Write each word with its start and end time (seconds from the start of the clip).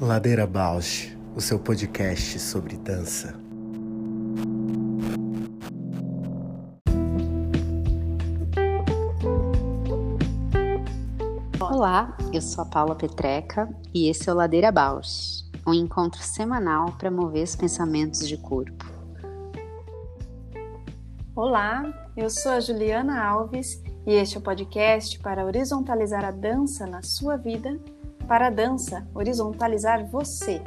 Ladeira 0.00 0.46
Bausch, 0.46 1.16
o 1.34 1.40
seu 1.40 1.58
podcast 1.58 2.38
sobre 2.38 2.76
dança. 2.76 3.34
Olá, 11.58 12.16
eu 12.32 12.40
sou 12.40 12.62
a 12.62 12.66
Paula 12.66 12.94
Petreca 12.94 13.68
e 13.92 14.08
esse 14.08 14.28
é 14.28 14.32
o 14.32 14.36
Ladeira 14.36 14.70
Bausch, 14.70 15.44
um 15.66 15.74
encontro 15.74 16.22
semanal 16.22 16.92
para 16.92 17.10
mover 17.10 17.42
os 17.42 17.56
pensamentos 17.56 18.28
de 18.28 18.36
corpo. 18.36 18.84
Olá, 21.34 22.10
eu 22.16 22.30
sou 22.30 22.52
a 22.52 22.60
Juliana 22.60 23.22
Alves 23.22 23.82
e 24.06 24.12
este 24.12 24.36
é 24.36 24.38
o 24.38 24.42
podcast 24.42 25.18
para 25.18 25.44
horizontalizar 25.44 26.24
a 26.24 26.30
dança 26.30 26.86
na 26.86 27.02
sua 27.02 27.36
vida, 27.36 27.76
para 28.28 28.46
a 28.46 28.50
dança 28.50 29.04
horizontalizar 29.12 30.06
você. 30.06 30.62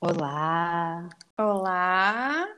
Olá! 0.00 1.08
Olá! 1.36 2.48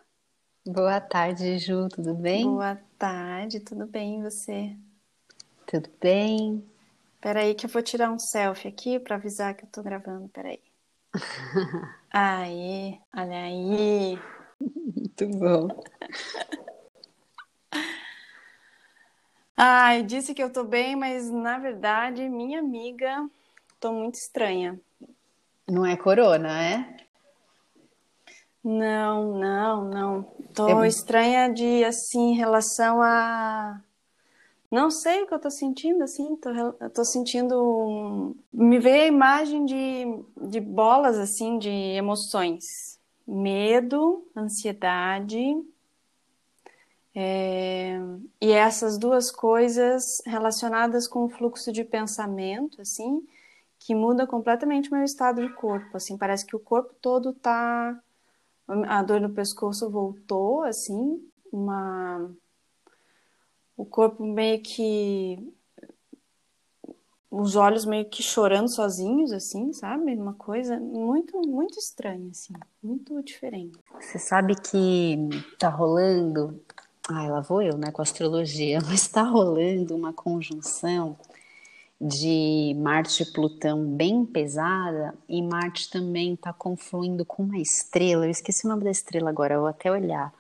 Boa 0.67 1.01
tarde, 1.01 1.59
Ju, 1.59 1.89
tudo 1.89 2.15
bem? 2.15 2.45
Boa 2.45 2.79
tarde, 2.99 3.59
tudo 3.59 3.87
bem 3.87 4.21
e 4.21 4.23
você? 4.23 4.77
Tudo 5.67 5.89
bem? 5.99 6.63
Peraí 7.23 7.55
que 7.55 7.65
eu 7.65 7.71
vou 7.71 7.81
tirar 7.81 8.11
um 8.11 8.19
selfie 8.19 8.69
aqui 8.69 9.01
para 9.01 9.17
avisar 9.17 9.55
que 9.55 9.65
eu 9.65 9.69
tô 9.71 9.83
gravando, 9.83 10.29
peraí. 10.29 10.61
Aí, 12.13 13.01
olha 13.17 13.43
aí. 13.45 14.19
Muito 14.61 15.29
bom. 15.39 15.69
Ai, 19.57 20.03
disse 20.03 20.35
que 20.35 20.43
eu 20.43 20.53
tô 20.53 20.63
bem, 20.65 20.95
mas 20.95 21.31
na 21.31 21.59
verdade, 21.59 22.29
minha 22.29 22.59
amiga, 22.59 23.29
tô 23.81 23.93
muito 23.93 24.17
estranha. 24.17 24.79
Não 25.67 25.87
é 25.87 25.97
corona, 25.97 26.63
é? 26.63 26.97
Não, 28.63 29.39
não, 29.39 29.85
não. 29.89 30.23
Tô 30.55 30.85
estranha 30.85 31.53
de, 31.53 31.83
assim, 31.83 32.33
em 32.33 32.37
relação 32.37 33.01
a. 33.01 33.81
Não 34.73 34.91
sei 34.91 35.23
o 35.23 35.27
que 35.29 35.35
eu 35.35 35.39
tô 35.41 35.51
sentindo, 35.51 36.03
assim. 36.03 36.35
Tô, 36.37 36.51
eu 36.51 36.91
tô 36.91 37.05
sentindo. 37.05 37.55
um- 37.63 38.35
Me 38.53 38.79
veio 38.81 39.05
a 39.05 39.07
imagem 39.07 39.65
de, 39.67 40.05
de 40.51 40.61
bolas, 40.61 41.19
assim, 41.19 41.59
de 41.59 41.69
emoções: 41.71 42.99
medo, 43.27 44.27
ansiedade. 44.37 45.39
é, 47.15 47.99
E 48.41 48.53
essas 48.53 48.99
duas 48.99 49.31
coisas 49.31 50.23
relacionadas 50.27 51.07
com 51.09 51.25
o 51.25 51.29
fluxo 51.31 51.73
de 51.73 51.85
pensamento, 51.85 52.81
assim, 52.81 53.27
que 53.81 53.95
muda 53.95 54.27
completamente 54.27 54.91
o 54.91 54.95
meu 54.95 55.05
estado 55.05 55.43
de 55.47 55.53
corpo, 55.55 55.97
assim. 55.97 56.19
Parece 56.19 56.47
que 56.47 56.57
o 56.57 56.61
corpo 56.61 56.95
todo 57.01 57.33
tá 57.35 58.01
a 58.89 59.03
dor 59.05 59.21
no 59.21 59.31
pescoço 59.35 59.91
voltou, 59.91 60.63
assim, 60.65 61.21
uma... 61.53 62.31
o 63.77 63.85
corpo 63.85 64.25
meio 64.25 64.61
que. 64.63 65.39
Os 67.31 67.57
olhos 67.57 67.87
meio 67.87 68.05
que 68.11 68.23
chorando 68.23 68.69
sozinhos, 68.69 69.33
assim, 69.33 69.73
sabe? 69.73 70.15
Uma 70.15 70.35
coisa 70.35 70.79
muito, 70.79 71.41
muito 71.49 71.79
estranha, 71.79 72.31
assim, 72.31 72.53
muito 72.83 73.23
diferente. 73.23 73.79
Você 73.99 74.19
sabe 74.19 74.55
que 74.55 75.17
tá 75.59 75.71
rolando. 75.71 76.61
Ai, 77.09 77.31
lá 77.31 77.41
vou 77.41 77.63
eu, 77.63 77.77
né, 77.79 77.91
com 77.91 78.03
a 78.03 78.05
astrologia, 78.05 78.81
mas 78.87 79.09
tá 79.09 79.23
rolando 79.23 79.97
uma 79.97 80.13
conjunção 80.13 81.17
de 81.99 82.75
Marte 82.79 83.23
e 83.23 83.33
Plutão 83.33 83.85
bem 83.85 84.27
pesada 84.27 85.15
e 85.29 85.41
Marte 85.41 85.89
também 85.89 86.35
tá 86.35 86.53
confluindo 86.53 87.25
com 87.25 87.45
uma 87.45 87.59
estrela. 87.59 88.27
Eu 88.27 88.31
esqueci 88.31 88.67
o 88.67 88.69
nome 88.69 88.85
da 88.85 88.91
estrela 88.91 89.31
agora, 89.31 89.55
eu 89.55 89.61
vou 89.61 89.69
até 89.69 89.91
olhar. 89.91 90.35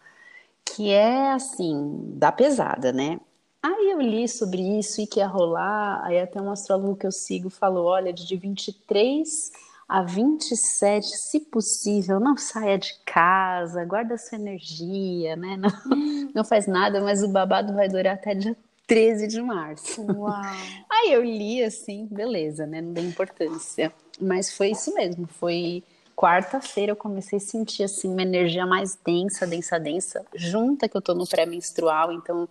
Que 0.65 0.91
é 0.91 1.33
assim, 1.33 2.15
da 2.15 2.33
pesada, 2.33 2.93
né? 2.93 3.21
Aí 3.62 3.91
eu 3.91 4.00
li 4.00 4.27
sobre 4.28 4.61
isso 4.78 5.00
e 5.00 5.06
que 5.06 5.21
ia 5.21 5.27
rolar. 5.27 6.03
Aí 6.05 6.19
até 6.19 6.41
um 6.41 6.50
astrólogo 6.50 6.97
que 6.97 7.06
eu 7.06 7.12
sigo 7.12 7.49
falou: 7.49 7.87
olha, 7.87 8.12
de 8.12 8.37
23 8.37 9.53
a 9.89 10.03
27, 10.03 11.06
se 11.06 11.41
possível, 11.41 12.19
não 12.19 12.37
saia 12.37 12.78
de 12.78 12.95
casa, 13.05 13.84
guarda 13.84 14.17
sua 14.17 14.39
energia, 14.39 15.37
né? 15.37 15.56
Não, 15.84 16.31
não 16.34 16.45
faz 16.45 16.67
nada, 16.67 16.99
mas 17.03 17.23
o 17.23 17.29
babado 17.29 17.75
vai 17.75 17.91
durar 17.91 18.15
até 18.15 18.34
dia 18.34 18.56
13 18.87 19.29
de 19.29 19.43
março. 19.43 20.00
Uau! 20.00 20.33
Aí 20.91 21.12
eu 21.12 21.23
li 21.23 21.62
assim, 21.62 22.09
beleza, 22.11 22.67
né? 22.67 22.81
Não 22.81 22.94
dei 22.94 23.05
importância. 23.05 23.93
Mas 24.19 24.56
foi 24.56 24.71
isso 24.71 24.94
mesmo, 24.94 25.27
foi 25.27 25.84
quarta-feira 26.17 26.93
eu 26.93 26.97
comecei 26.97 27.39
a 27.39 27.41
sentir 27.41 27.83
assim 27.84 28.12
uma 28.12 28.23
energia 28.23 28.67
mais 28.67 28.97
densa, 29.05 29.47
densa, 29.47 29.78
densa, 29.78 30.25
junta 30.34 30.89
que 30.89 30.97
eu 30.97 31.03
tô 31.03 31.15
no 31.15 31.27
pré-menstrual, 31.27 32.12
então 32.12 32.49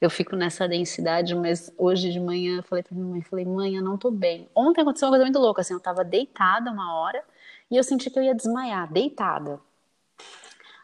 eu 0.00 0.08
fico 0.08 0.34
nessa 0.34 0.66
densidade, 0.66 1.34
mas 1.34 1.72
hoje 1.76 2.10
de 2.10 2.18
manhã 2.18 2.58
eu 2.58 2.62
falei 2.62 2.82
pra 2.82 2.96
minha 2.96 3.06
mãe, 3.06 3.22
falei, 3.22 3.44
mãe, 3.44 3.76
eu 3.76 3.82
não 3.82 3.98
tô 3.98 4.10
bem. 4.10 4.48
Ontem 4.54 4.80
aconteceu 4.80 5.06
uma 5.06 5.12
coisa 5.12 5.24
muito 5.24 5.38
louca, 5.38 5.60
assim, 5.60 5.74
eu 5.74 5.80
tava 5.80 6.02
deitada 6.02 6.70
uma 6.70 6.94
hora 6.94 7.22
e 7.70 7.76
eu 7.76 7.84
senti 7.84 8.10
que 8.10 8.18
eu 8.18 8.22
ia 8.22 8.34
desmaiar, 8.34 8.90
deitada. 8.90 9.60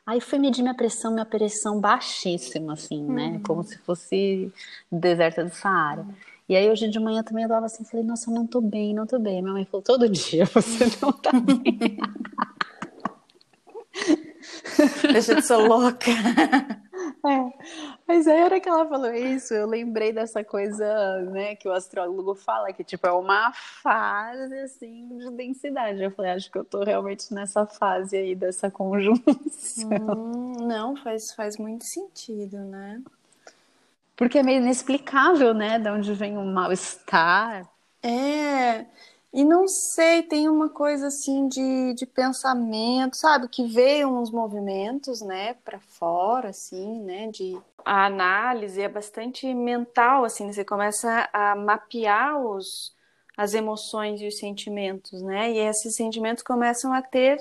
Aí 0.06 0.20
fui 0.20 0.38
medir 0.38 0.62
minha 0.62 0.74
pressão, 0.74 1.12
minha 1.12 1.24
pressão 1.24 1.80
baixíssima, 1.80 2.74
assim, 2.74 3.02
né? 3.02 3.40
Como 3.44 3.64
se 3.64 3.76
fosse 3.78 4.52
deserta 4.92 5.42
do 5.44 5.52
Saara. 5.52 6.06
E 6.48 6.54
aí 6.54 6.70
hoje 6.70 6.88
de 6.88 7.00
manhã 7.00 7.22
também 7.22 7.42
eu 7.44 7.48
tava 7.48 7.66
assim, 7.66 7.84
falei, 7.84 8.06
nossa, 8.06 8.30
eu 8.30 8.34
não 8.34 8.46
tô 8.46 8.60
bem, 8.60 8.94
não 8.94 9.06
tô 9.06 9.18
bem. 9.18 9.42
Minha 9.42 9.54
mãe 9.54 9.64
falou, 9.64 9.82
todo 9.82 10.08
dia 10.08 10.46
você 10.46 10.84
não 11.02 11.12
tá 11.12 11.32
bem. 11.32 11.98
Deixa 15.12 15.34
de 15.34 15.42
ser 15.42 15.56
louca. 15.56 16.10
É. 17.26 17.52
Mas 18.06 18.26
aí, 18.26 18.40
a 18.40 18.44
hora 18.44 18.60
que 18.60 18.68
ela 18.68 18.86
falou 18.86 19.12
isso, 19.12 19.52
eu 19.52 19.66
lembrei 19.66 20.12
dessa 20.12 20.44
coisa, 20.44 21.22
né, 21.32 21.56
que 21.56 21.68
o 21.68 21.72
astrólogo 21.72 22.34
fala, 22.34 22.72
que 22.72 22.84
tipo, 22.84 23.06
é 23.06 23.12
uma 23.12 23.52
fase 23.52 24.54
assim 24.60 25.18
de 25.18 25.30
densidade. 25.32 26.02
Eu 26.02 26.10
falei, 26.10 26.32
acho 26.32 26.50
que 26.50 26.58
eu 26.58 26.64
tô 26.64 26.84
realmente 26.84 27.32
nessa 27.34 27.66
fase 27.66 28.16
aí 28.16 28.34
dessa 28.34 28.70
conjunção. 28.70 29.90
Hum, 30.16 30.66
não, 30.66 30.96
faz, 30.96 31.32
faz 31.32 31.56
muito 31.56 31.84
sentido, 31.84 32.58
né? 32.58 33.02
Porque 34.16 34.38
é 34.38 34.42
meio 34.42 34.62
inexplicável, 34.62 35.52
né, 35.52 35.78
de 35.78 35.90
onde 35.90 36.12
vem 36.14 36.38
o 36.38 36.44
mal-estar. 36.44 37.68
É, 38.02 38.86
e 39.32 39.44
não 39.44 39.68
sei, 39.68 40.22
tem 40.22 40.48
uma 40.48 40.70
coisa 40.70 41.08
assim 41.08 41.46
de, 41.46 41.92
de 41.92 42.06
pensamento, 42.06 43.16
sabe? 43.16 43.48
Que 43.48 43.66
veio 43.66 44.08
uns 44.08 44.30
movimentos, 44.30 45.20
né, 45.20 45.54
para 45.62 45.78
fora, 45.78 46.48
assim, 46.48 47.00
né? 47.02 47.28
De 47.28 47.60
a 47.84 48.06
análise 48.06 48.80
é 48.80 48.88
bastante 48.88 49.52
mental, 49.54 50.24
assim, 50.24 50.50
você 50.52 50.64
começa 50.64 51.28
a 51.32 51.54
mapear 51.54 52.40
os, 52.40 52.92
as 53.36 53.54
emoções 53.54 54.20
e 54.20 54.26
os 54.26 54.38
sentimentos, 54.38 55.20
né? 55.22 55.52
E 55.52 55.58
esses 55.58 55.94
sentimentos 55.94 56.42
começam 56.42 56.92
a 56.92 57.02
ter 57.02 57.38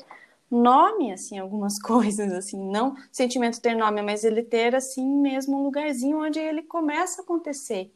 nome, 0.49 1.11
assim, 1.11 1.37
algumas 1.37 1.79
coisas, 1.81 2.31
assim, 2.33 2.59
não 2.71 2.95
sentimento 3.11 3.61
ter 3.61 3.75
nome, 3.75 4.01
mas 4.01 4.23
ele 4.23 4.43
ter, 4.43 4.75
assim, 4.75 5.05
mesmo 5.05 5.57
um 5.57 5.63
lugarzinho 5.63 6.19
onde 6.23 6.39
ele 6.39 6.61
começa 6.63 7.21
a 7.21 7.23
acontecer. 7.23 7.91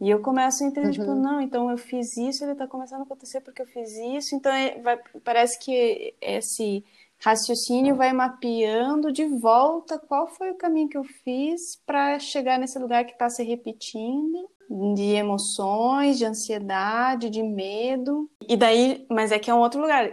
E 0.00 0.08
eu 0.08 0.20
começo 0.22 0.64
a 0.64 0.66
entender, 0.66 0.92
tipo, 0.92 1.14
não, 1.14 1.40
então 1.42 1.70
eu 1.70 1.76
fiz 1.76 2.16
isso, 2.16 2.42
ele 2.42 2.54
tá 2.54 2.66
começando 2.66 3.00
a 3.00 3.04
acontecer 3.04 3.42
porque 3.42 3.60
eu 3.60 3.66
fiz 3.66 3.90
isso, 4.16 4.34
então 4.34 4.50
é- 4.50 4.80
vai- 4.80 4.98
parece 5.22 5.58
que 5.58 6.14
esse 6.22 6.82
raciocínio 7.18 7.94
vai 7.94 8.10
mapeando 8.14 9.12
de 9.12 9.26
volta 9.26 9.98
qual 9.98 10.26
foi 10.26 10.50
o 10.52 10.54
caminho 10.56 10.88
que 10.88 10.96
eu 10.96 11.04
fiz 11.04 11.76
para 11.84 12.18
chegar 12.18 12.58
nesse 12.58 12.78
lugar 12.78 13.04
que 13.04 13.12
está 13.12 13.28
se 13.28 13.42
repetindo, 13.42 14.48
de 14.94 15.12
emoções, 15.16 16.16
de 16.16 16.24
ansiedade, 16.24 17.28
de 17.28 17.42
medo. 17.42 18.30
E 18.48 18.56
daí, 18.56 19.04
mas 19.10 19.32
é 19.32 19.38
que 19.38 19.50
é 19.50 19.54
um 19.54 19.58
outro 19.58 19.80
lugar. 19.82 20.10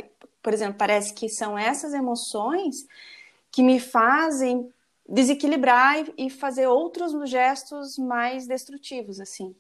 Por 0.48 0.54
exemplo, 0.54 0.76
parece 0.78 1.14
que 1.14 1.28
são 1.28 1.60
essas 1.60 1.94
emoções 1.94 2.88
que 3.52 3.62
me 3.62 3.82
fazem 3.82 4.72
desequilibrar 5.06 6.06
e, 6.18 6.30
fazer 6.30 6.68
outros 6.68 7.30
gestos 7.30 7.98
mais 7.98 8.48
destrutivos, 8.48 9.20
assim. 9.20 9.54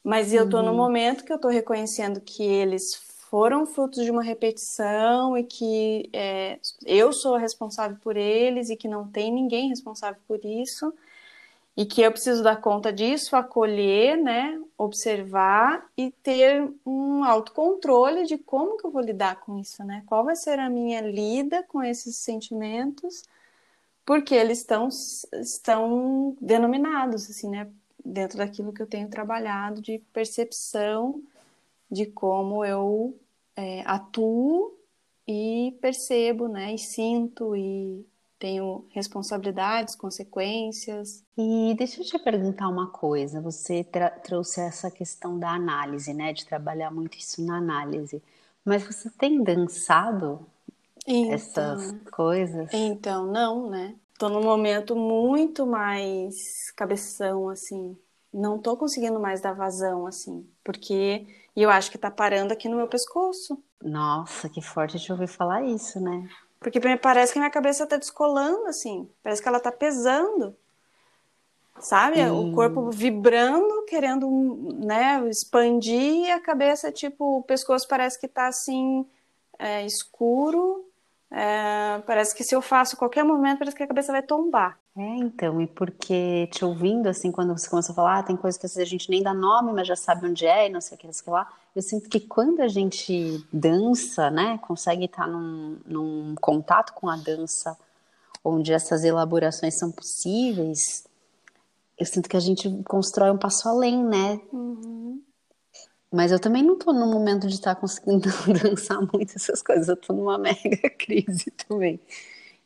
Mas 0.00 0.32
eu 0.32 0.48
tô 0.48 0.62
no 0.62 0.72
momento 0.72 1.24
que 1.24 1.32
eu 1.32 1.40
tô 1.40 1.48
reconhecendo 1.48 2.20
que 2.20 2.40
eles 2.40 2.94
foram 3.28 3.66
frutos 3.66 4.04
de 4.04 4.12
uma 4.12 4.22
repetição 4.22 5.36
e 5.36 5.42
que 5.42 6.08
é, 6.12 6.60
eu 6.86 7.12
sou 7.12 7.36
responsável 7.36 7.96
por 8.00 8.16
eles 8.16 8.70
e 8.70 8.76
que 8.76 8.86
não 8.86 9.08
tem 9.08 9.32
ninguém 9.32 9.70
responsável 9.70 10.20
por 10.28 10.38
isso 10.44 10.94
e 11.76 11.86
que 11.86 12.02
eu 12.02 12.12
preciso 12.12 12.42
dar 12.42 12.60
conta 12.60 12.92
disso, 12.92 13.34
acolher, 13.34 14.16
né, 14.16 14.60
observar 14.76 15.86
e 15.96 16.10
ter 16.22 16.70
um 16.84 17.24
autocontrole 17.24 18.26
de 18.26 18.36
como 18.36 18.76
que 18.76 18.86
eu 18.86 18.90
vou 18.90 19.00
lidar 19.00 19.40
com 19.40 19.58
isso, 19.58 19.82
né? 19.84 20.02
Qual 20.06 20.24
vai 20.24 20.36
ser 20.36 20.58
a 20.58 20.68
minha 20.68 21.00
lida 21.00 21.62
com 21.62 21.82
esses 21.82 22.18
sentimentos 22.18 23.22
porque 24.04 24.34
eles 24.34 24.58
estão, 24.58 24.88
estão 25.34 26.36
denominados, 26.40 27.30
assim, 27.30 27.48
né? 27.48 27.70
Dentro 28.04 28.38
daquilo 28.38 28.72
que 28.72 28.82
eu 28.82 28.86
tenho 28.86 29.08
trabalhado 29.08 29.80
de 29.80 29.98
percepção 30.12 31.22
de 31.90 32.06
como 32.06 32.64
eu 32.64 33.16
é, 33.54 33.82
atuo 33.86 34.76
e 35.26 35.76
percebo, 35.80 36.48
né? 36.48 36.74
E 36.74 36.78
sinto 36.78 37.54
e 37.56 38.04
tenho 38.42 38.84
responsabilidades, 38.90 39.94
consequências. 39.94 41.22
E 41.38 41.76
deixa 41.78 42.00
eu 42.00 42.04
te 42.04 42.18
perguntar 42.18 42.68
uma 42.68 42.88
coisa. 42.88 43.40
Você 43.40 43.86
trouxe 44.24 44.60
essa 44.60 44.90
questão 44.90 45.38
da 45.38 45.50
análise, 45.50 46.12
né? 46.12 46.32
De 46.32 46.44
trabalhar 46.44 46.90
muito 46.90 47.16
isso 47.16 47.40
na 47.46 47.58
análise. 47.58 48.20
Mas 48.64 48.82
você 48.82 49.08
tem 49.10 49.40
dançado 49.44 50.44
então, 51.06 51.32
essas 51.32 51.94
coisas? 52.10 52.68
Então, 52.72 53.28
não, 53.28 53.70
né? 53.70 53.94
Tô 54.18 54.28
num 54.28 54.42
momento 54.42 54.96
muito 54.96 55.64
mais 55.64 56.72
cabeção, 56.72 57.48
assim. 57.48 57.96
Não 58.34 58.58
tô 58.58 58.76
conseguindo 58.76 59.20
mais 59.20 59.40
dar 59.40 59.52
vazão, 59.52 60.04
assim. 60.04 60.44
Porque 60.64 61.28
eu 61.54 61.70
acho 61.70 61.92
que 61.92 61.98
tá 61.98 62.10
parando 62.10 62.52
aqui 62.52 62.68
no 62.68 62.76
meu 62.76 62.88
pescoço. 62.88 63.62
Nossa, 63.80 64.48
que 64.48 64.60
forte 64.60 64.98
de 64.98 65.12
ouvir 65.12 65.28
falar 65.28 65.62
isso, 65.62 66.00
né? 66.00 66.28
Porque 66.62 66.80
parece 66.98 67.32
que 67.32 67.38
minha 67.38 67.50
cabeça 67.50 67.86
tá 67.86 67.96
descolando, 67.96 68.66
assim. 68.66 69.08
Parece 69.22 69.42
que 69.42 69.48
ela 69.48 69.60
tá 69.60 69.72
pesando. 69.72 70.56
Sabe? 71.78 72.20
E... 72.20 72.30
O 72.30 72.54
corpo 72.54 72.90
vibrando, 72.90 73.84
querendo, 73.86 74.28
né, 74.84 75.22
expandir, 75.28 76.26
e 76.26 76.30
a 76.30 76.40
cabeça, 76.40 76.92
tipo, 76.92 77.38
o 77.38 77.42
pescoço 77.42 77.88
parece 77.88 78.20
que 78.20 78.28
tá 78.28 78.46
assim, 78.46 79.06
é, 79.58 79.84
escuro, 79.84 80.86
é, 81.30 82.00
parece 82.06 82.34
que 82.34 82.44
se 82.44 82.54
eu 82.54 82.62
faço 82.62 82.96
qualquer 82.96 83.24
movimento, 83.24 83.58
parece 83.58 83.76
que 83.76 83.82
a 83.82 83.88
cabeça 83.88 84.12
vai 84.12 84.22
tombar. 84.22 84.78
É, 84.94 85.16
então, 85.16 85.58
e 85.60 85.66
porque 85.66 86.46
te 86.48 86.64
ouvindo, 86.64 87.08
assim, 87.08 87.32
quando 87.32 87.56
você 87.56 87.68
começa 87.68 87.92
a 87.92 87.94
falar, 87.94 88.18
ah, 88.18 88.22
tem 88.22 88.36
coisas 88.36 88.60
que 88.60 88.80
a 88.80 88.84
gente 88.84 89.08
nem 89.08 89.22
dá 89.22 89.32
nome, 89.32 89.72
mas 89.72 89.88
já 89.88 89.96
sabe 89.96 90.26
onde 90.26 90.44
é, 90.46 90.66
e 90.66 90.70
não 90.70 90.82
sei 90.82 90.96
o 90.96 91.00
que, 91.00 91.06
não 91.06 91.14
sei 91.14 91.22
o 91.22 91.24
que 91.24 91.30
lá, 91.30 91.50
eu 91.74 91.80
sinto 91.80 92.10
que 92.10 92.20
quando 92.20 92.60
a 92.60 92.68
gente 92.68 93.42
dança, 93.50 94.30
né, 94.30 94.58
consegue 94.58 95.06
estar 95.06 95.26
num, 95.26 95.78
num 95.86 96.34
contato 96.38 96.92
com 96.92 97.08
a 97.08 97.16
dança, 97.16 97.76
onde 98.44 98.72
essas 98.72 99.02
elaborações 99.02 99.78
são 99.78 99.90
possíveis, 99.90 101.06
eu 101.98 102.04
sinto 102.04 102.28
que 102.28 102.36
a 102.36 102.40
gente 102.40 102.68
constrói 102.84 103.30
um 103.30 103.38
passo 103.38 103.68
além, 103.68 104.04
né? 104.04 104.40
Uhum. 104.52 105.22
Mas 106.12 106.32
eu 106.32 106.38
também 106.38 106.62
não 106.62 106.76
tô 106.76 106.92
no 106.92 107.06
momento 107.06 107.46
de 107.46 107.54
estar 107.54 107.74
conseguindo 107.76 108.28
dançar 108.62 109.00
muito 109.00 109.34
essas 109.36 109.62
coisas. 109.62 109.88
Eu 109.88 109.96
tô 109.96 110.12
numa 110.12 110.36
mega 110.36 110.90
crise 110.98 111.50
também. 111.52 112.00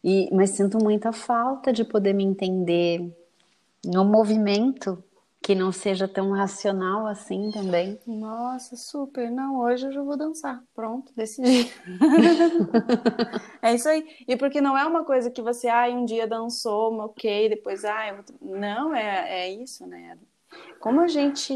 E, 0.07 0.33
mas 0.33 0.51
sinto 0.51 0.79
muita 0.79 1.13
falta 1.13 1.73
de 1.73 1.85
poder 1.85 2.13
me 2.13 2.23
entender 2.23 3.13
no 3.85 4.05
movimento 4.05 5.03
que 5.43 5.53
não 5.53 5.73
seja 5.73 6.07
tão 6.07 6.31
racional 6.31 7.09
assim 7.09 7.51
também. 7.51 7.99
Nossa, 8.07 8.77
super. 8.77 9.29
Não, 9.33 9.59
hoje 9.59 9.87
eu 9.87 9.93
já 9.93 10.01
vou 10.01 10.17
dançar. 10.17 10.63
Pronto, 10.77 11.13
decidi. 11.17 11.73
é 13.61 13.75
isso 13.75 13.89
aí. 13.89 14.07
E 14.29 14.37
porque 14.37 14.61
não 14.61 14.79
é 14.79 14.87
uma 14.87 15.05
coisa 15.05 15.29
que 15.29 15.43
você, 15.43 15.67
ah, 15.69 15.89
um 15.89 16.05
dia 16.05 16.25
dançou, 16.29 16.95
ok, 17.01 17.49
depois, 17.49 17.85
ah, 17.85 18.09
eu... 18.09 18.25
não, 18.41 18.95
é, 18.95 19.41
é 19.41 19.51
isso, 19.51 19.85
né? 19.89 20.17
Como 20.79 21.01
a 21.01 21.09
gente 21.09 21.53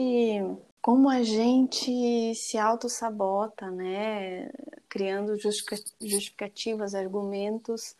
como 0.82 1.08
a 1.08 1.22
gente 1.22 2.34
se 2.34 2.58
auto-sabota, 2.58 3.70
né? 3.70 4.50
Criando 4.88 5.38
justificativas, 5.38 6.96
argumentos 6.96 7.94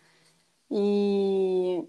e, 0.70 1.84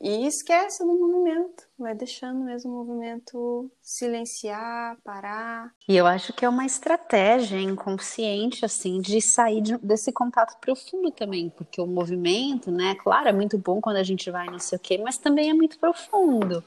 e 0.00 0.26
esquece 0.26 0.84
do 0.84 0.92
movimento, 0.92 1.64
vai 1.78 1.94
deixando 1.94 2.40
mesmo 2.40 2.70
o 2.70 2.84
movimento 2.84 3.70
silenciar, 3.82 4.96
parar. 5.04 5.72
E 5.88 5.96
eu 5.96 6.06
acho 6.06 6.32
que 6.32 6.44
é 6.44 6.48
uma 6.48 6.64
estratégia 6.64 7.60
inconsciente, 7.60 8.64
assim, 8.64 9.00
de 9.00 9.20
sair 9.20 9.60
de, 9.60 9.76
desse 9.78 10.12
contato 10.12 10.58
profundo 10.60 11.10
também, 11.10 11.50
porque 11.50 11.80
o 11.80 11.86
movimento, 11.86 12.70
né? 12.70 12.94
Claro, 12.94 13.28
é 13.28 13.32
muito 13.32 13.58
bom 13.58 13.80
quando 13.80 13.96
a 13.96 14.02
gente 14.02 14.30
vai 14.30 14.46
não 14.46 14.58
sei 14.58 14.76
o 14.76 14.80
quê, 14.80 14.98
mas 14.98 15.18
também 15.18 15.50
é 15.50 15.54
muito 15.54 15.78
profundo. 15.78 16.64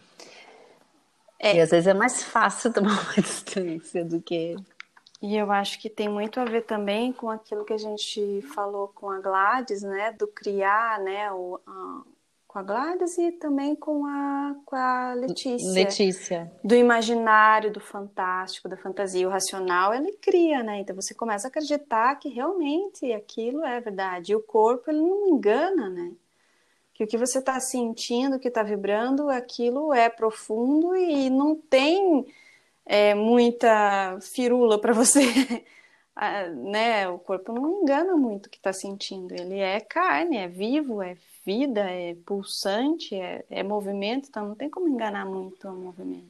É. 1.39 1.55
E 1.55 1.61
às 1.61 1.71
vezes 1.71 1.87
é 1.87 1.93
mais 1.93 2.21
fácil 2.21 2.71
tomar 2.73 3.01
uma 3.01 3.13
distância 3.15 4.03
do 4.03 4.21
que. 4.21 4.55
E 5.21 5.35
eu 5.35 5.51
acho 5.51 5.79
que 5.79 5.89
tem 5.89 6.07
muito 6.07 6.39
a 6.39 6.45
ver 6.45 6.61
também 6.61 7.11
com 7.11 7.29
aquilo 7.29 7.65
que 7.65 7.73
a 7.73 7.77
gente 7.77 8.41
falou 8.53 8.87
com 8.87 9.09
a 9.09 9.19
Gladys, 9.19 9.81
né? 9.81 10.13
Do 10.13 10.27
criar, 10.27 10.99
né? 10.99 11.29
O, 11.31 11.59
a, 11.67 12.01
com 12.47 12.59
a 12.59 12.63
Gladys 12.63 13.17
e 13.17 13.33
também 13.33 13.75
com 13.75 14.05
a, 14.05 14.55
com 14.65 14.75
a 14.77 15.13
Letícia. 15.13 15.71
Letícia. 15.73 16.51
Do 16.63 16.73
imaginário, 16.73 17.71
do 17.71 17.81
fantástico, 17.81 18.69
da 18.69 18.77
fantasia. 18.77 19.27
O 19.27 19.31
racional, 19.31 19.93
ele 19.93 20.13
cria, 20.13 20.63
né? 20.63 20.79
Então 20.79 20.95
você 20.95 21.13
começa 21.13 21.47
a 21.47 21.49
acreditar 21.49 22.15
que 22.15 22.29
realmente 22.29 23.11
aquilo 23.11 23.65
é 23.65 23.81
verdade. 23.81 24.31
E 24.31 24.35
o 24.35 24.41
corpo, 24.41 24.89
ele 24.89 25.01
não 25.01 25.27
engana, 25.27 25.89
né? 25.89 26.13
que 26.99 27.03
o 27.05 27.07
que 27.07 27.17
você 27.17 27.39
está 27.39 27.57
sentindo, 27.61 28.35
o 28.35 28.39
que 28.39 28.49
está 28.49 28.61
vibrando, 28.61 29.29
aquilo 29.29 29.93
é 29.93 30.09
profundo 30.09 30.93
e 30.97 31.29
não 31.29 31.55
tem 31.55 32.25
é, 32.89 33.13
muita 33.13 34.17
firula 34.19 34.81
para 34.81 34.93
você. 34.93 35.21
Né? 36.69 37.07
O 37.07 37.17
corpo 37.17 37.53
não 37.53 37.81
engana 37.81 38.13
muito 38.17 38.47
o 38.47 38.49
que 38.49 38.57
está 38.57 38.73
sentindo. 38.73 39.33
Ele 39.33 39.57
é 39.57 39.79
carne, 39.79 40.35
é 40.35 40.49
vivo, 40.49 41.01
é 41.01 41.15
vida, 41.45 41.79
é 41.79 42.13
pulsante, 42.25 43.15
é, 43.15 43.45
é 43.49 43.63
movimento, 43.63 44.27
então 44.27 44.49
não 44.49 44.53
tem 44.53 44.69
como 44.69 44.89
enganar 44.89 45.25
muito 45.25 45.65
o 45.69 45.73
movimento. 45.73 46.27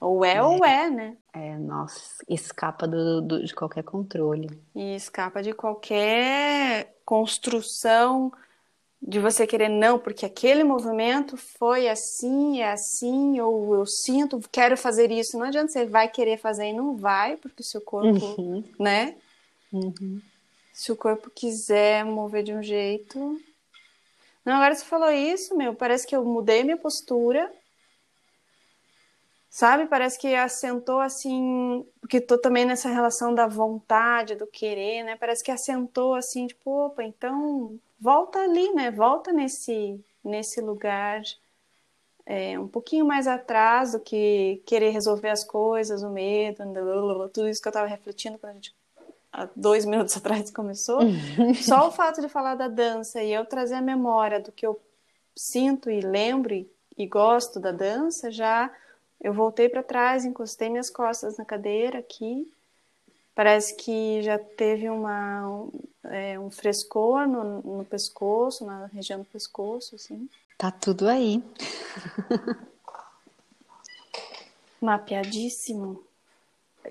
Ou 0.00 0.24
é, 0.24 0.34
é, 0.34 0.42
ou 0.42 0.64
é, 0.64 0.88
né? 0.88 1.16
É, 1.32 1.58
nossa, 1.58 2.22
escapa 2.28 2.86
do, 2.86 3.20
do, 3.20 3.44
de 3.44 3.52
qualquer 3.52 3.82
controle. 3.82 4.56
E 4.72 4.94
escapa 4.94 5.42
de 5.42 5.52
qualquer 5.52 6.94
construção 7.04 8.30
de 9.00 9.20
você 9.20 9.46
querer 9.46 9.68
não, 9.68 9.98
porque 9.98 10.24
aquele 10.24 10.64
movimento 10.64 11.36
foi 11.36 11.88
assim, 11.88 12.60
é 12.60 12.72
assim, 12.72 13.40
ou 13.40 13.74
eu 13.74 13.86
sinto, 13.86 14.40
quero 14.50 14.76
fazer 14.76 15.10
isso. 15.10 15.38
Não 15.38 15.46
adianta 15.46 15.72
você 15.72 15.84
vai 15.84 16.08
querer 16.08 16.38
fazer 16.38 16.66
e 16.66 16.72
não 16.72 16.96
vai, 16.96 17.36
porque 17.36 17.62
o 17.62 17.64
seu 17.64 17.80
corpo, 17.80 18.40
uhum. 18.40 18.64
né? 18.78 19.16
Uhum. 19.72 20.20
Se 20.72 20.90
o 20.90 20.96
corpo 20.96 21.30
quiser 21.30 22.04
mover 22.04 22.42
de 22.42 22.52
um 22.52 22.62
jeito. 22.62 23.40
Não, 24.44 24.54
agora 24.54 24.74
você 24.74 24.84
falou 24.84 25.10
isso, 25.10 25.56
meu, 25.56 25.74
parece 25.74 26.06
que 26.06 26.16
eu 26.16 26.24
mudei 26.24 26.64
minha 26.64 26.76
postura. 26.76 27.50
Sabe? 29.48 29.86
Parece 29.86 30.18
que 30.18 30.34
assentou 30.34 31.00
assim, 31.00 31.86
porque 31.98 32.20
tô 32.20 32.36
também 32.36 32.66
nessa 32.66 32.90
relação 32.90 33.34
da 33.34 33.46
vontade, 33.46 34.34
do 34.34 34.46
querer, 34.46 35.02
né? 35.02 35.16
Parece 35.16 35.42
que 35.42 35.50
assentou 35.50 36.14
assim, 36.14 36.46
tipo, 36.46 36.70
opa, 36.70 37.02
então 37.02 37.78
volta 38.00 38.38
ali, 38.38 38.72
né? 38.72 38.90
Volta 38.90 39.32
nesse, 39.32 40.02
nesse 40.22 40.60
lugar 40.60 41.22
é, 42.24 42.58
um 42.58 42.66
pouquinho 42.66 43.06
mais 43.06 43.26
atrás 43.26 43.92
do 43.92 44.00
que 44.00 44.62
querer 44.66 44.90
resolver 44.90 45.28
as 45.28 45.44
coisas, 45.44 46.02
o 46.02 46.10
medo, 46.10 46.64
tudo 47.32 47.48
isso 47.48 47.62
que 47.62 47.68
eu 47.68 47.70
estava 47.70 47.86
refletindo 47.86 48.36
quando 48.38 48.50
a 48.50 48.54
gente 48.54 48.74
há 49.32 49.48
dois 49.54 49.84
minutos 49.84 50.16
atrás 50.18 50.50
começou. 50.50 51.00
Só 51.62 51.88
o 51.88 51.92
fato 51.92 52.20
de 52.20 52.28
falar 52.28 52.56
da 52.56 52.68
dança 52.68 53.22
e 53.22 53.32
eu 53.32 53.44
trazer 53.44 53.74
a 53.74 53.82
memória 53.82 54.40
do 54.40 54.50
que 54.50 54.66
eu 54.66 54.80
sinto 55.36 55.90
e 55.90 56.00
lembro 56.00 56.52
e, 56.52 56.68
e 56.96 57.06
gosto 57.06 57.60
da 57.60 57.70
dança, 57.70 58.30
já 58.30 58.72
eu 59.20 59.32
voltei 59.32 59.68
para 59.68 59.82
trás, 59.82 60.24
encostei 60.24 60.68
minhas 60.68 60.90
costas 60.90 61.36
na 61.36 61.44
cadeira 61.44 61.98
aqui 61.98 62.50
parece 63.36 63.76
que 63.76 64.22
já 64.22 64.38
teve 64.38 64.88
uma, 64.88 65.46
um, 65.46 65.70
é, 66.04 66.40
um 66.40 66.50
frescor 66.50 67.28
no, 67.28 67.60
no, 67.60 67.84
pescoço, 67.84 68.64
na 68.64 68.86
região 68.86 69.20
do 69.20 69.26
pescoço, 69.26 69.94
assim. 69.94 70.28
Tá 70.56 70.70
tudo 70.70 71.06
aí. 71.06 71.44
Mapeadíssimo. 74.80 76.02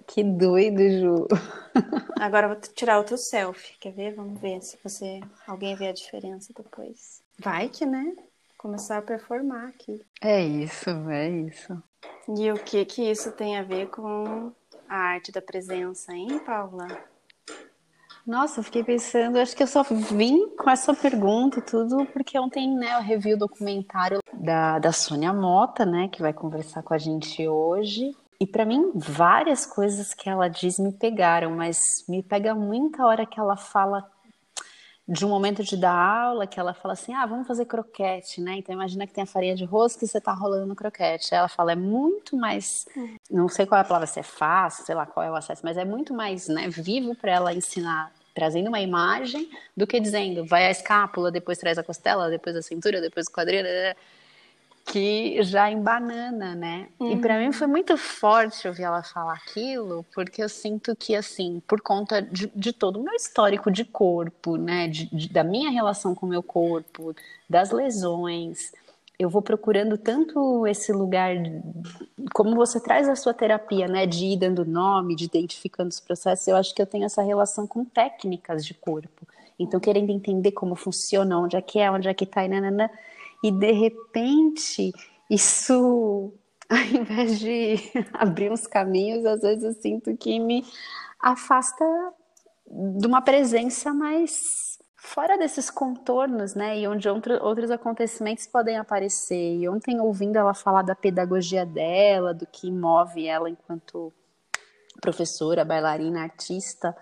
Que 0.06 0.24
doido, 0.24 0.82
Ju. 1.00 1.28
Agora 2.20 2.48
vou 2.50 2.58
tirar 2.58 3.00
outro 3.00 3.18
selfie. 3.18 3.78
Quer 3.80 3.94
ver? 3.94 4.14
Vamos 4.14 4.40
ver 4.40 4.62
se 4.62 4.78
você 4.84 5.22
alguém 5.48 5.76
vê 5.76 5.88
a 5.88 5.94
diferença 5.94 6.54
depois. 6.56 7.22
Vai 7.40 7.70
que, 7.70 7.86
né? 7.86 8.16
Começar 8.58 8.98
a 8.98 9.02
performar 9.02 9.70
aqui. 9.70 10.02
É 10.22 10.44
isso, 10.44 10.90
é 11.10 11.30
isso. 11.30 11.82
E 12.38 12.52
o 12.52 12.56
que 12.56 12.86
que 12.86 13.10
isso 13.10 13.32
tem 13.32 13.58
a 13.58 13.64
ver 13.64 13.88
com 13.90 14.52
a 14.88 14.96
arte 14.96 15.32
da 15.32 15.42
presença, 15.42 16.14
hein, 16.14 16.40
Paula? 16.46 16.88
Nossa, 18.26 18.60
eu 18.60 18.64
fiquei 18.64 18.84
pensando, 18.84 19.38
acho 19.38 19.56
que 19.56 19.62
eu 19.62 19.68
só 19.68 19.84
vim 19.84 20.50
com 20.58 20.68
essa 20.68 20.96
pergunta 20.96 21.60
e 21.60 21.62
tudo, 21.62 22.08
porque 22.08 22.40
ontem, 22.40 22.76
né, 22.76 22.96
eu 22.96 23.02
revi 23.02 23.36
o 23.36 23.38
documentário 23.38 24.20
da, 24.34 24.80
da 24.80 24.92
Sônia 24.92 25.32
Mota, 25.32 25.86
né, 25.86 26.08
que 26.08 26.24
vai 26.24 26.34
conversar 26.34 26.82
com 26.82 26.96
a 26.96 26.98
gente 26.98 27.48
hoje. 27.48 28.16
E 28.40 28.48
para 28.48 28.66
mim, 28.66 28.92
várias 28.96 29.66
coisas 29.66 30.14
que 30.14 30.28
ela 30.28 30.48
diz 30.48 30.80
me 30.80 30.92
pegaram, 30.92 31.52
mas 31.52 31.80
me 32.10 32.24
pega 32.24 32.56
muita 32.56 33.06
hora 33.06 33.26
que 33.26 33.40
ela 33.40 33.56
fala 33.56 34.04
de 35.08 35.24
um 35.24 35.30
momento 35.30 35.64
de 35.64 35.78
dar 35.78 35.94
aula 35.94 36.48
que 36.48 36.60
ela 36.60 36.74
fala 36.74 36.94
assim: 36.94 37.14
ah, 37.14 37.26
vamos 37.26 37.48
fazer 37.48 37.66
croquete, 37.66 38.42
né? 38.42 38.58
Então 38.58 38.74
imagina 38.74 39.06
que 39.06 39.14
tem 39.14 39.24
a 39.24 39.28
farinha 39.28 39.56
de 39.56 39.64
rosca 39.64 40.04
e 40.04 40.08
você 40.08 40.20
tá 40.20 40.34
rolando 40.34 40.66
no 40.66 40.76
croquete. 40.76 41.34
Ela 41.34 41.48
fala: 41.48 41.74
é 41.74 41.76
muito 41.76 42.36
mais. 42.36 42.88
Uhum. 42.96 43.16
Não 43.30 43.50
sei 43.50 43.66
qual 43.66 43.78
é 43.78 43.82
a 43.82 43.86
palavra, 43.86 44.08
se 44.08 44.20
é 44.20 44.24
fácil, 44.24 44.86
sei 44.86 44.96
lá 44.96 45.06
qual 45.06 45.26
é 45.26 45.32
o 45.32 45.36
acesso, 45.36 45.62
mas 45.64 45.78
é 45.78 45.86
muito 45.86 46.14
mais 46.14 46.48
né, 46.48 46.68
vivo 46.70 47.16
para 47.16 47.32
ela 47.32 47.54
ensinar, 47.54 48.12
trazendo 48.34 48.68
uma 48.68 48.82
imagem, 48.82 49.50
do 49.78 49.86
que 49.86 50.00
dizendo: 50.00 50.44
vai 50.46 50.66
a 50.66 50.72
escápula, 50.72 51.32
depois 51.32 51.60
traz 51.60 51.78
a 51.78 51.84
costela, 51.84 52.30
depois 52.30 52.56
a 52.56 52.62
cintura, 52.62 53.00
depois 53.00 53.28
o 53.28 53.32
quadril. 53.32 53.64
Né, 53.64 53.70
né, 53.70 53.90
né 53.90 53.96
que 54.86 55.42
já 55.42 55.70
em 55.70 55.82
banana, 55.82 56.54
né? 56.54 56.88
Uhum. 57.00 57.12
E 57.12 57.20
para 57.20 57.40
mim 57.40 57.52
foi 57.52 57.66
muito 57.66 57.98
forte 57.98 58.68
ouvir 58.68 58.84
ela 58.84 59.02
falar 59.02 59.34
aquilo, 59.34 60.06
porque 60.14 60.44
eu 60.44 60.48
sinto 60.48 60.96
que, 60.96 61.16
assim, 61.16 61.62
por 61.68 61.82
conta 61.82 62.22
de, 62.22 62.52
de 62.56 62.72
todo 62.72 63.00
o 63.00 63.04
meu 63.04 63.16
histórico 63.16 63.72
de 63.72 63.84
corpo, 63.84 64.56
né? 64.58 64.88
De, 64.88 65.10
de, 65.14 65.30
da 65.30 65.44
minha 65.44 65.72
relação 65.72 66.14
com 66.14 66.28
o 66.28 66.30
meu 66.30 66.44
corpo, 66.44 67.16
das 67.50 67.72
lesões, 67.72 68.72
eu 69.18 69.30
vou 69.30 69.42
procurando 69.42 69.98
tanto 69.98 70.68
esse 70.68 70.92
lugar, 70.92 71.36
como 72.34 72.56
você 72.56 72.80
traz 72.80 73.10
a 73.10 73.16
sua 73.16 73.34
terapia, 73.34 73.88
né? 73.88 74.06
De 74.06 74.26
ir 74.26 74.38
dando 74.38 74.64
nome, 74.64 75.16
de 75.16 75.26
identificando 75.26 75.90
os 75.90 76.00
processos, 76.00 76.48
eu 76.48 76.56
acho 76.56 76.76
que 76.76 76.82
eu 76.82 76.88
tenho 76.88 77.06
essa 77.06 77.24
relação 77.24 77.66
com 77.66 77.84
técnicas 77.84 78.64
de 78.64 78.76
corpo. 78.76 79.28
Então, 79.58 79.80
querendo 79.80 80.12
entender 80.12 80.52
como 80.52 80.76
funciona, 80.76 81.40
onde 81.40 81.56
é 81.56 81.62
que 81.62 81.80
é, 81.80 81.90
onde 81.90 82.08
é 82.08 82.14
que 82.14 82.26
tá, 82.26 82.46
e 82.46 82.50
nanana 82.50 82.92
e 83.44 83.52
de 83.52 83.72
repente 83.72 84.92
isso, 85.30 86.34
ao 86.70 86.78
invés 86.78 87.40
de 87.40 87.76
abrir 88.14 88.52
uns 88.52 88.68
caminhos, 88.68 89.26
às 89.26 89.42
vezes 89.42 89.64
eu 89.64 89.74
sinto 89.74 90.16
que 90.18 90.40
me 90.40 90.66
afasta 91.20 91.86
de 92.68 93.08
uma 93.08 93.22
presença 93.22 93.94
mais 93.94 94.80
fora 94.96 95.38
desses 95.38 95.70
contornos, 95.70 96.56
né? 96.56 96.80
E 96.80 96.88
onde 96.88 97.08
outro, 97.08 97.34
outros 97.44 97.70
acontecimentos 97.70 98.48
podem 98.48 98.78
aparecer. 98.78 99.58
E 99.58 99.70
ontem, 99.70 100.00
ouvindo 100.00 100.38
ela 100.38 100.54
falar 100.54 100.82
da 100.82 100.96
pedagogia 100.96 101.66
dela, 101.66 102.34
do 102.34 102.46
que 102.48 102.72
move 102.72 103.28
ela 103.28 103.50
enquanto 103.50 104.12
professora, 105.00 105.64
bailarina, 105.64 106.24
artista, 106.24 106.96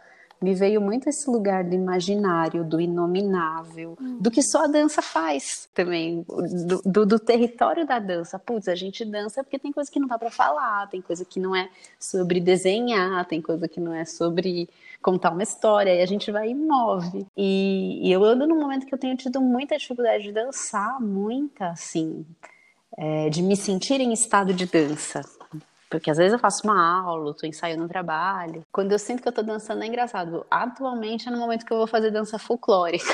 me 0.43 0.53
veio 0.53 0.81
muito 0.81 1.07
esse 1.07 1.29
lugar 1.29 1.63
do 1.63 1.73
imaginário, 1.73 2.65
do 2.65 2.81
inominável, 2.81 3.97
hum. 3.99 4.17
do 4.19 4.29
que 4.29 4.41
só 4.41 4.65
a 4.65 4.67
dança 4.67 5.01
faz 5.01 5.69
também, 5.73 6.25
do, 6.67 6.81
do, 6.83 7.05
do, 7.05 7.19
território 7.19 7.87
da 7.87 7.97
dança. 7.97 8.37
Putz, 8.37 8.67
a 8.67 8.75
gente 8.75 9.05
dança 9.05 9.41
porque 9.41 9.57
tem 9.57 9.71
coisa 9.71 9.89
que 9.89 10.01
não 10.01 10.07
dá 10.07 10.19
para 10.19 10.29
falar, 10.29 10.89
tem 10.89 11.01
coisa 11.01 11.23
que 11.23 11.39
não 11.39 11.55
é 11.55 11.69
sobre 11.97 12.41
desenhar, 12.41 13.25
tem 13.25 13.41
coisa 13.41 13.69
que 13.69 13.79
não 13.79 13.93
é 13.93 14.03
sobre 14.03 14.69
contar 15.01 15.31
uma 15.31 15.43
história, 15.43 15.95
e 15.95 16.01
a 16.01 16.05
gente 16.05 16.29
vai 16.29 16.49
e 16.49 16.55
move. 16.55 17.25
E, 17.37 18.01
e 18.03 18.11
eu 18.11 18.21
ando 18.25 18.45
num 18.45 18.59
momento 18.59 18.85
que 18.85 18.93
eu 18.93 18.99
tenho 18.99 19.15
tido 19.15 19.39
muita 19.39 19.77
dificuldade 19.77 20.25
de 20.25 20.33
dançar, 20.33 20.99
muita, 20.99 21.69
assim, 21.69 22.25
é, 22.97 23.29
de 23.29 23.41
me 23.41 23.55
sentir 23.55 24.01
em 24.01 24.11
estado 24.11 24.53
de 24.53 24.65
dança. 24.65 25.21
Porque 25.93 26.09
às 26.09 26.17
vezes 26.17 26.33
eu 26.33 26.39
faço 26.39 26.63
uma 26.63 27.03
aula, 27.03 27.29
estou 27.29 27.47
ensaiando 27.47 27.83
um 27.83 27.87
trabalho. 27.87 28.65
Quando 28.71 28.93
eu 28.93 28.97
sinto 28.97 29.21
que 29.21 29.27
eu 29.27 29.29
estou 29.29 29.43
dançando 29.43 29.83
é 29.83 29.85
engraçado. 29.85 30.43
Atualmente 30.49 31.27
é 31.27 31.31
no 31.31 31.37
momento 31.37 31.63
que 31.63 31.71
eu 31.71 31.77
vou 31.77 31.85
fazer 31.85 32.09
dança 32.09 32.39
folclórica. 32.39 33.13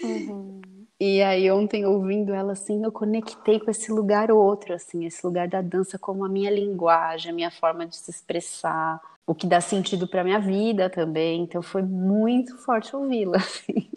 Uhum. 0.00 0.62
E 0.98 1.22
aí 1.22 1.50
ontem 1.50 1.84
ouvindo 1.84 2.32
ela 2.32 2.52
assim, 2.52 2.82
eu 2.82 2.90
conectei 2.90 3.60
com 3.60 3.70
esse 3.70 3.92
lugar 3.92 4.30
outro, 4.30 4.72
assim, 4.72 5.04
esse 5.04 5.26
lugar 5.26 5.46
da 5.46 5.60
dança 5.60 5.98
como 5.98 6.24
a 6.24 6.28
minha 6.28 6.50
linguagem, 6.50 7.30
a 7.30 7.34
minha 7.34 7.50
forma 7.50 7.86
de 7.86 7.96
se 7.96 8.10
expressar, 8.10 8.98
o 9.26 9.34
que 9.34 9.46
dá 9.46 9.60
sentido 9.60 10.08
para 10.08 10.24
minha 10.24 10.40
vida 10.40 10.88
também. 10.88 11.42
Então 11.42 11.60
foi 11.60 11.82
muito 11.82 12.56
forte 12.56 12.96
ouvi-la. 12.96 13.36
Assim. 13.44 13.90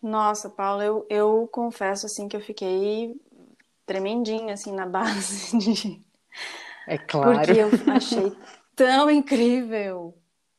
Nossa, 0.00 0.48
Paula, 0.48 0.84
eu, 0.84 1.04
eu 1.10 1.48
confesso 1.50 2.06
assim 2.06 2.28
que 2.28 2.36
eu 2.36 2.40
fiquei 2.40 3.20
tremendinha 3.84 4.54
assim 4.54 4.70
na 4.70 4.86
base 4.86 5.58
de 5.58 6.07
é 6.86 6.98
claro. 6.98 7.38
Porque 7.38 7.58
eu 7.58 7.68
achei 7.92 8.32
tão 8.74 9.10
incrível, 9.10 10.14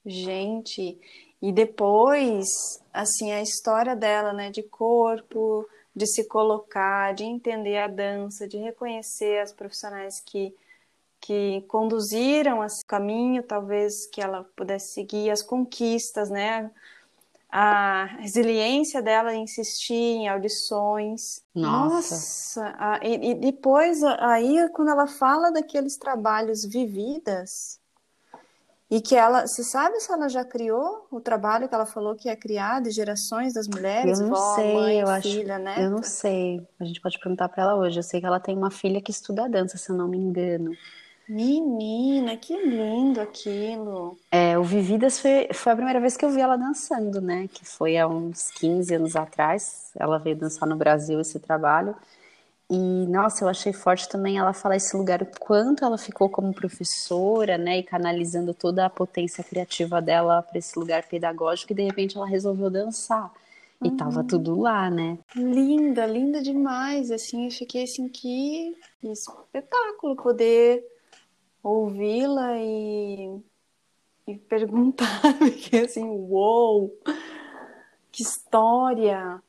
gente. 0.05 1.00
E 1.41 1.51
depois, 1.51 2.48
assim, 2.93 3.31
a 3.31 3.41
história 3.41 3.95
dela, 3.95 4.33
né, 4.33 4.50
de 4.50 4.62
corpo, 4.63 5.67
de 5.95 6.05
se 6.05 6.27
colocar, 6.27 7.13
de 7.13 7.24
entender 7.24 7.77
a 7.77 7.88
dança, 7.88 8.48
de 8.48 8.57
reconhecer 8.57 9.39
as 9.39 9.53
profissionais 9.53 10.21
que 10.25 10.53
que 11.21 11.65
conduziram 11.67 12.63
esse 12.63 12.86
caminho, 12.86 13.43
talvez 13.43 14.07
que 14.09 14.21
ela 14.21 14.45
pudesse 14.55 14.93
seguir 14.93 15.29
as 15.29 15.41
conquistas, 15.41 16.29
né? 16.29 16.71
A 17.50 18.06
resiliência 18.20 19.01
dela 19.01 19.34
em 19.34 19.44
insistir 19.44 19.94
em 19.94 20.27
audições. 20.29 21.41
Nossa! 21.53 22.15
Nossa 22.15 23.00
e, 23.03 23.32
e, 23.32 23.34
depois, 23.36 24.03
aí, 24.03 24.70
quando 24.70 24.91
ela 24.91 25.08
fala 25.08 25.51
daqueles 25.51 25.98
trabalhos 25.98 26.63
vividas, 26.63 27.79
e 28.91 29.00
que 29.01 29.15
ela, 29.15 29.46
você 29.46 29.63
sabe 29.63 30.00
se 30.00 30.12
ela 30.12 30.27
já 30.27 30.44
criou 30.44 31.08
o 31.12 31.22
trabalho 31.22 31.70
que 31.70 31.75
ela 31.75 31.86
falou 31.86 32.15
que 32.15 32.27
ia 32.27 32.36
criar 32.36 32.82
de 32.82 32.89
gerações 32.89 33.53
das 33.53 33.68
mulheres? 33.68 34.20
Eu 34.20 34.27
não 34.27 34.36
vó, 34.36 34.56
sei, 34.56 34.74
mãe, 34.74 35.00
eu 35.00 35.22
filha, 35.22 35.56
acho. 35.56 35.63
Né? 35.63 35.86
Eu 35.86 35.91
não 35.91 36.01
sei. 36.01 36.68
A 36.79 36.86
gente 36.86 37.00
pode 37.00 37.20
perguntar 37.20 37.50
para 37.50 37.63
ela 37.63 37.75
hoje. 37.75 38.00
Eu 38.00 38.03
sei 38.03 38.20
que 38.20 38.25
ela 38.25 38.39
tem 38.39 38.58
uma 38.58 38.72
filha 38.72 39.00
que 39.00 39.12
estuda 39.12 39.48
dança, 39.48 39.77
se 39.77 39.91
eu 39.91 39.96
não 39.96 40.08
me 40.08 40.18
engano. 40.18 40.72
Menina, 41.29 42.36
que 42.36 42.57
lindo 42.57 43.21
aquilo. 43.21 44.17
É, 44.31 44.57
o 44.57 44.63
Vividas 44.63 45.19
foi, 45.19 45.48
foi 45.53 45.74
a 45.74 45.75
primeira 45.75 46.00
vez 46.00 46.17
que 46.17 46.25
eu 46.25 46.31
vi 46.31 46.41
ela 46.41 46.57
dançando, 46.57 47.21
né? 47.21 47.48
Que 47.53 47.63
foi 47.63 48.00
há 48.00 48.07
uns 48.07 48.50
15 48.50 48.95
anos 48.95 49.15
atrás. 49.15 49.91
Ela 49.95 50.17
veio 50.17 50.36
dançar 50.36 50.67
no 50.67 50.75
Brasil 50.75 51.21
esse 51.21 51.39
trabalho. 51.39 51.95
E, 52.67 53.05
nossa, 53.07 53.43
eu 53.43 53.48
achei 53.48 53.71
forte 53.71 54.09
também 54.09 54.39
ela 54.39 54.53
falar 54.53 54.77
esse 54.77 54.98
lugar, 54.98 55.21
o 55.21 55.27
quanto 55.39 55.86
ela 55.86 56.00
ficou 56.00 56.29
como 56.29 56.51
professora, 56.51 57.59
né? 57.59 57.77
E 57.77 57.83
canalizando 57.83 58.51
toda 58.51 58.88
a 58.88 58.89
potência 58.89 59.43
criativa 59.43 60.01
dela 60.01 60.41
para 60.41 60.57
esse 60.57 60.79
lugar 60.79 61.03
pedagógico. 61.03 61.74
E, 61.74 61.75
de 61.75 61.83
repente, 61.83 62.17
ela 62.17 62.25
resolveu 62.25 62.71
dançar. 62.71 63.31
E 63.83 63.89
uhum. 63.89 63.98
tava 63.98 64.24
tudo 64.24 64.59
lá, 64.59 64.89
né? 64.89 65.19
Linda, 65.36 66.07
linda 66.07 66.41
demais. 66.41 67.12
Assim, 67.12 67.45
eu 67.45 67.51
fiquei 67.51 67.83
assim, 67.83 68.09
que 68.09 68.75
espetáculo 69.03 70.15
poder 70.15 70.83
ouvi-la 71.63 72.58
e, 72.58 73.42
e 74.28 74.38
perguntar, 74.38 75.22
porque 75.38 75.78
assim, 75.78 76.04
uou, 76.04 76.98
que 78.12 78.24
história! 78.24 79.42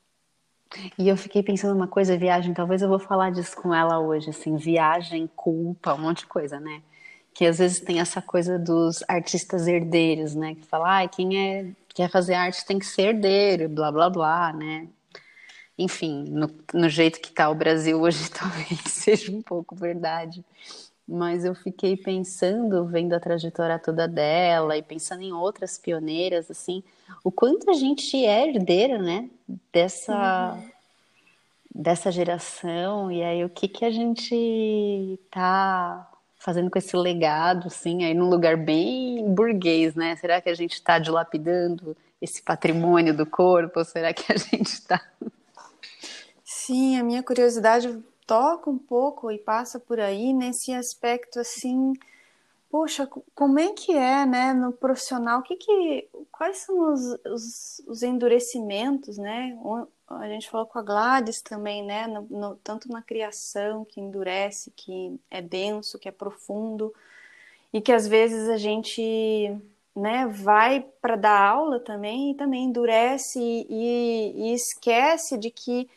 E 0.97 1.09
eu 1.09 1.17
fiquei 1.17 1.43
pensando 1.43 1.75
uma 1.75 1.87
coisa, 1.87 2.17
viagem, 2.17 2.53
talvez 2.53 2.81
eu 2.81 2.87
vou 2.87 2.99
falar 2.99 3.31
disso 3.31 3.55
com 3.57 3.73
ela 3.73 3.99
hoje, 3.99 4.29
assim, 4.29 4.55
viagem, 4.55 5.29
culpa, 5.35 5.93
um 5.93 5.99
monte 5.99 6.19
de 6.19 6.27
coisa, 6.27 6.59
né? 6.59 6.81
Que 7.33 7.45
às 7.45 7.59
vezes 7.59 7.79
tem 7.81 7.99
essa 7.99 8.21
coisa 8.21 8.57
dos 8.57 9.03
artistas 9.07 9.67
herdeiros, 9.67 10.33
né? 10.33 10.55
Que 10.55 10.65
fala, 10.65 11.01
ah, 11.01 11.07
quem 11.07 11.37
é, 11.37 11.71
quer 11.93 12.09
fazer 12.09 12.35
arte 12.35 12.65
tem 12.65 12.79
que 12.79 12.85
ser 12.85 13.09
herdeiro, 13.09 13.67
blá, 13.67 13.91
blá, 13.91 14.09
blá, 14.09 14.53
né? 14.53 14.87
Enfim, 15.77 16.25
no, 16.29 16.49
no 16.73 16.87
jeito 16.87 17.19
que 17.19 17.31
tá 17.31 17.49
o 17.49 17.55
Brasil 17.55 17.99
hoje, 17.99 18.29
talvez 18.31 18.79
seja 18.85 19.31
um 19.31 19.41
pouco 19.41 19.75
verdade 19.75 20.43
mas 21.07 21.43
eu 21.43 21.53
fiquei 21.53 21.97
pensando, 21.97 22.85
vendo 22.85 23.13
a 23.13 23.19
trajetória 23.19 23.77
toda 23.77 24.07
dela 24.07 24.77
e 24.77 24.81
pensando 24.81 25.21
em 25.21 25.33
outras 25.33 25.77
pioneiras, 25.77 26.49
assim, 26.49 26.83
o 27.23 27.31
quanto 27.31 27.69
a 27.69 27.73
gente 27.73 28.23
é 28.25 28.47
herdeira, 28.47 28.97
né, 28.97 29.29
dessa, 29.73 30.53
uhum. 30.53 30.69
dessa 31.73 32.11
geração, 32.11 33.11
e 33.11 33.21
aí 33.23 33.43
o 33.43 33.49
que 33.49 33.67
que 33.67 33.83
a 33.83 33.91
gente 33.91 35.19
tá 35.29 36.09
fazendo 36.37 36.71
com 36.71 36.79
esse 36.79 36.95
legado, 36.95 37.67
assim, 37.67 38.03
aí 38.03 38.13
num 38.13 38.29
lugar 38.29 38.57
bem 38.57 39.23
burguês, 39.33 39.95
né, 39.95 40.15
será 40.15 40.41
que 40.41 40.49
a 40.49 40.55
gente 40.55 40.73
está 40.73 40.97
dilapidando 40.97 41.95
esse 42.21 42.41
patrimônio 42.41 43.15
do 43.15 43.25
corpo, 43.25 43.79
ou 43.79 43.85
será 43.85 44.13
que 44.13 44.31
a 44.31 44.37
gente 44.37 44.67
está... 44.67 45.01
Sim, 46.43 46.97
a 46.97 47.03
minha 47.03 47.23
curiosidade 47.23 48.01
toca 48.25 48.69
um 48.69 48.77
pouco 48.77 49.31
e 49.31 49.37
passa 49.37 49.79
por 49.79 49.99
aí 49.99 50.33
nesse 50.33 50.73
aspecto 50.73 51.39
assim, 51.39 51.93
poxa, 52.69 53.07
como 53.35 53.59
é 53.59 53.73
que 53.73 53.91
é, 53.91 54.25
né, 54.25 54.53
no 54.53 54.71
profissional, 54.71 55.41
que 55.41 55.55
que, 55.55 56.07
quais 56.31 56.59
são 56.59 56.93
os, 56.93 57.01
os, 57.25 57.81
os 57.87 58.03
endurecimentos, 58.03 59.17
né, 59.17 59.57
a 60.07 60.27
gente 60.27 60.49
falou 60.49 60.65
com 60.65 60.79
a 60.79 60.81
Gladys 60.81 61.41
também, 61.41 61.83
né, 61.83 62.07
no, 62.07 62.21
no, 62.29 62.55
tanto 62.57 62.89
na 62.89 63.01
criação, 63.01 63.85
que 63.85 63.99
endurece, 63.99 64.71
que 64.71 65.19
é 65.29 65.41
denso, 65.41 65.99
que 65.99 66.09
é 66.09 66.11
profundo, 66.11 66.93
e 67.73 67.81
que 67.81 67.91
às 67.91 68.07
vezes 68.07 68.49
a 68.49 68.57
gente 68.57 69.55
né, 69.95 70.25
vai 70.27 70.85
para 71.01 71.15
dar 71.15 71.49
aula 71.49 71.79
também 71.79 72.31
e 72.31 72.35
também 72.35 72.65
endurece 72.65 73.39
e, 73.39 74.33
e, 74.35 74.53
esquece 74.53 75.37
de 75.37 75.49
que 75.49 75.89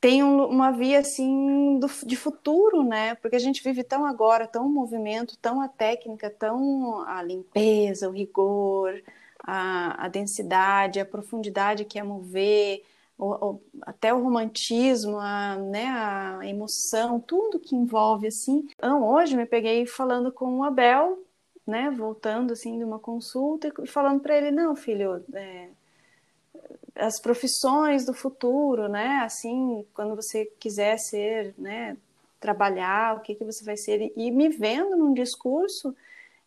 tem 0.00 0.22
um, 0.22 0.44
uma 0.46 0.70
via 0.70 1.00
assim 1.00 1.78
do, 1.78 1.88
de 2.06 2.16
futuro, 2.16 2.82
né? 2.82 3.14
Porque 3.16 3.36
a 3.36 3.40
gente 3.40 3.62
vive 3.62 3.82
tão 3.82 4.04
agora, 4.06 4.46
tão 4.46 4.68
movimento, 4.68 5.36
tão 5.38 5.60
a 5.60 5.68
técnica, 5.68 6.30
tão 6.30 7.00
a 7.02 7.22
limpeza, 7.22 8.08
o 8.08 8.12
rigor, 8.12 9.02
a, 9.42 10.04
a 10.06 10.08
densidade, 10.08 11.00
a 11.00 11.06
profundidade 11.06 11.84
que 11.84 11.98
é 11.98 12.02
mover, 12.02 12.84
o, 13.18 13.26
o, 13.26 13.62
até 13.82 14.14
o 14.14 14.22
romantismo, 14.22 15.18
a, 15.18 15.56
né, 15.56 15.86
a 15.86 16.40
emoção, 16.44 17.20
tudo 17.20 17.58
que 17.58 17.74
envolve 17.74 18.28
assim. 18.28 18.68
Então, 18.76 19.04
hoje 19.08 19.36
me 19.36 19.46
peguei 19.46 19.86
falando 19.86 20.30
com 20.30 20.58
o 20.58 20.64
Abel, 20.64 21.18
né, 21.66 21.90
voltando 21.90 22.52
assim 22.52 22.78
de 22.78 22.84
uma 22.84 22.98
consulta 22.98 23.72
e 23.82 23.86
falando 23.86 24.20
para 24.20 24.36
ele, 24.36 24.50
não, 24.50 24.76
filho, 24.76 25.24
é, 25.34 25.70
as 26.98 27.20
profissões 27.20 28.04
do 28.04 28.12
futuro, 28.12 28.88
né, 28.88 29.20
assim, 29.22 29.86
quando 29.94 30.16
você 30.16 30.46
quiser 30.58 30.98
ser, 30.98 31.54
né, 31.56 31.96
trabalhar, 32.40 33.16
o 33.16 33.20
que 33.20 33.34
que 33.34 33.44
você 33.44 33.64
vai 33.64 33.76
ser 33.76 34.12
e 34.16 34.30
me 34.30 34.48
vendo 34.48 34.96
num 34.96 35.14
discurso 35.14 35.94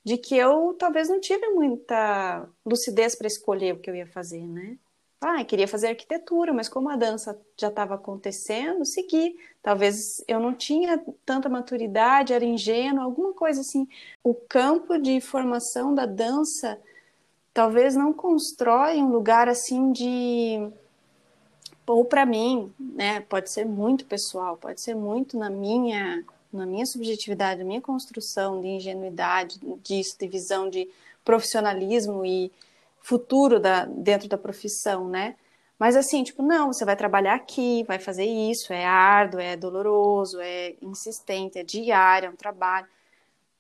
de 0.04 0.18
que 0.18 0.36
eu 0.36 0.76
talvez 0.80 1.10
não 1.10 1.20
tive 1.20 1.48
muita 1.50 2.48
lucidez 2.66 3.16
para 3.16 3.28
escolher 3.28 3.74
o 3.74 3.80
que 3.80 3.90
eu 3.90 3.96
ia 3.96 4.08
fazer, 4.08 4.46
né? 4.48 4.78
Ah, 5.24 5.44
queria 5.46 5.68
fazer 5.68 5.90
arquitetura, 5.90 6.52
mas 6.52 6.68
como 6.68 6.90
a 6.90 6.96
dança 6.96 7.40
já 7.56 7.68
estava 7.68 7.94
acontecendo, 7.94 8.84
segui. 8.84 9.38
Talvez 9.62 10.24
eu 10.28 10.40
não 10.40 10.52
tinha 10.52 10.98
tanta 11.24 11.48
maturidade, 11.48 12.34
era 12.34 12.44
ingênuo, 12.44 13.04
alguma 13.04 13.32
coisa 13.32 13.62
assim. 13.62 13.88
O 14.24 14.34
campo 14.34 14.98
de 14.98 15.22
formação 15.22 15.94
da 15.94 16.08
dança 16.08 16.82
talvez 17.54 17.96
não 17.96 18.14
constrói 18.14 19.02
um 19.02 19.12
lugar 19.12 19.48
assim 19.48 19.92
de 19.92 20.70
ou 21.86 22.06
para 22.06 22.26
mim, 22.26 22.72
né, 22.80 23.20
pode 23.22 23.52
ser 23.52 23.66
muito 23.66 24.06
pessoal, 24.06 24.56
pode 24.56 24.80
ser 24.80 24.96
muito 24.96 25.38
na 25.38 25.50
minha 25.50 26.24
na 26.52 26.66
minha 26.66 26.86
subjetividade, 26.86 27.60
na 27.62 27.66
minha 27.66 27.82
construção 27.82 28.60
de 28.60 28.68
ingenuidade 28.68 29.60
disso, 29.82 30.18
de 30.20 30.28
visão 30.28 30.70
de 30.70 30.90
profissionalismo 31.24 32.26
e 32.26 32.52
futuro 33.00 33.60
da, 33.60 33.86
dentro 33.86 34.28
da 34.28 34.38
profissão, 34.38 35.08
né? 35.08 35.36
Mas 35.80 35.96
assim, 35.96 36.24
tipo, 36.24 36.44
não, 36.44 36.72
você 36.72 36.86
vai 36.86 36.96
trabalhar 36.96 37.34
aqui, 37.34 37.84
vai 37.88 37.98
fazer 37.98 38.26
isso, 38.26 38.72
é 38.72 38.86
árduo, 38.86 39.40
é 39.40 39.56
doloroso, 39.56 40.40
é 40.40 40.76
insistente, 40.82 41.58
é 41.58 41.64
diário, 41.64 42.28
é 42.28 42.30
um 42.30 42.36
trabalho. 42.36 42.86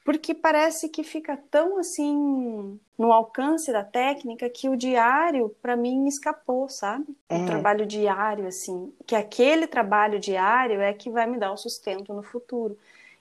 Porque 0.03 0.33
parece 0.33 0.89
que 0.89 1.03
fica 1.03 1.37
tão 1.49 1.77
assim 1.77 2.79
no 2.97 3.11
alcance 3.11 3.71
da 3.71 3.83
técnica 3.83 4.49
que 4.49 4.67
o 4.67 4.75
diário, 4.75 5.55
para 5.61 5.75
mim, 5.75 6.07
escapou, 6.07 6.67
sabe? 6.67 7.05
É. 7.29 7.37
O 7.37 7.45
trabalho 7.45 7.85
diário, 7.85 8.47
assim. 8.47 8.91
Que 9.05 9.15
aquele 9.15 9.67
trabalho 9.67 10.19
diário 10.19 10.81
é 10.81 10.91
que 10.93 11.09
vai 11.09 11.27
me 11.27 11.37
dar 11.37 11.51
o 11.51 11.57
sustento 11.57 12.13
no 12.13 12.23
futuro. 12.23 12.77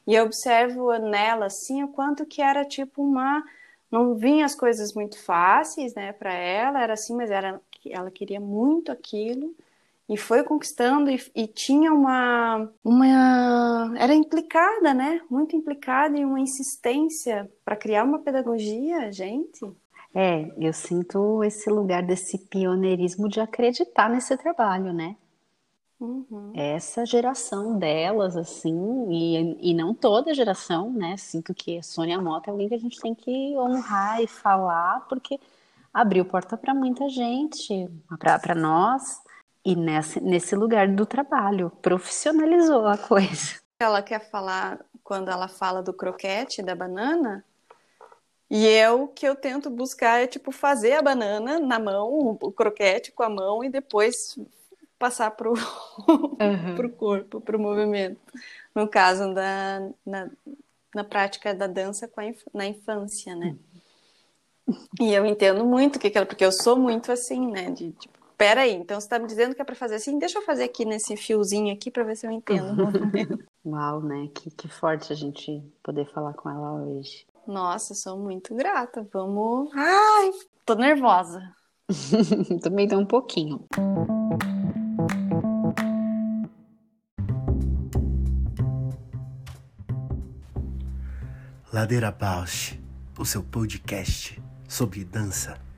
E 0.06 0.14
eu 0.14 0.24
observo 0.24 0.92
nela, 0.98 1.46
assim, 1.46 1.82
o 1.82 1.88
quanto 1.88 2.24
que 2.24 2.40
era 2.40 2.64
tipo 2.64 3.02
uma 3.02 3.44
não 3.90 4.14
vinha 4.14 4.44
as 4.46 4.54
coisas 4.54 4.94
muito 4.94 5.18
fáceis, 5.20 5.94
né, 5.94 6.12
para 6.12 6.32
ela, 6.32 6.80
era 6.80 6.92
assim, 6.92 7.14
mas 7.14 7.30
era, 7.30 7.60
ela 7.84 8.10
queria 8.10 8.40
muito 8.40 8.92
aquilo 8.92 9.54
e 10.10 10.16
foi 10.16 10.42
conquistando 10.42 11.08
e, 11.08 11.22
e, 11.36 11.46
tinha 11.46 11.92
uma, 11.92 12.68
uma 12.82 13.96
era 13.96 14.12
implicada, 14.12 14.92
né, 14.92 15.20
muito 15.30 15.54
implicada 15.54 16.18
em 16.18 16.24
uma 16.24 16.40
insistência 16.40 17.48
para 17.64 17.76
criar 17.76 18.02
uma 18.02 18.18
pedagogia, 18.18 19.12
gente. 19.12 19.64
É, 20.12 20.52
eu 20.58 20.72
sinto 20.72 21.44
esse 21.44 21.70
lugar 21.70 22.02
desse 22.02 22.36
pioneirismo 22.36 23.28
de 23.28 23.38
acreditar 23.38 24.10
nesse 24.10 24.36
trabalho, 24.36 24.92
né? 24.92 25.14
Uhum. 26.00 26.52
Essa 26.56 27.06
geração 27.06 27.78
delas, 27.78 28.36
assim, 28.36 29.06
e, 29.12 29.70
e 29.70 29.74
não 29.74 29.94
toda 29.94 30.34
geração, 30.34 30.90
né? 30.90 31.16
Sinto 31.16 31.54
que 31.54 31.78
a 31.78 31.82
Sônia 31.84 32.20
Mota 32.20 32.50
é 32.50 32.50
alguém 32.50 32.68
que 32.68 32.74
a 32.74 32.78
gente 32.78 32.98
tem 32.98 33.14
que 33.14 33.56
honrar 33.56 34.20
e 34.20 34.26
falar, 34.26 35.06
porque 35.08 35.38
abriu 35.94 36.24
porta 36.24 36.56
para 36.56 36.74
muita 36.74 37.08
gente, 37.08 37.88
para 38.18 38.56
nós, 38.56 39.20
e 39.64 39.76
nesse, 39.76 40.20
nesse 40.20 40.54
lugar 40.54 40.88
do 40.88 41.04
trabalho, 41.04 41.70
profissionalizou 41.82 42.86
a 42.86 42.96
coisa. 42.96 43.60
Ela 43.78 44.02
quer 44.02 44.30
falar, 44.30 44.80
quando 45.02 45.30
ela 45.30 45.48
fala 45.48 45.82
do 45.82 45.92
croquete, 45.92 46.62
da 46.62 46.74
banana, 46.74 47.44
e 48.50 48.66
eu 48.66 49.06
que 49.06 49.26
eu 49.26 49.36
tento 49.36 49.70
buscar 49.70 50.20
é 50.20 50.26
tipo 50.26 50.50
fazer 50.50 50.94
a 50.94 51.02
banana 51.02 51.60
na 51.60 51.78
mão, 51.78 52.36
o 52.42 52.50
croquete 52.50 53.12
com 53.12 53.22
a 53.22 53.28
mão 53.28 53.62
e 53.62 53.68
depois 53.68 54.36
passar 54.98 55.30
para 55.30 55.48
o 55.48 55.54
uhum. 55.54 56.88
corpo, 56.90 57.40
para 57.40 57.56
o 57.56 57.60
movimento. 57.60 58.20
No 58.74 58.88
caso 58.88 59.32
da 59.32 59.88
na, 60.04 60.28
na 60.94 61.04
prática 61.04 61.54
da 61.54 61.68
dança 61.68 62.08
com 62.08 62.20
inf, 62.20 62.42
na 62.52 62.66
infância, 62.66 63.36
né? 63.36 63.56
E 65.00 65.12
eu 65.12 65.24
entendo 65.24 65.64
muito 65.64 65.98
que 65.98 66.12
ela, 66.14 66.26
porque 66.26 66.44
eu 66.44 66.52
sou 66.52 66.76
muito 66.76 67.10
assim, 67.12 67.50
né? 67.50 67.70
De 67.70 67.92
tipo, 67.92 68.18
peraí, 68.40 68.72
então 68.72 68.98
você 68.98 69.04
está 69.04 69.18
me 69.18 69.26
dizendo 69.26 69.54
que 69.54 69.60
é 69.60 69.64
para 69.66 69.74
fazer 69.74 69.96
assim, 69.96 70.18
deixa 70.18 70.38
eu 70.38 70.42
fazer 70.42 70.64
aqui 70.64 70.86
nesse 70.86 71.14
fiozinho 71.14 71.74
aqui 71.74 71.90
para 71.90 72.04
ver 72.04 72.16
se 72.16 72.26
eu 72.26 72.30
entendo. 72.30 72.74
Uau, 73.62 74.00
né? 74.00 74.30
Que, 74.34 74.50
que 74.50 74.66
forte 74.66 75.12
a 75.12 75.16
gente 75.16 75.62
poder 75.82 76.10
falar 76.10 76.32
com 76.32 76.48
ela 76.48 76.72
hoje. 76.72 77.26
Nossa, 77.46 77.92
sou 77.92 78.18
muito 78.18 78.54
grata. 78.54 79.06
Vamos. 79.12 79.70
Ai, 79.74 80.30
tô 80.64 80.74
nervosa. 80.74 81.54
Também 82.62 82.88
tô 82.88 82.96
um 82.96 83.04
pouquinho. 83.04 83.66
Ladeira 91.70 92.10
Bausch, 92.10 92.80
o 93.18 93.24
seu 93.26 93.42
podcast 93.42 94.42
sobre 94.66 95.04
dança. 95.04 95.69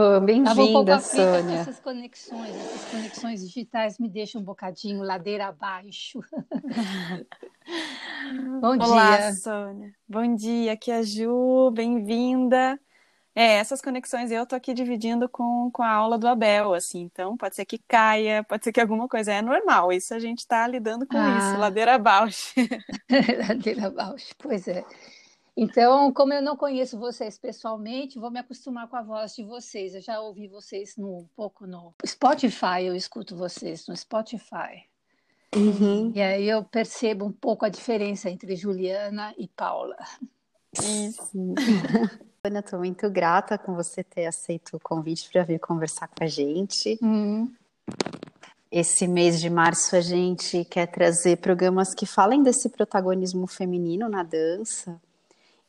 Bom, 0.00 0.24
bem-vinda, 0.24 0.96
um 0.96 1.00
Sônia. 1.00 1.58
Essas 1.58 1.78
conexões, 1.78 2.56
essas 2.56 2.90
conexões 2.90 3.46
digitais 3.46 3.98
me 3.98 4.08
deixam 4.08 4.40
um 4.40 4.44
bocadinho 4.44 5.02
ladeira 5.02 5.48
abaixo. 5.48 6.24
Bom 8.62 8.78
Olá, 8.78 9.18
dia. 9.18 9.34
Sônia. 9.34 9.94
Bom 10.08 10.34
dia, 10.34 10.72
aqui 10.72 10.90
é 10.90 10.96
a 10.96 11.02
Ju, 11.02 11.70
bem-vinda. 11.72 12.80
É, 13.34 13.56
essas 13.56 13.82
conexões 13.82 14.30
eu 14.30 14.46
tô 14.46 14.56
aqui 14.56 14.72
dividindo 14.72 15.28
com, 15.28 15.70
com 15.70 15.82
a 15.82 15.90
aula 15.90 16.16
do 16.16 16.26
Abel, 16.26 16.72
assim, 16.72 17.02
então 17.02 17.36
pode 17.36 17.54
ser 17.54 17.66
que 17.66 17.76
caia, 17.76 18.42
pode 18.42 18.64
ser 18.64 18.72
que 18.72 18.80
alguma 18.80 19.06
coisa, 19.06 19.34
é 19.34 19.42
normal, 19.42 19.92
isso 19.92 20.14
a 20.14 20.18
gente 20.18 20.46
tá 20.46 20.66
lidando 20.66 21.06
com 21.06 21.18
ah. 21.18 21.38
isso, 21.38 21.60
ladeira 21.60 21.96
abaixo. 21.96 22.54
ladeira 23.46 23.88
abaixo, 23.88 24.34
pois 24.38 24.66
é. 24.66 24.82
Então, 25.60 26.10
como 26.10 26.32
eu 26.32 26.40
não 26.40 26.56
conheço 26.56 26.98
vocês 26.98 27.36
pessoalmente, 27.36 28.18
vou 28.18 28.30
me 28.30 28.38
acostumar 28.38 28.88
com 28.88 28.96
a 28.96 29.02
voz 29.02 29.34
de 29.34 29.44
vocês. 29.44 29.94
Eu 29.94 30.00
já 30.00 30.18
ouvi 30.18 30.48
vocês 30.48 30.96
no, 30.96 31.18
um 31.18 31.28
pouco 31.36 31.66
no 31.66 31.92
Spotify, 32.06 32.84
eu 32.84 32.96
escuto 32.96 33.36
vocês 33.36 33.86
no 33.86 33.94
Spotify. 33.94 34.88
Uhum. 35.54 36.12
E 36.14 36.22
aí 36.22 36.48
eu 36.48 36.64
percebo 36.64 37.26
um 37.26 37.32
pouco 37.32 37.66
a 37.66 37.68
diferença 37.68 38.30
entre 38.30 38.56
Juliana 38.56 39.34
e 39.36 39.48
Paula. 39.48 39.98
Isso. 40.72 41.30
Ana, 42.42 42.60
estou 42.60 42.78
muito 42.78 43.10
grata 43.10 43.58
com 43.58 43.74
você 43.74 44.02
ter 44.02 44.24
aceito 44.24 44.78
o 44.78 44.80
convite 44.80 45.28
para 45.30 45.42
vir 45.42 45.60
conversar 45.60 46.08
com 46.08 46.24
a 46.24 46.26
gente. 46.26 46.98
Uhum. 47.02 47.52
Esse 48.72 49.06
mês 49.06 49.38
de 49.38 49.50
março 49.50 49.94
a 49.94 50.00
gente 50.00 50.64
quer 50.64 50.86
trazer 50.86 51.36
programas 51.36 51.94
que 51.94 52.06
falem 52.06 52.42
desse 52.42 52.70
protagonismo 52.70 53.46
feminino 53.46 54.08
na 54.08 54.22
dança. 54.22 54.98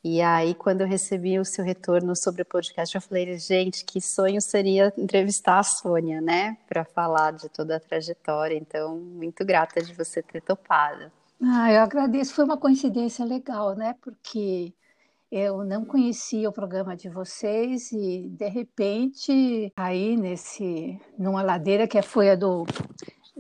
E 0.04 0.20
aí, 0.20 0.56
quando 0.56 0.82
eu 0.82 0.88
recebi 0.88 1.38
o 1.38 1.46
seu 1.46 1.64
retorno 1.64 2.16
sobre 2.16 2.42
o 2.42 2.46
podcast, 2.46 2.96
eu 2.96 3.02
falei, 3.02 3.38
gente, 3.38 3.86
que 3.86 4.02
sonho 4.02 4.42
seria 4.42 4.92
entrevistar 4.98 5.60
a 5.60 5.64
Sônia, 5.64 6.20
né? 6.20 6.58
Para 6.68 6.84
falar 6.84 7.34
de 7.34 7.48
toda 7.50 7.76
a 7.76 7.80
trajetória. 7.80 8.58
Então, 8.58 8.98
muito 8.98 9.46
grata 9.46 9.82
de 9.82 9.94
você 9.94 10.24
ter 10.24 10.42
topado. 10.42 11.12
Ah, 11.40 11.72
eu 11.72 11.82
agradeço. 11.82 12.34
Foi 12.34 12.46
uma 12.46 12.58
coincidência 12.58 13.24
legal, 13.24 13.76
né? 13.76 13.96
Porque 14.02 14.74
eu 15.32 15.64
não 15.64 15.86
conhecia 15.86 16.50
o 16.50 16.54
programa 16.54 16.96
de 16.96 17.08
vocês 17.08 17.92
e 17.94 18.28
de 18.28 18.50
repente 18.50 19.72
aí 19.78 20.18
nesse 20.18 21.00
numa 21.18 21.42
ladeira 21.42 21.88
que 21.88 22.02
foi 22.02 22.30
a 22.30 22.36
do 22.36 22.66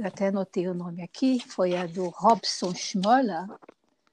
até 0.01 0.27
anotei 0.27 0.69
o 0.69 0.73
nome 0.73 1.03
aqui, 1.03 1.39
foi 1.49 1.75
a 1.75 1.85
do 1.85 2.07
Robson 2.07 2.73
Schmoller, 2.73 3.45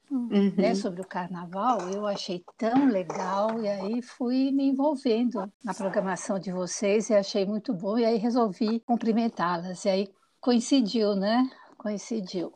uhum. 0.09 0.53
né, 0.55 0.75
sobre 0.75 1.01
o 1.01 1.07
carnaval, 1.07 1.89
eu 1.89 2.05
achei 2.05 2.43
tão 2.57 2.87
legal 2.87 3.61
e 3.61 3.67
aí 3.67 4.01
fui 4.01 4.51
me 4.51 4.65
envolvendo 4.65 5.51
na 5.63 5.73
programação 5.73 6.39
de 6.39 6.51
vocês 6.51 7.09
e 7.09 7.13
achei 7.13 7.45
muito 7.45 7.73
bom 7.73 7.97
e 7.97 8.05
aí 8.05 8.17
resolvi 8.17 8.79
cumprimentá-las 8.81 9.85
e 9.85 9.89
aí 9.89 10.09
coincidiu, 10.39 11.15
né? 11.15 11.49
Coincidiu. 11.77 12.53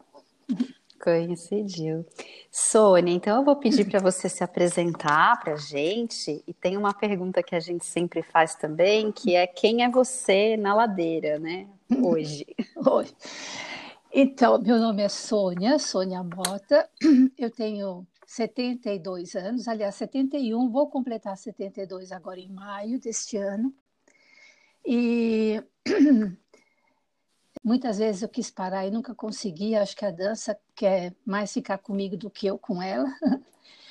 Coincidiu. 1.03 2.05
Sônia, 2.49 3.13
então 3.13 3.37
eu 3.37 3.43
vou 3.43 3.57
pedir 3.57 3.83
para 3.89 3.99
você 3.99 4.29
se 4.29 4.41
apresentar 4.41 5.37
para 5.41 5.53
a 5.53 5.57
gente 5.57 6.41
e 6.47 6.53
tem 6.53 6.77
uma 6.77 6.93
pergunta 6.93 7.43
que 7.43 7.55
a 7.55 7.59
gente 7.59 7.85
sempre 7.85 8.23
faz 8.23 8.55
também, 8.55 9.11
que 9.11 9.35
é 9.35 9.45
quem 9.45 9.83
é 9.83 9.89
você 9.89 10.55
na 10.55 10.73
ladeira, 10.73 11.37
né? 11.39 11.67
Hoje. 12.01 12.45
Hoje. 12.77 13.13
Então, 14.15 14.62
meu 14.62 14.78
nome 14.78 15.02
é 15.02 15.10
Sônia, 15.10 15.80
Sônia 15.80 16.21
Mota, 16.23 16.88
eu 17.36 17.49
tenho 17.49 18.06
72 18.28 19.34
anos, 19.36 19.67
aliás, 19.67 19.95
71, 19.95 20.69
vou 20.69 20.88
completar 20.88 21.36
72 21.36 22.12
agora 22.12 22.39
em 22.39 22.47
maio 22.47 22.99
deste 22.99 23.38
ano. 23.38 23.73
E 24.86 25.63
muitas 27.63 27.97
vezes 27.97 28.21
eu 28.21 28.30
quis 28.30 28.52
parar 28.52 28.86
e 28.86 28.91
nunca 28.91 29.15
consegui. 29.15 29.76
Acho 29.76 29.97
que 29.97 30.06
a 30.06 30.12
dança 30.12 30.56
quer 30.76 31.15
mais 31.26 31.52
ficar 31.52 31.80
comigo 31.80 32.15
do 32.15 32.30
que 32.30 32.45
eu 32.45 32.60
com 32.60 32.80
ela. 32.84 33.12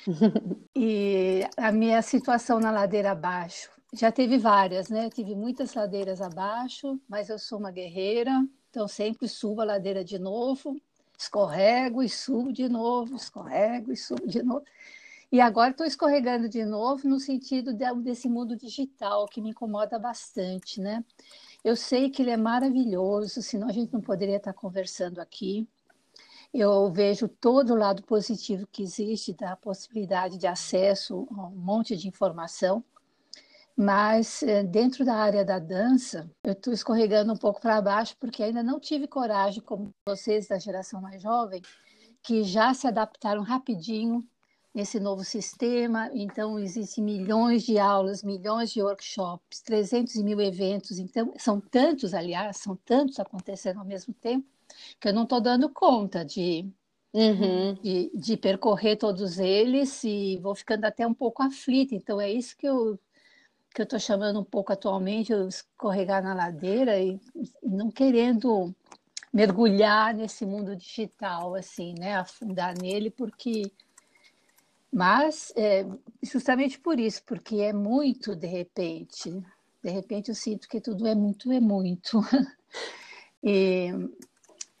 e 0.73 1.41
a 1.57 1.69
minha 1.69 2.01
situação 2.01 2.61
na 2.61 2.71
ladeira 2.71 3.11
abaixo 3.11 3.69
já 3.93 4.09
teve 4.09 4.37
várias, 4.37 4.87
né? 4.87 5.09
Tive 5.09 5.35
muitas 5.35 5.73
ladeiras 5.73 6.21
abaixo, 6.21 6.97
mas 7.09 7.29
eu 7.29 7.37
sou 7.37 7.59
uma 7.59 7.71
guerreira, 7.71 8.31
então 8.73 8.87
sempre 8.87 9.27
subo 9.27 9.61
a 9.61 9.65
ladeira 9.65 10.03
de 10.03 10.17
novo, 10.17 10.81
escorrego 11.15 12.01
e 12.01 12.09
subo 12.09 12.51
de 12.51 12.67
novo, 12.67 13.15
escorrego 13.15 13.93
e 13.93 13.95
subo 13.95 14.25
de 14.25 14.41
novo. 14.41 14.65
E 15.31 15.39
agora 15.39 15.69
estou 15.69 15.85
escorregando 15.85 16.49
de 16.49 16.65
novo 16.65 17.07
no 17.07 17.19
sentido 17.19 17.71
desse 18.01 18.27
mundo 18.27 18.55
digital 18.55 19.27
que 19.27 19.39
me 19.39 19.51
incomoda 19.51 19.99
bastante, 19.99 20.81
né? 20.81 21.05
Eu 21.63 21.75
sei 21.75 22.09
que 22.09 22.23
ele 22.23 22.31
é 22.31 22.37
maravilhoso, 22.37 23.43
senão 23.43 23.67
a 23.67 23.71
gente 23.71 23.93
não 23.93 24.01
poderia 24.01 24.37
estar 24.37 24.53
conversando 24.53 25.21
aqui. 25.21 25.67
Eu 26.51 26.91
vejo 26.91 27.27
todo 27.27 27.73
o 27.73 27.77
lado 27.77 28.01
positivo 28.01 28.65
que 28.71 28.81
existe 28.81 29.33
da 29.33 29.55
possibilidade 29.55 30.39
de 30.39 30.47
acesso 30.47 31.27
a 31.29 31.45
um 31.45 31.51
monte 31.51 31.95
de 31.95 32.07
informação, 32.07 32.83
mas 33.75 34.43
eh, 34.43 34.63
dentro 34.63 35.03
da 35.03 35.15
área 35.15 35.43
da 35.43 35.59
dança, 35.59 36.29
eu 36.43 36.53
estou 36.53 36.73
escorregando 36.73 37.33
um 37.33 37.37
pouco 37.37 37.59
para 37.59 37.81
baixo 37.81 38.15
porque 38.19 38.43
ainda 38.43 38.61
não 38.61 38.79
tive 38.79 39.07
coragem, 39.07 39.61
como 39.61 39.89
vocês 40.07 40.47
da 40.47 40.59
geração 40.59 41.01
mais 41.01 41.21
jovem, 41.21 41.61
que 42.21 42.43
já 42.43 42.73
se 42.73 42.87
adaptaram 42.87 43.41
rapidinho 43.41 44.25
nesse 44.73 44.99
novo 44.99 45.23
sistema. 45.23 46.09
Então, 46.13 46.59
existem 46.59 47.03
milhões 47.03 47.63
de 47.63 47.77
aulas, 47.77 48.23
milhões 48.23 48.71
de 48.71 48.81
workshops, 48.81 49.61
300 49.61 50.15
mil 50.17 50.39
eventos. 50.41 50.99
Então, 50.99 51.33
são 51.37 51.59
tantos, 51.59 52.13
aliás, 52.13 52.57
são 52.57 52.75
tantos 52.75 53.19
acontecendo 53.19 53.79
ao 53.79 53.85
mesmo 53.85 54.13
tempo, 54.13 54.47
que 54.99 55.07
eu 55.07 55.13
não 55.13 55.23
estou 55.23 55.41
dando 55.41 55.69
conta 55.69 56.25
de, 56.25 56.65
uhum. 57.13 57.73
de, 57.75 58.11
de, 58.13 58.37
percorrer 58.37 58.97
todos 58.97 59.37
eles 59.37 60.03
e 60.03 60.37
vou 60.41 60.55
ficando 60.55 60.85
até 60.85 61.05
um 61.05 61.13
pouco 61.13 61.43
aflita. 61.43 61.93
Então, 61.93 62.19
é 62.19 62.31
isso 62.31 62.57
que 62.57 62.67
eu 62.67 62.99
que 63.73 63.81
eu 63.81 63.85
estou 63.85 63.99
chamando 63.99 64.39
um 64.39 64.43
pouco 64.43 64.71
atualmente, 64.71 65.31
eu 65.31 65.47
escorregar 65.47 66.23
na 66.23 66.33
ladeira 66.33 66.99
e 66.99 67.19
não 67.61 67.89
querendo 67.89 68.73
mergulhar 69.33 70.13
nesse 70.13 70.45
mundo 70.45 70.75
digital, 70.75 71.55
assim, 71.55 71.95
né, 71.97 72.15
afundar 72.15 72.77
nele, 72.77 73.09
porque 73.09 73.71
mas 74.93 75.51
é, 75.55 75.87
justamente 76.21 76.79
por 76.79 76.99
isso, 76.99 77.23
porque 77.25 77.55
é 77.57 77.73
muito 77.73 78.35
de 78.35 78.45
repente. 78.45 79.31
De 79.83 79.89
repente 79.89 80.29
eu 80.29 80.35
sinto 80.35 80.69
que 80.69 80.79
tudo 80.79 81.07
é 81.07 81.15
muito, 81.15 81.51
é 81.51 81.59
muito. 81.59 82.21
e, 83.43 83.89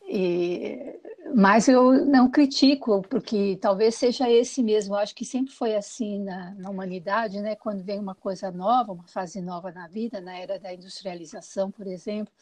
e, 0.07 0.99
mas 1.35 1.67
eu 1.67 2.05
não 2.05 2.29
critico, 2.29 3.01
porque 3.09 3.57
talvez 3.61 3.95
seja 3.95 4.29
esse 4.29 4.61
mesmo. 4.61 4.93
Eu 4.95 4.99
acho 4.99 5.15
que 5.15 5.25
sempre 5.25 5.53
foi 5.53 5.75
assim 5.75 6.19
na, 6.19 6.53
na 6.55 6.69
humanidade, 6.69 7.41
né? 7.41 7.55
Quando 7.55 7.83
vem 7.83 7.99
uma 7.99 8.15
coisa 8.15 8.51
nova, 8.51 8.93
uma 8.93 9.07
fase 9.07 9.41
nova 9.41 9.71
na 9.71 9.87
vida, 9.87 10.21
na 10.21 10.37
era 10.37 10.59
da 10.59 10.73
industrialização, 10.73 11.71
por 11.71 11.87
exemplo, 11.87 12.33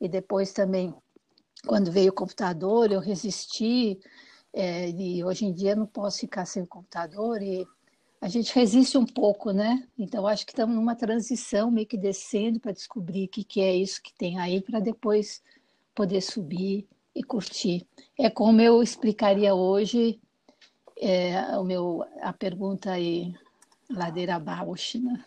e 0.00 0.08
depois 0.08 0.52
também 0.52 0.94
quando 1.66 1.92
veio 1.92 2.10
o 2.10 2.14
computador, 2.14 2.90
eu 2.90 3.00
resisti 3.00 3.98
é, 4.52 4.90
e 4.90 5.22
hoje 5.22 5.44
em 5.44 5.52
dia 5.52 5.76
não 5.76 5.86
posso 5.86 6.20
ficar 6.20 6.46
sem 6.46 6.62
o 6.62 6.66
computador 6.66 7.42
e 7.42 7.66
a 8.20 8.28
gente 8.28 8.54
resiste 8.54 8.98
um 8.98 9.06
pouco, 9.06 9.50
né? 9.50 9.86
Então 9.98 10.26
acho 10.26 10.44
que 10.44 10.52
estamos 10.52 10.74
numa 10.74 10.94
transição 10.94 11.70
meio 11.70 11.86
que 11.86 11.96
descendo 11.96 12.60
para 12.60 12.72
descobrir 12.72 13.24
o 13.24 13.28
que, 13.28 13.44
que 13.44 13.60
é 13.60 13.74
isso 13.74 14.02
que 14.02 14.12
tem 14.14 14.38
aí 14.38 14.60
para 14.60 14.80
depois 14.80 15.42
poder 15.94 16.20
subir 16.20 16.86
e 17.14 17.22
curtir. 17.22 17.86
É 18.18 18.30
como 18.30 18.60
eu 18.60 18.82
explicaria 18.82 19.54
hoje 19.54 20.20
é, 21.00 21.56
o 21.58 21.64
meu 21.64 22.04
a 22.20 22.32
pergunta 22.32 22.92
aí 22.92 23.34
ladeira 23.88 24.36
abaixo, 24.36 25.00
né? 25.00 25.24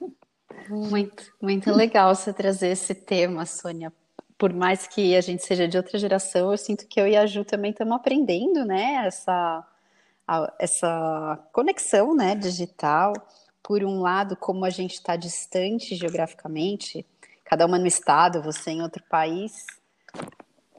Muito, 0.70 1.34
muito 1.42 1.72
legal 1.72 2.16
você 2.16 2.32
trazer 2.32 2.70
esse 2.70 2.94
tema, 2.94 3.46
Sônia, 3.46 3.92
por 4.38 4.54
mais 4.54 4.88
que 4.88 5.16
a 5.16 5.22
gente 5.22 5.44
seja 5.44 5.68
de 5.68 5.78
outra 5.78 5.98
geração, 5.98 6.52
eu 6.52 6.58
sinto 6.58 6.88
que 6.88 7.00
eu 7.00 7.08
e 7.08 7.16
a 7.16 7.26
Ju 7.26 7.44
também 7.44 7.72
estamos 7.72 7.96
aprendendo, 7.96 8.66
né, 8.66 9.06
essa, 9.06 9.66
a, 10.28 10.54
essa 10.60 11.48
conexão, 11.52 12.16
né, 12.16 12.36
digital. 12.36 13.14
Por 13.62 13.84
um 13.84 14.02
lado, 14.02 14.36
como 14.36 14.66
a 14.66 14.70
gente 14.70 14.96
está 14.96 15.16
distante 15.16 15.96
geograficamente, 15.96 17.06
cada 17.46 17.66
uma 17.66 17.80
no 17.80 17.88
estado, 17.88 18.42
você 18.42 18.72
em 18.72 18.82
outro 18.82 19.04
país, 19.10 19.66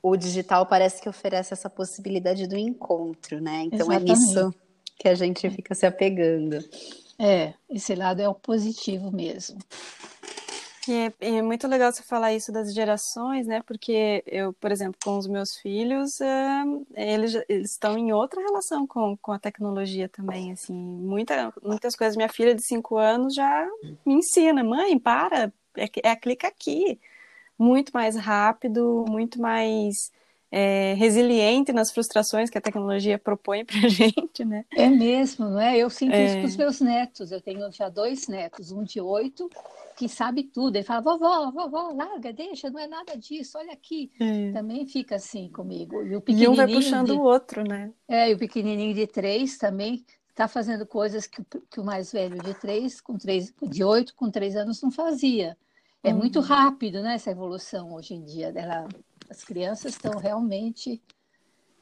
o 0.04 0.18
digital 0.18 0.66
parece 0.66 1.00
que 1.00 1.08
oferece 1.08 1.54
essa 1.54 1.70
possibilidade 1.70 2.46
do 2.46 2.58
encontro, 2.58 3.40
né? 3.40 3.62
Então 3.62 3.90
Exatamente. 3.90 4.10
é 4.10 4.14
nisso 4.14 4.54
que 4.98 5.08
a 5.08 5.14
gente 5.14 5.48
fica 5.48 5.74
se 5.74 5.86
apegando. 5.86 6.58
É, 7.18 7.54
esse 7.70 7.94
lado 7.94 8.20
é 8.20 8.28
o 8.28 8.34
positivo 8.34 9.10
mesmo. 9.10 9.58
E 10.86 10.92
é, 10.92 11.36
é, 11.36 11.40
muito 11.40 11.66
legal 11.66 11.90
você 11.90 12.02
falar 12.02 12.34
isso 12.34 12.52
das 12.52 12.74
gerações, 12.74 13.46
né? 13.46 13.62
Porque 13.66 14.22
eu, 14.26 14.52
por 14.52 14.70
exemplo, 14.70 14.98
com 15.02 15.16
os 15.16 15.26
meus 15.26 15.56
filhos, 15.56 16.20
é, 16.20 16.64
eles, 16.94 17.34
eles 17.48 17.70
estão 17.70 17.96
em 17.96 18.12
outra 18.12 18.42
relação 18.42 18.86
com, 18.86 19.16
com 19.16 19.32
a 19.32 19.38
tecnologia 19.38 20.06
também, 20.06 20.52
assim. 20.52 20.74
Muita, 20.74 21.50
muitas 21.62 21.96
coisas. 21.96 22.14
Minha 22.14 22.28
filha 22.28 22.54
de 22.54 22.62
cinco 22.62 22.98
anos 22.98 23.34
já 23.34 23.66
me 24.04 24.16
ensina, 24.16 24.62
mãe, 24.62 24.98
para, 24.98 25.50
é, 25.78 25.88
é 26.02 26.14
clica 26.14 26.46
aqui. 26.46 27.00
Muito 27.58 27.90
mais 27.92 28.16
rápido, 28.16 29.04
muito 29.08 29.40
mais 29.40 30.10
é, 30.56 30.94
resiliente 30.94 31.72
nas 31.72 31.90
frustrações 31.90 32.48
que 32.48 32.56
a 32.56 32.60
tecnologia 32.60 33.18
propõe 33.18 33.64
para 33.64 33.76
a 33.76 33.88
gente, 33.90 34.44
né? 34.44 34.64
É 34.70 34.88
mesmo, 34.88 35.50
não 35.50 35.58
é? 35.58 35.76
Eu 35.76 35.90
sinto 35.90 36.14
é... 36.14 36.26
isso 36.26 36.38
com 36.38 36.44
os 36.44 36.56
meus 36.56 36.80
netos. 36.80 37.32
Eu 37.32 37.40
tenho 37.40 37.72
já 37.72 37.88
dois 37.88 38.28
netos, 38.28 38.70
um 38.70 38.84
de 38.84 39.00
oito 39.00 39.50
que 39.96 40.08
sabe 40.08 40.44
tudo. 40.44 40.76
Ele 40.76 40.84
fala, 40.84 41.00
vovó, 41.00 41.50
vovó, 41.50 41.92
larga, 41.92 42.32
deixa, 42.32 42.70
não 42.70 42.78
é 42.78 42.86
nada 42.86 43.16
disso, 43.16 43.58
olha 43.58 43.72
aqui. 43.72 44.12
É. 44.20 44.52
Também 44.52 44.86
fica 44.86 45.16
assim 45.16 45.48
comigo. 45.48 46.00
E, 46.04 46.14
o 46.14 46.22
e 46.28 46.48
um 46.48 46.54
vai 46.54 46.68
puxando 46.68 47.06
de... 47.06 47.18
o 47.18 47.22
outro, 47.22 47.64
né? 47.64 47.92
É, 48.06 48.30
e 48.30 48.34
o 48.34 48.38
pequenininho 48.38 48.94
de 48.94 49.08
três 49.08 49.58
também 49.58 50.04
está 50.28 50.46
fazendo 50.46 50.86
coisas 50.86 51.26
que, 51.26 51.42
que, 51.68 51.80
o 51.80 51.84
mais 51.84 52.12
velho 52.12 52.40
de 52.40 52.54
três, 52.54 53.00
com 53.00 53.18
três, 53.18 53.52
de 53.62 53.82
oito, 53.82 54.14
com 54.14 54.30
três 54.30 54.54
anos 54.54 54.80
não 54.82 54.90
fazia. 54.92 55.56
É 56.04 56.12
uhum. 56.12 56.18
muito 56.18 56.38
rápido, 56.40 57.02
né, 57.02 57.14
essa 57.14 57.30
evolução 57.30 57.94
hoje 57.94 58.12
em 58.12 58.22
dia. 58.22 58.52
Dela, 58.52 58.86
as 59.30 59.42
crianças 59.42 59.94
estão 59.94 60.18
realmente 60.18 61.02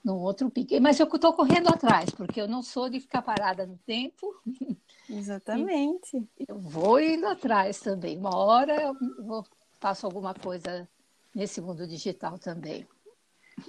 num 0.04 0.14
outro 0.14 0.48
pique. 0.48 0.78
Mas 0.78 1.00
eu 1.00 1.06
estou 1.06 1.32
correndo 1.32 1.68
atrás, 1.68 2.08
porque 2.10 2.40
eu 2.40 2.46
não 2.46 2.62
sou 2.62 2.88
de 2.88 3.00
ficar 3.00 3.20
parada 3.20 3.66
no 3.66 3.76
tempo. 3.78 4.40
Exatamente. 5.10 6.24
Eu 6.46 6.56
vou 6.58 7.00
indo 7.00 7.26
atrás 7.26 7.80
também. 7.80 8.16
Uma 8.16 8.36
hora 8.36 8.80
eu 8.80 8.94
vou, 9.24 9.44
faço 9.80 10.06
alguma 10.06 10.32
coisa 10.32 10.88
nesse 11.34 11.60
mundo 11.60 11.84
digital 11.84 12.38
também. 12.38 12.86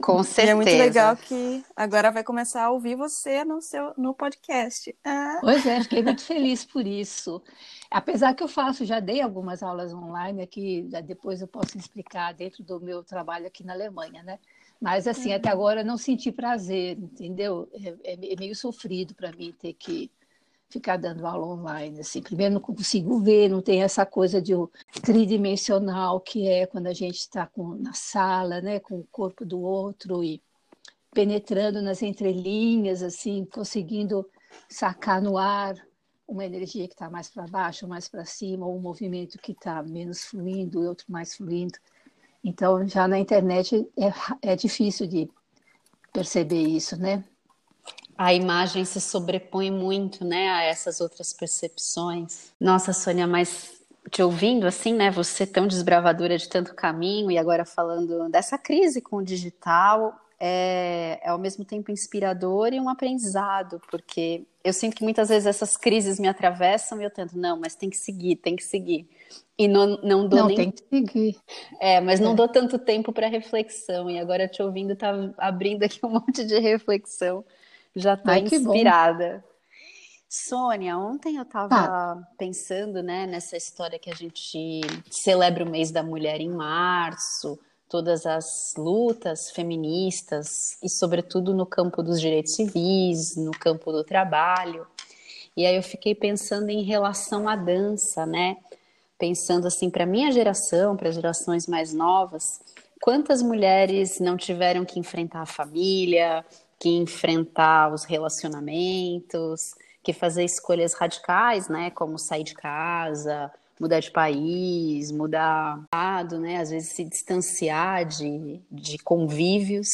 Com 0.02 0.24
certeza. 0.24 0.48
E 0.48 0.52
é 0.52 0.56
muito 0.56 0.70
legal 0.70 1.16
que 1.16 1.64
agora 1.76 2.12
vai 2.12 2.24
começar 2.24 2.64
a 2.64 2.72
ouvir 2.72 2.96
você 2.96 3.44
no 3.44 3.62
seu 3.62 3.94
no 3.98 4.14
podcast. 4.14 4.96
Ah. 5.04 5.38
Pois 5.42 5.66
é, 5.66 5.82
fiquei 5.82 6.02
muito 6.02 6.24
feliz 6.24 6.66
por 6.66 6.86
isso. 6.88 7.42
Apesar 7.92 8.34
que 8.34 8.44
eu 8.44 8.48
faço, 8.48 8.86
já 8.86 9.00
dei 9.00 9.22
algumas 9.22 9.62
aulas 9.62 9.94
online 9.94 10.42
aqui, 10.42 10.88
depois 11.06 11.42
eu 11.42 11.48
posso 11.48 11.78
explicar 11.78 12.34
dentro 12.34 12.64
do 12.64 12.80
meu 12.80 13.04
trabalho 13.04 13.48
aqui 13.48 13.64
na 13.64 13.74
Alemanha, 13.74 14.24
né? 14.24 14.40
Mas 14.82 15.08
assim, 15.08 15.30
uhum. 15.30 15.36
até 15.36 15.50
agora 15.50 15.84
não 15.84 15.98
senti 15.98 16.32
prazer, 16.32 16.98
entendeu? 16.98 17.70
É, 17.74 18.14
é, 18.14 18.34
é 18.34 18.36
meio 18.38 18.56
sofrido 18.56 19.14
para 19.14 19.32
mim 19.32 19.54
ter 19.60 19.74
que 19.74 20.12
ficar 20.70 20.98
dando 20.98 21.26
aula 21.26 21.48
online. 21.48 22.00
Assim, 22.00 22.22
primeiro 22.22 22.56
não 22.56 22.62
consigo 22.62 23.20
ver, 23.20 23.50
não 23.50 23.62
tem 23.62 23.84
essa 23.84 24.06
coisa 24.06 24.42
de 24.42 24.54
tridimensional 25.02 26.20
que 26.20 26.48
é 26.48 26.66
quando 26.66 26.88
a 26.88 26.94
gente 26.94 27.20
está 27.20 27.50
na 27.80 27.94
sala, 27.94 28.62
né, 28.62 28.80
com 28.80 29.00
o 29.00 29.08
corpo 29.12 29.46
do 29.46 29.62
outro 29.62 30.24
e 30.24 30.42
penetrando 31.14 31.82
nas 31.82 32.02
entrelinhas, 32.02 33.04
assim, 33.04 33.46
conseguindo 33.46 34.28
sacar 34.68 35.22
no 35.22 35.38
ar 35.38 35.76
uma 36.28 36.46
energia 36.46 36.88
que 36.88 36.94
está 36.94 37.10
mais 37.10 37.30
para 37.30 37.46
baixo, 37.48 37.88
mais 37.88 38.08
para 38.08 38.26
cima, 38.26 38.66
ou 38.66 38.76
um 38.76 38.82
movimento 38.82 39.38
que 39.38 39.52
está 39.52 39.84
menos 39.84 40.24
fluindo 40.24 40.84
e 40.84 40.88
outro 40.88 41.06
mais 41.10 41.36
fluindo. 41.36 41.78
Então, 42.44 42.88
já 42.88 43.08
na 43.08 43.20
internet 43.20 43.88
é, 43.98 44.52
é 44.52 44.56
difícil 44.56 45.08
de 45.08 45.30
perceber 46.12 46.62
isso, 46.62 46.98
né? 46.98 47.24
A 48.18 48.34
imagem 48.34 48.86
se 48.86 49.02
sobrepõe 49.02 49.72
muito, 49.72 50.24
né, 50.26 50.50
a 50.50 50.64
essas 50.64 51.02
outras 51.02 51.34
percepções. 51.34 52.52
Nossa, 52.60 52.94
Sônia, 52.94 53.28
mas 53.28 53.74
te 54.12 54.22
ouvindo 54.22 54.68
assim, 54.68 54.94
né, 54.94 55.10
você 55.12 55.46
tão 55.48 55.68
desbravadora 55.68 56.38
de 56.38 56.48
tanto 56.50 56.74
caminho 56.76 57.32
e 57.32 57.38
agora 57.38 57.66
falando 57.66 58.30
dessa 58.30 58.58
crise 58.58 59.02
com 59.02 59.18
o 59.18 59.24
digital, 59.24 60.20
é, 60.40 61.20
é 61.24 61.30
ao 61.30 61.38
mesmo 61.40 61.64
tempo 61.66 61.92
inspirador 61.92 62.74
e 62.74 62.80
um 62.80 62.90
aprendizado, 62.90 63.82
porque 63.90 64.46
eu 64.64 64.74
sinto 64.74 64.96
que 64.96 65.04
muitas 65.04 65.30
vezes 65.30 65.46
essas 65.46 65.78
crises 65.78 66.20
me 66.20 66.28
atravessam 66.28 67.02
e 67.02 67.06
eu 67.06 67.10
tento, 67.12 67.38
não, 67.38 67.60
mas 67.60 67.76
tem 67.76 67.90
que 67.90 67.98
seguir, 67.98 68.38
tem 68.38 68.56
que 68.56 68.64
seguir. 68.64 69.08
E 69.58 69.68
não, 69.68 69.98
não 70.02 70.28
dou 70.28 70.42
não, 70.42 70.48
nem. 70.48 70.56
tem 70.56 70.72
que 70.72 70.84
seguir. 70.90 71.38
É, 71.80 72.02
mas 72.02 72.20
não 72.20 72.34
É. 72.34 72.36
dou 72.36 72.48
tanto 72.48 72.80
tempo 72.80 73.14
para 73.14 73.28
reflexão. 73.28 74.10
E 74.10 74.20
agora 74.20 74.48
te 74.48 74.62
ouvindo, 74.64 74.96
tá 74.96 75.34
abrindo 75.38 75.84
aqui 75.84 76.00
um 76.06 76.10
monte 76.10 76.44
de 76.46 76.60
reflexão. 76.60 77.46
Já 77.96 78.18
tô 78.18 78.32
Ai, 78.32 78.42
inspirada. 78.42 79.44
Sônia, 80.28 80.98
ontem 80.98 81.36
eu 81.36 81.44
estava 81.44 81.76
Ah. 81.76 82.28
pensando, 82.38 83.04
né, 83.04 83.28
nessa 83.28 83.56
história 83.56 84.00
que 84.00 84.10
a 84.10 84.16
gente 84.16 84.82
celebra 85.12 85.64
o 85.64 85.70
mês 85.70 85.92
da 85.92 86.02
mulher 86.02 86.42
em 86.42 86.50
março, 86.50 87.60
todas 87.88 88.26
as 88.26 88.74
lutas 88.76 89.52
feministas 89.52 90.80
e 90.82 90.90
sobretudo 90.90 91.54
no 91.54 91.68
campo 91.68 92.02
dos 92.02 92.20
direitos 92.20 92.56
civis, 92.56 93.36
no 93.36 93.52
campo 93.52 93.92
do 93.92 94.04
trabalho. 94.04 94.88
E 95.56 95.68
aí 95.68 95.76
eu 95.76 95.84
fiquei 95.84 96.16
pensando 96.16 96.72
em 96.72 96.82
relação 96.82 97.48
à 97.48 97.56
dança, 97.56 98.26
né? 98.26 98.58
Pensando 99.20 99.68
assim 99.68 99.92
para 99.92 100.08
minha 100.08 100.32
geração, 100.32 100.98
para 100.98 101.12
gerações 101.12 101.68
mais 101.68 101.94
novas, 101.94 102.60
quantas 103.00 103.44
mulheres 103.44 104.20
não 104.20 104.36
tiveram 104.36 104.84
que 104.84 105.00
enfrentar 105.00 105.42
a 105.42 105.46
família, 105.46 106.44
que 106.84 106.90
enfrentar 106.90 107.94
os 107.94 108.04
relacionamentos, 108.04 109.74
que 110.04 110.12
fazer 110.12 110.44
escolhas 110.44 110.94
radicais, 110.94 111.70
né, 111.70 111.90
como 111.92 112.20
sair 112.20 112.44
de 112.44 112.54
casa, 112.54 113.50
mudar 113.80 114.02
de 114.02 114.12
país, 114.12 115.10
mudar 115.10 115.82
né, 116.42 116.58
às 116.58 116.72
vezes 116.72 116.90
se 116.90 117.06
distanciar 117.06 118.04
de, 118.04 118.60
de 118.70 118.98
convívios 118.98 119.88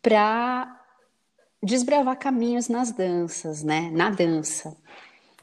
para 0.00 0.72
desbravar 1.60 2.16
caminhos 2.16 2.68
nas 2.68 2.92
danças, 2.92 3.64
né, 3.64 3.90
na 3.92 4.08
dança. 4.08 4.76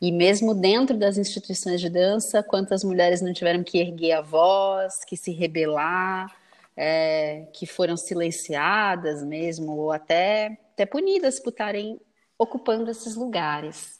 E 0.02 0.10
mesmo 0.10 0.56
dentro 0.56 0.98
das 0.98 1.18
instituições 1.18 1.82
de 1.82 1.89
dança, 1.89 2.41
quantas 2.41 2.82
mulheres 2.82 3.22
não 3.22 3.34
tiveram 3.34 3.62
que 3.62 3.78
erguer 3.78 4.13
a 4.13 4.22
voz, 4.22 5.04
que 5.04 5.18
se 5.18 5.34
rebelar, 5.34 6.34
é, 6.76 7.48
que 7.54 7.66
foram 7.66 7.96
silenciadas 7.96 9.24
mesmo, 9.24 9.78
ou 9.78 9.92
até, 9.92 10.58
até 10.74 10.86
punidas 10.86 11.40
por 11.40 11.50
estarem 11.50 12.00
ocupando 12.38 12.92
esses 12.92 13.16
lugares. 13.16 14.00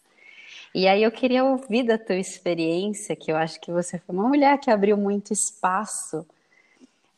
E 0.74 0.88
aí 0.88 1.04
eu 1.04 1.12
queria 1.12 1.44
ouvir 1.46 1.84
da 1.84 1.98
tua 1.98 2.18
experiência, 2.18 3.16
que 3.16 3.32
eu 3.32 3.38
acho 3.38 3.62
que 3.62 3.72
você 3.72 3.98
foi 3.98 4.14
uma 4.14 4.28
mulher 4.28 4.60
que 4.60 4.70
abriu 4.70 4.98
muito 4.98 5.32
espaço. 5.32 6.26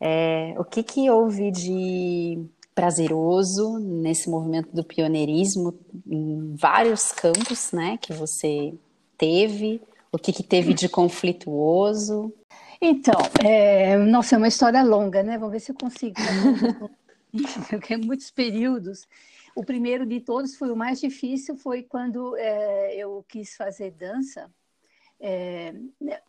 É, 0.00 0.54
o 0.56 0.64
que 0.64 0.82
que 0.84 1.10
houve 1.10 1.50
de 1.50 2.46
prazeroso 2.72 3.80
nesse 3.80 4.30
movimento 4.30 4.68
do 4.72 4.84
pioneirismo 4.84 5.74
em 6.06 6.54
vários 6.54 7.10
campos, 7.10 7.72
né, 7.72 7.98
que 8.00 8.12
você 8.12 8.72
teve? 9.16 9.82
O 10.12 10.18
que 10.18 10.32
que 10.32 10.44
teve 10.44 10.72
de 10.72 10.88
conflituoso? 10.88 12.32
Então, 12.80 13.18
é, 13.44 13.96
nossa, 13.96 14.36
é 14.36 14.38
uma 14.38 14.48
história 14.48 14.82
longa, 14.82 15.22
né? 15.22 15.36
Vamos 15.36 15.52
ver 15.52 15.60
se 15.60 15.72
eu 15.72 15.76
consigo. 15.76 16.16
Porque 17.68 17.94
é 17.94 17.96
muitos 17.96 18.30
períodos. 18.30 19.06
O 19.54 19.64
primeiro 19.64 20.06
de 20.06 20.20
todos 20.20 20.54
foi 20.54 20.70
o 20.70 20.76
mais 20.76 21.00
difícil, 21.00 21.56
foi 21.56 21.82
quando 21.82 22.36
é, 22.36 22.94
eu 22.96 23.24
quis 23.28 23.56
fazer 23.56 23.90
dança. 23.90 24.48
É, 25.20 25.74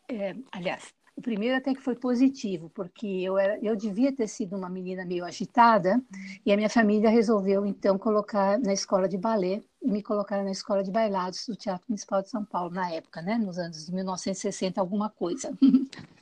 é, 0.08 0.36
aliás, 0.52 0.92
o 1.16 1.22
primeiro 1.22 1.58
até 1.58 1.76
que 1.76 1.82
foi 1.82 1.96
positivo, 1.96 2.72
porque 2.74 3.06
eu, 3.06 3.38
era, 3.38 3.60
eu 3.62 3.76
devia 3.76 4.12
ter 4.12 4.28
sido 4.28 4.56
uma 4.56 4.70
menina 4.70 5.06
meio 5.06 5.26
agitada, 5.26 6.02
e 6.46 6.52
a 6.52 6.56
minha 6.56 6.70
família 6.70 7.10
resolveu, 7.10 7.66
então, 7.66 7.98
colocar 7.98 8.58
na 8.58 8.74
escola 8.74 9.08
de 9.08 9.18
balé, 9.18 9.62
e 9.82 9.92
me 9.92 10.02
colocaram 10.02 10.44
na 10.44 10.52
escola 10.52 10.82
de 10.82 10.90
bailados 10.90 11.46
do 11.46 11.56
Teatro 11.56 11.86
Municipal 11.90 12.22
de 12.22 12.30
São 12.30 12.44
Paulo, 12.46 12.74
na 12.74 12.90
época, 12.92 13.22
né? 13.22 13.38
Nos 13.38 13.60
anos 13.60 13.86
de 13.86 13.94
1960, 13.94 14.80
alguma 14.80 15.10
coisa. 15.10 15.56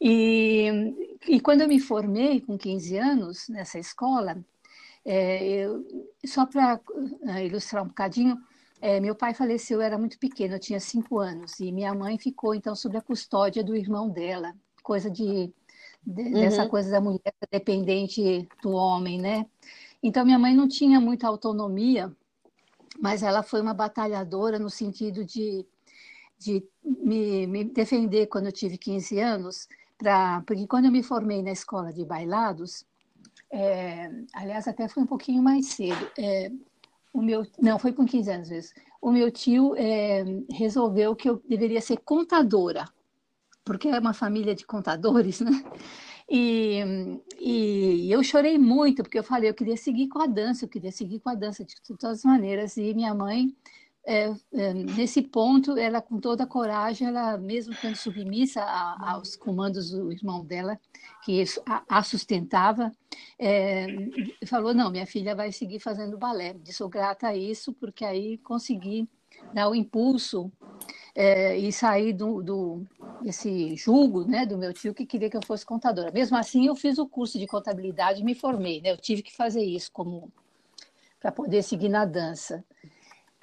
E, 0.00 0.66
e 1.26 1.40
quando 1.40 1.62
eu 1.62 1.68
me 1.68 1.80
formei 1.80 2.40
com 2.40 2.56
15 2.56 2.96
anos 2.96 3.48
nessa 3.48 3.78
escola, 3.78 4.38
é, 5.04 5.46
eu, 5.48 5.84
só 6.24 6.46
para 6.46 6.80
ilustrar 7.42 7.82
um 7.82 7.88
bocadinho, 7.88 8.38
é, 8.80 9.00
meu 9.00 9.14
pai 9.14 9.34
faleceu, 9.34 9.78
eu 9.78 9.82
era 9.82 9.98
muito 9.98 10.18
pequeno, 10.18 10.54
eu 10.54 10.60
tinha 10.60 10.78
cinco 10.78 11.18
anos, 11.18 11.58
e 11.58 11.72
minha 11.72 11.92
mãe 11.94 12.16
ficou 12.18 12.54
então 12.54 12.74
sob 12.76 12.96
a 12.96 13.02
custódia 13.02 13.64
do 13.64 13.74
irmão 13.74 14.08
dela, 14.08 14.54
coisa 14.82 15.10
de, 15.10 15.52
de 16.06 16.22
uhum. 16.22 16.32
dessa 16.32 16.68
coisa 16.68 16.90
da 16.90 17.00
mulher 17.00 17.34
dependente 17.50 18.48
do 18.62 18.70
homem, 18.70 19.20
né? 19.20 19.46
Então 20.02 20.24
minha 20.24 20.38
mãe 20.38 20.54
não 20.54 20.68
tinha 20.68 21.00
muita 21.00 21.26
autonomia, 21.26 22.14
mas 23.00 23.22
ela 23.22 23.42
foi 23.42 23.60
uma 23.60 23.74
batalhadora 23.74 24.58
no 24.58 24.70
sentido 24.70 25.24
de, 25.24 25.66
de 26.38 26.64
me, 26.84 27.46
me 27.46 27.64
defender 27.64 28.26
quando 28.26 28.46
eu 28.46 28.52
tive 28.52 28.78
15 28.78 29.18
anos, 29.18 29.68
porque 30.46 30.66
quando 30.66 30.86
eu 30.86 30.92
me 30.92 31.02
formei 31.02 31.42
na 31.42 31.52
escola 31.52 31.92
de 31.92 32.04
bailados, 32.04 32.86
é, 33.50 34.10
aliás, 34.34 34.68
até 34.68 34.88
foi 34.88 35.02
um 35.02 35.06
pouquinho 35.06 35.42
mais 35.42 35.66
cedo. 35.66 36.10
É, 36.18 36.50
o 37.12 37.22
meu, 37.22 37.46
não, 37.60 37.78
foi 37.78 37.92
com 37.92 38.04
15 38.04 38.30
anos 38.30 38.50
mesmo. 38.50 38.70
O 39.00 39.10
meu 39.10 39.30
tio 39.30 39.74
é, 39.76 40.24
resolveu 40.50 41.16
que 41.16 41.28
eu 41.28 41.42
deveria 41.48 41.80
ser 41.80 41.98
contadora, 41.98 42.84
porque 43.64 43.88
é 43.88 43.98
uma 43.98 44.12
família 44.12 44.54
de 44.54 44.66
contadores, 44.66 45.40
né? 45.42 45.64
E, 46.30 46.82
e 47.40 48.12
eu 48.12 48.22
chorei 48.22 48.58
muito, 48.58 49.02
porque 49.02 49.18
eu 49.18 49.24
falei, 49.24 49.48
eu 49.48 49.54
queria 49.54 49.76
seguir 49.76 50.08
com 50.08 50.20
a 50.20 50.26
dança, 50.26 50.64
eu 50.64 50.68
queria 50.68 50.92
seguir 50.92 51.20
com 51.20 51.30
a 51.30 51.34
dança 51.34 51.64
de 51.64 51.74
todas 51.82 52.18
as 52.18 52.24
maneiras. 52.24 52.76
E 52.76 52.92
minha 52.92 53.14
mãe, 53.14 53.56
é, 54.10 54.34
é, 54.54 54.72
nesse 54.72 55.20
ponto, 55.20 55.76
ela 55.76 56.00
com 56.00 56.18
toda 56.18 56.44
a 56.44 56.46
coragem, 56.46 57.08
ela 57.08 57.36
mesmo 57.36 57.74
estando 57.74 57.94
submissa 57.94 58.62
a, 58.62 59.12
aos 59.12 59.36
comandos 59.36 59.90
do 59.90 60.10
irmão 60.10 60.42
dela, 60.42 60.80
que 61.22 61.44
a, 61.66 61.82
a 61.86 62.02
sustentava, 62.02 62.90
é, 63.38 63.86
falou, 64.46 64.72
não, 64.72 64.90
minha 64.90 65.06
filha 65.06 65.34
vai 65.34 65.52
seguir 65.52 65.78
fazendo 65.78 66.16
balé. 66.16 66.56
Sou 66.72 66.88
grata 66.88 67.28
a 67.28 67.36
isso, 67.36 67.74
porque 67.74 68.02
aí 68.02 68.38
consegui 68.38 69.06
dar 69.52 69.68
o 69.68 69.74
impulso 69.74 70.50
é, 71.14 71.58
e 71.58 71.70
sair 71.70 72.14
do, 72.14 72.42
do 72.42 72.86
esse 73.22 73.76
julgo 73.76 74.24
né, 74.24 74.46
do 74.46 74.56
meu 74.56 74.72
tio 74.72 74.94
que 74.94 75.04
queria 75.04 75.28
que 75.28 75.36
eu 75.36 75.44
fosse 75.44 75.66
contadora. 75.66 76.10
Mesmo 76.10 76.34
assim, 76.38 76.66
eu 76.66 76.74
fiz 76.74 76.96
o 76.96 77.06
curso 77.06 77.38
de 77.38 77.46
contabilidade 77.46 78.22
e 78.22 78.24
me 78.24 78.34
formei. 78.34 78.80
Né? 78.80 78.90
Eu 78.90 78.96
tive 78.96 79.22
que 79.22 79.36
fazer 79.36 79.62
isso 79.62 79.92
como 79.92 80.32
para 81.20 81.30
poder 81.30 81.62
seguir 81.62 81.88
na 81.88 82.04
dança. 82.04 82.64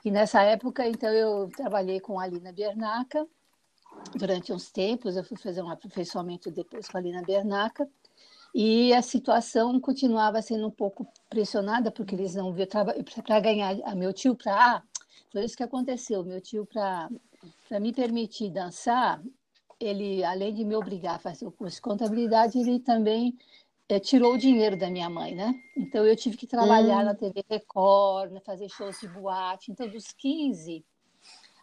E 0.06 0.12
nessa 0.12 0.44
época, 0.44 0.88
então, 0.88 1.10
eu 1.10 1.50
trabalhei 1.50 2.00
com 2.00 2.20
a 2.20 2.24
Alina 2.26 2.54
Bernaca 2.54 3.26
durante 4.16 4.54
uns 4.54 4.70
tempos. 4.70 5.18
Eu 5.18 5.24
fui 5.24 5.36
fazer 5.36 5.64
um 5.64 5.70
aperfeiçoamento 5.70 6.52
depois 6.52 6.88
com 6.88 6.96
a 6.96 7.00
Alina 7.00 7.24
Bernaca. 7.24 7.90
E 8.54 8.94
a 8.94 9.02
situação 9.02 9.80
continuava 9.80 10.44
sendo 10.44 10.68
um 10.68 10.72
pouco 10.72 11.08
pressionada, 11.28 11.90
porque 11.90 12.14
eles 12.14 12.36
não 12.36 12.54
viam 12.54 12.68
para 13.24 13.40
ganhar 13.40 13.78
a 13.84 13.96
meu 13.96 14.14
tio 14.14 14.36
para. 14.36 14.76
Ah, 14.76 14.84
foi 15.32 15.44
isso 15.44 15.58
que 15.58 15.64
aconteceu. 15.64 16.24
Meu 16.24 16.40
tio, 16.40 16.68
para 16.68 17.10
me 17.80 17.92
permitir 17.92 18.52
dançar, 18.52 19.20
ele, 19.80 20.24
além 20.24 20.54
de 20.54 20.64
me 20.64 20.76
obrigar 20.76 21.16
a 21.16 21.20
fazer 21.20 21.48
o 21.48 21.52
curso 21.52 21.78
de 21.78 21.82
contabilidade, 21.82 22.60
ele 22.60 22.80
também 22.80 23.36
é, 23.88 24.00
tirou 24.00 24.34
o 24.34 24.38
dinheiro 24.38 24.78
da 24.78 24.90
minha 24.90 25.10
mãe, 25.10 25.36
né? 25.36 25.54
Então 25.78 26.06
eu 26.06 26.16
tive 26.16 26.38
que 26.38 26.48
trabalhar 26.48 27.02
hum. 27.02 27.06
na 27.06 27.16
TV 27.16 27.44
Record, 27.50 28.32
né, 28.32 28.40
fazer 28.40 28.70
shows 28.70 29.00
de 29.00 29.08
boate. 29.08 29.72
Então, 29.72 29.88
dos 29.88 30.08
15 30.08 30.84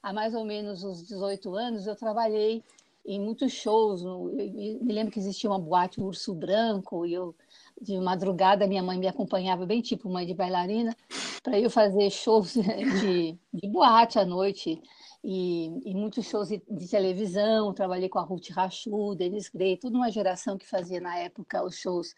a 0.03 0.13
mais 0.13 0.35
ou 0.35 0.45
menos 0.45 0.83
os 0.83 1.07
18 1.07 1.55
anos, 1.55 1.87
eu 1.87 1.95
trabalhei 1.95 2.65
em 3.07 3.21
muitos 3.21 3.53
shows. 3.53 4.03
No, 4.03 4.25
me 4.25 4.93
lembro 4.93 5.13
que 5.13 5.19
existia 5.21 5.49
uma 5.49 5.59
boate 5.59 6.01
Urso 6.01 6.35
Branco, 6.35 7.07
e 7.07 7.15
eu, 7.15 7.35
de 7.81 7.99
madrugada, 7.99 8.67
minha 8.67 8.83
mãe 8.83 8.99
me 8.99 9.07
acompanhava, 9.07 9.65
bem 9.65 9.81
tipo 9.81 10.09
mãe 10.09 10.27
de 10.27 10.35
bailarina, 10.35 10.97
para 11.43 11.59
eu 11.59 11.71
fazer 11.71 12.11
shows 12.11 12.55
de, 13.01 13.39
de 13.55 13.69
boate 13.69 14.19
à 14.19 14.25
noite. 14.25 14.81
E, 15.25 15.67
e, 15.89 15.95
muitos 15.95 16.27
shows 16.27 16.49
de, 16.49 16.61
de, 16.69 16.89
televisão, 16.89 17.73
trabalhei 17.73 18.09
com 18.09 18.19
a 18.19 18.23
Ruth 18.23 18.51
Rachu, 18.51 19.15
Denis 19.15 19.49
Grey, 19.49 19.77
toda 19.77 19.97
uma 19.97 20.11
geração 20.11 20.59
que 20.59 20.67
fazia 20.67 21.01
na 21.01 21.17
época 21.17 21.63
os 21.63 21.77
shows 21.77 22.13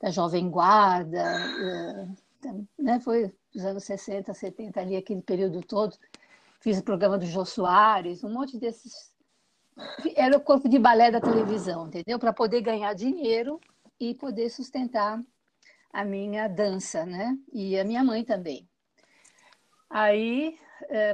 da 0.00 0.10
Jovem 0.10 0.50
Guarda, 0.50 1.22
uh, 2.44 2.58
né? 2.78 2.98
foi 3.00 3.32
dos 3.52 3.64
anos 3.64 3.84
60, 3.84 4.34
70 4.34 4.80
ali, 4.80 4.96
aquele 4.96 5.22
período 5.22 5.60
todo. 5.60 5.96
Fiz 6.60 6.78
o 6.78 6.84
programa 6.84 7.16
do 7.16 7.26
Jô 7.26 7.44
Soares, 7.44 8.24
um 8.24 8.32
monte 8.32 8.58
desses. 8.58 9.12
Era 10.16 10.36
o 10.36 10.40
corpo 10.40 10.68
de 10.68 10.78
balé 10.78 11.10
da 11.10 11.20
televisão, 11.20 11.86
entendeu? 11.86 12.18
Para 12.18 12.32
poder 12.32 12.60
ganhar 12.60 12.92
dinheiro 12.94 13.60
e 14.00 14.14
poder 14.14 14.50
sustentar 14.50 15.22
a 15.92 16.04
minha 16.04 16.48
dança, 16.48 17.06
né? 17.06 17.38
E 17.52 17.78
a 17.78 17.84
minha 17.84 18.02
mãe 18.02 18.24
também. 18.24 18.68
Aí, 19.88 20.58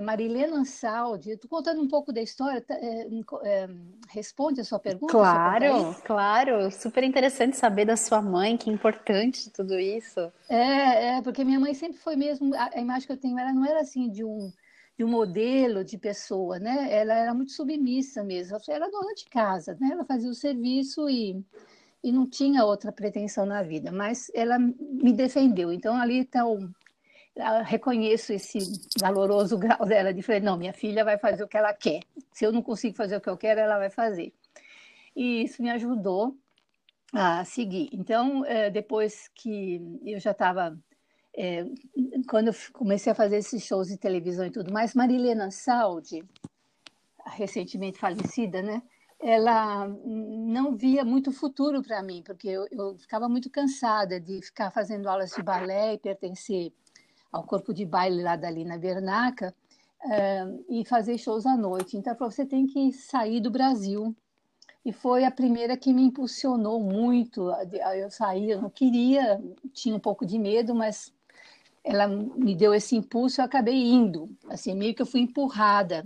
Marilena 0.00 0.56
Ansaldi, 0.56 1.30
estou 1.30 1.48
contando 1.48 1.80
um 1.80 1.88
pouco 1.88 2.12
da 2.12 2.20
história, 2.20 2.60
tá, 2.60 2.74
é, 2.74 3.08
é, 3.44 3.68
responde 4.10 4.60
a 4.60 4.64
sua 4.64 4.78
pergunta? 4.78 5.12
Claro, 5.12 5.96
claro, 6.04 6.70
super 6.70 7.02
interessante 7.02 7.56
saber 7.56 7.84
da 7.84 7.96
sua 7.96 8.20
mãe, 8.20 8.56
que 8.56 8.70
importante 8.70 9.50
tudo 9.50 9.78
isso. 9.78 10.20
É, 10.48 11.16
é, 11.16 11.22
porque 11.22 11.44
minha 11.44 11.58
mãe 11.58 11.74
sempre 11.74 11.98
foi 11.98 12.16
mesmo, 12.16 12.54
a, 12.54 12.70
a 12.74 12.80
imagem 12.80 13.06
que 13.06 13.12
eu 13.12 13.16
tenho, 13.16 13.38
ela 13.38 13.52
não 13.52 13.64
era 13.64 13.80
assim 13.80 14.10
de 14.10 14.24
um, 14.24 14.52
de 14.98 15.04
um 15.04 15.08
modelo 15.08 15.84
de 15.84 15.98
pessoa, 15.98 16.58
né? 16.58 16.88
Ela 16.90 17.14
era 17.14 17.34
muito 17.34 17.52
submissa 17.52 18.22
mesmo, 18.22 18.56
ela 18.56 18.76
era 18.76 18.90
dona 18.90 19.14
de 19.14 19.24
casa, 19.26 19.76
né? 19.80 19.90
Ela 19.92 20.04
fazia 20.04 20.30
o 20.30 20.34
serviço 20.34 21.08
e, 21.08 21.42
e 22.02 22.12
não 22.12 22.28
tinha 22.28 22.64
outra 22.64 22.92
pretensão 22.92 23.46
na 23.46 23.62
vida, 23.62 23.90
mas 23.90 24.30
ela 24.34 24.58
me 24.58 25.12
defendeu, 25.12 25.72
então 25.72 25.96
ali 25.96 26.20
está 26.20 26.46
o 26.46 26.68
reconheço 27.64 28.32
esse 28.32 28.58
valoroso 29.00 29.58
grau 29.58 29.84
dela 29.84 30.12
de 30.12 30.22
falar, 30.22 30.40
não, 30.40 30.56
minha 30.56 30.72
filha 30.72 31.04
vai 31.04 31.18
fazer 31.18 31.42
o 31.42 31.48
que 31.48 31.56
ela 31.56 31.72
quer. 31.72 32.00
Se 32.32 32.44
eu 32.44 32.52
não 32.52 32.62
consigo 32.62 32.96
fazer 32.96 33.16
o 33.16 33.20
que 33.20 33.28
eu 33.28 33.36
quero, 33.36 33.60
ela 33.60 33.78
vai 33.78 33.90
fazer. 33.90 34.32
E 35.16 35.42
isso 35.42 35.62
me 35.62 35.70
ajudou 35.70 36.36
a 37.12 37.44
seguir. 37.44 37.88
Então, 37.92 38.44
é, 38.44 38.70
depois 38.70 39.28
que 39.34 39.80
eu 40.04 40.18
já 40.18 40.32
estava, 40.32 40.76
é, 41.36 41.64
quando 42.28 42.48
eu 42.48 42.54
comecei 42.72 43.12
a 43.12 43.14
fazer 43.14 43.36
esses 43.36 43.64
shows 43.64 43.88
de 43.88 43.96
televisão 43.96 44.46
e 44.46 44.50
tudo 44.50 44.72
mais, 44.72 44.94
Marilena 44.94 45.50
Saldi, 45.50 46.24
recentemente 47.26 47.98
falecida, 47.98 48.62
né? 48.62 48.82
Ela 49.20 49.88
não 49.88 50.76
via 50.76 51.04
muito 51.04 51.32
futuro 51.32 51.82
para 51.82 52.02
mim, 52.02 52.22
porque 52.22 52.48
eu, 52.48 52.66
eu 52.70 52.98
ficava 52.98 53.28
muito 53.28 53.48
cansada 53.48 54.20
de 54.20 54.42
ficar 54.42 54.70
fazendo 54.70 55.08
aulas 55.08 55.30
de 55.30 55.42
balé 55.42 55.94
e 55.94 55.98
pertencer 55.98 56.72
ao 57.34 57.42
corpo 57.42 57.74
de 57.74 57.84
baile 57.84 58.22
lá 58.22 58.36
da 58.36 58.48
Lina 58.48 58.78
Bernaca 58.78 59.52
uh, 60.04 60.64
e 60.68 60.84
fazer 60.84 61.18
shows 61.18 61.44
à 61.44 61.56
noite. 61.56 61.96
Então, 61.96 62.14
você 62.16 62.46
tem 62.46 62.64
que 62.64 62.92
sair 62.92 63.40
do 63.40 63.50
Brasil. 63.50 64.14
E 64.84 64.92
foi 64.92 65.24
a 65.24 65.30
primeira 65.32 65.76
que 65.76 65.92
me 65.92 66.02
impulsionou 66.02 66.80
muito. 66.80 67.50
Eu 67.96 68.08
saí, 68.08 68.50
eu 68.50 68.62
não 68.62 68.70
queria, 68.70 69.42
tinha 69.72 69.96
um 69.96 69.98
pouco 69.98 70.24
de 70.24 70.38
medo, 70.38 70.74
mas 70.74 71.12
ela 71.82 72.06
me 72.06 72.54
deu 72.54 72.72
esse 72.72 72.94
impulso 72.94 73.40
eu 73.40 73.46
acabei 73.46 73.82
indo. 73.82 74.30
Assim, 74.48 74.72
meio 74.74 74.94
que 74.94 75.02
eu 75.02 75.06
fui 75.06 75.20
empurrada. 75.20 76.04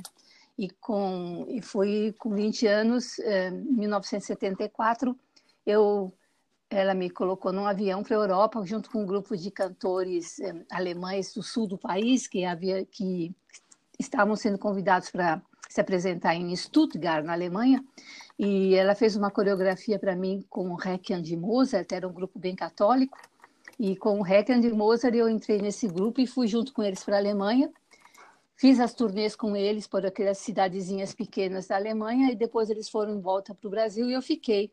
E, 0.57 0.71
com, 0.81 1.45
e 1.49 1.61
fui 1.61 2.15
com 2.19 2.31
20 2.31 2.67
anos, 2.67 3.19
em 3.19 3.51
1974, 3.77 5.17
eu 5.67 6.13
ela 6.71 6.95
me 6.95 7.09
colocou 7.09 7.53
num 7.53 7.67
avião 7.67 8.03
para 8.03 8.17
a 8.17 8.21
Europa 8.21 8.65
junto 8.65 8.91
com 8.91 9.03
um 9.03 9.07
grupo 9.07 9.37
de 9.37 9.51
cantores 9.51 10.39
eh, 10.41 10.65
alemães 10.71 11.33
do 11.33 11.43
sul 11.43 11.67
do 11.67 11.79
país 11.79 12.27
que 12.27 12.45
havia 12.45 12.85
que 12.85 13.35
estavam 13.99 14.37
sendo 14.37 14.59
convidados 14.59 15.11
para 15.11 15.43
se 15.69 15.81
apresentar 15.81 16.35
em 16.35 16.55
Stuttgart 16.55 17.25
na 17.25 17.33
Alemanha. 17.33 17.85
E 18.39 18.75
ela 18.75 18.95
fez 18.95 19.17
uma 19.17 19.31
coreografia 19.31 19.99
para 19.99 20.15
mim 20.15 20.45
com 20.49 20.71
o 20.71 20.77
Requiem 20.77 21.23
de 21.23 21.37
Mozart 21.37 21.91
era 21.93 22.07
um 22.07 22.13
grupo 22.13 22.39
bem 22.39 22.55
católico. 22.55 23.19
E 23.79 23.97
com 23.97 24.19
o 24.19 24.23
Requiem 24.23 24.61
de 24.61 24.73
Mozart 24.73 25.15
eu 25.15 25.29
entrei 25.29 25.61
nesse 25.61 25.89
grupo 25.89 26.21
e 26.21 26.27
fui 26.27 26.47
junto 26.47 26.73
com 26.73 26.83
eles 26.83 27.03
para 27.03 27.17
a 27.17 27.19
Alemanha. 27.19 27.71
Fiz 28.57 28.81
as 28.81 28.93
turnês 28.93 29.37
com 29.37 29.55
eles 29.55 29.87
por 29.87 30.05
aquelas 30.05 30.39
cidadezinhas 30.39 31.15
pequenas 31.15 31.69
da 31.69 31.77
Alemanha 31.77 32.33
e 32.33 32.37
depois 32.37 32.69
eles 32.69 32.89
foram 32.89 33.15
em 33.15 33.21
volta 33.21 33.55
para 33.55 33.67
o 33.67 33.71
Brasil 33.71 34.11
e 34.11 34.13
eu 34.13 34.23
fiquei 34.23 34.73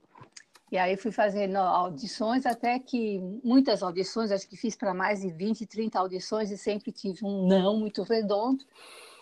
e 0.71 0.77
aí 0.77 0.97
fui 0.97 1.11
fazendo 1.11 1.57
audições, 1.57 2.45
até 2.45 2.79
que 2.79 3.19
muitas 3.43 3.83
audições, 3.83 4.31
acho 4.31 4.47
que 4.47 4.57
fiz 4.57 4.75
para 4.75 4.93
mais 4.93 5.21
de 5.21 5.31
20, 5.31 5.65
30 5.65 5.99
audições 5.99 6.49
e 6.49 6.57
sempre 6.57 6.91
tive 6.91 7.23
um 7.23 7.47
não 7.47 7.77
muito 7.77 8.01
redondo. 8.03 8.63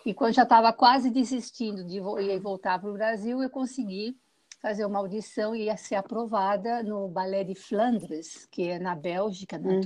E 0.06 0.14
quando 0.14 0.34
já 0.34 0.42
estava 0.42 0.72
quase 0.72 1.10
desistindo 1.10 1.84
de 1.84 2.00
voltar 2.38 2.78
para 2.78 2.90
o 2.90 2.94
Brasil, 2.94 3.42
eu 3.42 3.50
consegui 3.50 4.16
fazer 4.60 4.86
uma 4.86 4.98
audição 4.98 5.54
e 5.54 5.64
ia 5.64 5.76
ser 5.76 5.96
aprovada 5.96 6.82
no 6.82 7.08
Ballet 7.08 7.44
de 7.44 7.54
Flandres, 7.54 8.46
que 8.50 8.68
é 8.68 8.78
na 8.78 8.94
Bélgica, 8.94 9.58
na 9.58 9.74
uhum. 9.74 9.80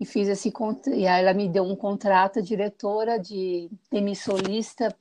E 0.00 0.06
fiz 0.06 0.28
esse 0.28 0.52
e 0.88 1.06
aí 1.06 1.22
ela 1.22 1.34
me 1.34 1.48
deu 1.48 1.62
um 1.62 1.76
contrato 1.76 2.42
diretora 2.42 3.18
de 3.18 3.70
demissolista 3.90 4.94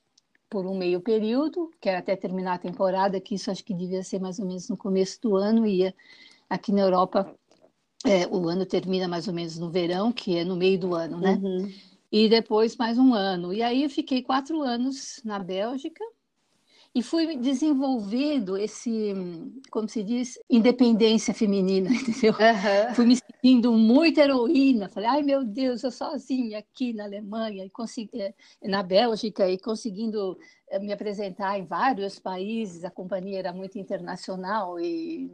por 0.53 0.67
um 0.67 0.77
meio 0.77 1.01
período, 1.01 1.71
que 1.81 1.89
era 1.89 1.97
até 1.97 2.15
terminar 2.15 2.53
a 2.53 2.59
temporada, 2.59 3.19
que 3.19 3.33
isso 3.33 3.49
acho 3.49 3.65
que 3.65 3.73
devia 3.73 4.03
ser 4.03 4.19
mais 4.19 4.37
ou 4.37 4.45
menos 4.45 4.69
no 4.69 4.77
começo 4.77 5.19
do 5.19 5.35
ano, 5.35 5.65
e 5.65 5.91
aqui 6.47 6.71
na 6.71 6.81
Europa 6.81 7.35
é, 8.05 8.27
o 8.27 8.47
ano 8.47 8.63
termina 8.63 9.07
mais 9.07 9.27
ou 9.27 9.33
menos 9.33 9.57
no 9.57 9.71
verão, 9.71 10.11
que 10.11 10.37
é 10.37 10.45
no 10.45 10.55
meio 10.55 10.77
do 10.77 10.93
ano, 10.93 11.19
né? 11.19 11.39
Uhum. 11.41 11.73
E 12.11 12.29
depois 12.29 12.77
mais 12.77 12.99
um 12.99 13.15
ano. 13.15 13.51
E 13.51 13.63
aí 13.63 13.81
eu 13.81 13.89
fiquei 13.89 14.21
quatro 14.21 14.61
anos 14.61 15.19
na 15.25 15.39
Bélgica, 15.39 16.05
e 16.95 17.01
fui 17.01 17.35
desenvolvendo 17.37 18.55
esse, 18.55 19.13
como 19.71 19.89
se 19.89 20.03
diz, 20.03 20.37
independência 20.47 21.33
feminina, 21.33 21.89
entendeu? 21.93 22.33
Uhum. 22.33 22.93
Fui 22.93 23.05
me 23.05 23.15
sentindo 23.15 23.73
muito 23.73 24.19
heroína. 24.19 24.87
Falei, 24.89 25.09
ai 25.09 25.23
meu 25.23 25.43
Deus, 25.43 25.83
eu 25.83 25.91
sozinha 25.91 26.59
aqui 26.59 26.93
na 26.93 27.05
Alemanha, 27.05 27.65
e 27.65 27.69
consegui, 27.69 28.21
eh, 28.21 28.33
na 28.63 28.83
Bélgica, 28.83 29.49
e 29.49 29.57
conseguindo 29.57 30.37
eh, 30.69 30.77
me 30.77 30.93
apresentar 30.93 31.57
em 31.57 31.65
vários 31.65 32.19
países. 32.19 32.83
A 32.83 32.91
companhia 32.91 33.39
era 33.39 33.51
muito 33.51 33.79
internacional 33.79 34.79
e, 34.79 35.31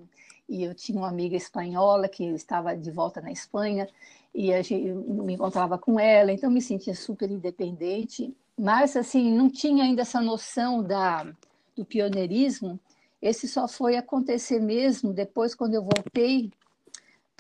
e 0.48 0.64
eu 0.64 0.74
tinha 0.74 0.98
uma 0.98 1.10
amiga 1.10 1.36
espanhola 1.36 2.08
que 2.08 2.24
estava 2.24 2.74
de 2.74 2.90
volta 2.90 3.20
na 3.20 3.34
Espanha 3.34 3.86
e 4.34 4.54
a 4.54 4.62
gente, 4.62 4.94
me 4.94 5.34
encontrava 5.34 5.78
com 5.78 6.00
ela, 6.00 6.32
então 6.32 6.50
me 6.50 6.62
sentia 6.62 6.96
super 6.96 7.30
independente. 7.30 8.34
Mas, 8.58 8.96
assim, 8.96 9.32
não 9.32 9.50
tinha 9.50 9.84
ainda 9.84 10.02
essa 10.02 10.22
noção 10.22 10.84
da, 10.84 11.26
do 11.76 11.86
pioneirismo, 11.86 12.80
esse 13.22 13.48
só 13.48 13.68
foi 13.68 13.98
acontecer 13.98 14.60
mesmo 14.60 15.14
depois, 15.14 15.54
quando 15.54 15.74
eu 15.74 15.82
voltei 15.82 16.52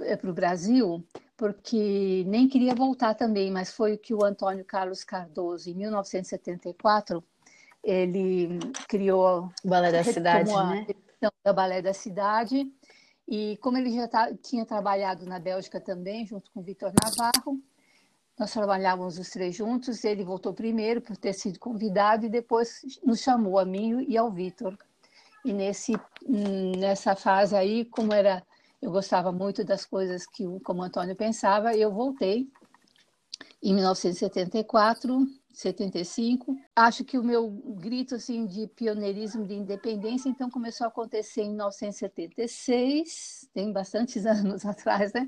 eh, 0.01 0.15
para 0.15 0.29
o 0.29 0.33
Brasil, 0.33 1.03
porque 1.37 2.25
nem 2.27 2.49
queria 2.49 2.75
voltar 2.75 3.13
também, 3.13 3.49
mas 3.49 3.71
foi 3.71 3.93
o 3.93 3.97
que 3.97 4.13
o 4.13 4.25
Antônio 4.25 4.65
Carlos 4.65 5.03
Cardoso, 5.03 5.69
em 5.69 5.73
1974, 5.73 7.23
ele 7.81 8.59
criou 8.89 9.49
o 9.63 9.67
Balé 9.67 9.91
da 9.91 10.03
Cidade, 10.03 10.51
né? 10.51 10.87
da 11.43 11.53
Balé 11.53 11.81
da 11.81 11.93
Cidade, 11.93 12.69
e 13.25 13.57
como 13.57 13.77
ele 13.77 13.95
já 13.95 14.07
tá, 14.07 14.33
tinha 14.35 14.65
trabalhado 14.65 15.25
na 15.25 15.39
Bélgica 15.39 15.79
também, 15.79 16.25
junto 16.25 16.51
com 16.51 16.59
o 16.59 16.63
Vitor 16.63 16.91
Navarro, 17.01 17.61
nós 18.39 18.53
trabalhávamos 18.53 19.19
os 19.19 19.29
três 19.29 19.53
juntos, 19.53 20.05
ele 20.05 20.23
voltou 20.23 20.53
primeiro 20.53 21.01
por 21.01 21.17
ter 21.17 21.33
sido 21.33 21.59
convidado 21.59 22.25
e 22.25 22.29
depois 22.29 22.81
nos 23.03 23.19
chamou 23.19 23.59
a 23.59 23.65
mim 23.65 24.05
e 24.07 24.17
ao 24.17 24.31
Vitor. 24.31 24.77
E 25.43 25.51
nesse 25.51 25.99
nessa 26.25 27.17
fase 27.17 27.53
aí, 27.53 27.83
como 27.83 28.13
era 28.13 28.41
eu 28.81 28.91
gostava 28.91 29.29
muito 29.29 29.61
das 29.65 29.85
coisas 29.85 30.25
que 30.25 30.47
o 30.47 30.57
como 30.61 30.81
Antônio 30.81 31.17
pensava, 31.17 31.75
eu 31.75 31.91
voltei 31.91 32.47
em 33.61 33.73
1974, 33.73 35.27
75. 35.53 36.57
Acho 36.73 37.03
que 37.03 37.17
o 37.17 37.23
meu 37.23 37.49
grito 37.49 38.15
assim 38.15 38.45
de 38.45 38.67
pioneirismo 38.67 39.45
de 39.45 39.53
independência 39.53 40.29
então 40.29 40.49
começou 40.49 40.85
a 40.85 40.87
acontecer 40.87 41.41
em 41.41 41.49
1976, 41.49 43.49
tem 43.53 43.73
bastantes 43.73 44.23
anos 44.25 44.65
atrás, 44.65 45.11
né? 45.11 45.27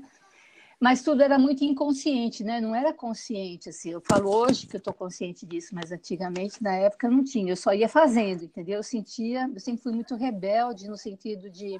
Mas 0.82 1.00
tudo 1.00 1.22
era 1.22 1.38
muito 1.38 1.62
inconsciente, 1.62 2.42
né? 2.42 2.60
Não 2.60 2.74
era 2.74 2.92
consciente, 2.92 3.68
assim. 3.68 3.90
Eu 3.90 4.02
falo 4.04 4.34
hoje 4.34 4.66
que 4.66 4.74
eu 4.74 4.78
estou 4.78 4.92
consciente 4.92 5.46
disso, 5.46 5.72
mas 5.72 5.92
antigamente, 5.92 6.60
na 6.60 6.74
época, 6.74 7.08
não 7.08 7.22
tinha. 7.22 7.52
Eu 7.52 7.56
só 7.56 7.72
ia 7.72 7.88
fazendo, 7.88 8.42
entendeu? 8.42 8.78
Eu 8.78 8.82
sentia, 8.82 9.48
eu 9.54 9.60
sempre 9.60 9.80
fui 9.80 9.92
muito 9.92 10.16
rebelde 10.16 10.88
no 10.88 10.96
sentido 10.96 11.48
de 11.48 11.78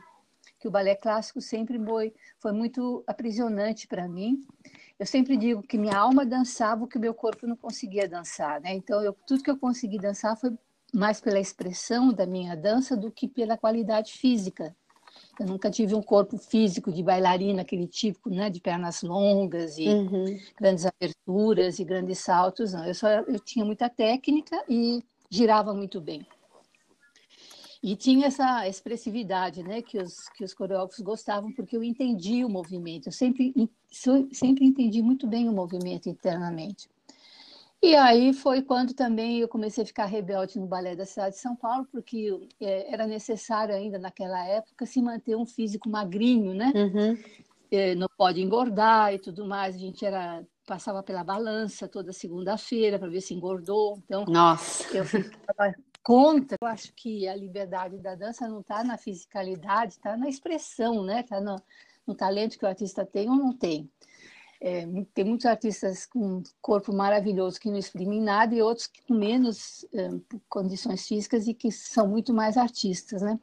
que 0.61 0.69
o 0.69 0.71
balé 0.71 0.95
clássico 0.95 1.41
sempre 1.41 1.85
foi, 1.85 2.15
foi 2.39 2.53
muito 2.53 3.03
aprisionante 3.05 3.89
para 3.89 4.07
mim. 4.07 4.47
Eu 4.97 5.05
sempre 5.05 5.37
digo 5.37 5.65
que 5.65 5.77
minha 5.77 5.99
alma 5.99 6.25
dançava 6.25 6.85
o 6.85 6.87
que 6.87 6.97
meu 6.97 7.13
corpo 7.13 7.45
não 7.45 7.57
conseguia 7.57 8.07
dançar, 8.09 8.61
né? 8.61 8.73
Então, 8.73 9.03
eu, 9.03 9.13
tudo 9.27 9.43
que 9.43 9.51
eu 9.51 9.59
consegui 9.59 9.99
dançar 9.99 10.37
foi 10.37 10.57
mais 10.95 11.21
pela 11.21 11.41
expressão 11.41 12.13
da 12.13 12.25
minha 12.25 12.55
dança 12.55 12.97
do 12.97 13.11
que 13.11 13.27
pela 13.27 13.59
qualidade 13.59 14.13
física 14.13 14.77
eu 15.41 15.47
nunca 15.47 15.71
tive 15.71 15.95
um 15.95 16.03
corpo 16.03 16.37
físico 16.37 16.93
de 16.93 17.03
bailarina, 17.03 17.63
aquele 17.63 17.87
típico, 17.87 18.29
né, 18.29 18.51
de 18.51 18.61
pernas 18.61 19.03
longas 19.03 19.79
e 19.79 19.89
uhum. 19.89 20.39
grandes 20.59 20.85
aberturas 20.87 21.79
e 21.79 21.85
grandes 21.85 22.19
saltos. 22.19 22.73
Não, 22.73 22.85
eu 22.85 22.95
só 22.95 23.09
eu 23.09 23.41
tinha 23.41 23.65
muita 23.65 23.89
técnica 23.89 24.63
e 24.69 25.03
girava 25.31 25.73
muito 25.73 26.01
bem. 26.01 26.27
E 27.83 27.97
tinha 27.97 28.29
essa 28.29 28.69
expressividade, 28.69 29.63
né, 29.63 29.83
que 29.83 29.99
os 29.99 30.29
que 30.37 30.45
os 30.45 30.55
coreógrafos 30.55 31.01
gostavam, 31.01 31.53
porque 31.53 31.77
eu 31.77 31.83
entendi 31.83 32.45
o 32.45 32.49
movimento. 32.49 33.09
Eu 33.09 33.13
sempre 33.13 33.53
sempre 33.91 34.65
entendi 34.65 35.03
muito 35.03 35.27
bem 35.27 35.49
o 35.49 35.53
movimento 35.53 36.09
internamente. 36.09 36.89
E 37.83 37.97
aí 37.97 38.33
foi 38.33 38.63
quando 38.63 38.95
também 38.95 39.41
eu 39.41 39.49
comecei 39.49 39.83
a 39.83 39.87
ficar 39.87 40.07
rebelde 40.07 40.57
no 40.57 40.69
balé 40.69 40.95
da 40.95 41.05
cidade 41.05 41.35
de 41.35 41.41
São 41.41 41.57
Paulo, 41.57 41.85
porque 41.91 42.49
é, 42.61 42.93
era 42.93 43.09
necessário 43.09 43.75
ainda 43.75 43.99
naquela 43.99 44.47
época 44.47 44.87
se 44.87 45.03
manter 45.03 45.35
um 45.35 45.45
físico 45.45 45.89
magrinho, 45.89 46.55
né? 46.55 46.73
Uhum. 46.77 47.19
eh, 47.73 47.95
não 47.97 48.07
pode 48.17 48.41
engordar 48.41 49.13
e 49.13 49.19
tudo 49.19 49.45
mais. 49.45 49.75
A 49.75 49.79
gente 49.79 50.07
era 50.07 50.47
passava 50.65 51.03
pela 51.03 51.25
balança 51.25 51.89
toda 51.89 52.13
segunda-feira 52.13 52.99
para 52.99 53.09
ver 53.09 53.21
se 53.21 53.35
engordou. 53.35 53.99
Então, 54.05 54.25
Nossa. 54.27 54.97
eu 54.97 55.05
ficava 55.05 55.75
contra. 56.05 56.57
Eu 56.61 56.69
acho 56.69 56.93
que 56.95 57.27
a 57.27 57.35
liberdade 57.35 57.99
da 57.99 58.15
dança 58.15 58.49
não 58.49 58.61
está 58.61 58.85
na 58.85 58.97
fisicalidade, 58.97 59.95
está 59.95 60.17
na 60.17 60.29
expressão, 60.29 61.03
né? 61.03 61.21
Está 61.21 61.41
no, 61.41 61.57
no 62.07 62.15
talento 62.15 62.59
que 62.59 62.65
o 62.65 62.69
artista 62.69 63.05
tem 63.05 63.29
ou 63.29 63.37
não 63.37 63.53
tem. 63.53 63.91
É, 64.65 64.87
tem 65.13 65.25
muitos 65.25 65.45
artistas 65.45 66.07
com 66.07 66.41
corpo 66.61 66.93
maravilhoso 66.93 67.59
que 67.59 67.69
não 67.69 67.77
exprimem 67.77 68.23
nada 68.23 68.55
e 68.55 68.63
outros 68.63 68.89
com 69.09 69.13
menos 69.13 69.85
é, 69.93 70.09
condições 70.49 71.05
físicas 71.05 71.49
e 71.49 71.53
que 71.53 71.73
são 71.73 72.07
muito 72.07 72.33
mais 72.33 72.57
artistas, 72.57 73.23
né? 73.23 73.41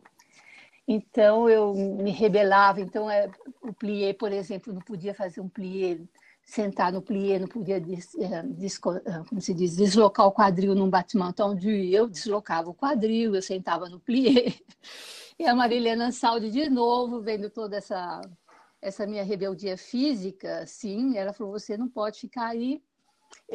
Então 0.87 1.49
eu 1.49 1.73
me 1.73 2.09
rebelava. 2.09 2.79
Então 2.79 3.11
é, 3.11 3.29
o 3.61 3.73
plié, 3.73 4.13
por 4.13 4.31
exemplo, 4.31 4.71
não 4.71 4.79
podia 4.79 5.13
fazer 5.13 5.41
um 5.41 5.49
plié, 5.49 5.99
sentar 6.41 6.89
no 6.93 7.01
plié, 7.01 7.37
não 7.37 7.49
podia 7.49 7.81
des, 7.81 8.15
é, 8.15 8.41
des, 8.43 8.77
como 8.77 9.41
se 9.41 9.53
diz, 9.53 9.75
deslocar 9.75 10.25
o 10.25 10.31
quadril 10.31 10.73
num 10.73 10.89
batimento 10.89 11.43
onde 11.43 11.93
eu 11.93 12.07
deslocava 12.07 12.69
o 12.69 12.73
quadril, 12.73 13.35
eu 13.35 13.41
sentava 13.41 13.89
no 13.89 13.99
plié. 13.99 14.53
E 15.41 15.45
a 15.45 15.55
Marilena 15.55 16.11
Saldi 16.11 16.51
de 16.51 16.69
novo 16.69 17.21
vendo 17.21 17.49
toda 17.49 17.77
essa 17.77 18.19
essa 18.81 19.05
minha 19.05 19.23
rebeldia 19.23 19.77
física, 19.77 20.65
sim, 20.65 21.17
ela 21.17 21.33
falou: 21.33 21.53
você 21.53 21.77
não 21.77 21.87
pode 21.87 22.19
ficar 22.19 22.47
aí. 22.47 22.81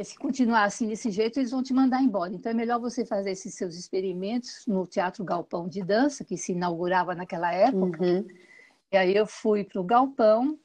Se 0.05 0.17
continuar 0.17 0.65
assim 0.65 0.87
desse 0.87 1.11
jeito, 1.11 1.39
eles 1.39 1.51
vão 1.51 1.63
te 1.63 1.75
mandar 1.75 2.01
embora. 2.01 2.33
Então 2.33 2.51
é 2.51 2.55
melhor 2.55 2.79
você 2.79 3.05
fazer 3.05 3.33
esses 3.33 3.55
seus 3.55 3.75
experimentos 3.75 4.65
no 4.69 4.87
Teatro 4.87 5.25
Galpão 5.25 5.69
de 5.69 5.83
Dança, 5.83 6.25
que 6.25 6.37
se 6.37 6.53
inaugurava 6.53 7.15
naquela 7.15 7.53
época. 7.53 8.05
Uhum. 8.05 8.27
E 8.93 8.97
aí 8.97 9.15
eu 9.15 9.27
fui 9.27 9.65
para 9.65 9.81
o 9.81 9.85
Galpão 9.85 10.59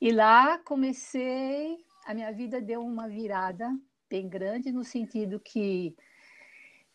e 0.00 0.12
lá 0.12 0.58
comecei. 0.58 1.84
A 2.06 2.14
minha 2.14 2.32
vida 2.32 2.60
deu 2.60 2.82
uma 2.82 3.08
virada 3.08 3.68
bem 4.08 4.28
grande, 4.28 4.72
no 4.72 4.84
sentido 4.84 5.38
que 5.38 5.94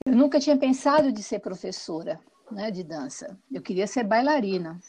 eu 0.05 0.15
nunca 0.15 0.39
tinha 0.39 0.57
pensado 0.57 1.11
de 1.11 1.23
ser 1.23 1.39
professora 1.39 2.19
né, 2.51 2.71
de 2.71 2.83
dança. 2.83 3.37
Eu 3.51 3.61
queria 3.61 3.87
ser 3.87 4.03
bailarina. 4.03 4.79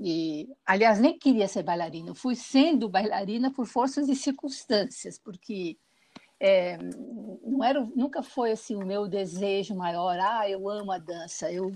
E, 0.00 0.48
aliás, 0.64 1.00
nem 1.00 1.18
queria 1.18 1.48
ser 1.48 1.64
bailarina, 1.64 2.10
eu 2.10 2.14
fui 2.14 2.36
sendo 2.36 2.88
bailarina 2.88 3.52
por 3.52 3.66
forças 3.66 4.08
e 4.08 4.14
circunstâncias, 4.14 5.18
porque 5.18 5.76
é, 6.40 6.78
não 7.44 7.64
era, 7.64 7.80
nunca 7.96 8.22
foi 8.22 8.52
assim 8.52 8.76
o 8.76 8.86
meu 8.86 9.08
desejo 9.08 9.74
maior, 9.74 10.16
ah, 10.20 10.48
eu 10.48 10.68
amo 10.68 10.92
a 10.92 10.98
dança. 10.98 11.50
Eu, 11.50 11.72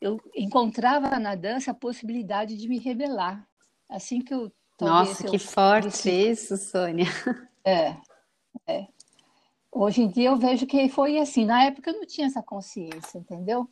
eu 0.00 0.20
encontrava 0.34 1.18
na 1.18 1.34
dança 1.34 1.70
a 1.70 1.74
possibilidade 1.74 2.56
de 2.56 2.68
me 2.68 2.78
revelar. 2.78 3.46
Assim 3.88 4.20
que 4.20 4.34
eu. 4.34 4.52
Nossa, 4.80 5.24
que 5.24 5.38
forte 5.38 6.10
isso, 6.10 6.56
Sônia. 6.56 7.06
É, 7.64 7.96
é. 8.66 8.86
Hoje 9.72 10.02
em 10.02 10.08
dia 10.08 10.28
eu 10.28 10.36
vejo 10.36 10.66
que 10.66 10.86
foi 10.90 11.18
assim. 11.18 11.46
Na 11.46 11.64
época 11.64 11.90
eu 11.90 11.96
não 11.96 12.06
tinha 12.06 12.26
essa 12.26 12.42
consciência, 12.42 13.16
entendeu? 13.16 13.66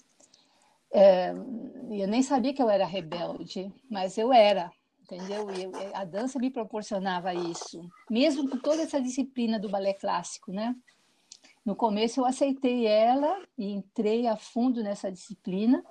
É, 0.93 1.31
eu 1.31 2.07
nem 2.07 2.23
sabia 2.23 2.53
que 2.53 2.63
eu 2.63 2.69
era 2.69 2.85
rebelde, 2.85 3.73
mas 3.91 4.19
eu 4.19 4.33
era, 4.33 4.71
entendeu? 5.01 5.51
Eu, 5.51 5.73
a 5.95 6.05
dança 6.05 6.39
me 6.39 6.51
proporcionava 6.51 7.35
isso, 7.35 7.89
mesmo 8.11 8.49
com 8.49 8.59
toda 8.59 8.83
essa 8.83 9.01
disciplina 9.01 9.59
do 9.59 9.71
balé 9.71 9.95
clássico, 9.95 10.53
né? 10.53 10.77
No 11.65 11.75
começo 11.75 12.21
eu 12.21 12.27
aceitei 12.27 12.87
ela 12.87 13.41
e 13.57 13.71
entrei 13.73 14.27
a 14.27 14.37
fundo 14.37 14.83
nessa 14.83 15.11
disciplina, 15.11 15.83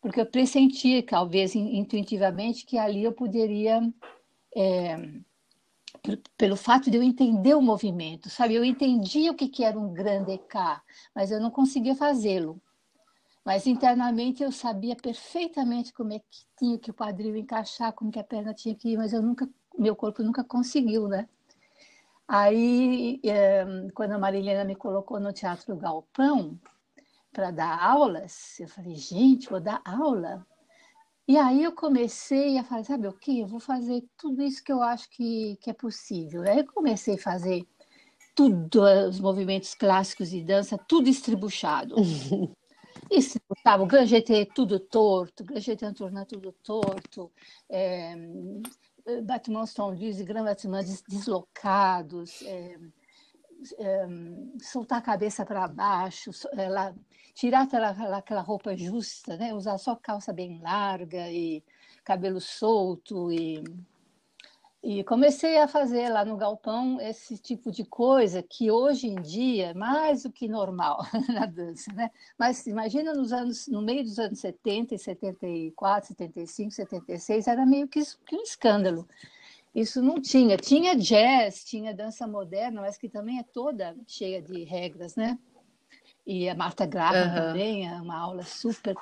porque 0.00 0.20
eu 0.20 0.26
pressentia, 0.26 1.02
talvez 1.02 1.54
intuitivamente, 1.54 2.64
que 2.64 2.78
ali 2.78 3.02
eu 3.02 3.12
poderia, 3.12 3.82
é, 4.56 4.96
pelo 6.36 6.56
fato 6.56 6.90
de 6.90 6.96
eu 6.96 7.02
entender 7.02 7.54
o 7.54 7.62
movimento, 7.62 8.30
sabe? 8.30 8.54
Eu 8.54 8.64
entendia 8.64 9.32
o 9.32 9.34
que 9.34 9.64
era 9.64 9.78
um 9.78 9.92
grande 9.92 10.32
EK, 10.32 10.80
mas 11.14 11.30
eu 11.30 11.40
não 11.40 11.50
conseguia 11.50 11.94
fazê-lo. 11.94 12.60
Mas 13.44 13.66
internamente 13.66 14.42
eu 14.42 14.52
sabia 14.52 14.94
perfeitamente 14.94 15.92
como 15.92 16.12
é 16.12 16.18
que 16.18 16.44
tinha 16.58 16.78
que 16.78 16.90
o 16.90 16.94
quadril 16.94 17.36
encaixar, 17.36 17.92
como 17.92 18.10
que 18.10 18.18
a 18.18 18.24
perna 18.24 18.52
tinha 18.52 18.74
que 18.74 18.90
ir, 18.90 18.96
mas 18.96 19.12
eu 19.12 19.22
nunca, 19.22 19.48
meu 19.78 19.96
corpo 19.96 20.22
nunca 20.22 20.44
conseguiu, 20.44 21.08
né? 21.08 21.28
Aí, 22.28 23.20
é, 23.24 23.64
quando 23.94 24.12
a 24.12 24.18
Marilena 24.18 24.64
me 24.64 24.76
colocou 24.76 25.18
no 25.18 25.32
Teatro 25.32 25.74
Galpão 25.76 26.60
para 27.32 27.50
dar 27.50 27.82
aulas, 27.82 28.60
eu 28.60 28.68
falei, 28.68 28.94
gente, 28.94 29.48
vou 29.48 29.60
dar 29.60 29.80
aula? 29.84 30.46
E 31.26 31.36
aí 31.36 31.64
eu 31.64 31.72
comecei 31.72 32.58
a 32.58 32.64
fazer, 32.64 32.84
sabe 32.84 33.08
o 33.08 33.12
que? 33.12 33.40
Eu 33.40 33.46
vou 33.48 33.60
fazer 33.60 34.04
tudo 34.16 34.42
isso 34.42 34.62
que 34.62 34.72
eu 34.72 34.82
acho 34.82 35.08
que, 35.10 35.56
que 35.60 35.70
é 35.70 35.72
possível. 35.72 36.42
Aí 36.42 36.58
eu 36.58 36.66
comecei 36.66 37.14
a 37.14 37.18
fazer 37.18 37.66
tudo, 38.34 38.82
os 39.08 39.18
movimentos 39.20 39.74
clássicos 39.74 40.30
de 40.30 40.42
dança, 40.42 40.78
tudo 40.78 41.08
estribuchado. 41.08 41.96
Se 43.10 43.40
Gustavo, 43.48 43.86
Grand 43.86 44.06
GT 44.06 44.46
tudo 44.54 44.78
torto, 44.78 45.44
Grand 45.44 45.60
GT 45.60 45.92
Tourna 45.94 46.24
tudo 46.24 46.52
torto, 46.52 47.32
é, 47.68 48.14
batimentos 49.24 49.74
tendus 49.74 50.20
e 50.20 50.24
Grand 50.24 50.44
batimentos 50.44 51.02
deslocados, 51.02 52.42
é, 52.42 52.78
é, 53.78 54.06
soltar 54.62 54.98
a 54.98 55.02
cabeça 55.02 55.44
para 55.44 55.66
baixo, 55.66 56.30
é, 56.52 56.94
tirar 57.34 57.62
aquela, 57.62 58.18
aquela 58.18 58.40
roupa 58.42 58.76
justa, 58.76 59.36
né? 59.36 59.52
usar 59.52 59.76
só 59.78 59.96
calça 59.96 60.32
bem 60.32 60.60
larga 60.62 61.28
e 61.30 61.64
cabelo 62.04 62.40
solto 62.40 63.32
e 63.32 63.62
e 64.82 65.04
comecei 65.04 65.58
a 65.58 65.68
fazer 65.68 66.08
lá 66.08 66.24
no 66.24 66.38
galpão 66.38 66.98
esse 67.00 67.36
tipo 67.36 67.70
de 67.70 67.84
coisa 67.84 68.42
que 68.42 68.70
hoje 68.70 69.08
em 69.08 69.20
dia 69.20 69.68
é 69.68 69.74
mais 69.74 70.22
do 70.22 70.32
que 70.32 70.48
normal 70.48 71.04
na 71.28 71.44
dança, 71.44 71.92
né? 71.92 72.10
Mas 72.38 72.66
imagina 72.66 73.12
nos 73.12 73.30
anos, 73.30 73.68
no 73.68 73.82
meio 73.82 74.02
dos 74.02 74.18
anos 74.18 74.38
70, 74.38 74.96
74, 74.96 76.08
75, 76.08 76.70
76, 76.70 77.46
era 77.46 77.66
meio 77.66 77.86
que, 77.86 78.00
que 78.24 78.36
um 78.36 78.42
escândalo. 78.42 79.06
Isso 79.74 80.02
não 80.02 80.20
tinha. 80.20 80.56
Tinha 80.56 80.96
jazz, 80.96 81.62
tinha 81.62 81.94
dança 81.94 82.26
moderna, 82.26 82.80
mas 82.80 82.96
que 82.96 83.08
também 83.08 83.38
é 83.38 83.42
toda 83.42 83.94
cheia 84.06 84.40
de 84.40 84.64
regras, 84.64 85.14
né? 85.14 85.38
E 86.26 86.48
a 86.48 86.54
Marta 86.54 86.86
Graham 86.86 87.28
uhum. 87.28 87.34
também 87.34 87.88
é 87.88 88.00
uma 88.00 88.16
aula 88.16 88.42
super 88.44 88.96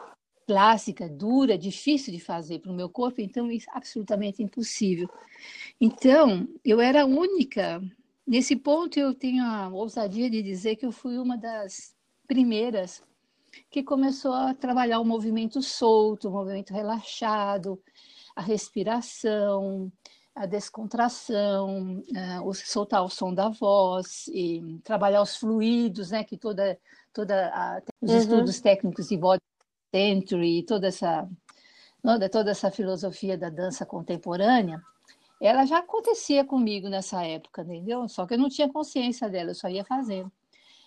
clássica, 0.49 1.07
dura, 1.07 1.59
difícil 1.59 2.11
de 2.11 2.19
fazer 2.19 2.61
para 2.61 2.73
o 2.73 2.75
meu 2.75 2.89
corpo, 2.89 3.21
então 3.21 3.51
é 3.51 3.59
absolutamente 3.69 4.43
impossível. 4.43 5.07
Então, 5.79 6.49
eu 6.65 6.81
era 6.81 7.05
única. 7.05 7.83
Nesse 8.27 8.57
ponto, 8.57 8.99
eu 8.99 9.13
tenho 9.13 9.45
a 9.45 9.69
ousadia 9.69 10.31
de 10.31 10.43
dizer 10.43 10.77
que 10.77 10.87
eu 10.87 10.91
fui 10.91 11.19
uma 11.19 11.37
das 11.37 11.95
primeiras 12.27 13.03
que 13.71 13.83
começou 13.83 14.33
a 14.33 14.55
trabalhar 14.55 15.01
o 15.01 15.05
movimento 15.05 15.61
solto, 15.61 16.29
o 16.29 16.33
movimento 16.33 16.73
relaxado, 16.73 17.79
a 18.35 18.41
respiração, 18.41 19.93
a 20.35 20.47
descontração, 20.47 22.03
uh, 22.41 22.55
soltar 22.55 23.05
o 23.05 23.11
som 23.11 23.35
da 23.35 23.51
voz 23.51 24.29
e 24.29 24.81
trabalhar 24.83 25.21
os 25.21 25.37
fluidos, 25.37 26.11
né? 26.11 26.25
Que 26.25 26.39
toda, 26.39 26.79
toda 27.13 27.49
a, 27.49 27.83
os 28.01 28.13
uhum. 28.13 28.19
estudos 28.19 28.61
técnicos 28.61 29.09
de 29.09 29.17
body 29.19 29.43
century, 29.91 30.63
toda 30.65 30.89
essa, 30.89 31.29
toda 32.31 32.51
essa 32.51 32.71
filosofia 32.71 33.37
da 33.37 33.51
dança 33.51 33.85
contemporânea, 33.87 34.83
ela 35.41 35.65
já 35.65 35.79
acontecia 35.79 36.45
comigo 36.45 36.89
nessa 36.89 37.25
época, 37.25 37.63
entendeu? 37.63 38.09
Só 38.09 38.27
que 38.27 38.35
eu 38.35 38.39
não 38.39 38.49
tinha 38.49 38.69
consciência 38.69 39.29
dela, 39.29 39.51
eu 39.51 39.55
só 39.55 39.69
ia 39.69 39.85
fazendo. 39.85 40.31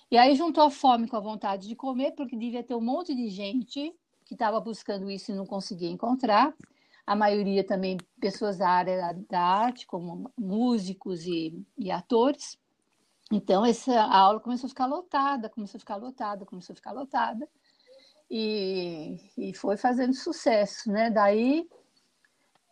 E 0.09 0.17
aí 0.17 0.35
juntou 0.35 0.65
a 0.65 0.69
fome 0.69 1.07
com 1.07 1.15
a 1.15 1.21
vontade 1.21 1.67
de 1.67 1.75
comer, 1.75 2.11
porque 2.11 2.35
devia 2.35 2.63
ter 2.63 2.75
um 2.75 2.81
monte 2.81 3.15
de 3.15 3.29
gente 3.29 3.93
que 4.25 4.33
estava 4.33 4.59
buscando 4.59 5.09
isso 5.09 5.31
e 5.31 5.35
não 5.35 5.45
conseguia 5.45 5.89
encontrar. 5.89 6.53
A 7.07 7.15
maioria 7.15 7.63
também 7.63 7.97
pessoas 8.19 8.57
da 8.57 8.69
área 8.69 9.17
da 9.29 9.39
arte, 9.39 9.87
como 9.87 10.29
músicos 10.37 11.25
e, 11.25 11.65
e 11.77 11.89
atores. 11.89 12.59
Então, 13.31 13.65
essa 13.65 14.01
aula 14.03 14.41
começou 14.41 14.67
a 14.67 14.69
ficar 14.69 14.85
lotada, 14.85 15.49
começou 15.49 15.77
a 15.77 15.79
ficar 15.79 15.95
lotada, 15.95 16.45
começou 16.45 16.73
a 16.73 16.75
ficar 16.75 16.91
lotada 16.91 17.47
e, 18.33 19.17
e 19.37 19.53
foi 19.53 19.75
fazendo 19.75 20.13
sucesso, 20.13 20.89
né? 20.89 21.09
Daí, 21.09 21.67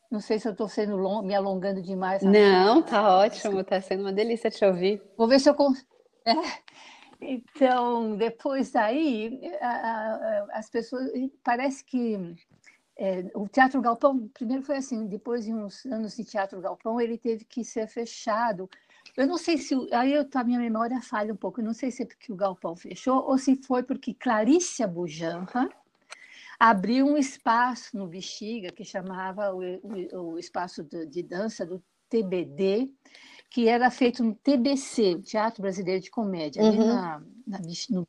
não 0.10 0.22
sei 0.22 0.40
se 0.40 0.48
eu 0.48 0.54
estou 0.54 0.70
sendo 0.70 0.96
long, 0.96 1.22
me 1.22 1.36
alongando 1.36 1.82
demais. 1.82 2.24
Não, 2.24 2.82
tá 2.82 3.18
ótimo, 3.18 3.62
tá 3.62 3.82
sendo 3.82 4.04
uma 4.04 4.14
delícia 4.14 4.50
te 4.50 4.64
ouvir. 4.64 5.04
Vou 5.18 5.28
ver 5.28 5.38
se 5.38 5.50
eu 5.50 5.56
é. 6.26 6.34
Então, 7.22 8.16
depois 8.16 8.72
daí, 8.72 9.42
as 10.54 10.70
pessoas 10.70 11.12
parece 11.44 11.84
que 11.84 12.18
é, 12.98 13.26
o 13.36 13.46
Teatro 13.50 13.82
Galpão, 13.82 14.30
primeiro 14.34 14.64
foi 14.64 14.78
assim, 14.78 15.06
depois 15.08 15.44
de 15.44 15.54
uns 15.54 15.86
anos 15.86 16.16
de 16.16 16.24
Teatro 16.24 16.62
Galpão, 16.62 17.02
ele 17.02 17.18
teve 17.18 17.44
que 17.44 17.66
ser 17.66 17.86
fechado 17.88 18.70
eu 19.20 19.28
não 19.28 19.38
sei 19.38 19.58
se. 19.58 19.76
Aí 19.92 20.14
eu, 20.14 20.28
a 20.34 20.44
minha 20.44 20.60
memória 20.60 21.02
falha 21.02 21.34
um 21.34 21.38
pouco. 21.38 21.60
Eu 21.60 21.66
não 21.66 21.74
sei 21.74 21.92
se 21.92 22.04
é 22.04 22.06
porque 22.06 22.32
o 22.32 22.36
galpão 22.36 22.76
fechou 22.76 23.24
ou 23.28 23.38
se 23.38 23.56
foi 23.64 23.84
porque 23.84 24.14
Clarícia 24.14 24.88
Bujanra, 24.88 25.70
abriu 26.60 27.06
um 27.06 27.18
espaço 27.18 27.98
no 27.98 28.08
Bexiga 28.08 28.72
que 28.72 28.84
chamava 28.84 29.54
o, 29.54 29.62
o, 29.62 30.34
o 30.34 30.40
espaço 30.40 30.84
de, 30.84 31.06
de, 31.06 31.24
dança 31.24 31.66
do 31.66 31.84
TBD, 32.10 32.92
que 33.50 33.68
era 33.68 33.92
feito 33.92 34.24
no 34.24 34.36
TBC, 34.36 35.22
Teatro 35.22 35.62
Brasileiro 35.62 36.02
de 36.02 36.12
Comédia, 36.12 36.62
uhum. 36.62 36.70
ali 36.70 36.78
na, 36.78 37.24
na 37.48 37.60
no, 37.90 38.08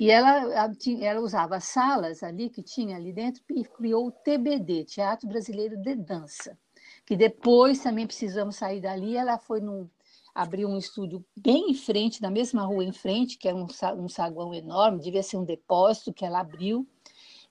e 0.00 0.10
ela, 0.10 0.66
ela 1.02 1.20
usava 1.20 1.60
salas 1.60 2.22
ali 2.22 2.48
que 2.48 2.62
tinha 2.62 2.96
ali 2.96 3.12
dentro 3.12 3.44
e 3.50 3.62
criou 3.64 4.06
o 4.06 4.10
TBD, 4.10 4.84
Teatro 4.84 5.28
Brasileiro 5.28 5.76
de 5.76 5.94
Dança, 5.94 6.58
que 7.04 7.14
depois 7.14 7.80
também 7.80 8.06
precisamos 8.06 8.56
sair 8.56 8.80
dali. 8.80 9.14
Ela 9.14 9.36
foi 9.36 9.60
num, 9.60 9.86
abriu 10.34 10.68
um 10.68 10.78
estúdio 10.78 11.24
bem 11.36 11.70
em 11.70 11.74
frente, 11.74 12.22
na 12.22 12.30
mesma 12.30 12.64
rua 12.64 12.84
em 12.84 12.92
frente, 12.92 13.36
que 13.36 13.48
é 13.48 13.54
um, 13.54 13.66
um 13.98 14.08
saguão 14.08 14.54
enorme, 14.54 15.00
devia 15.00 15.22
ser 15.22 15.36
um 15.36 15.44
depósito 15.44 16.12
que 16.12 16.24
ela 16.24 16.40
abriu, 16.40 16.86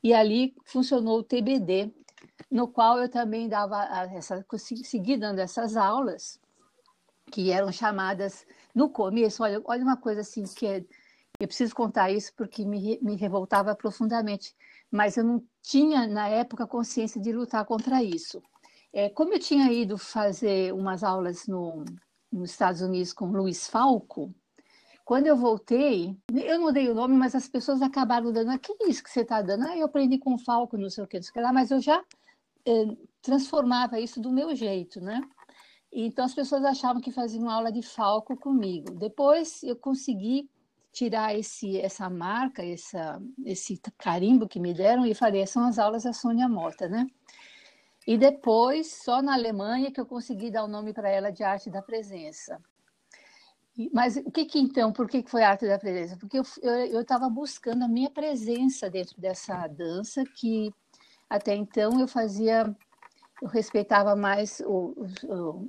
e 0.03 0.13
ali 0.13 0.55
funcionou 0.65 1.19
o 1.19 1.23
TBD, 1.23 1.93
no 2.49 2.67
qual 2.67 2.99
eu 2.99 3.09
também 3.09 3.47
dava 3.47 3.83
essa, 4.13 4.45
segui 4.83 5.17
dando 5.17 5.39
essas 5.39 5.75
aulas, 5.75 6.39
que 7.31 7.51
eram 7.51 7.71
chamadas 7.71 8.45
no 8.73 8.89
começo, 8.89 9.43
olha, 9.43 9.61
olha 9.65 9.83
uma 9.83 9.97
coisa 9.97 10.21
assim 10.21 10.43
que 10.43 10.65
é, 10.65 10.83
eu 11.39 11.47
preciso 11.47 11.75
contar 11.75 12.11
isso 12.11 12.33
porque 12.35 12.65
me, 12.65 12.99
me 13.01 13.15
revoltava 13.15 13.75
profundamente, 13.75 14.55
mas 14.91 15.15
eu 15.15 15.23
não 15.23 15.43
tinha 15.61 16.07
na 16.07 16.27
época 16.27 16.65
consciência 16.65 17.21
de 17.21 17.31
lutar 17.31 17.63
contra 17.65 18.03
isso. 18.03 18.41
É, 18.91 19.09
como 19.09 19.33
eu 19.33 19.39
tinha 19.39 19.71
ido 19.71 19.97
fazer 19.97 20.73
umas 20.73 21.03
aulas 21.03 21.45
no, 21.45 21.85
nos 22.31 22.51
Estados 22.51 22.81
Unidos 22.81 23.13
com 23.13 23.25
Luiz 23.25 23.67
Falco, 23.67 24.33
quando 25.03 25.25
eu 25.25 25.35
voltei, 25.35 26.15
eu 26.31 26.59
não 26.59 26.71
dei 26.71 26.87
o 26.87 26.93
nome, 26.93 27.15
mas 27.15 27.33
as 27.33 27.49
pessoas 27.49 27.81
acabaram 27.81 28.31
dando, 28.31 28.51
ah, 28.51 28.59
que 28.59 28.71
é 28.79 28.89
isso 28.89 29.03
que 29.03 29.09
você 29.09 29.21
está 29.21 29.41
dando? 29.41 29.67
Ah, 29.67 29.75
eu 29.75 29.85
aprendi 29.85 30.19
com 30.19 30.37
Falco, 30.37 30.77
não 30.77 30.89
sei 30.89 31.03
o 31.03 31.07
que, 31.07 31.17
não 31.17 31.23
sei 31.23 31.31
o 31.31 31.33
que 31.33 31.41
lá, 31.41 31.51
mas 31.51 31.71
eu 31.71 31.81
já 31.81 32.03
eh, 32.63 32.95
transformava 33.19 33.99
isso 33.99 34.21
do 34.21 34.31
meu 34.31 34.55
jeito, 34.55 35.01
né? 35.01 35.21
Então 35.91 36.23
as 36.23 36.35
pessoas 36.35 36.63
achavam 36.63 37.01
que 37.01 37.11
faziam 37.11 37.49
aula 37.49 37.71
de 37.71 37.81
Falco 37.81 38.37
comigo. 38.37 38.93
Depois 38.93 39.63
eu 39.63 39.75
consegui 39.75 40.47
tirar 40.91 41.35
esse, 41.35 41.77
essa 41.77 42.09
marca, 42.09 42.63
essa, 42.63 43.19
esse 43.45 43.81
carimbo 43.97 44.47
que 44.47 44.59
me 44.59 44.73
deram 44.73 45.05
e 45.05 45.15
falei, 45.15 45.45
são 45.47 45.65
as 45.67 45.79
aulas 45.79 46.03
da 46.03 46.13
Sônia 46.13 46.47
Mota, 46.47 46.87
né? 46.87 47.07
E 48.09 48.17
depois, 48.17 48.91
só 49.03 49.21
na 49.21 49.35
Alemanha, 49.35 49.91
que 49.91 50.01
eu 50.01 50.05
consegui 50.05 50.49
dar 50.49 50.63
o 50.63 50.67
nome 50.67 50.91
para 50.93 51.11
ela 51.11 51.31
de 51.31 51.43
Arte 51.43 51.69
da 51.69 51.79
Presença. 51.79 52.59
Mas 53.93 54.17
o 54.17 54.31
que, 54.31 54.45
que 54.45 54.57
então, 54.57 54.91
por 54.91 55.07
que, 55.07 55.21
que 55.21 55.29
foi 55.29 55.43
Arte 55.43 55.67
da 55.67 55.77
Presença? 55.77 56.17
Porque 56.17 56.39
eu 56.39 57.01
estava 57.01 57.29
buscando 57.29 57.83
a 57.83 57.87
minha 57.87 58.09
presença 58.09 58.89
dentro 58.89 59.21
dessa 59.21 59.67
dança, 59.67 60.23
que 60.23 60.73
até 61.29 61.53
então 61.53 61.99
eu 61.99 62.07
fazia, 62.07 62.75
eu 63.43 63.47
respeitava 63.47 64.15
mais 64.15 64.59
os, 64.65 65.13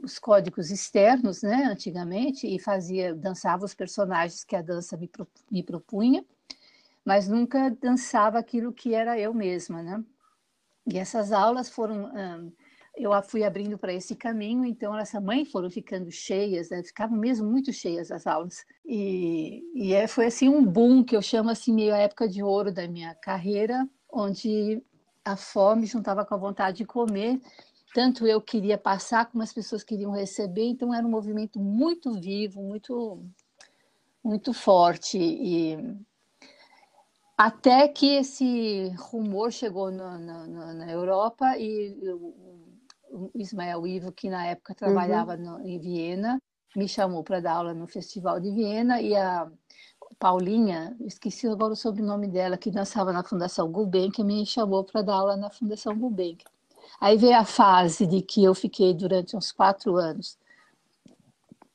os 0.03 0.18
códigos 0.18 0.70
externos, 0.70 1.43
né, 1.43 1.64
antigamente, 1.66 2.47
e 2.47 2.59
fazia, 2.59 3.14
dançava 3.14 3.66
os 3.66 3.74
personagens 3.74 4.45
que 4.45 4.57
a 4.57 4.62
dança 4.62 4.97
me, 4.97 5.11
me 5.51 5.62
propunha, 5.62 6.24
mas 7.05 7.28
nunca 7.28 7.68
dançava 7.68 8.38
aquilo 8.38 8.72
que 8.72 8.95
era 8.95 9.20
eu 9.20 9.34
mesma, 9.34 9.82
né? 9.82 10.03
E 10.87 10.99
essas 10.99 11.33
aulas 11.33 11.68
foram, 11.68 12.11
eu 12.97 13.11
fui 13.22 13.45
abrindo 13.45 13.78
para 13.78 13.93
esse 13.93 14.14
caminho, 14.14 14.64
então 14.64 14.95
elas 14.95 15.11
também 15.11 15.45
foram 15.45 15.70
ficando 15.70 16.11
cheias, 16.11 16.70
né? 16.70 16.83
ficavam 16.83 17.18
mesmo 17.18 17.49
muito 17.49 17.72
cheias 17.72 18.11
as 18.11 18.26
aulas. 18.26 18.64
E, 18.85 19.62
e 19.74 19.95
é, 19.95 20.07
foi 20.07 20.26
assim 20.26 20.49
um 20.49 20.64
boom 20.64 21.05
que 21.05 21.16
eu 21.16 21.22
chamo 21.22 21.51
assim 21.51 21.72
meio 21.72 21.95
a 21.95 21.99
época 21.99 22.28
de 22.28 22.43
ouro 22.43 22.72
da 22.72 22.87
minha 22.89 23.14
carreira, 23.14 23.89
onde 24.12 24.83
a 25.24 25.37
fome 25.37 25.87
juntava 25.87 26.24
com 26.24 26.35
a 26.35 26.39
vontade 26.39 26.78
de 26.78 26.85
comer. 26.85 27.41
Tanto 27.95 28.26
eu 28.26 28.41
queria 28.41 28.78
passar 28.78 29.26
como 29.26 29.43
as 29.43 29.53
pessoas 29.53 29.83
queriam 29.83 30.12
receber, 30.12 30.64
então 30.64 30.95
era 30.95 31.07
um 31.07 31.11
movimento 31.11 31.59
muito 31.59 32.12
vivo, 32.20 32.62
muito 32.62 33.24
muito 34.22 34.53
forte 34.53 35.18
e 35.18 35.78
até 37.41 37.88
que 37.88 38.16
esse 38.16 38.91
rumor 38.99 39.51
chegou 39.51 39.91
na, 39.91 40.18
na, 40.18 40.74
na 40.74 40.91
Europa 40.93 41.57
e 41.57 41.97
o, 42.12 43.30
Ismael 43.34 43.86
Ivo, 43.86 44.12
que 44.12 44.28
na 44.28 44.45
época 44.45 44.74
trabalhava 44.74 45.36
uhum. 45.36 45.59
no, 45.59 45.66
em 45.66 45.78
Viena, 45.78 46.38
me 46.76 46.86
chamou 46.86 47.24
para 47.24 47.41
dar 47.41 47.55
aula 47.55 47.72
no 47.72 47.86
Festival 47.86 48.38
de 48.41 48.51
Viena 48.51 49.01
e 49.01 49.16
a 49.16 49.51
Paulinha, 50.18 50.95
esqueci 51.01 51.49
agora 51.49 51.72
o 51.72 51.76
sobrenome 51.76 52.28
dela, 52.28 52.59
que 52.59 52.70
dançava 52.70 53.11
na 53.11 53.24
Fundação 53.24 53.72
Gulbenkian, 53.72 54.22
me 54.22 54.45
chamou 54.45 54.84
para 54.84 55.01
dar 55.01 55.14
aula 55.14 55.34
na 55.34 55.49
Fundação 55.49 55.99
Gulbenkian. 55.99 56.51
Aí 57.01 57.16
veio 57.16 57.38
a 57.38 57.47
fase 57.47 58.07
de 58.07 58.20
que 58.20 58.45
eu 58.45 58.55
fiquei 58.55 58.93
durante 58.93 59.34
uns 59.34 59.51
quatro 59.51 59.97
anos 59.97 60.36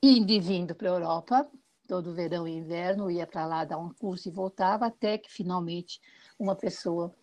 indo 0.02 0.32
e 0.32 0.40
vindo 0.40 0.76
para 0.76 0.90
a 0.90 0.94
Europa, 0.94 1.50
todo 1.88 2.14
verão 2.14 2.48
e 2.48 2.58
inverno, 2.58 3.10
ia 3.10 3.28
para 3.28 3.46
lá 3.46 3.64
dar 3.64 3.78
um 3.78 3.90
curso 3.94 4.28
e 4.28 4.32
voltava, 4.32 4.88
até 4.88 5.18
que 5.18 5.32
finalmente 5.32 6.00
uma 6.38 6.56
pessoa 6.56 7.14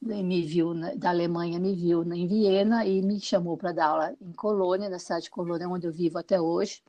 me 0.00 0.42
viu 0.42 0.74
da 0.96 1.10
Alemanha 1.10 1.60
me 1.60 1.74
viu 1.76 2.02
em 2.12 2.26
Viena 2.26 2.84
e 2.84 3.00
me 3.00 3.20
chamou 3.20 3.56
para 3.56 3.72
dar 3.72 3.86
aula 3.86 4.16
em 4.20 4.32
Colônia, 4.32 4.88
na 4.88 4.98
cidade 4.98 5.24
de 5.24 5.30
Colônia, 5.30 5.68
onde 5.68 5.86
eu 5.86 5.92
vivo 5.92 6.18
até 6.18 6.40
hoje. 6.40 6.82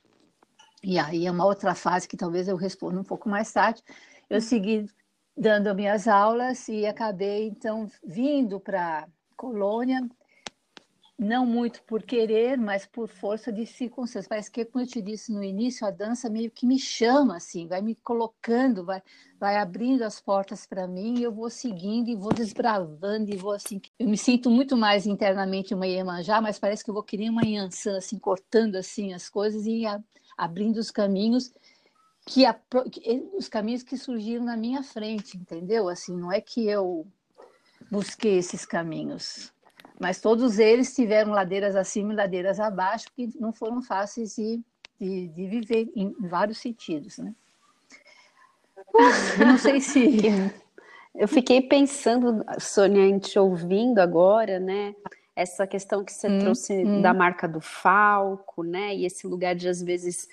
E 0.84 0.98
aí 0.98 1.28
é 1.28 1.32
uma 1.32 1.46
outra 1.46 1.76
fase 1.76 2.08
que 2.08 2.18
talvez 2.18 2.48
eu 2.48 2.56
responda 2.56 3.00
um 3.00 3.04
pouco 3.04 3.30
mais 3.30 3.52
tarde. 3.54 3.84
Eu 4.30 4.42
segui 4.42 4.88
dando 5.38 5.74
minhas 5.76 6.08
aulas 6.08 6.68
e 6.68 6.86
acabei 6.86 7.48
então 7.48 7.88
vindo 8.04 8.60
para 8.60 9.08
Colônia 9.38 10.02
não 11.24 11.46
muito 11.46 11.82
por 11.84 12.04
querer, 12.04 12.58
mas 12.58 12.86
por 12.86 13.08
força 13.08 13.52
de 13.52 13.66
circunstâncias. 13.66 14.28
Parece 14.28 14.52
que, 14.52 14.66
como 14.66 14.84
eu 14.84 14.88
te 14.88 15.02
disse 15.02 15.32
no 15.32 15.44
início, 15.44 15.88
a 15.88 15.92
dança 15.92 16.30
meio 16.30 16.52
que 16.52 16.66
me 16.66 16.78
chama, 16.78 17.38
assim, 17.38 17.68
vai 17.68 17.82
me 17.82 17.96
colocando, 17.96 18.84
vai, 18.84 19.02
vai 19.40 19.58
abrindo 19.58 20.04
as 20.04 20.20
portas 20.20 20.66
para 20.66 20.88
mim 20.88 21.20
e 21.20 21.24
eu 21.24 21.32
vou 21.32 21.50
seguindo 21.50 22.10
e 22.10 22.16
vou 22.16 22.34
desbravando 22.34 23.34
e 23.34 23.38
vou 23.38 23.54
assim. 23.54 23.82
Eu 23.98 24.08
me 24.08 24.18
sinto 24.18 24.50
muito 24.50 24.76
mais 24.76 25.06
internamente 25.08 25.74
uma 25.74 25.88
Iemanjá, 25.88 26.42
mas 26.42 26.60
parece 26.60 26.84
que 26.84 26.90
eu 26.90 26.94
vou 26.94 27.04
querer 27.04 27.30
uma 27.30 27.46
Yansan, 27.46 27.98
assim, 27.98 28.20
cortando 28.20 28.76
assim 28.76 29.14
as 29.14 29.30
coisas 29.30 29.66
e 29.66 29.86
a, 29.86 30.02
abrindo 30.38 30.78
os 30.78 30.92
caminhos 30.92 31.54
que, 32.26 32.46
a, 32.46 32.54
que 32.92 33.30
os 33.34 33.48
caminhos 33.48 33.84
que 33.84 33.98
surgiram 33.98 34.44
na 34.44 34.58
minha 34.58 34.84
frente, 34.84 35.38
entendeu? 35.38 35.88
Assim, 35.88 36.16
não 36.16 36.32
é 36.32 36.42
que 36.42 36.68
eu 36.68 37.08
busquei 37.90 38.38
esses 38.38 38.66
caminhos 38.66 39.53
mas 40.04 40.20
todos 40.20 40.60
eles 40.60 40.94
tiveram 40.94 41.32
ladeiras 41.32 41.78
acima 41.78 42.12
e 42.12 42.16
ladeiras 42.18 42.60
abaixo, 42.60 43.08
que 43.16 43.30
não 43.40 43.54
foram 43.54 43.82
fáceis 43.82 44.36
de, 44.36 44.60
de, 45.00 45.30
de 45.30 45.48
viver 45.48 45.90
em 45.96 46.14
vários 46.20 46.58
sentidos, 46.58 47.20
né? 47.20 47.34
não 49.40 49.58
sei 49.58 49.80
se... 49.80 50.20
Eu 51.16 51.28
fiquei 51.28 51.62
pensando, 51.62 52.44
Sônia, 52.60 53.20
te 53.20 53.38
ouvindo 53.38 54.00
agora, 54.00 54.60
né? 54.60 54.96
Essa 55.36 55.68
questão 55.68 56.04
que 56.04 56.12
você 56.12 56.28
hum, 56.28 56.40
trouxe 56.40 56.74
hum. 56.74 57.04
da 57.04 57.14
marca 57.14 57.48
do 57.48 57.62
falco, 57.62 58.64
né? 58.64 58.96
E 58.96 59.06
esse 59.06 59.26
lugar 59.28 59.56
de, 59.56 59.70
às 59.70 59.82
vezes... 59.82 60.28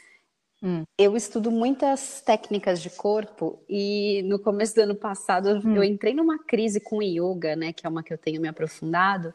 Hum. 0.62 0.84
Eu 0.98 1.16
estudo 1.16 1.50
muitas 1.50 2.22
técnicas 2.22 2.80
de 2.80 2.88
corpo 2.88 3.62
e 3.68 4.22
no 4.24 4.38
começo 4.38 4.74
do 4.74 4.80
ano 4.80 4.94
passado 4.94 5.50
eu 5.50 5.56
hum. 5.58 5.84
entrei 5.84 6.14
numa 6.14 6.38
crise 6.38 6.80
com 6.80 7.02
yoga, 7.02 7.54
né? 7.54 7.74
Que 7.74 7.86
é 7.86 7.88
uma 7.88 8.02
que 8.02 8.12
eu 8.12 8.18
tenho 8.18 8.40
me 8.40 8.48
aprofundado 8.48 9.34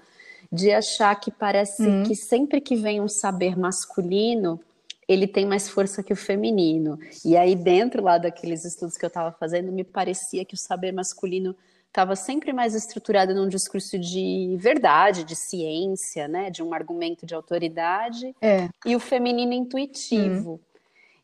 de 0.56 0.72
achar 0.72 1.14
que 1.20 1.30
parece 1.30 1.84
uhum. 1.84 2.04
que 2.04 2.16
sempre 2.16 2.62
que 2.62 2.76
vem 2.76 3.02
um 3.02 3.08
saber 3.08 3.58
masculino, 3.58 4.60
ele 5.08 5.28
tem 5.28 5.46
mais 5.46 5.70
força 5.70 6.02
que 6.02 6.14
o 6.14 6.16
feminino. 6.16 6.98
E 7.24 7.38
aí, 7.38 7.56
dentro 7.56 8.02
lá 8.02 8.18
daqueles 8.18 8.66
estudos 8.66 8.98
que 8.98 9.06
eu 9.06 9.10
estava 9.10 9.32
fazendo, 9.32 9.72
me 9.72 9.84
parecia 9.84 10.46
que 10.46 10.56
o 10.56 10.58
saber 10.58 10.92
masculino 10.92 11.56
estava 11.88 12.16
sempre 12.16 12.52
mais 12.52 12.74
estruturado 12.74 13.34
num 13.34 13.48
discurso 13.48 13.98
de 13.98 14.56
verdade, 14.60 15.24
de 15.24 15.36
ciência, 15.36 16.28
né, 16.28 16.50
de 16.50 16.62
um 16.62 16.74
argumento 16.74 17.26
de 17.26 17.34
autoridade, 17.34 18.36
é. 18.42 18.70
e 18.86 18.96
o 18.96 19.00
feminino 19.00 19.54
intuitivo. 19.54 20.52
Uhum. 20.52 20.60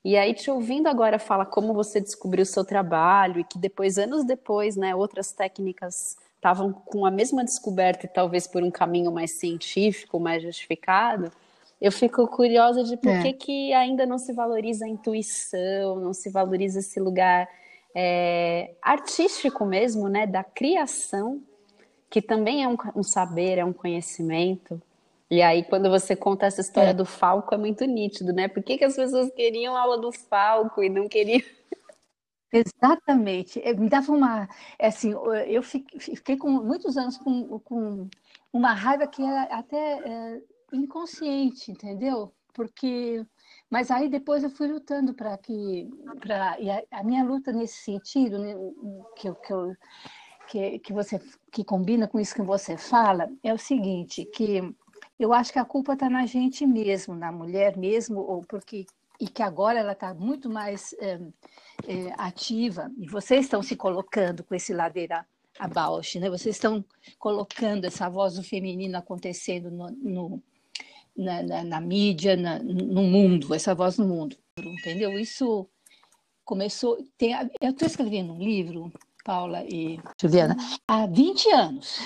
E 0.03 0.17
aí, 0.17 0.33
te 0.33 0.49
ouvindo 0.49 0.87
agora 0.87 1.19
fala 1.19 1.45
como 1.45 1.73
você 1.73 1.99
descobriu 1.99 2.43
o 2.43 2.45
seu 2.45 2.63
trabalho 2.63 3.39
e 3.39 3.43
que 3.43 3.57
depois, 3.57 3.97
anos 3.97 4.23
depois, 4.23 4.75
né, 4.75 4.95
outras 4.95 5.31
técnicas 5.31 6.17
estavam 6.41 6.73
com 6.73 7.05
a 7.05 7.11
mesma 7.11 7.45
descoberta 7.45 8.07
e 8.07 8.09
talvez 8.09 8.47
por 8.47 8.63
um 8.63 8.71
caminho 8.71 9.11
mais 9.11 9.33
científico, 9.33 10.19
mais 10.19 10.41
justificado, 10.41 11.31
eu 11.79 11.91
fico 11.91 12.27
curiosa 12.27 12.83
de 12.83 12.97
por 12.97 13.11
é. 13.11 13.21
que, 13.21 13.33
que 13.33 13.73
ainda 13.73 14.07
não 14.07 14.17
se 14.17 14.33
valoriza 14.33 14.85
a 14.85 14.89
intuição, 14.89 15.99
não 15.99 16.13
se 16.13 16.31
valoriza 16.31 16.79
esse 16.79 16.99
lugar 16.99 17.47
é, 17.93 18.71
artístico 18.81 19.65
mesmo, 19.65 20.09
né, 20.09 20.25
da 20.25 20.43
criação, 20.43 21.39
que 22.09 22.21
também 22.21 22.63
é 22.63 22.67
um, 22.67 22.75
um, 22.95 23.03
saber, 23.03 23.59
é 23.59 23.65
um 23.65 23.73
conhecimento. 23.73 24.81
E 25.29 25.43
aí, 25.43 25.63
quando 25.63 25.89
você 25.89 26.15
conta 26.15 26.47
essa 26.47 26.61
história 26.61 26.89
é. 26.89 26.93
do 26.93 27.05
Falco, 27.05 27.53
é 27.53 27.57
muito 27.57 27.85
nítido, 27.85 28.33
né? 28.33 28.47
Por 28.47 28.61
que, 28.61 28.77
que 28.77 28.83
as 28.83 28.95
pessoas 28.95 29.31
queriam 29.31 29.77
aula 29.77 29.97
do 29.97 30.11
Falco 30.11 30.83
e 30.83 30.89
não 30.89 31.07
queriam 31.07 31.41
Exatamente. 32.51 33.61
Me 33.75 33.89
dava 33.89 34.11
uma. 34.11 34.47
É 34.77 34.87
assim, 34.87 35.13
eu 35.47 35.63
fiquei 35.63 36.35
com 36.37 36.49
muitos 36.49 36.97
anos 36.97 37.17
com, 37.17 37.59
com 37.59 38.09
uma 38.51 38.73
raiva 38.73 39.07
que 39.07 39.23
era 39.23 39.43
até 39.43 39.99
é, 39.99 40.41
inconsciente, 40.73 41.71
entendeu? 41.71 42.33
Porque. 42.53 43.25
Mas 43.69 43.89
aí 43.89 44.09
depois 44.09 44.43
eu 44.43 44.49
fui 44.49 44.67
lutando 44.67 45.13
para 45.13 45.37
que. 45.37 45.89
Pra, 46.19 46.59
e 46.59 46.69
a, 46.69 46.83
a, 46.91 47.03
minha 47.03 47.23
luta 47.23 47.53
nesse 47.53 47.83
sentido, 47.83 48.37
né, 48.37 48.53
que, 49.15 49.33
que, 49.33 49.53
eu, 49.53 49.75
que, 50.47 50.79
que, 50.79 50.93
você, 50.93 51.19
que 51.51 51.63
combina 51.63 52.07
com 52.07 52.19
isso 52.19 52.35
que 52.35 52.41
você 52.41 52.75
fala, 52.77 53.29
é 53.43 53.53
o 53.53 53.57
seguinte: 53.57 54.25
que 54.25 54.75
eu 55.17 55.33
acho 55.33 55.53
que 55.53 55.59
a 55.59 55.65
culpa 55.65 55.93
está 55.93 56.09
na 56.09 56.25
gente 56.25 56.65
mesmo, 56.65 57.15
na 57.15 57.31
mulher 57.31 57.77
mesmo, 57.77 58.19
ou 58.19 58.41
porque 58.43 58.85
e 59.21 59.27
que 59.27 59.43
agora 59.43 59.79
ela 59.79 59.91
está 59.91 60.15
muito 60.15 60.49
mais 60.49 60.93
é, 60.93 61.19
é, 61.87 62.11
ativa, 62.17 62.91
e 62.97 63.07
vocês 63.07 63.45
estão 63.45 63.61
se 63.61 63.75
colocando 63.75 64.43
com 64.43 64.55
esse 64.55 64.73
ladeira 64.73 65.27
abaixo, 65.59 66.19
né? 66.19 66.27
vocês 66.27 66.55
estão 66.55 66.83
colocando 67.19 67.85
essa 67.85 68.09
voz 68.09 68.33
do 68.33 68.43
feminino 68.43 68.97
acontecendo 68.97 69.69
no, 69.69 69.91
no 69.91 70.43
na, 71.15 71.43
na, 71.43 71.63
na, 71.63 71.79
mídia, 71.79 72.35
na, 72.35 72.57
no 72.57 73.03
mundo, 73.03 73.53
essa 73.53 73.75
voz 73.75 73.99
no 73.99 74.07
mundo, 74.07 74.35
entendeu? 74.57 75.19
Isso 75.19 75.69
começou. 76.43 76.97
Tem, 77.15 77.33
eu 77.61 77.71
estou 77.71 77.87
escrevendo 77.87 78.33
um 78.33 78.39
livro, 78.39 78.91
Paula 79.23 79.63
e 79.65 79.99
Juliana, 80.19 80.55
há 80.87 81.05
20 81.05 81.51
anos. 81.51 81.99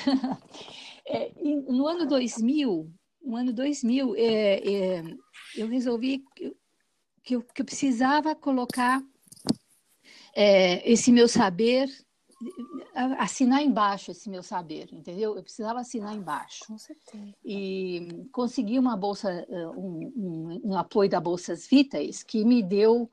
é, 1.08 1.32
no 1.70 1.88
ano 1.88 2.06
2000, 2.08 2.92
no 3.24 3.38
ano 3.38 3.54
2000, 3.54 4.16
é, 4.18 4.24
é, 4.24 5.04
eu 5.56 5.68
resolvi 5.68 6.26
que 7.26 7.36
eu, 7.36 7.42
que 7.42 7.62
eu 7.62 7.66
precisava 7.66 8.36
colocar 8.36 9.04
é, 10.34 10.90
esse 10.90 11.12
meu 11.12 11.28
saber, 11.28 11.90
assinar 13.18 13.64
embaixo 13.64 14.12
esse 14.12 14.30
meu 14.30 14.44
saber, 14.44 14.94
entendeu? 14.94 15.36
Eu 15.36 15.42
precisava 15.42 15.80
assinar 15.80 16.16
embaixo. 16.16 16.66
Com 16.68 16.78
certeza. 16.78 17.34
E 17.44 18.28
consegui 18.32 18.78
uma 18.78 18.96
bolsa, 18.96 19.32
é, 19.32 19.68
um, 19.70 20.14
um, 20.16 20.62
um 20.66 20.78
apoio 20.78 21.10
da 21.10 21.20
Bolsas 21.20 21.68
Vitais, 21.68 22.22
que 22.22 22.46
me 22.46 22.62
deu 22.62 23.10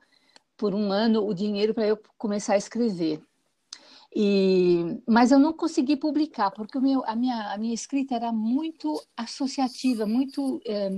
por 0.55 0.75
um 0.75 0.91
ano 0.91 1.25
o 1.25 1.33
dinheiro 1.33 1.73
para 1.73 1.87
eu 1.87 1.99
começar 2.17 2.53
a 2.53 2.57
escrever. 2.57 3.19
E, 4.15 5.01
mas 5.07 5.31
eu 5.31 5.39
não 5.39 5.51
consegui 5.53 5.97
publicar, 5.97 6.51
porque 6.51 6.79
meu, 6.79 7.03
a, 7.05 7.15
minha, 7.15 7.51
a 7.51 7.57
minha 7.57 7.73
escrita 7.73 8.15
era 8.15 8.31
muito 8.31 9.03
associativa, 9.17 10.05
muito. 10.05 10.61
É, 10.67 10.89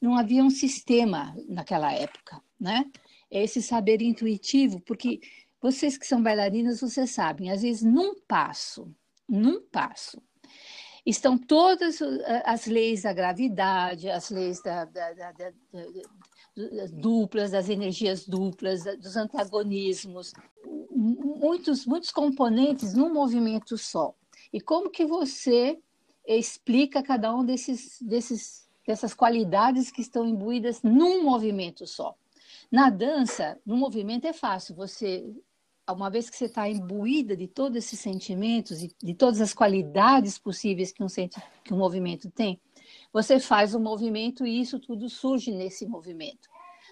não 0.00 0.16
havia 0.16 0.44
um 0.44 0.50
sistema 0.50 1.34
naquela 1.48 1.92
época, 1.92 2.42
né? 2.60 2.84
Esse 3.30 3.62
saber 3.62 4.02
intuitivo, 4.02 4.80
porque 4.80 5.20
vocês 5.60 5.96
que 5.96 6.06
são 6.06 6.22
bailarinas, 6.22 6.80
vocês 6.80 7.10
sabem, 7.10 7.50
às 7.50 7.62
vezes 7.62 7.82
num 7.82 8.14
passo, 8.26 8.94
num 9.26 9.62
passo, 9.62 10.22
estão 11.06 11.38
todas 11.38 12.00
as 12.44 12.66
leis 12.66 13.02
da 13.02 13.12
gravidade, 13.14 14.10
as 14.10 14.30
leis 14.30 14.62
da, 14.62 14.84
da, 14.84 15.12
da, 15.14 15.32
da 15.32 15.52
duplas, 16.92 17.50
das 17.50 17.68
energias 17.68 18.26
duplas, 18.26 18.84
dos 18.98 19.16
antagonismos, 19.16 20.32
muitos, 21.38 21.86
muitos 21.86 22.10
componentes 22.10 22.94
num 22.94 23.12
movimento 23.12 23.78
só. 23.78 24.14
E 24.52 24.60
como 24.60 24.90
que 24.90 25.04
você 25.04 25.78
explica 26.26 27.02
cada 27.02 27.34
um 27.34 27.44
desses, 27.44 27.98
desses, 28.00 28.68
dessas 28.86 29.14
qualidades 29.14 29.90
que 29.90 30.00
estão 30.00 30.26
imbuídas 30.26 30.82
num 30.82 31.22
movimento 31.22 31.86
só? 31.86 32.14
Na 32.70 32.90
dança, 32.90 33.58
no 33.64 33.76
movimento 33.76 34.26
é 34.26 34.32
fácil. 34.32 34.74
Você, 34.74 35.24
uma 35.88 36.10
vez 36.10 36.28
que 36.28 36.36
você 36.36 36.46
está 36.46 36.68
imbuída 36.68 37.36
de 37.36 37.46
todos 37.46 37.78
esses 37.78 38.00
sentimentos 38.00 38.82
e 38.82 38.90
de 39.02 39.14
todas 39.14 39.40
as 39.40 39.54
qualidades 39.54 40.38
possíveis 40.38 40.92
que 40.92 41.02
um, 41.02 41.06
que 41.64 41.72
um 41.72 41.78
movimento 41.78 42.30
tem, 42.30 42.60
você 43.12 43.38
faz 43.38 43.74
o 43.74 43.80
movimento 43.80 44.46
e 44.46 44.60
isso 44.60 44.78
tudo 44.78 45.08
surge 45.08 45.50
nesse 45.50 45.86
movimento. 45.86 46.48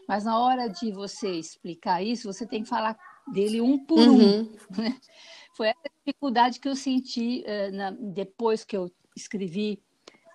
Mas 0.09 0.25
na 0.25 0.39
hora 0.39 0.69
de 0.69 0.93
você 0.93 1.31
explicar 1.33 2.03
isso, 2.03 2.33
você 2.33 2.47
tem 2.47 2.63
que 2.63 2.69
falar 2.69 2.97
dele 3.33 3.61
um 3.61 3.79
por 3.79 3.99
uhum. 3.99 4.41
um. 4.41 4.57
Né? 4.77 4.97
Foi 5.57 5.69
essa 5.69 5.91
dificuldade 6.05 6.61
que 6.61 6.69
eu 6.69 6.77
senti 6.77 7.45
uh, 7.47 7.75
na, 7.75 7.91
depois 7.91 8.65
que 8.65 8.77
eu 8.77 8.91
escrevi, 9.17 9.83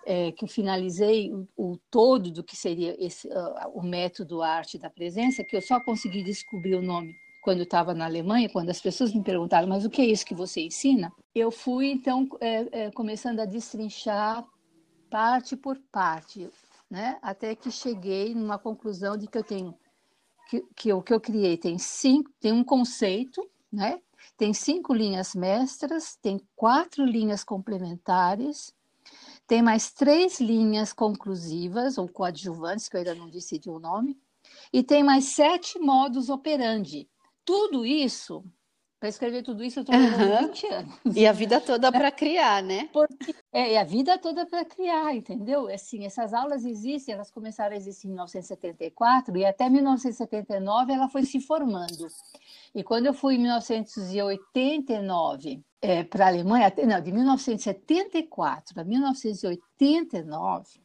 uh, 0.02 0.32
que 0.32 0.44
eu 0.44 0.48
finalizei 0.48 1.32
o, 1.32 1.46
o, 1.56 1.78
todo 1.90 2.30
do 2.30 2.42
que 2.42 2.56
seria 2.56 2.96
esse, 2.98 3.28
uh, 3.28 3.70
o 3.72 3.82
método 3.82 4.42
arte 4.42 4.78
da 4.78 4.90
presença, 4.90 5.44
que 5.44 5.56
eu 5.56 5.62
só 5.62 5.78
consegui 5.80 6.22
descobrir 6.24 6.74
o 6.74 6.82
nome 6.82 7.14
quando 7.42 7.58
eu 7.58 7.64
estava 7.64 7.92
na 7.92 8.04
Alemanha, 8.04 8.48
quando 8.48 8.70
as 8.70 8.80
pessoas 8.80 9.12
me 9.12 9.22
perguntaram, 9.22 9.66
mas 9.66 9.84
o 9.84 9.90
que 9.90 10.00
é 10.00 10.06
isso 10.06 10.24
que 10.24 10.34
você 10.34 10.60
ensina? 10.60 11.12
Eu 11.34 11.50
fui, 11.50 11.90
então, 11.90 12.28
é, 12.40 12.84
é, 12.84 12.90
começando 12.92 13.40
a 13.40 13.44
destrinchar 13.44 14.46
parte 15.10 15.56
por 15.56 15.76
parte, 15.90 16.48
né? 16.88 17.18
até 17.20 17.54
que 17.56 17.70
cheguei 17.70 18.32
numa 18.32 18.58
conclusão 18.58 19.16
de 19.16 19.26
que 19.26 19.36
eu 19.36 19.42
tenho 19.42 19.74
que, 20.52 20.60
que 20.76 20.92
o 20.92 21.02
que 21.02 21.14
eu 21.14 21.20
criei 21.20 21.56
tem 21.56 21.78
cinco, 21.78 22.30
tem 22.38 22.52
um 22.52 22.62
conceito, 22.64 23.48
né? 23.72 23.98
Tem 24.36 24.52
cinco 24.52 24.92
linhas 24.92 25.34
mestras, 25.34 26.16
tem 26.16 26.40
quatro 26.54 27.04
linhas 27.04 27.42
complementares, 27.42 28.74
tem 29.46 29.62
mais 29.62 29.92
três 29.92 30.40
linhas 30.40 30.92
conclusivas 30.92 31.96
ou 31.96 32.06
coadjuvantes, 32.08 32.88
que 32.88 32.96
eu 32.96 32.98
ainda 32.98 33.14
não 33.14 33.30
decidi 33.30 33.70
o 33.70 33.78
nome, 33.78 34.18
e 34.72 34.82
tem 34.82 35.02
mais 35.02 35.24
sete 35.24 35.78
modos 35.78 36.28
operandi. 36.28 37.08
Tudo 37.44 37.86
isso 37.86 38.44
para 39.02 39.08
escrever 39.08 39.42
tudo 39.42 39.64
isso, 39.64 39.80
eu 39.80 39.80
estou 39.80 39.96
uhum. 39.96 40.46
20 40.46 40.66
anos. 40.68 40.94
E 41.16 41.26
a 41.26 41.32
vida 41.32 41.60
toda 41.60 41.90
para 41.90 42.12
criar, 42.12 42.62
né? 42.62 42.88
Porque, 42.92 43.34
é, 43.52 43.76
a 43.76 43.82
vida 43.82 44.16
toda 44.16 44.46
para 44.46 44.64
criar, 44.64 45.12
entendeu? 45.12 45.66
Assim, 45.66 46.06
essas 46.06 46.32
aulas 46.32 46.64
existem, 46.64 47.12
elas 47.12 47.28
começaram 47.28 47.74
a 47.74 47.76
existir 47.76 48.06
em 48.06 48.10
1974 48.10 49.36
e 49.36 49.44
até 49.44 49.68
1979 49.68 50.92
ela 50.92 51.08
foi 51.08 51.24
se 51.24 51.40
formando. 51.40 52.06
E 52.72 52.84
quando 52.84 53.06
eu 53.06 53.12
fui 53.12 53.34
em 53.34 53.38
1989 53.38 55.64
é, 55.80 56.04
para 56.04 56.26
a 56.26 56.28
Alemanha, 56.28 56.72
não, 56.86 57.00
de 57.00 57.10
1974 57.10 58.80
a 58.80 58.84
1989, 58.84 60.80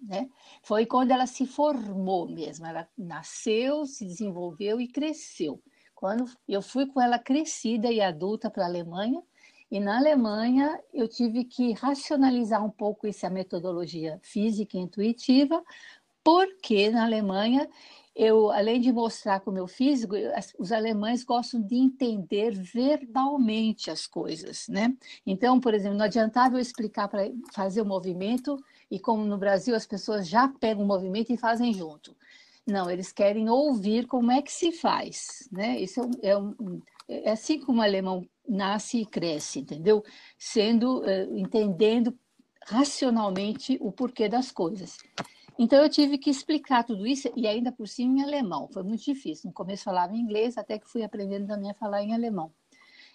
né, 0.00 0.26
foi 0.62 0.86
quando 0.86 1.10
ela 1.10 1.26
se 1.26 1.46
formou 1.46 2.26
mesmo. 2.26 2.64
Ela 2.64 2.88
nasceu, 2.96 3.84
se 3.84 4.06
desenvolveu 4.06 4.80
e 4.80 4.88
cresceu. 4.88 5.62
Quando 5.96 6.26
eu 6.46 6.60
fui 6.60 6.86
com 6.86 7.00
ela 7.00 7.18
crescida 7.18 7.90
e 7.90 8.02
adulta 8.02 8.50
para 8.50 8.64
a 8.64 8.68
Alemanha, 8.68 9.22
e 9.70 9.80
na 9.80 9.96
Alemanha 9.96 10.78
eu 10.92 11.08
tive 11.08 11.42
que 11.42 11.72
racionalizar 11.72 12.62
um 12.62 12.70
pouco 12.70 13.06
essa 13.06 13.30
metodologia 13.30 14.20
física 14.22 14.76
e 14.76 14.80
intuitiva, 14.80 15.64
porque 16.22 16.90
na 16.90 17.04
Alemanha 17.04 17.66
eu, 18.14 18.50
além 18.50 18.80
de 18.80 18.92
mostrar 18.92 19.40
com 19.40 19.50
o 19.50 19.54
meu 19.54 19.66
físico, 19.66 20.14
os 20.58 20.70
alemães 20.70 21.24
gostam 21.24 21.60
de 21.62 21.76
entender 21.76 22.50
verbalmente 22.50 23.90
as 23.90 24.06
coisas, 24.06 24.68
né? 24.68 24.94
Então, 25.26 25.58
por 25.58 25.74
exemplo, 25.74 25.96
não 25.96 26.04
adiantava 26.04 26.56
eu 26.56 26.60
explicar 26.60 27.08
para 27.08 27.30
fazer 27.52 27.80
o 27.80 27.86
movimento 27.86 28.62
e 28.90 28.98
como 28.98 29.24
no 29.24 29.38
Brasil 29.38 29.74
as 29.74 29.86
pessoas 29.86 30.28
já 30.28 30.46
pegam 30.48 30.84
o 30.84 30.86
movimento 30.86 31.32
e 31.32 31.36
fazem 31.38 31.72
junto. 31.72 32.14
Não, 32.66 32.90
eles 32.90 33.12
querem 33.12 33.48
ouvir 33.48 34.06
como 34.06 34.32
é 34.32 34.42
que 34.42 34.52
se 34.52 34.72
faz, 34.72 35.48
né? 35.52 35.78
Isso 35.80 36.00
é, 36.22 36.30
é, 36.30 36.38
um, 36.38 36.80
é 37.08 37.30
assim 37.30 37.60
como 37.60 37.78
o 37.78 37.82
alemão 37.82 38.28
nasce 38.48 39.00
e 39.00 39.06
cresce, 39.06 39.60
entendeu? 39.60 40.02
Sendo, 40.36 41.00
uh, 41.00 41.38
entendendo 41.38 42.16
racionalmente 42.66 43.78
o 43.80 43.92
porquê 43.92 44.28
das 44.28 44.50
coisas. 44.50 44.98
Então 45.58 45.82
eu 45.82 45.88
tive 45.88 46.18
que 46.18 46.28
explicar 46.28 46.84
tudo 46.84 47.06
isso 47.06 47.32
e 47.36 47.46
ainda 47.46 47.72
por 47.72 47.88
cima 47.88 48.18
em 48.18 48.22
alemão. 48.22 48.68
Foi 48.68 48.82
muito 48.82 49.04
difícil. 49.04 49.48
No 49.48 49.54
começo 49.54 49.84
falava 49.84 50.14
em 50.14 50.20
inglês, 50.20 50.58
até 50.58 50.78
que 50.78 50.88
fui 50.88 51.02
aprendendo 51.02 51.46
também 51.46 51.70
a 51.70 51.74
falar 51.74 52.02
em 52.02 52.12
alemão. 52.12 52.52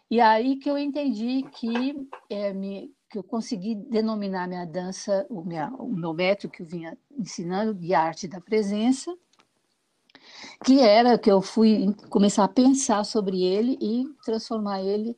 E 0.10 0.20
aí 0.20 0.58
que 0.58 0.70
eu 0.70 0.78
entendi 0.78 1.44
que, 1.52 1.96
é, 2.30 2.52
me, 2.52 2.94
que 3.10 3.18
eu 3.18 3.24
consegui 3.24 3.76
denominar 3.76 4.48
minha 4.48 4.66
dança, 4.66 5.26
o, 5.30 5.44
minha, 5.44 5.70
o 5.76 5.88
meu 5.88 6.14
método 6.14 6.52
que 6.52 6.64
eu 6.64 6.66
vinha 6.66 6.98
ensinando 7.18 7.74
de 7.74 7.94
arte 7.94 8.28
da 8.28 8.42
presença, 8.42 9.16
que 10.64 10.80
era 10.80 11.18
que 11.18 11.32
eu 11.32 11.42
fui 11.42 11.94
começar 12.10 12.44
a 12.44 12.48
pensar 12.48 13.04
sobre 13.04 13.44
ele 13.44 13.78
e 13.82 14.06
transformar 14.24 14.82
ele, 14.82 15.18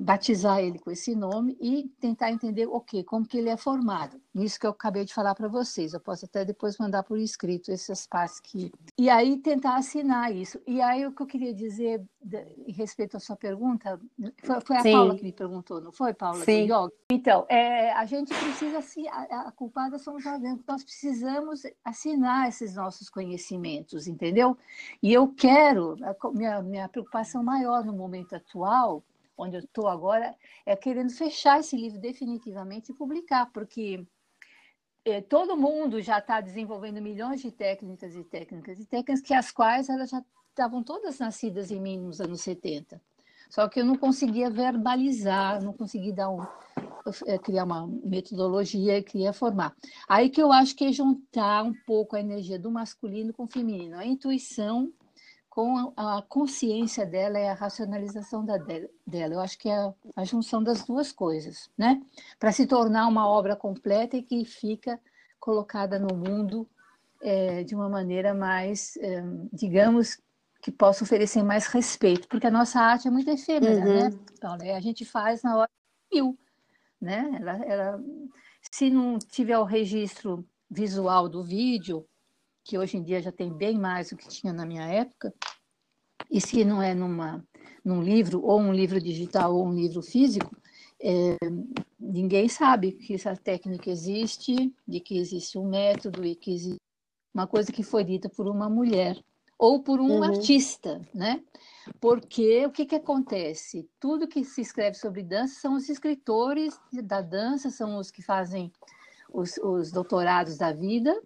batizar 0.00 0.60
ele 0.60 0.78
com 0.78 0.90
esse 0.90 1.14
nome 1.14 1.56
e 1.60 1.90
tentar 2.00 2.30
entender 2.30 2.66
o 2.66 2.76
okay, 2.76 3.02
como 3.02 3.26
que 3.26 3.38
ele 3.38 3.48
é 3.48 3.56
formado. 3.56 4.20
Isso 4.34 4.60
que 4.60 4.66
eu 4.66 4.70
acabei 4.70 5.04
de 5.04 5.14
falar 5.14 5.34
para 5.34 5.48
vocês. 5.48 5.92
Eu 5.92 6.00
posso 6.00 6.24
até 6.26 6.44
depois 6.44 6.78
mandar 6.78 7.02
por 7.02 7.18
escrito 7.18 7.70
essas 7.72 8.06
partes 8.06 8.40
que 8.40 8.70
e 8.98 9.08
aí 9.08 9.38
tentar 9.38 9.76
assinar 9.76 10.34
isso. 10.34 10.60
E 10.66 10.80
aí 10.80 11.06
o 11.06 11.12
que 11.12 11.22
eu 11.22 11.26
queria 11.26 11.54
dizer 11.54 12.04
em 12.66 12.72
respeito 12.72 13.16
à 13.16 13.20
sua 13.20 13.36
pergunta, 13.36 14.00
foi, 14.42 14.60
foi 14.60 14.76
a 14.76 14.80
Sim. 14.80 14.92
Paula 14.92 15.16
que 15.16 15.24
me 15.24 15.32
perguntou, 15.32 15.80
não 15.80 15.92
foi, 15.92 16.14
Paula? 16.14 16.44
Sim. 16.44 16.68
Então, 17.10 17.44
é, 17.48 17.92
a 17.92 18.04
gente 18.06 18.32
precisa, 18.32 18.78
assim, 18.78 19.08
a, 19.08 19.48
a 19.48 19.52
culpada 19.52 19.98
somos 19.98 20.24
nós 20.24 20.40
dentro, 20.40 20.64
nós 20.66 20.84
precisamos 20.84 21.62
assinar 21.84 22.48
esses 22.48 22.74
nossos 22.74 23.10
conhecimentos, 23.10 24.06
entendeu? 24.06 24.56
E 25.02 25.12
eu 25.12 25.28
quero, 25.28 25.96
a, 26.02 26.30
minha, 26.30 26.62
minha 26.62 26.88
preocupação 26.88 27.42
maior 27.42 27.84
no 27.84 27.92
momento 27.92 28.36
atual, 28.36 29.02
onde 29.36 29.56
eu 29.56 29.60
estou 29.60 29.88
agora, 29.88 30.34
é 30.64 30.76
querendo 30.76 31.10
fechar 31.10 31.58
esse 31.58 31.76
livro 31.76 31.98
definitivamente 32.00 32.92
e 32.92 32.94
publicar, 32.94 33.50
porque 33.52 34.06
é, 35.04 35.20
todo 35.20 35.56
mundo 35.56 36.00
já 36.00 36.18
está 36.18 36.40
desenvolvendo 36.40 37.02
milhões 37.02 37.40
de 37.40 37.50
técnicas 37.50 38.14
e 38.14 38.22
técnicas 38.22 38.78
e 38.78 38.86
técnicas 38.86 39.20
que 39.20 39.34
as 39.34 39.50
quais 39.50 39.88
elas 39.88 40.10
já 40.10 40.22
estavam 40.52 40.82
todas 40.82 41.18
nascidas 41.18 41.70
em 41.70 41.80
mim 41.80 41.98
nos 41.98 42.20
anos 42.20 42.42
70. 42.42 43.00
Só 43.50 43.68
que 43.68 43.80
eu 43.80 43.84
não 43.84 43.96
conseguia 43.96 44.48
verbalizar, 44.48 45.62
não 45.62 45.72
conseguia 45.72 46.12
dar 46.12 46.30
um, 46.30 46.40
é, 47.26 47.38
criar 47.38 47.64
uma 47.64 47.86
metodologia 47.86 48.98
e 48.98 49.02
queria 49.02 49.32
formar. 49.32 49.74
Aí 50.08 50.30
que 50.30 50.42
eu 50.42 50.52
acho 50.52 50.74
que 50.74 50.84
é 50.84 50.92
juntar 50.92 51.62
um 51.64 51.74
pouco 51.86 52.16
a 52.16 52.20
energia 52.20 52.58
do 52.58 52.70
masculino 52.70 53.32
com 53.32 53.44
o 53.44 53.50
feminino, 53.50 53.98
a 53.98 54.06
intuição 54.06 54.90
com 55.50 55.92
a 55.94 56.22
consciência 56.22 57.04
dela 57.04 57.38
e 57.38 57.46
a 57.46 57.52
racionalização 57.52 58.42
da, 58.42 58.56
dela. 58.56 59.34
Eu 59.34 59.40
acho 59.40 59.58
que 59.58 59.68
é 59.68 59.92
a 60.16 60.24
junção 60.24 60.62
das 60.62 60.82
duas 60.82 61.12
coisas, 61.12 61.68
né? 61.76 62.00
Para 62.38 62.52
se 62.52 62.66
tornar 62.66 63.06
uma 63.06 63.28
obra 63.28 63.54
completa 63.54 64.16
e 64.16 64.22
que 64.22 64.46
fica 64.46 64.98
colocada 65.38 65.98
no 65.98 66.16
mundo 66.16 66.66
é, 67.20 67.62
de 67.64 67.74
uma 67.74 67.88
maneira 67.88 68.32
mais, 68.32 68.96
é, 68.96 69.22
digamos, 69.52 70.18
que 70.62 70.70
possa 70.70 71.02
oferecer 71.02 71.42
mais 71.42 71.66
respeito, 71.66 72.28
porque 72.28 72.46
a 72.46 72.50
nossa 72.50 72.80
arte 72.80 73.08
é 73.08 73.10
muito 73.10 73.28
efêmera, 73.28 73.84
uhum. 73.84 74.56
né? 74.58 74.74
A 74.76 74.80
gente 74.80 75.04
faz 75.04 75.42
na 75.42 75.56
hora 75.56 75.70
mil, 76.10 76.38
né? 77.00 77.36
Ela, 77.40 77.64
ela, 77.64 78.04
se 78.70 78.88
não 78.88 79.18
tiver 79.18 79.58
o 79.58 79.64
registro 79.64 80.46
visual 80.70 81.28
do 81.28 81.42
vídeo, 81.42 82.06
que 82.62 82.78
hoje 82.78 82.96
em 82.96 83.02
dia 83.02 83.20
já 83.20 83.32
tem 83.32 83.52
bem 83.52 83.76
mais 83.76 84.10
do 84.10 84.16
que 84.16 84.28
tinha 84.28 84.52
na 84.52 84.64
minha 84.64 84.86
época, 84.86 85.34
e 86.30 86.40
se 86.40 86.64
não 86.64 86.80
é 86.80 86.94
numa, 86.94 87.44
num 87.84 88.00
livro, 88.00 88.40
ou 88.44 88.60
um 88.60 88.72
livro 88.72 89.00
digital, 89.00 89.56
ou 89.56 89.66
um 89.66 89.74
livro 89.74 90.00
físico, 90.00 90.56
é, 91.02 91.36
ninguém 91.98 92.48
sabe 92.48 92.92
que 92.92 93.14
essa 93.14 93.36
técnica 93.36 93.90
existe, 93.90 94.72
de 94.86 95.00
que 95.00 95.18
existe 95.18 95.58
um 95.58 95.68
método 95.68 96.24
e 96.24 96.36
que 96.36 96.54
existe 96.54 96.80
uma 97.34 97.48
coisa 97.48 97.72
que 97.72 97.82
foi 97.82 98.04
dita 98.04 98.28
por 98.28 98.46
uma 98.46 98.70
mulher 98.70 99.20
ou 99.62 99.80
por 99.80 100.00
um 100.00 100.16
uhum. 100.16 100.24
artista, 100.24 101.00
né? 101.14 101.40
Porque 102.00 102.66
o 102.66 102.70
que, 102.72 102.84
que 102.84 102.96
acontece? 102.96 103.88
Tudo 104.00 104.26
que 104.26 104.42
se 104.42 104.60
escreve 104.60 104.96
sobre 104.96 105.22
dança 105.22 105.60
são 105.60 105.76
os 105.76 105.88
escritores 105.88 106.76
da 106.92 107.20
dança, 107.20 107.70
são 107.70 107.96
os 107.96 108.10
que 108.10 108.22
fazem 108.22 108.72
os, 109.32 109.56
os 109.58 109.92
doutorados 109.92 110.58
da 110.58 110.72
vida, 110.72 111.16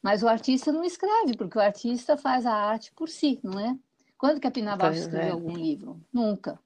mas 0.00 0.22
o 0.22 0.28
artista 0.28 0.70
não 0.70 0.84
escreve, 0.84 1.36
porque 1.36 1.58
o 1.58 1.60
artista 1.60 2.16
faz 2.16 2.46
a 2.46 2.54
arte 2.54 2.92
por 2.92 3.08
si, 3.08 3.40
não 3.42 3.58
é? 3.58 3.76
Quando 4.16 4.40
que 4.40 4.46
a 4.46 4.52
Pina 4.52 4.76
Bausch 4.76 5.00
escreveu 5.00 5.28
é. 5.28 5.32
algum 5.32 5.56
livro? 5.56 6.00
Nunca. 6.12 6.60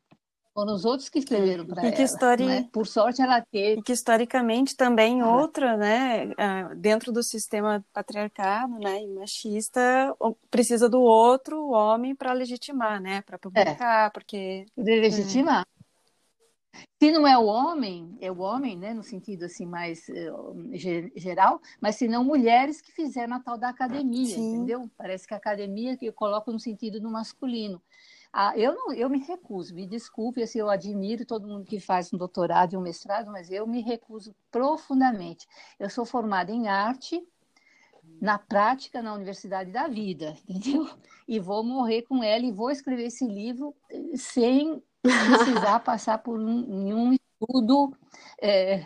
Foram 0.55 0.73
os 0.73 0.85
outros 0.85 1.09
que 1.09 1.19
escreveram 1.19 1.67
para 1.67 1.85
ela. 1.85 2.01
Histori... 2.01 2.47
Né? 2.47 2.69
Por 2.73 2.87
sorte, 2.87 3.21
ela 3.21 3.41
teve. 3.41 3.81
E 3.81 3.83
que 3.83 3.93
historicamente 3.93 4.77
também 4.77 5.21
ah. 5.21 5.35
outra, 5.35 5.77
né, 5.77 6.29
dentro 6.77 7.11
do 7.11 7.25
sistema 7.25 7.85
patriarcado, 7.93 8.79
né, 8.79 9.03
e 9.03 9.09
machista, 9.09 9.81
precisa 10.49 10.89
do 10.89 11.01
outro, 11.01 11.71
homem, 11.71 12.15
para 12.15 12.33
legitimar, 12.33 13.01
né, 13.01 13.21
para 13.23 13.37
publicar, 13.37 14.07
é. 14.07 14.11
porque. 14.11 14.65
Poder 14.77 15.01
legitimar. 15.01 15.67
Se 17.01 17.11
não 17.11 17.27
é 17.27 17.37
o 17.37 17.45
homem, 17.45 18.17
é 18.21 18.31
o 18.31 18.39
homem, 18.39 18.77
né, 18.77 18.95
no 18.95 19.03
sentido 19.03 19.45
assim 19.45 19.67
mais 19.67 20.09
uh, 20.09 20.71
geral, 21.17 21.61
mas 21.81 21.97
se 21.97 22.09
não 22.09 22.25
mulheres 22.25 22.81
que 22.81 22.93
fizeram 22.93 23.37
a 23.37 23.41
tal 23.41 23.59
da 23.59 23.69
academia, 23.69 24.35
Sim. 24.35 24.55
entendeu? 24.55 24.91
Parece 24.97 25.27
que 25.27 25.35
a 25.35 25.37
academia 25.37 25.97
que 25.97 26.07
eu 26.07 26.13
coloco 26.13 26.53
no 26.53 26.59
sentido 26.59 27.01
no 27.01 27.11
masculino. 27.11 27.83
Ah, 28.37 28.53
eu, 28.59 28.75
não, 28.75 28.93
eu 28.93 29.09
me 29.09 29.21
recuso, 29.21 29.73
me 29.73 29.87
desculpe, 29.87 30.43
assim, 30.43 30.59
eu 30.59 30.69
admiro 30.69 31.25
todo 31.25 31.47
mundo 31.47 31.65
que 31.65 31.79
faz 31.79 32.13
um 32.13 32.19
doutorado 32.19 32.73
e 32.73 32.77
um 32.77 32.81
mestrado, 32.81 33.31
mas 33.31 33.49
eu 33.49 33.65
me 33.65 33.81
recuso 33.81 34.35
profundamente. 34.51 35.47
Eu 35.79 35.89
sou 35.89 36.05
formada 36.05 36.51
em 36.51 36.67
arte, 36.67 37.25
na 38.21 38.37
prática, 38.37 39.01
na 39.01 39.15
Universidade 39.15 39.71
da 39.71 39.87
Vida, 39.87 40.37
entendeu? 40.49 40.91
E 41.29 41.39
vou 41.39 41.63
morrer 41.63 42.03
com 42.03 42.25
ela 42.25 42.45
e 42.45 42.51
vou 42.51 42.73
escrever 42.73 43.05
esse 43.05 43.25
livro 43.25 43.73
eh, 43.89 44.17
sem 44.17 44.83
precisar 45.01 45.79
passar 45.87 46.19
por 46.19 46.37
um, 46.37 46.63
nenhum 46.67 47.13
estudo 47.13 47.97
é, 48.43 48.85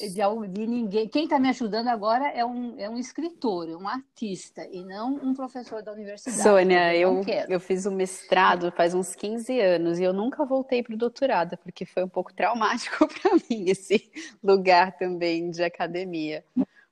de, 0.00 0.48
de 0.48 0.66
ninguém. 0.66 1.08
Quem 1.08 1.24
está 1.24 1.38
me 1.38 1.48
ajudando 1.48 1.88
agora 1.88 2.28
é 2.28 2.44
um, 2.44 2.74
é 2.78 2.88
um 2.88 2.98
escritor, 2.98 3.68
é 3.68 3.76
um 3.76 3.88
artista, 3.88 4.66
e 4.70 4.84
não 4.84 5.14
um 5.14 5.34
professor 5.34 5.82
da 5.82 5.92
universidade. 5.92 6.42
Sônia, 6.42 6.94
eu, 6.96 7.22
eu 7.48 7.60
fiz 7.60 7.86
o 7.86 7.90
um 7.90 7.94
mestrado 7.94 8.72
faz 8.72 8.94
uns 8.94 9.14
15 9.14 9.60
anos 9.60 9.98
e 9.98 10.02
eu 10.02 10.12
nunca 10.12 10.44
voltei 10.44 10.82
para 10.82 10.94
o 10.94 10.98
doutorado, 10.98 11.56
porque 11.58 11.84
foi 11.84 12.04
um 12.04 12.08
pouco 12.08 12.32
traumático 12.32 13.06
para 13.20 13.34
mim 13.34 13.64
esse 13.68 14.10
lugar 14.42 14.96
também 14.96 15.50
de 15.50 15.62
academia. 15.62 16.44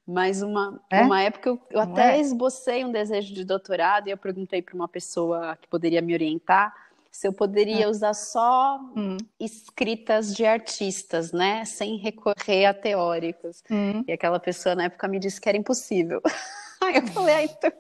Mas 0.07 0.43
uma, 0.43 0.81
é? 0.91 1.03
uma 1.03 1.23
época 1.23 1.49
eu, 1.49 1.61
eu 1.71 1.81
até 1.81 2.17
é? 2.17 2.21
esbocei 2.21 2.85
um 2.85 2.91
desejo 2.91 3.33
de 3.33 3.45
doutorado 3.45 4.09
e 4.09 4.11
eu 4.11 4.19
perguntei 4.19 4.61
para 4.61 4.75
uma 4.75 4.89
pessoa 4.89 5.57
que 5.61 5.69
poderia 5.69 6.03
me 6.03 6.13
orientar 6.13 6.75
se 7.13 7.29
eu 7.29 7.33
poderia 7.33 7.87
ah. 7.87 7.91
usar 7.91 8.15
só 8.15 8.81
hum. 8.97 9.19
escritas 9.39 10.35
de 10.35 10.47
artistas, 10.47 11.31
né? 11.31 11.63
Sem 11.67 11.99
recorrer 11.99 12.65
a 12.65 12.73
teóricos. 12.73 13.63
Hum. 13.71 14.03
E 14.09 14.13
aquela 14.13 14.41
pessoa 14.41 14.75
na 14.75 14.85
época 14.85 15.07
me 15.07 15.19
disse 15.19 15.39
que 15.39 15.47
era 15.47 15.59
impossível. 15.59 16.23
Aí 16.83 16.97
eu 16.97 17.07
falei, 17.09 17.35
ah, 17.35 17.45
então, 17.45 17.73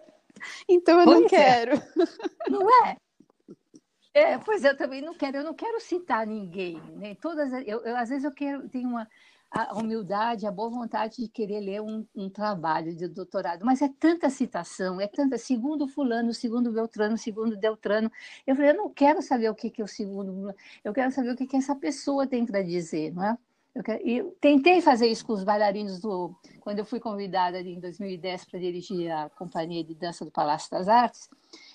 então 0.68 1.00
eu 1.00 1.04
pois 1.06 1.18
não 1.18 1.26
é. 1.26 1.28
quero. 1.30 1.76
É. 1.76 1.82
Não 2.50 2.86
é? 2.86 2.96
É, 4.14 4.36
pois 4.36 4.62
eu 4.62 4.76
também 4.76 5.00
não 5.00 5.14
quero, 5.14 5.38
eu 5.38 5.44
não 5.44 5.54
quero 5.54 5.80
citar 5.80 6.26
ninguém, 6.26 6.78
né? 6.96 7.14
Todas, 7.14 7.50
eu, 7.66 7.80
eu 7.80 7.96
às 7.96 8.10
vezes 8.10 8.24
eu 8.24 8.30
quero, 8.30 8.68
tenho 8.68 8.86
uma, 8.86 9.08
a 9.52 9.74
humildade, 9.74 10.46
a 10.46 10.50
boa 10.50 10.70
vontade 10.70 11.16
de 11.18 11.28
querer 11.28 11.60
ler 11.60 11.82
um, 11.82 12.06
um, 12.16 12.30
trabalho 12.30 12.96
de 12.96 13.06
doutorado, 13.06 13.66
mas 13.66 13.82
é 13.82 13.88
tanta 14.00 14.30
citação, 14.30 14.98
é 14.98 15.06
tanta, 15.06 15.36
segundo 15.36 15.86
fulano, 15.86 16.32
segundo 16.32 16.72
Beltrano, 16.72 17.18
segundo 17.18 17.54
Deltrano, 17.54 18.10
eu 18.46 18.56
falei, 18.56 18.70
eu 18.70 18.76
não 18.76 18.88
quero 18.88 19.20
saber 19.20 19.50
o 19.50 19.54
que, 19.54 19.68
que 19.68 19.82
é 19.82 19.84
o 19.84 19.88
segundo, 19.88 20.54
eu 20.82 20.92
quero 20.94 21.12
saber 21.12 21.32
o 21.32 21.36
que, 21.36 21.46
que 21.46 21.56
essa 21.56 21.76
pessoa 21.76 22.26
tem 22.26 22.46
para 22.46 22.62
dizer, 22.62 23.12
não 23.12 23.24
é? 23.24 23.38
Eu, 23.74 23.82
quero, 23.82 24.08
eu 24.08 24.36
tentei 24.40 24.80
fazer 24.80 25.08
isso 25.08 25.24
com 25.26 25.34
os 25.34 25.44
bailarinos 25.44 26.00
do, 26.00 26.34
quando 26.60 26.78
eu 26.78 26.84
fui 26.84 26.98
convidada 26.98 27.60
em 27.60 27.78
2010 27.78 28.46
para 28.46 28.58
dirigir 28.58 29.10
a 29.10 29.28
companhia 29.30 29.84
de 29.84 29.94
dança 29.94 30.24
do 30.24 30.30
Palácio 30.30 30.70
das 30.70 30.88
Artes, 30.88 31.28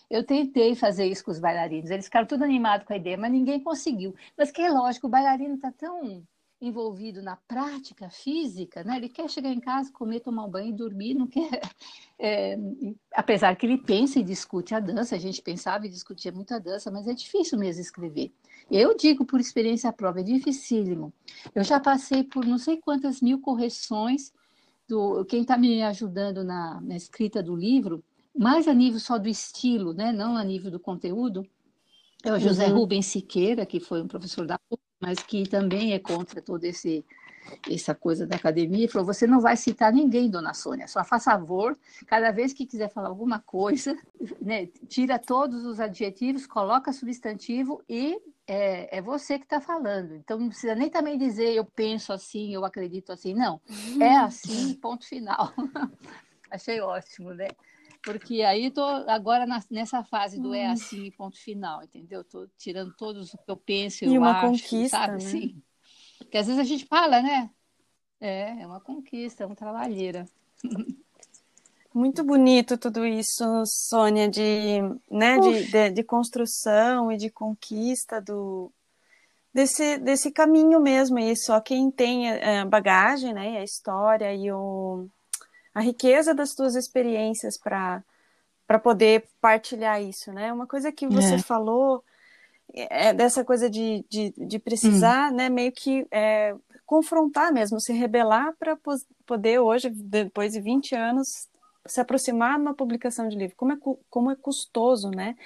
eu 0.09 0.23
tentei 0.23 0.73
fazer 0.75 1.05
isso 1.05 1.23
com 1.23 1.31
os 1.31 1.39
bailarinos, 1.39 1.91
eles 1.91 2.05
ficaram 2.05 2.25
tudo 2.25 2.43
animados 2.43 2.87
com 2.87 2.93
a 2.93 2.97
ideia, 2.97 3.17
mas 3.17 3.31
ninguém 3.31 3.61
conseguiu. 3.61 4.15
Mas 4.35 4.49
que 4.49 4.61
é 4.63 4.69
lógico, 4.69 5.05
o 5.05 5.09
bailarino 5.09 5.55
está 5.55 5.71
tão 5.71 6.25
envolvido 6.59 7.21
na 7.21 7.35
prática 7.35 8.09
física, 8.09 8.83
né? 8.83 8.97
Ele 8.97 9.09
quer 9.09 9.29
chegar 9.29 9.51
em 9.51 9.59
casa, 9.59 9.91
comer, 9.91 10.21
tomar 10.21 10.45
um 10.45 10.49
banho 10.49 10.69
e 10.69 10.73
dormir, 10.73 11.13
não 11.13 11.27
quer. 11.27 11.61
É, 12.19 12.57
apesar 13.13 13.55
que 13.55 13.63
ele 13.63 13.77
pensa 13.77 14.17
e 14.17 14.23
discute 14.23 14.73
a 14.73 14.79
dança, 14.79 15.15
a 15.15 15.19
gente 15.19 15.39
pensava 15.39 15.85
e 15.85 15.89
discutia 15.89 16.31
muito 16.31 16.51
a 16.51 16.57
dança, 16.57 16.89
mas 16.89 17.07
é 17.07 17.13
difícil 17.13 17.59
mesmo 17.59 17.79
escrever. 17.79 18.33
Eu 18.71 18.97
digo 18.97 19.23
por 19.23 19.39
experiência 19.39 19.93
própria, 19.93 20.21
é 20.21 20.23
dificílimo. 20.23 21.13
Eu 21.53 21.63
já 21.63 21.79
passei 21.79 22.23
por 22.23 22.43
não 22.43 22.57
sei 22.57 22.77
quantas 22.77 23.21
mil 23.21 23.39
correções 23.39 24.33
do 24.87 25.25
quem 25.25 25.43
está 25.43 25.59
me 25.59 25.83
ajudando 25.83 26.43
na, 26.43 26.81
na 26.81 26.95
escrita 26.95 27.43
do 27.43 27.55
livro, 27.55 28.03
mais 28.35 28.67
a 28.67 28.73
nível 28.73 28.99
só 28.99 29.19
do 29.19 29.29
estilo, 29.29 29.93
né? 29.93 30.11
Não 30.11 30.35
a 30.35 30.43
nível 30.43 30.71
do 30.71 30.79
conteúdo. 30.79 31.47
É 32.23 32.33
o 32.33 32.39
José 32.39 32.67
uhum. 32.67 32.79
Rubens 32.79 33.05
Siqueira, 33.05 33.63
que 33.63 33.79
foi 33.79 34.01
um 34.01 34.07
professor 34.07 34.45
da 34.47 34.57
PUC, 34.57 34.81
mas 34.99 35.19
que 35.19 35.47
também 35.47 35.93
é 35.93 35.99
contra 35.99 36.41
toda 36.41 36.67
esse 36.67 37.05
essa 37.69 37.95
coisa 37.95 38.27
da 38.27 38.35
academia, 38.35 38.85
e 38.85 38.87
falou: 38.89 39.05
você 39.05 39.25
não 39.25 39.39
vai 39.39 39.55
citar 39.55 39.93
ninguém, 39.93 40.29
dona 40.29 40.53
Sônia, 40.53 40.87
só 40.87 41.03
faça 41.03 41.31
favor, 41.31 41.77
cada 42.05 42.31
vez 42.31 42.53
que 42.53 42.65
quiser 42.65 42.89
falar 42.89 43.09
alguma 43.09 43.39
coisa, 43.39 43.97
né, 44.41 44.67
tira 44.87 45.19
todos 45.19 45.65
os 45.65 45.79
adjetivos, 45.79 46.47
coloca 46.47 46.91
substantivo 46.91 47.81
e 47.87 48.19
é, 48.47 48.97
é 48.97 49.01
você 49.01 49.37
que 49.37 49.45
está 49.45 49.59
falando. 49.59 50.15
Então 50.15 50.39
não 50.39 50.49
precisa 50.49 50.73
nem 50.73 50.89
também 50.89 51.17
dizer 51.17 51.53
eu 51.53 51.65
penso 51.65 52.13
assim, 52.13 52.53
eu 52.53 52.65
acredito 52.65 53.11
assim, 53.11 53.33
não. 53.33 53.61
É 54.01 54.15
assim, 54.17 54.73
ponto 54.75 55.05
final. 55.05 55.53
Achei 56.49 56.79
ótimo, 56.79 57.33
né? 57.33 57.49
Porque 58.07 58.41
aí 58.41 58.67
estou 58.67 58.85
agora 58.85 59.45
na, 59.45 59.61
nessa 59.69 60.01
fase 60.01 60.39
do 60.39 60.53
é 60.53 60.69
hum. 60.69 60.71
assim, 60.71 61.11
ponto 61.11 61.37
final, 61.37 61.83
entendeu? 61.83 62.21
Estou 62.21 62.47
tirando 62.57 62.95
todos 62.95 63.33
o 63.33 63.37
que 63.37 63.51
eu 63.51 63.57
penso, 63.57 64.05
e 64.05 64.15
eu 64.15 64.21
uma 64.21 64.31
acho, 64.31 64.47
conquista, 64.47 64.97
sabe? 64.97 65.11
Né? 65.11 65.27
Assim. 65.27 65.61
Porque 66.17 66.37
às 66.37 66.47
vezes 66.47 66.61
a 66.61 66.63
gente 66.63 66.85
fala, 66.85 67.21
né? 67.21 67.49
É, 68.21 68.61
é 68.61 68.65
uma 68.65 68.79
conquista, 68.79 69.43
é 69.43 69.45
uma 69.45 69.57
trabalheira. 69.57 70.25
Muito 71.93 72.23
bonito 72.23 72.77
tudo 72.77 73.05
isso, 73.05 73.43
Sônia, 73.65 74.29
de, 74.29 74.79
né, 75.11 75.37
de, 75.39 75.69
de, 75.69 75.89
de, 75.89 76.03
construção 76.03 77.11
e 77.11 77.17
de 77.17 77.29
conquista 77.29 78.21
do, 78.21 78.71
desse, 79.53 79.97
desse 79.97 80.31
caminho 80.31 80.79
mesmo. 80.79 81.19
E 81.19 81.35
só 81.35 81.59
quem 81.59 81.91
tem 81.91 82.31
a 82.31 82.65
bagagem, 82.65 83.33
né, 83.33 83.57
a 83.57 83.63
história 83.63 84.33
e 84.33 84.49
o, 84.49 85.09
a 85.77 85.79
riqueza 85.79 86.33
das 86.33 86.53
suas 86.53 86.75
experiências 86.75 87.55
para 87.55 88.03
para 88.65 88.79
poder 88.79 89.29
partilhar 89.39 90.01
isso, 90.01 90.33
né? 90.33 90.51
Uma 90.51 90.67
coisa 90.67 90.91
que 90.91 91.07
você 91.07 91.35
é. 91.35 91.39
falou 91.39 92.03
é 92.73 93.13
dessa 93.13 93.45
coisa 93.45 93.69
de, 93.69 94.03
de, 94.09 94.33
de 94.35 94.59
precisar, 94.59 95.31
hum. 95.31 95.35
né, 95.35 95.47
meio 95.47 95.71
que 95.71 96.05
é, 96.11 96.53
confrontar 96.85 97.53
mesmo, 97.53 97.79
se 97.79 97.93
rebelar 97.93 98.53
para 98.59 98.77
poder 99.25 99.59
hoje, 99.59 99.89
depois 99.89 100.51
de 100.51 100.59
20 100.59 100.95
anos, 100.95 101.47
se 101.85 102.01
aproximar 102.01 102.55
de 102.55 102.63
uma 102.63 102.73
publicação 102.73 103.29
de 103.29 103.37
livro. 103.37 103.55
Como 103.55 103.71
é, 103.71 103.77
como 104.09 104.31
é 104.31 104.35
custoso, 104.35 105.11
né? 105.11 105.37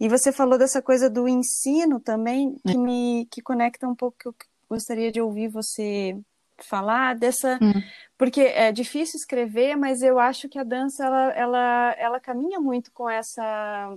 E 0.00 0.08
você 0.08 0.32
falou 0.32 0.56
dessa 0.56 0.80
coisa 0.80 1.10
do 1.10 1.28
ensino 1.28 2.00
também, 2.00 2.56
que 2.66 2.78
me 2.78 3.26
que 3.30 3.42
conecta 3.42 3.86
um 3.86 3.94
pouco 3.94 4.16
que 4.16 4.28
eu 4.28 4.34
gostaria 4.70 5.12
de 5.12 5.20
ouvir 5.20 5.48
você 5.48 6.16
falar 6.64 7.14
dessa 7.14 7.58
hum. 7.62 7.82
porque 8.18 8.40
é 8.40 8.72
difícil 8.72 9.18
escrever 9.18 9.76
mas 9.76 10.02
eu 10.02 10.18
acho 10.18 10.48
que 10.48 10.58
a 10.58 10.64
dança 10.64 11.04
ela 11.04 11.32
ela, 11.32 11.94
ela 11.98 12.20
caminha 12.20 12.60
muito 12.60 12.92
com 12.92 13.08
essa 13.08 13.96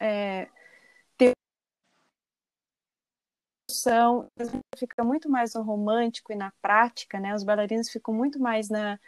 é, 0.00 0.48
fica 4.76 5.02
muito 5.02 5.30
mais 5.30 5.54
no 5.54 5.62
romântico 5.62 6.32
e 6.32 6.36
na 6.36 6.52
prática 6.60 7.18
né 7.18 7.34
os 7.34 7.44
bailarinos 7.44 7.90
ficam 7.90 8.12
muito 8.12 8.38
mais 8.38 8.68
na 8.68 8.98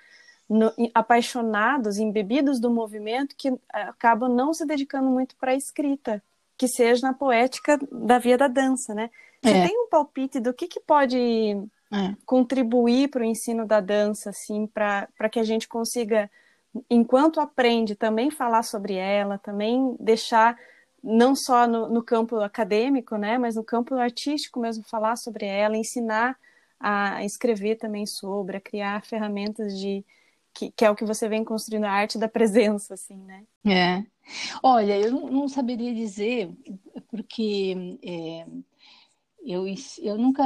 no, 0.49 0.73
apaixonados 0.93 1.99
embebidos 1.99 2.61
do 2.61 2.71
movimento 2.71 3.35
que 3.37 3.53
acabam 3.73 4.29
não 4.29 4.53
se 4.53 4.67
dedicando 4.67 5.09
muito 5.09 5.37
para 5.37 5.53
a 5.53 5.57
escrita 5.57 6.23
que 6.57 6.69
seja 6.69 7.07
na 7.07 7.15
poética 7.15 7.79
da 7.91 8.19
via 8.19 8.39
da 8.39 8.49
dança 8.49 8.95
né 8.95 9.11
você 9.43 9.57
é. 9.57 9.69
tem 9.69 9.79
um 9.79 9.89
palpite 9.89 10.41
do 10.41 10.55
que 10.55 10.67
que 10.67 10.81
pode 10.81 11.17
é. 11.95 12.17
contribuir 12.27 13.09
para 13.09 13.23
o 13.23 13.25
ensino 13.25 13.67
da 13.67 13.81
dança, 13.81 14.31
assim, 14.31 14.67
para 14.67 15.29
que 15.31 15.39
a 15.39 15.45
gente 15.45 15.69
consiga, 15.69 16.31
enquanto 16.91 17.41
aprende, 17.41 17.95
também 17.95 18.31
falar 18.31 18.63
sobre 18.63 18.95
ela, 18.95 19.39
também 19.39 19.97
deixar 20.01 20.59
não 21.03 21.37
só 21.37 21.67
no, 21.67 21.89
no, 21.89 22.03
campo 22.03 22.41
acadêmico, 22.41 23.17
né, 23.17 23.39
mas 23.39 23.57
no 23.57 23.63
campo 23.63 23.95
artístico 23.95 24.59
mesmo 24.59 24.83
falar 24.85 25.17
sobre 25.17 25.47
ela, 25.47 25.77
ensinar 25.77 26.37
a 26.81 27.25
escrever 27.25 27.77
também 27.77 28.07
sobre, 28.07 28.57
a 28.57 28.61
criar 28.61 29.05
ferramentas 29.05 29.79
de 29.79 30.05
que, 30.53 30.71
que 30.71 30.85
é 30.85 30.91
o 30.91 30.95
que 30.95 31.05
você 31.05 31.29
vem 31.29 31.45
construindo 31.45 31.85
a 31.85 31.91
arte 31.91 32.19
da 32.19 32.29
presença, 32.29 32.95
assim, 32.95 33.17
né? 33.17 33.45
É. 33.67 34.05
Olha, 34.63 34.99
eu 34.99 35.11
não, 35.11 35.27
não 35.29 35.49
saberia 35.49 35.95
dizer 35.95 36.51
porque 37.09 37.99
é, 38.03 38.47
eu 39.45 39.67
eu 40.01 40.17
nunca 40.17 40.43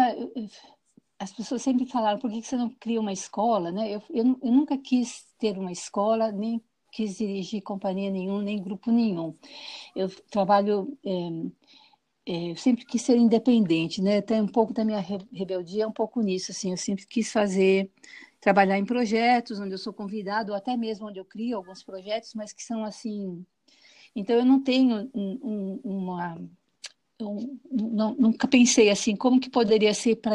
as 1.19 1.33
pessoas 1.33 1.63
sempre 1.63 1.85
falaram, 1.87 2.19
por 2.19 2.31
que 2.31 2.43
você 2.43 2.57
não 2.57 2.71
cria 2.71 3.01
uma 3.01 3.13
escola, 3.13 3.73
né? 3.73 3.93
Eu, 3.95 4.03
eu, 4.11 4.39
eu 4.43 4.53
nunca 4.53 4.79
quis 4.79 5.27
ter 5.39 5.59
uma 5.59 5.73
escola, 5.73 6.31
nem 6.31 6.63
quis 6.93 7.19
dirigir 7.19 7.63
companhia 7.63 8.11
nenhuma, 8.11 8.43
nem 8.43 8.63
grupo 8.63 8.91
nenhum. 8.91 9.37
Eu 9.97 10.09
trabalho, 10.31 10.97
é, 12.27 12.53
é, 12.53 12.55
sempre 12.57 12.85
quis 12.85 13.03
ser 13.03 13.17
independente, 13.17 14.01
né? 14.01 14.23
Tem 14.23 14.41
um 14.41 14.47
pouco 14.47 14.73
da 14.73 14.85
minha 14.85 15.01
rebeldia, 15.33 15.89
um 15.89 15.93
pouco 15.93 16.21
nisso, 16.21 16.53
assim, 16.53 16.71
eu 16.71 16.77
sempre 16.77 17.07
quis 17.07 17.33
fazer, 17.33 17.91
trabalhar 18.41 18.79
em 18.79 18.85
projetos 18.85 19.59
onde 19.59 19.73
eu 19.75 19.79
sou 19.79 19.93
convidado, 19.93 20.53
ou 20.53 20.57
até 20.57 20.77
mesmo 20.77 21.09
onde 21.09 21.19
eu 21.19 21.25
crio 21.25 21.57
alguns 21.57 21.83
projetos, 21.83 22.35
mas 22.35 22.53
que 22.53 22.63
são 22.63 22.85
assim... 22.85 23.45
Então, 24.15 24.37
eu 24.37 24.45
não 24.45 24.63
tenho 24.63 25.11
um, 25.15 25.39
um, 25.43 25.81
uma 25.85 26.39
eu 27.19 27.59
não, 27.71 28.15
nunca 28.15 28.47
pensei 28.47 28.91
assim, 28.91 29.17
como 29.17 29.41
que 29.41 29.51
poderia 29.51 29.93
ser 29.93 30.17
para 30.17 30.35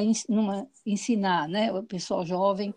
ensinar 0.85 1.47
né, 1.47 1.71
o 1.71 1.83
pessoal 1.83 2.25
jovem 2.25 2.73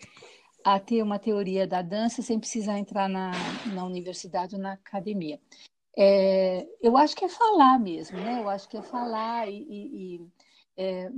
a 0.64 0.80
ter 0.80 1.02
uma 1.02 1.18
teoria 1.18 1.66
da 1.66 1.82
dança 1.82 2.22
sem 2.22 2.38
precisar 2.38 2.78
entrar 2.78 3.08
na, 3.08 3.32
na 3.72 3.84
universidade 3.84 4.54
ou 4.54 4.60
na 4.60 4.72
academia. 4.72 5.40
É, 5.96 6.66
eu 6.80 6.96
acho 6.96 7.16
que 7.16 7.24
é 7.24 7.28
falar 7.28 7.78
mesmo, 7.78 8.18
né? 8.18 8.42
Eu 8.42 8.48
acho 8.48 8.68
que 8.68 8.76
é 8.76 8.82
falar 8.82 9.48
e, 9.48 9.62
e, 9.62 10.16
e 10.16 10.28
é, 10.76 11.10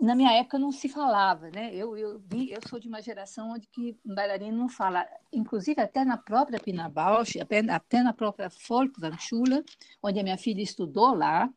na 0.00 0.14
minha 0.14 0.32
época 0.32 0.58
não 0.58 0.72
se 0.72 0.88
falava, 0.88 1.50
né? 1.50 1.74
Eu, 1.74 1.96
eu, 1.96 2.22
eu 2.32 2.60
sou 2.68 2.78
de 2.78 2.88
uma 2.88 3.00
geração 3.00 3.52
onde 3.52 3.66
que 3.68 3.96
bailarino 4.04 4.56
não 4.56 4.68
fala, 4.68 5.06
inclusive 5.32 5.80
até 5.80 6.04
na 6.04 6.16
própria 6.16 6.58
Pina 6.58 6.88
Bausch, 6.88 7.38
até, 7.40 8.02
na 8.02 8.12
própria 8.12 8.50
Folkwangschule, 8.50 9.64
onde 10.02 10.18
a 10.18 10.22
minha 10.22 10.36
filha 10.36 10.62
estudou 10.62 11.14
lá, 11.14 11.48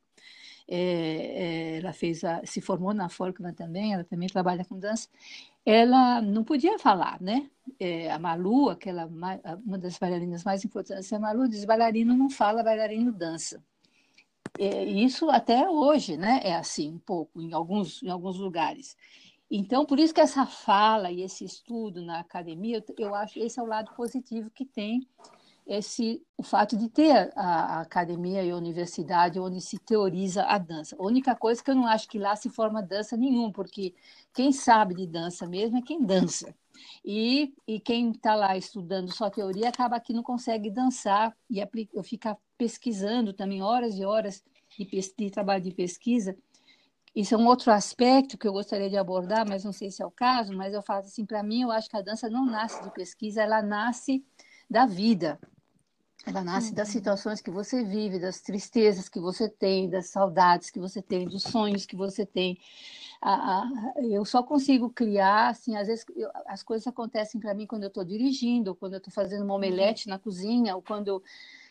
é, 0.72 0.78
é, 0.78 1.78
ela 1.78 1.92
fez 1.92 2.24
a, 2.24 2.46
se 2.46 2.62
formou 2.62 2.94
na 2.94 3.10
Folkman 3.10 3.54
também, 3.54 3.94
ela 3.94 4.04
também 4.04 4.30
trabalha 4.30 4.64
com 4.64 4.78
dança. 4.78 5.10
Ela 5.66 6.22
não 6.22 6.44
podia 6.44 6.78
falar, 6.78 7.20
né? 7.20 7.50
É, 7.80 8.12
a 8.12 8.20
Malu, 8.20 8.70
aquela 8.70 9.06
uma 9.66 9.78
das 9.78 9.98
bailarinas 9.98 10.44
mais 10.44 10.64
importantes, 10.64 11.12
a 11.12 11.20
Malu 11.20 11.50
diz: 11.50 11.66
bailarino 11.66 12.16
não 12.16 12.30
fala, 12.30 12.64
bailarino 12.64 13.12
dança. 13.12 13.64
É, 14.60 14.84
isso 14.84 15.30
até 15.30 15.68
hoje, 15.68 16.18
né? 16.18 16.40
É 16.44 16.56
assim 16.56 16.94
um 16.94 17.00
pouco 17.00 17.42
em 17.42 17.52
alguns 17.52 18.04
em 18.04 18.10
alguns 18.10 18.38
lugares. 18.38 18.96
Então, 19.52 19.84
por 19.86 19.98
isso 20.00 20.14
que 20.14 20.22
essa 20.22 20.46
fala 20.46 21.12
e 21.12 21.24
esse 21.24 21.44
estudo 21.44 22.04
na 22.04 22.20
academia, 22.20 22.84
eu 22.98 23.16
acho 23.16 23.40
esse 23.40 23.60
é 23.60 23.64
o 23.64 23.66
lado 23.66 23.92
positivo 23.96 24.52
que 24.52 24.64
tem 24.64 25.08
esse 25.70 26.20
o 26.36 26.42
fato 26.42 26.76
de 26.76 26.90
ter 26.90 27.32
a, 27.36 27.78
a, 27.78 27.82
academia 27.82 28.44
e 28.44 28.50
a 28.50 28.56
universidade 28.56 29.40
onde 29.40 29.62
se 29.62 29.78
teoriza 29.78 30.44
a 30.44 30.58
dança. 30.58 30.96
A 30.98 31.04
única 31.04 31.36
coisa 31.36 31.64
que 31.64 31.70
eu 31.70 31.76
não 31.76 31.86
acho 31.86 32.08
que 32.08 32.18
lá 32.18 32.36
se 32.36 32.50
forma 32.50 32.82
dança 32.82 33.16
nenhum, 33.16 33.52
porque 33.52 33.94
quem 34.34 34.52
sabe 34.52 34.96
de 34.96 35.06
dança 35.06 35.48
mesmo 35.48 35.78
é 35.78 35.82
quem 35.84 36.04
dança. 36.04 36.56
E, 37.06 37.54
e 37.68 37.80
quem 37.80 38.10
está 38.10 38.34
lá 38.34 38.58
estudando 38.58 39.14
só 39.14 39.30
teoria 39.30 39.70
acaba 39.70 40.00
que 40.00 40.12
não 40.12 40.24
consegue 40.24 40.72
dançar 40.72 41.38
e 41.48 41.62
aplica, 41.62 42.02
fica 42.02 42.36
pesquisando 42.58 43.32
também 43.32 43.62
horas 43.62 43.96
e 43.96 44.04
horas 44.04 44.44
de, 44.76 44.86
de 44.86 45.30
trabalho 45.30 45.64
de 45.64 45.72
pesquisa. 45.72 46.36
Isso 47.16 47.36
é 47.36 47.38
um 47.38 47.46
outro 47.46 47.72
aspecto 47.72 48.40
que 48.40 48.48
eu 48.48 48.54
gostaria 48.54 48.90
de 48.90 48.98
abordar, 48.98 49.48
mas 49.48 49.64
não 49.64 49.74
sei 49.74 49.92
se 49.92 50.02
é 50.02 50.06
o 50.06 50.12
caso, 50.12 50.56
mas 50.56 50.74
eu 50.74 50.82
falo 50.82 51.02
assim, 51.02 51.26
para 51.26 51.44
mim, 51.44 51.62
eu 51.62 51.72
acho 51.72 51.90
que 51.90 51.98
a 51.98 52.02
dança 52.02 52.28
não 52.28 52.46
nasce 52.46 52.82
de 52.82 52.92
pesquisa, 52.92 53.44
ela 53.44 53.62
nasce 53.62 54.26
da 54.70 54.86
vida. 54.88 55.40
Ela 56.26 56.44
nasce 56.44 56.74
das 56.74 56.90
uhum. 56.90 56.94
situações 56.94 57.42
que 57.42 57.50
você 57.50 57.84
vive, 57.84 58.20
das 58.20 58.42
tristezas 58.42 59.08
que 59.08 59.20
você 59.20 59.48
tem, 59.48 59.90
das 59.90 60.08
saudades 60.08 60.70
que 60.70 60.80
você 60.80 61.02
tem, 61.02 61.28
dos 61.28 61.44
sonhos 61.44 61.86
que 61.86 61.96
você 61.96 62.26
tem. 62.26 62.58
eu 64.12 64.26
só 64.26 64.44
consigo 64.44 64.90
criar, 64.90 65.50
assim, 65.50 65.76
às 65.78 65.88
vezes 65.88 66.06
eu, 66.16 66.30
as 66.46 66.62
coisas 66.62 66.86
acontecem 66.86 67.40
para 67.40 67.54
mim 67.54 67.66
quando 67.66 67.84
eu 67.84 67.88
estou 67.88 68.04
dirigindo, 68.04 68.72
ou 68.72 68.76
quando 68.76 68.94
eu 68.94 68.98
estou 68.98 69.14
fazendo 69.14 69.46
uma 69.46 69.56
omelete 69.56 70.08
uhum. 70.08 70.14
na 70.14 70.20
cozinha, 70.20 70.76
ou 70.76 70.82
quando 70.82 71.08
eu 71.08 71.24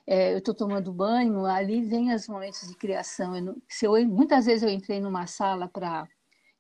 é, 0.07 0.39
estou 0.39 0.55
tomando 0.55 0.91
banho, 0.93 1.45
ali 1.45 1.83
vem 1.83 2.15
os 2.15 2.27
momentos 2.27 2.67
de 2.67 2.75
criação. 2.75 3.37
Eu, 3.37 3.63
se 3.69 3.85
eu, 3.85 3.93
muitas 4.09 4.47
vezes 4.47 4.63
eu 4.63 4.71
entrei 4.71 4.99
numa 4.99 5.27
sala 5.27 5.69
para 5.69 6.09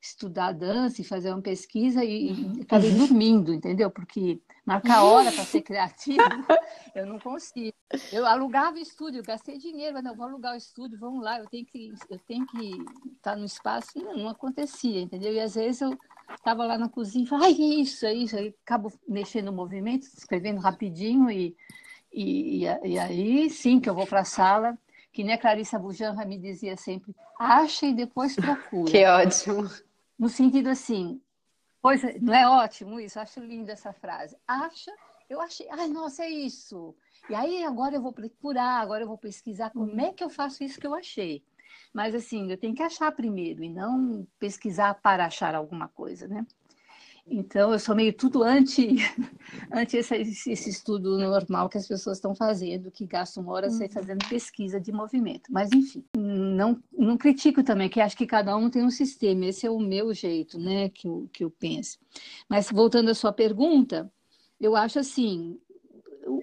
estudar 0.00 0.52
dança 0.52 1.00
e 1.00 1.04
fazer 1.04 1.30
uma 1.30 1.42
pesquisa 1.42 2.04
e, 2.04 2.32
e 2.32 2.62
acabei 2.62 2.92
dormindo, 2.92 3.52
entendeu? 3.52 3.90
Porque 3.90 4.40
marcar 4.64 5.02
hora 5.02 5.32
para 5.32 5.44
ser 5.44 5.62
criativo, 5.62 6.18
eu 6.94 7.06
não 7.06 7.18
consigo. 7.18 7.74
Eu 8.12 8.26
alugava 8.26 8.78
estúdio, 8.78 9.22
gastei 9.22 9.58
dinheiro, 9.58 9.94
mas 9.94 10.04
não 10.04 10.14
vou 10.14 10.26
alugar 10.26 10.54
o 10.54 10.56
estúdio, 10.56 10.98
vamos 10.98 11.22
lá, 11.22 11.38
eu 11.38 11.46
tenho 11.46 11.66
que 11.66 11.92
eu 12.10 12.18
tenho 12.20 12.46
que 12.46 12.70
estar 13.16 13.36
no 13.36 13.44
espaço, 13.44 13.90
e 13.96 14.02
não, 14.02 14.16
não 14.16 14.28
acontecia, 14.28 15.00
entendeu? 15.00 15.32
E 15.32 15.40
às 15.40 15.54
vezes 15.54 15.80
eu 15.80 15.98
estava 16.34 16.64
lá 16.66 16.78
na 16.78 16.88
cozinha 16.88 17.24
e 17.24 17.28
falava, 17.28 17.46
ai, 17.46 17.54
é 17.54 17.80
isso, 17.80 18.06
é 18.06 18.14
isso, 18.14 18.36
aí 18.36 18.54
acabo 18.64 18.92
mexendo 19.08 19.46
no 19.46 19.52
movimento, 19.52 20.02
escrevendo 20.02 20.60
rapidinho 20.60 21.30
e, 21.30 21.56
e, 22.12 22.64
e 22.84 22.98
aí 22.98 23.50
sim 23.50 23.80
que 23.80 23.88
eu 23.88 23.94
vou 23.94 24.06
para 24.06 24.20
a 24.20 24.24
sala, 24.24 24.78
que 25.12 25.24
nem 25.24 25.34
a 25.34 25.38
Clarissa 25.38 25.78
Bujanra 25.78 26.24
me 26.24 26.38
dizia 26.38 26.76
sempre, 26.76 27.14
acha 27.38 27.86
e 27.86 27.94
depois 27.94 28.36
procura. 28.36 28.90
Que 28.90 29.04
ótimo. 29.04 29.68
No 30.18 30.28
sentido 30.28 30.68
assim, 30.68 31.20
pois 31.80 32.02
não 32.20 32.34
é 32.34 32.48
ótimo 32.48 32.98
isso? 32.98 33.20
Acho 33.20 33.40
linda 33.40 33.72
essa 33.72 33.92
frase. 33.92 34.36
Acha, 34.46 34.92
eu 35.28 35.40
achei, 35.40 35.68
ai, 35.70 35.88
nossa, 35.88 36.24
é 36.24 36.30
isso. 36.30 36.94
E 37.30 37.34
aí 37.34 37.62
agora 37.64 37.94
eu 37.94 38.02
vou 38.02 38.12
procurar, 38.12 38.80
agora 38.80 39.04
eu 39.04 39.08
vou 39.08 39.18
pesquisar 39.18 39.70
como 39.70 40.00
é 40.00 40.12
que 40.12 40.24
eu 40.24 40.30
faço 40.30 40.64
isso 40.64 40.80
que 40.80 40.86
eu 40.86 40.94
achei. 40.94 41.44
Mas 41.92 42.14
assim, 42.14 42.50
eu 42.50 42.58
tenho 42.58 42.74
que 42.74 42.82
achar 42.82 43.12
primeiro 43.12 43.62
e 43.62 43.68
não 43.68 44.26
pesquisar 44.38 44.94
para 44.94 45.26
achar 45.26 45.54
alguma 45.54 45.88
coisa, 45.88 46.26
né? 46.26 46.46
Então, 47.30 47.72
eu 47.72 47.78
sou 47.78 47.94
meio 47.94 48.12
tudo 48.12 48.42
anti, 48.42 48.96
anti 49.72 49.98
esse, 49.98 50.16
esse 50.16 50.70
estudo 50.70 51.18
normal 51.18 51.68
que 51.68 51.76
as 51.76 51.86
pessoas 51.86 52.16
estão 52.16 52.34
fazendo, 52.34 52.90
que 52.90 53.06
gastam 53.06 53.46
horas 53.48 53.78
uhum. 53.78 53.88
fazendo 53.90 54.26
pesquisa 54.28 54.80
de 54.80 54.90
movimento. 54.90 55.52
Mas, 55.52 55.70
enfim, 55.72 56.04
não, 56.16 56.82
não 56.96 57.18
critico 57.18 57.62
também, 57.62 57.88
que 57.88 58.00
acho 58.00 58.16
que 58.16 58.26
cada 58.26 58.56
um 58.56 58.70
tem 58.70 58.82
um 58.82 58.90
sistema. 58.90 59.44
Esse 59.46 59.66
é 59.66 59.70
o 59.70 59.78
meu 59.78 60.14
jeito, 60.14 60.58
né, 60.58 60.88
que 60.88 61.06
eu, 61.06 61.28
que 61.32 61.44
eu 61.44 61.50
penso. 61.50 61.98
Mas, 62.48 62.70
voltando 62.70 63.10
à 63.10 63.14
sua 63.14 63.32
pergunta, 63.32 64.10
eu 64.58 64.74
acho 64.74 64.98
assim, 64.98 65.58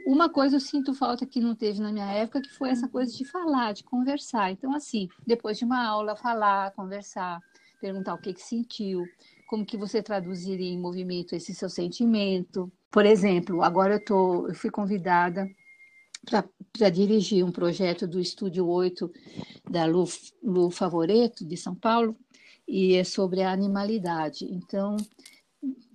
uma 0.05 0.29
coisa 0.29 0.57
eu 0.57 0.59
sinto 0.59 0.93
falta 0.93 1.25
que 1.25 1.39
não 1.39 1.55
teve 1.55 1.81
na 1.81 1.91
minha 1.91 2.11
época, 2.11 2.41
que 2.41 2.53
foi 2.53 2.69
essa 2.69 2.87
coisa 2.87 3.11
de 3.11 3.25
falar, 3.25 3.73
de 3.73 3.83
conversar. 3.83 4.51
Então, 4.51 4.73
assim, 4.73 5.09
depois 5.25 5.57
de 5.57 5.65
uma 5.65 5.83
aula, 5.83 6.15
falar, 6.15 6.71
conversar, 6.71 7.41
perguntar 7.81 8.13
o 8.13 8.17
que, 8.17 8.33
que 8.33 8.41
sentiu, 8.41 9.03
como 9.45 9.65
que 9.65 9.77
você 9.77 10.01
traduziria 10.01 10.71
em 10.71 10.79
movimento 10.79 11.35
esse 11.35 11.53
seu 11.53 11.69
sentimento. 11.69 12.71
Por 12.91 13.05
exemplo, 13.05 13.61
agora 13.61 13.95
eu, 13.95 14.03
tô, 14.03 14.47
eu 14.47 14.55
fui 14.55 14.69
convidada 14.69 15.47
para 16.25 16.89
dirigir 16.89 17.45
um 17.45 17.51
projeto 17.51 18.07
do 18.07 18.19
Estúdio 18.19 18.67
8 18.67 19.11
da 19.69 19.85
Lu, 19.85 20.05
Lu 20.43 20.71
Favoreto, 20.71 21.45
de 21.45 21.55
São 21.55 21.75
Paulo, 21.75 22.15
e 22.67 22.95
é 22.95 23.03
sobre 23.03 23.43
a 23.43 23.51
animalidade. 23.51 24.45
Então, 24.45 24.97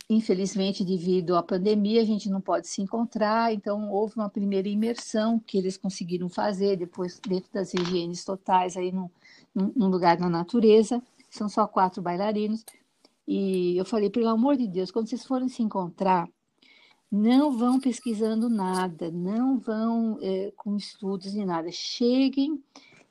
infelizmente, 0.09 0.85
devido 0.85 1.37
à 1.37 1.43
pandemia, 1.43 2.03
a 2.03 2.05
gente 2.05 2.31
não 2.31 2.41
pode 2.41 2.69
se 2.69 2.81
encontrar, 2.81 3.53
então 3.53 3.91
houve 3.91 4.15
uma 4.17 4.29
primeira 4.29 4.69
imersão 4.69 5.41
que 5.41 5.59
eles 5.59 5.77
conseguiram 5.77 6.29
fazer, 6.29 6.77
depois 6.77 7.21
dentro 7.27 7.51
das 7.53 7.75
higienes 7.75 8.25
totais, 8.25 8.77
aí 8.77 8.93
num, 8.93 9.11
num 9.55 9.89
lugar 9.89 10.19
na 10.21 10.29
natureza, 10.29 11.03
são 11.29 11.49
só 11.49 11.67
quatro 11.67 12.01
bailarinos, 12.01 12.65
e 13.33 13.79
eu 13.79 13.85
falei, 13.85 14.11
pelo 14.11 14.29
amor 14.29 14.57
de 14.57 14.67
Deus, 14.67 14.91
quando 14.91 15.09
vocês 15.09 15.25
forem 15.25 15.49
se 15.49 15.63
encontrar, 15.63 16.29
não 17.09 17.57
vão 17.57 17.79
pesquisando 17.79 18.49
nada, 18.51 19.09
não 19.09 19.57
vão 19.57 20.19
é, 20.21 20.53
com 20.57 20.77
estudos 20.77 21.33
nem 21.35 21.47
nada, 21.47 21.71
cheguem 21.71 22.61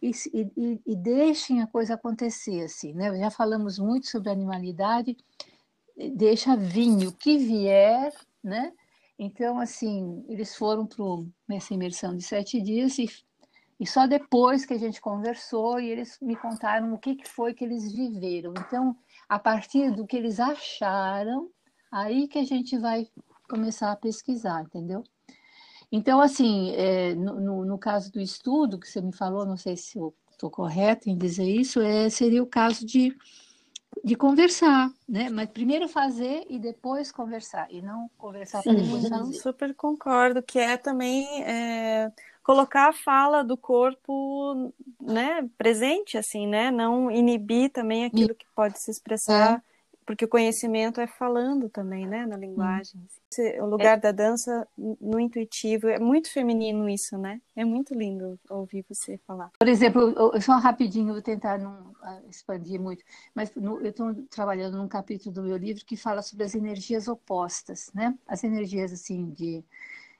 e, 0.02 0.12
e, 0.34 0.82
e, 0.86 0.96
deixem 0.98 1.62
a 1.62 1.68
coisa 1.68 1.94
acontecer, 1.94 2.66
assim, 2.66 2.92
né? 2.94 3.18
Já 3.18 3.32
falamos 3.32 3.80
muito 3.80 4.08
sobre 4.08 4.30
animalidade, 4.30 5.16
deixa 6.16 6.54
vinho, 6.54 7.12
o 7.12 7.14
que 7.14 7.38
vier, 7.38 8.14
né? 8.44 8.74
Então, 9.18 9.58
assim, 9.58 10.26
eles 10.28 10.54
foram 10.54 10.86
para 10.86 11.56
essa 11.56 11.74
imersão 11.74 12.14
de 12.18 12.24
sete 12.24 12.62
dias 12.62 13.00
e, 13.00 13.10
e 13.80 13.88
só 13.88 14.06
depois 14.06 14.66
que 14.66 14.74
a 14.74 14.78
gente 14.78 15.00
conversou 15.00 15.80
e 15.80 15.90
eles 15.90 16.18
me 16.22 16.36
contaram 16.36 16.94
o 16.94 16.98
que, 16.98 17.16
que 17.16 17.30
foi 17.30 17.54
que 17.54 17.64
eles 17.64 17.94
viveram. 17.94 18.54
Então, 18.68 18.98
a 19.30 19.38
partir 19.38 19.92
do 19.92 20.08
que 20.08 20.18
eles 20.18 20.40
acharam, 20.40 21.50
aí 21.92 22.28
que 22.28 22.40
a 22.40 22.44
gente 22.44 22.78
vai 22.78 23.08
começar 23.48 23.92
a 23.92 23.96
pesquisar, 23.96 24.64
entendeu? 24.64 25.04
Então, 25.92 26.20
assim, 26.20 26.72
é, 26.72 27.16
no, 27.16 27.66
no, 27.66 27.78
caso 27.78 28.12
do 28.12 28.20
estudo 28.20 28.80
que 28.80 28.88
você 28.88 29.02
me 29.02 29.14
falou, 29.14 29.46
não 29.46 29.58
sei 29.58 29.78
se 29.78 29.98
eu 29.98 30.14
estou 30.32 30.50
correta 30.50 31.10
em 31.10 31.18
dizer 31.18 31.48
isso, 31.48 31.80
é, 31.80 32.10
seria 32.10 32.44
o 32.44 32.48
caso 32.48 32.86
de 32.86 33.16
de 34.04 34.16
conversar, 34.16 34.92
né? 35.08 35.30
Mas 35.30 35.50
primeiro 35.50 35.88
fazer 35.88 36.46
e 36.50 36.60
depois 36.60 37.12
conversar, 37.12 37.68
e 37.70 37.82
não 37.82 38.10
conversar 38.18 38.64
para 38.64 38.74
depois 38.74 39.04
fazer. 39.04 39.10
Não, 39.10 39.34
super 39.34 39.76
concordo, 39.76 40.42
que 40.42 40.60
é 40.60 40.78
também 40.78 41.44
é, 41.44 42.12
colocar 42.44 42.90
a 42.90 42.94
fala 42.94 43.44
do 43.44 43.58
corpo, 43.58 44.74
né, 45.02 45.48
presente, 45.58 46.18
assim, 46.18 46.48
né? 46.48 46.72
Não 46.72 47.12
inibir 47.12 47.72
também 47.72 48.06
aquilo 48.06 48.36
que 48.36 48.46
pode 48.56 48.80
se 48.80 48.92
expressar 48.92 49.58
é 49.58 49.70
porque 50.10 50.26
o 50.26 50.28
conhecimento 50.28 51.00
é 51.00 51.06
falando 51.06 51.70
também, 51.70 52.08
né, 52.08 52.26
na 52.26 52.36
linguagem. 52.36 53.00
Hum. 53.00 53.64
O 53.64 53.66
lugar 53.68 53.96
é. 53.96 54.02
da 54.02 54.12
dança 54.12 54.68
no 54.76 55.20
intuitivo 55.20 55.88
é 55.88 56.00
muito 56.00 56.34
feminino 56.34 56.90
isso, 56.90 57.16
né? 57.16 57.40
É 57.56 57.64
muito 57.64 57.94
lindo 57.94 58.40
ouvir 58.50 58.84
você 58.90 59.20
falar. 59.28 59.52
Por 59.60 59.68
exemplo, 59.68 60.02
eu, 60.18 60.42
só 60.42 60.54
rapidinho 60.54 61.14
vou 61.14 61.22
tentar 61.22 61.60
não 61.60 61.94
ah, 62.02 62.22
expandir 62.28 62.82
muito, 62.82 63.04
mas 63.36 63.54
no, 63.54 63.80
eu 63.82 63.92
estou 63.92 64.16
trabalhando 64.32 64.78
num 64.78 64.88
capítulo 64.88 65.32
do 65.32 65.44
meu 65.44 65.58
livro 65.58 65.86
que 65.86 65.96
fala 65.96 66.24
sobre 66.24 66.44
as 66.44 66.56
energias 66.56 67.08
opostas, 67.08 67.92
né? 67.94 68.18
As 68.28 68.44
energias 68.44 68.92
assim 68.92 69.30
de 69.30 69.58
é, 69.58 69.64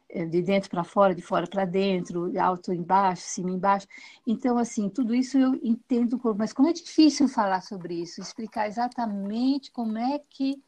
de 0.10 0.42
dentro 0.42 0.70
para 0.70 0.84
fora, 0.84 1.14
de 1.14 1.22
fora 1.22 1.48
para 1.48 1.66
dentro, 1.66 2.32
alto 2.40 2.74
embaixo, 2.74 3.24
cima 3.26 3.52
embaixo. 3.52 3.88
Então, 4.26 4.58
assim, 4.58 4.90
tudo 4.90 5.14
isso 5.14 5.38
eu 5.38 5.54
entendo, 5.64 6.20
mas 6.38 6.52
como 6.52 6.68
é 6.68 6.74
difícil 6.74 7.28
falar 7.28 7.62
sobre 7.62 7.96
isso, 8.02 8.22
explicar 8.22 8.68
exatamente 8.68 9.72
como 9.72 9.98
é 9.98 10.20
que, 10.30 10.62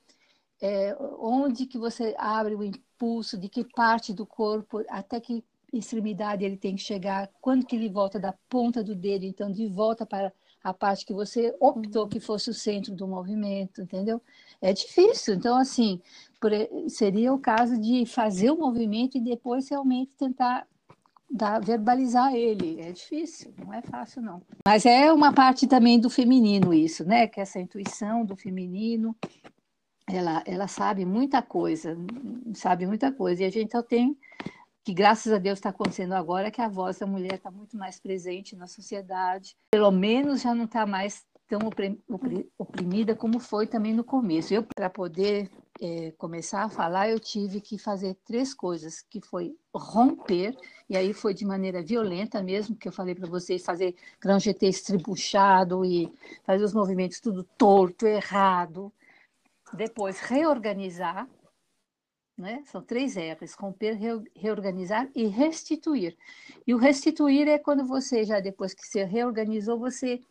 é, 0.62 0.96
onde 1.20 1.66
que 1.66 1.78
você 1.78 2.16
abre 2.18 2.56
o 2.56 2.64
impulso, 2.64 3.38
de 3.38 3.50
que 3.50 3.64
parte 3.64 4.14
do 4.14 4.26
corpo, 4.26 4.84
até 4.90 5.20
que 5.20 5.44
extremidade 5.74 6.44
ele 6.44 6.58
tem 6.58 6.76
que 6.76 6.82
chegar, 6.82 7.30
quando 7.42 7.66
que 7.66 7.76
ele 7.76 7.90
volta 7.90 8.20
da 8.20 8.34
ponta 8.50 8.84
do 8.84 8.96
dedo, 8.96 9.26
então 9.26 9.52
de 9.52 9.68
volta 9.68 10.06
para 10.06 10.32
a 10.64 10.74
parte 10.74 11.06
que 11.06 11.14
você 11.14 11.56
optou 11.60 12.08
que 12.08 12.20
fosse 12.20 12.50
o 12.50 12.54
centro 12.54 12.94
do 12.94 13.08
movimento, 13.08 13.82
entendeu? 13.82 14.22
É 14.62 14.72
difícil. 14.72 15.34
Então, 15.34 15.58
assim, 15.58 16.00
seria 16.88 17.34
o 17.34 17.40
caso 17.40 17.80
de 17.80 18.06
fazer 18.06 18.52
o 18.52 18.58
movimento 18.58 19.18
e 19.18 19.22
depois 19.22 19.68
realmente 19.70 20.16
tentar 20.16 20.68
dar, 21.30 21.60
verbalizar 21.60 22.36
ele. 22.36 22.80
É 22.80 22.92
difícil, 22.92 23.54
não 23.58 23.74
é 23.74 23.82
fácil, 23.82 24.22
não. 24.22 24.42
Mas 24.66 24.86
é 24.86 25.12
uma 25.12 25.34
parte 25.34 25.66
também 25.68 26.00
do 26.00 26.10
feminino 26.10 26.74
isso, 26.74 27.06
né? 27.06 27.28
Que 27.28 27.40
essa 27.40 27.60
intuição 27.60 28.26
do 28.26 28.36
feminino, 28.36 29.16
ela, 30.08 30.44
ela 30.46 30.68
sabe 30.68 31.06
muita 31.06 31.42
coisa, 31.42 31.98
sabe 32.54 32.86
muita 32.86 33.12
coisa. 33.12 33.44
E 33.44 33.46
a 33.46 33.52
gente 33.52 33.72
só 33.72 33.82
tem 33.82 34.18
que 34.84 34.94
graças 34.94 35.32
a 35.32 35.38
Deus 35.38 35.60
está 35.60 35.70
acontecendo 35.70 36.14
agora 36.14 36.50
que 36.50 36.62
a 36.62 36.68
voz 36.68 36.98
da 36.98 37.06
mulher 37.06 37.36
está 37.36 37.52
muito 37.52 37.78
mais 37.78 38.00
presente 38.00 38.56
na 38.56 38.66
sociedade. 38.68 39.56
Pelo 39.72 39.92
menos 39.92 40.42
já 40.42 40.56
não 40.56 40.66
está 40.66 40.86
mais 40.86 41.24
tão 41.52 41.60
oprimida 42.58 43.14
como 43.14 43.38
foi 43.38 43.68
também 43.68 43.94
no 43.94 44.06
começo. 44.06 44.54
Eu, 44.54 44.64
para 44.64 44.90
poder 44.90 45.52
é, 45.82 46.12
começar 46.12 46.64
a 46.64 46.70
falar, 46.70 47.10
eu 47.10 47.20
tive 47.20 47.60
que 47.60 47.78
fazer 47.78 48.16
três 48.24 48.54
coisas, 48.54 49.02
que 49.02 49.20
foi 49.20 49.54
romper, 49.76 50.56
e 50.90 50.96
aí 50.96 51.12
foi 51.14 51.34
de 51.34 51.44
maneira 51.44 51.84
violenta 51.84 52.42
mesmo, 52.42 52.78
que 52.78 52.88
eu 52.88 52.92
falei 52.94 53.14
para 53.14 53.28
vocês, 53.28 53.66
fazer 53.66 53.94
GT 54.40 54.66
estribuchado 54.66 55.84
e 55.84 56.10
fazer 56.46 56.64
os 56.64 56.74
movimentos 56.74 57.20
tudo 57.20 57.44
torto, 57.58 58.08
errado. 58.08 58.90
Depois, 59.74 60.22
reorganizar, 60.22 61.28
né? 62.38 62.64
São 62.66 62.82
três 62.82 63.18
R's: 63.18 63.56
romper, 63.56 64.00
reorganizar 64.38 65.10
e 65.14 65.28
restituir. 65.28 66.18
E 66.66 66.74
o 66.74 66.78
restituir 66.78 67.50
é 67.50 67.60
quando 67.60 67.86
você 67.86 68.24
já 68.24 68.40
depois 68.40 68.74
que 68.74 68.88
se 68.88 69.04
reorganizou, 69.04 69.78
você 69.78 70.22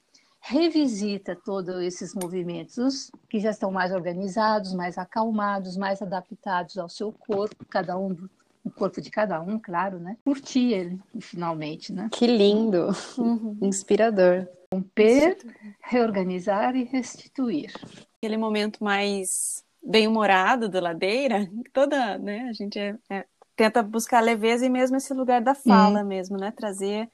revisita 0.41 1.37
todos 1.37 1.83
esses 1.83 2.15
movimentos 2.15 3.11
que 3.29 3.39
já 3.39 3.51
estão 3.51 3.71
mais 3.71 3.93
organizados, 3.93 4.75
mais 4.75 4.97
acalmados, 4.97 5.77
mais 5.77 6.01
adaptados 6.01 6.79
ao 6.79 6.89
seu 6.89 7.13
corpo, 7.13 7.65
cada 7.67 7.97
um 7.99 8.17
o 8.63 8.71
corpo 8.71 9.01
de 9.01 9.11
cada 9.11 9.41
um, 9.41 9.59
claro, 9.59 9.99
né? 9.99 10.17
Curtir 10.25 10.73
ele, 10.73 11.01
finalmente, 11.19 11.93
né? 11.93 12.09
Que 12.13 12.27
lindo, 12.27 12.89
uhum. 13.17 13.57
inspirador. 13.63 14.47
Romper, 14.73 15.39
reorganizar 15.83 16.77
e 16.77 16.85
restituir. 16.85 17.73
Aquele 18.19 18.37
momento 18.37 18.85
mais 18.85 19.65
bem-humorado 19.83 20.69
da 20.69 20.81
ladeira, 20.81 21.51
toda, 21.73 22.19
né, 22.19 22.47
a 22.49 22.53
gente 22.53 22.79
é, 22.79 22.97
é, 23.09 23.25
tenta 23.57 23.83
buscar 23.83 24.21
leveza 24.21 24.67
e 24.67 24.69
mesmo 24.69 24.97
esse 24.97 25.13
lugar 25.15 25.41
da 25.41 25.55
fala 25.55 26.03
hum. 26.03 26.07
mesmo, 26.07 26.37
né, 26.37 26.53
trazer 26.53 27.11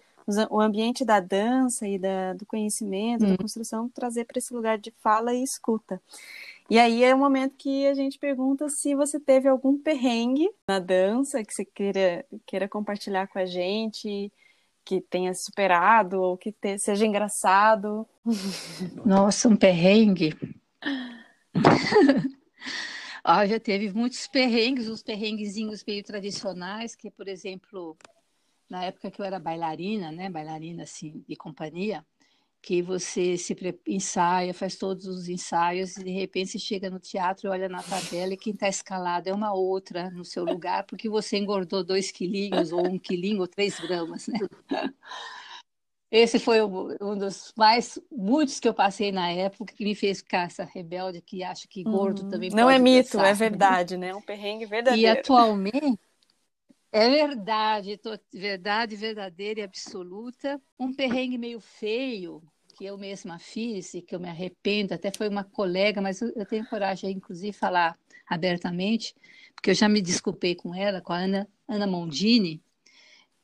o 0.51 0.61
ambiente 0.61 1.05
da 1.05 1.21
dança 1.21 1.87
e 1.87 1.99
da, 1.99 2.33
do 2.33 2.45
conhecimento, 2.45 3.25
hum. 3.25 3.31
da 3.31 3.37
construção, 3.37 3.89
trazer 3.89 4.25
para 4.25 4.39
esse 4.39 4.53
lugar 4.53 4.79
de 4.79 4.93
fala 5.03 5.33
e 5.33 5.43
escuta. 5.43 6.01
E 6.69 6.79
aí 6.79 7.05
é 7.05 7.15
o 7.15 7.19
momento 7.19 7.55
que 7.57 7.87
a 7.87 7.95
gente 7.95 8.19
pergunta 8.19 8.69
se 8.69 8.95
você 8.95 9.21
teve 9.21 9.49
algum 9.49 9.79
perrengue 9.79 10.51
na 10.67 10.81
dança 10.81 11.45
que 11.45 11.55
você 11.55 11.65
queira, 11.65 12.25
queira 12.45 12.69
compartilhar 12.69 13.29
com 13.29 13.39
a 13.39 13.47
gente, 13.47 14.33
que 14.85 15.01
tenha 15.01 15.33
superado 15.33 16.21
ou 16.21 16.37
que 16.37 16.51
te, 16.51 16.77
seja 16.79 17.07
engraçado. 17.07 18.07
Nossa, 19.05 19.49
um 19.49 19.57
perrengue. 19.57 20.37
Ah, 23.29 23.45
já 23.45 23.59
teve 23.59 23.93
muitos 23.93 24.29
perrengues, 24.29 24.89
uns 24.89 25.03
perrenguezinhos 25.03 25.83
meio 25.85 26.05
tradicionais, 26.05 26.95
que, 26.95 27.11
por 27.11 27.27
exemplo, 27.27 27.97
na 28.69 28.85
época 28.85 29.11
que 29.11 29.21
eu 29.21 29.25
era 29.25 29.39
bailarina, 29.39 30.11
né, 30.11 30.29
bailarina 30.29 30.83
assim, 30.83 31.25
de 31.29 31.37
companhia, 31.37 32.05
que 32.67 32.83
você 32.83 33.39
se 33.39 33.57
ensaia, 33.87 34.53
faz 34.53 34.75
todos 34.75 35.07
os 35.07 35.29
ensaios 35.29 35.97
e 35.97 36.03
de 36.03 36.11
repente 36.11 36.51
você 36.51 36.59
chega 36.59 36.91
no 36.91 36.99
teatro, 36.99 37.51
olha 37.51 37.69
na 37.69 37.81
tabela 37.81 38.35
e 38.35 38.37
quem 38.37 38.53
está 38.53 38.69
escalado 38.69 39.29
é 39.29 39.33
uma 39.33 39.53
outra 39.53 40.11
no 40.11 40.25
seu 40.25 40.45
lugar, 40.45 40.85
porque 40.85 41.09
você 41.09 41.37
engordou 41.39 41.85
dois 41.85 42.11
quilinhos 42.11 42.73
ou 42.73 42.85
um 42.85 42.99
quilinho 42.99 43.41
ou 43.41 43.47
três 43.47 43.79
gramas, 43.79 44.27
né? 44.27 44.39
Esse 46.11 46.39
foi 46.39 46.61
um 46.63 47.19
dos 47.19 47.53
mais 47.57 47.99
muitos 48.11 48.59
que 48.59 48.69
eu 48.69 48.75
passei 48.75 49.13
na 49.13 49.31
época 49.31 49.75
que 49.75 49.85
me 49.85 49.95
fez 49.95 50.19
ficar 50.19 50.47
essa 50.47 50.65
rebelde 50.65 51.21
que 51.21 51.43
acha 51.43 51.67
que 51.69 51.83
gordo 51.83 52.23
uhum. 52.23 52.31
também 52.31 52.51
Não 52.51 52.71
é 52.71 52.79
mito, 52.79 53.19
é 53.21 53.35
verdade, 53.35 53.97
né? 53.97 54.15
Um 54.15 54.23
perrengue 54.23 54.67
verdadeiro. 54.67 55.03
E 55.03 55.07
atualmente 55.07 56.01
é 56.93 57.11
verdade, 57.11 58.01
verdade 58.33 58.97
verdadeira 58.97 59.61
e 59.61 59.63
absoluta. 59.63 60.61
Um 60.79 60.93
perrengue 60.95 61.39
meio 61.39 61.61
feio 61.61 62.43
que 62.77 62.85
eu 62.85 62.99
mesma 62.99 63.39
fiz 63.39 63.95
e 63.95 64.03
que 64.03 64.15
eu 64.15 64.21
me 64.21 64.29
arrependo, 64.29 64.93
até 64.93 65.11
foi 65.11 65.29
uma 65.29 65.43
colega, 65.43 66.01
mas 66.01 66.21
eu 66.21 66.45
tenho 66.45 66.69
coragem, 66.69 67.11
inclusive, 67.11 67.53
de 67.53 67.59
falar 67.59 67.99
abertamente, 68.29 69.15
porque 69.55 69.71
eu 69.71 69.75
já 69.75 69.89
me 69.89 70.03
desculpei 70.03 70.55
com 70.55 70.75
ela, 70.75 71.01
com 71.01 71.13
a 71.13 71.17
Ana, 71.17 71.49
Ana 71.67 71.87
Mondini, 71.87 72.63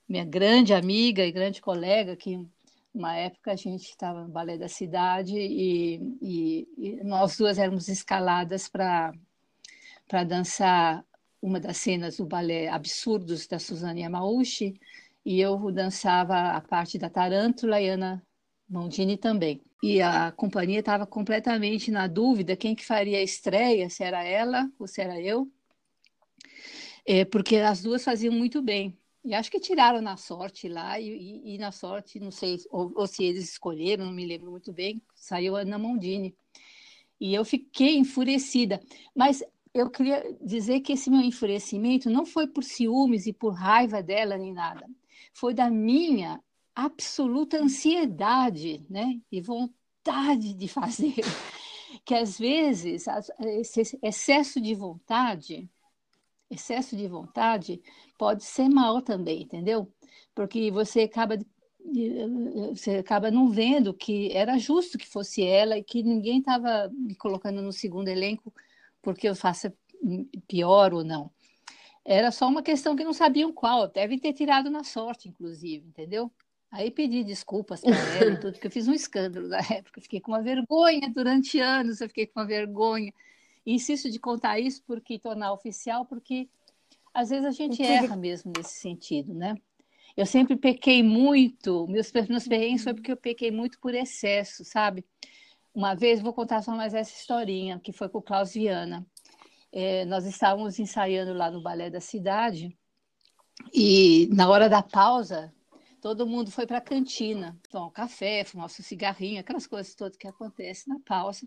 minha 0.06 0.24
grande 0.24 0.74
amiga 0.74 1.24
e 1.24 1.32
grande 1.32 1.62
colega, 1.62 2.14
que 2.14 2.46
uma 2.92 3.16
época 3.16 3.52
a 3.52 3.56
gente 3.56 3.88
estava 3.88 4.22
no 4.22 4.28
Balé 4.28 4.58
da 4.58 4.68
Cidade 4.68 5.34
e, 5.34 5.96
e, 6.20 6.68
e 6.76 7.04
nós 7.04 7.36
duas 7.38 7.56
éramos 7.58 7.88
escaladas 7.88 8.68
para 8.68 9.14
dançar 10.28 11.02
uma 11.42 11.58
das 11.58 11.76
cenas 11.76 12.16
do 12.16 12.24
balé 12.24 12.68
Absurdos 12.68 13.48
da 13.48 13.58
Suzane 13.58 14.02
Yamauchi 14.02 14.80
e 15.24 15.40
eu 15.40 15.72
dançava 15.72 16.52
a 16.52 16.60
parte 16.60 16.98
da 16.98 17.10
Tarântula 17.10 17.80
e 17.80 17.88
Ana 17.88 18.24
Mondini 18.68 19.16
também. 19.16 19.60
E 19.82 20.00
a 20.00 20.30
companhia 20.30 20.78
estava 20.78 21.04
completamente 21.04 21.90
na 21.90 22.06
dúvida 22.06 22.56
quem 22.56 22.74
que 22.74 22.84
faria 22.84 23.18
a 23.18 23.22
estreia, 23.22 23.90
se 23.90 24.04
era 24.04 24.22
ela 24.22 24.70
ou 24.78 24.86
se 24.86 25.00
era 25.00 25.20
eu, 25.20 25.50
é, 27.04 27.24
porque 27.24 27.56
as 27.56 27.82
duas 27.82 28.04
faziam 28.04 28.32
muito 28.32 28.62
bem. 28.62 28.96
E 29.24 29.34
acho 29.34 29.50
que 29.50 29.60
tiraram 29.60 30.00
na 30.00 30.16
sorte 30.16 30.68
lá, 30.68 30.98
e, 30.98 31.08
e, 31.08 31.54
e 31.54 31.58
na 31.58 31.70
sorte, 31.70 32.18
não 32.18 32.30
sei, 32.30 32.58
ou, 32.70 32.92
ou, 32.96 33.06
se 33.06 33.24
eles 33.24 33.50
escolheram, 33.50 34.04
não 34.04 34.12
me 34.12 34.26
lembro 34.26 34.50
muito 34.50 34.72
bem, 34.72 35.00
saiu 35.14 35.56
Ana 35.56 35.78
Mondini. 35.78 36.34
E 37.20 37.32
eu 37.34 37.44
fiquei 37.44 37.96
enfurecida. 37.96 38.80
Mas 39.14 39.42
eu 39.74 39.90
queria 39.90 40.36
dizer 40.40 40.80
que 40.80 40.92
esse 40.92 41.10
meu 41.10 41.20
enfurecimento 41.20 42.10
não 42.10 42.26
foi 42.26 42.46
por 42.46 42.64
ciúmes 42.64 43.26
e 43.26 43.32
por 43.32 43.54
raiva 43.54 44.02
dela 44.02 44.36
nem 44.36 44.52
nada. 44.52 44.86
Foi 45.32 45.54
da 45.54 45.70
minha 45.70 46.42
absoluta 46.74 47.58
ansiedade, 47.58 48.84
né? 48.88 49.20
E 49.30 49.40
vontade 49.40 50.54
de 50.54 50.68
fazer. 50.68 51.14
Que 52.06 52.14
às 52.14 52.38
vezes 52.38 53.04
esse 53.38 53.98
excesso 54.02 54.58
de 54.58 54.74
vontade 54.74 55.70
excesso 56.52 56.96
de 56.96 57.08
vontade 57.08 57.82
pode 58.18 58.44
ser 58.44 58.68
mal 58.68 59.00
também, 59.00 59.42
entendeu? 59.42 59.90
Porque 60.34 60.70
você 60.70 61.02
acaba 61.02 61.38
você 62.70 62.98
acaba 62.98 63.30
não 63.30 63.50
vendo 63.50 63.92
que 63.92 64.30
era 64.32 64.56
justo 64.56 64.96
que 64.96 65.06
fosse 65.06 65.42
ela 65.42 65.76
e 65.76 65.82
que 65.82 66.02
ninguém 66.02 66.38
estava 66.38 66.88
me 66.94 67.14
colocando 67.16 67.60
no 67.60 67.72
segundo 67.72 68.06
elenco 68.06 68.52
porque 69.02 69.28
eu 69.28 69.34
faça 69.34 69.74
pior 70.48 70.94
ou 70.94 71.04
não. 71.04 71.30
Era 72.04 72.30
só 72.30 72.48
uma 72.48 72.62
questão 72.62 72.96
que 72.96 73.04
não 73.04 73.12
sabiam 73.12 73.52
qual, 73.52 73.88
devem 73.88 74.18
ter 74.18 74.32
tirado 74.32 74.70
na 74.70 74.82
sorte, 74.82 75.28
inclusive, 75.28 75.86
entendeu? 75.86 76.32
Aí 76.70 76.90
pedi 76.90 77.22
desculpas 77.22 77.82
para 77.82 77.90
ela 78.16 78.32
e 78.32 78.40
tudo, 78.40 78.54
porque 78.54 78.66
eu 78.66 78.70
fiz 78.70 78.88
um 78.88 78.94
escândalo 78.94 79.46
na 79.48 79.58
época, 79.70 80.00
fiquei 80.00 80.20
com 80.20 80.32
uma 80.32 80.42
vergonha 80.42 81.12
durante 81.14 81.60
anos, 81.60 82.00
eu 82.00 82.08
fiquei 82.08 82.26
com 82.26 82.40
uma 82.40 82.46
vergonha. 82.46 83.12
E 83.64 83.74
insisto 83.74 84.10
de 84.10 84.18
contar 84.18 84.58
isso 84.58 84.82
porque 84.86 85.18
tornar 85.18 85.52
oficial, 85.52 86.04
porque 86.04 86.48
às 87.14 87.30
vezes 87.30 87.44
a 87.44 87.50
gente 87.50 87.76
que... 87.76 87.82
erra 87.84 88.16
mesmo 88.16 88.52
nesse 88.56 88.74
sentido, 88.74 89.34
né? 89.34 89.54
Eu 90.16 90.26
sempre 90.26 90.56
pequei 90.56 91.02
muito, 91.02 91.86
meus, 91.88 92.12
meus 92.28 92.46
perrengues 92.46 92.84
foi 92.84 92.94
porque 92.94 93.12
eu 93.12 93.16
pequei 93.16 93.50
muito 93.50 93.78
por 93.78 93.94
excesso, 93.94 94.64
sabe? 94.64 95.04
Uma 95.74 95.94
vez, 95.94 96.20
vou 96.20 96.32
contar 96.32 96.62
só 96.62 96.72
mais 96.72 96.94
essa 96.94 97.14
historinha, 97.14 97.80
que 97.80 97.92
foi 97.92 98.08
com 98.08 98.18
o 98.18 98.22
Klaus 98.22 98.52
Viana. 98.52 99.06
É, 99.72 100.04
nós 100.04 100.26
estávamos 100.26 100.78
ensaiando 100.78 101.32
lá 101.32 101.50
no 101.50 101.62
Balé 101.62 101.88
da 101.88 102.00
Cidade, 102.00 102.76
e 103.72 104.28
na 104.32 104.48
hora 104.48 104.68
da 104.68 104.82
pausa, 104.82 105.52
todo 106.00 106.26
mundo 106.26 106.50
foi 106.50 106.66
para 106.66 106.78
a 106.78 106.82
cantina, 106.82 107.58
tomar 107.70 107.86
um 107.86 107.90
café, 107.90 108.44
fumar 108.44 108.66
um 108.66 108.68
cigarrinho, 108.68 109.40
aquelas 109.40 109.66
coisas 109.66 109.94
todas 109.94 110.16
que 110.16 110.26
acontecem 110.26 110.92
na 110.92 111.00
pausa. 111.00 111.46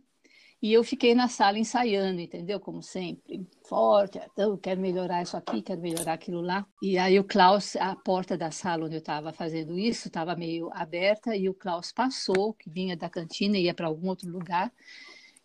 E 0.66 0.74
eu 0.74 0.84
fiquei 0.84 1.14
na 1.14 1.28
sala 1.28 1.60
ensaiando, 1.60 2.20
entendeu? 2.20 2.60
Como 2.60 2.82
sempre, 2.82 3.48
forte, 3.70 4.20
então, 4.34 4.58
quero 4.58 4.82
melhorar 4.82 5.22
isso 5.22 5.38
aqui, 5.38 5.62
quero 5.62 5.80
melhorar 5.80 6.14
aquilo 6.14 6.42
lá. 6.42 6.66
E 6.82 6.98
aí 6.98 7.20
o 7.20 7.24
Klaus, 7.24 7.76
a 7.76 7.96
porta 7.96 8.36
da 8.36 8.50
sala 8.50 8.86
onde 8.86 8.96
eu 8.96 9.00
estava 9.00 9.32
fazendo 9.32 9.78
isso, 9.78 10.08
estava 10.08 10.36
meio 10.36 10.72
aberta 10.74 11.36
e 11.36 11.48
o 11.48 11.54
Klaus 11.54 11.92
passou, 11.92 12.52
que 12.56 12.68
vinha 12.68 12.98
da 12.98 13.08
cantina 13.08 13.60
e 13.60 13.66
ia 13.66 13.76
para 13.76 13.86
algum 13.86 14.08
outro 14.10 14.28
lugar. 14.28 14.74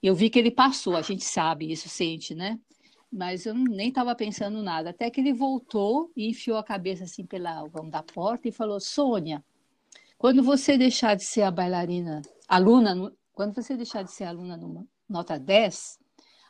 Eu 0.02 0.14
vi 0.14 0.30
que 0.30 0.38
ele 0.38 0.50
passou, 0.50 0.96
a 0.96 1.02
gente 1.02 1.22
sabe, 1.22 1.70
isso 1.70 1.90
sente, 1.90 2.34
né? 2.34 2.58
Mas 3.12 3.44
eu 3.44 3.52
nem 3.52 3.90
estava 3.90 4.14
pensando 4.14 4.62
nada. 4.62 4.88
Até 4.88 5.10
que 5.10 5.20
ele 5.20 5.34
voltou 5.34 6.10
e 6.16 6.30
enfiou 6.30 6.56
a 6.56 6.64
cabeça 6.64 7.04
assim 7.04 7.26
pela 7.26 7.62
vão 7.66 7.90
da 7.90 8.02
porta 8.02 8.48
e 8.48 8.52
falou: 8.52 8.80
Sônia, 8.80 9.44
quando 10.16 10.42
você 10.42 10.78
deixar 10.78 11.14
de 11.14 11.24
ser 11.24 11.42
a 11.42 11.50
bailarina, 11.50 12.22
aluna, 12.48 13.12
quando 13.34 13.54
você 13.54 13.76
deixar 13.76 14.02
de 14.02 14.12
ser 14.12 14.24
aluna 14.24 14.56
numa 14.56 14.88
nota 15.10 15.38
10, 15.38 15.98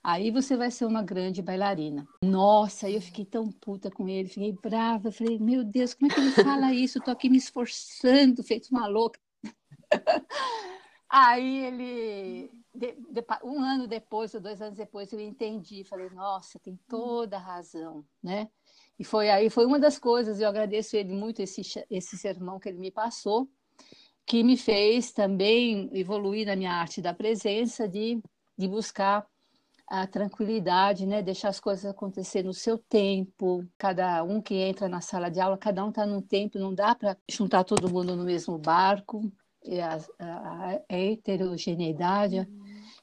aí 0.02 0.30
você 0.30 0.56
vai 0.56 0.70
ser 0.70 0.84
uma 0.84 1.02
grande 1.02 1.40
bailarina. 1.40 2.06
Nossa, 2.22 2.90
eu 2.90 3.00
fiquei 3.00 3.24
tão 3.24 3.50
puta 3.50 3.90
com 3.90 4.06
ele, 4.06 4.28
fiquei 4.28 4.52
brava, 4.52 5.10
falei, 5.10 5.38
meu 5.38 5.64
Deus, 5.64 5.94
como 5.94 6.12
é 6.12 6.14
que 6.14 6.20
ele 6.20 6.30
fala 6.32 6.72
isso? 6.74 6.98
Eu 6.98 7.02
tô 7.02 7.10
aqui 7.10 7.30
me 7.30 7.38
esforçando, 7.38 8.42
feito 8.42 8.68
uma 8.70 8.86
louca. 8.86 9.18
aí 11.08 11.64
ele, 11.64 12.50
de, 12.74 12.92
de, 12.92 13.24
um 13.42 13.60
ano 13.62 13.86
depois, 13.86 14.34
ou 14.34 14.40
dois 14.40 14.60
anos 14.60 14.76
depois, 14.76 15.10
eu 15.12 15.20
entendi, 15.20 15.82
falei, 15.84 16.10
nossa, 16.10 16.58
tem 16.58 16.78
toda 16.86 17.36
a 17.36 17.40
razão, 17.40 18.04
né? 18.22 18.48
E 18.98 19.04
foi 19.04 19.30
aí, 19.30 19.48
foi 19.48 19.64
uma 19.64 19.78
das 19.78 19.98
coisas, 19.98 20.40
eu 20.40 20.48
agradeço 20.48 20.94
ele 20.94 21.14
muito, 21.14 21.40
esse, 21.40 21.62
esse 21.90 22.18
sermão 22.18 22.60
que 22.60 22.68
ele 22.68 22.78
me 22.78 22.90
passou, 22.90 23.48
que 24.26 24.44
me 24.44 24.58
fez 24.58 25.10
também 25.10 25.88
evoluir 25.94 26.46
na 26.46 26.54
minha 26.54 26.72
arte 26.72 27.00
da 27.00 27.14
presença, 27.14 27.88
de 27.88 28.20
de 28.60 28.68
buscar 28.68 29.26
a 29.88 30.06
tranquilidade, 30.06 31.06
né? 31.06 31.22
Deixar 31.22 31.48
as 31.48 31.58
coisas 31.58 31.84
acontecer 31.84 32.44
no 32.44 32.52
seu 32.52 32.78
tempo. 32.78 33.66
Cada 33.76 34.22
um 34.22 34.40
que 34.40 34.54
entra 34.54 34.88
na 34.88 35.00
sala 35.00 35.28
de 35.30 35.40
aula, 35.40 35.58
cada 35.58 35.84
um 35.84 35.88
está 35.88 36.06
num 36.06 36.22
tempo, 36.22 36.58
não 36.58 36.72
dá 36.72 36.94
para 36.94 37.16
juntar 37.28 37.64
todo 37.64 37.90
mundo 37.90 38.14
no 38.14 38.24
mesmo 38.24 38.56
barco. 38.56 39.20
E 39.64 39.80
a, 39.80 39.98
a, 40.18 40.70
a 40.70 40.80
heterogeneidade 40.88 42.48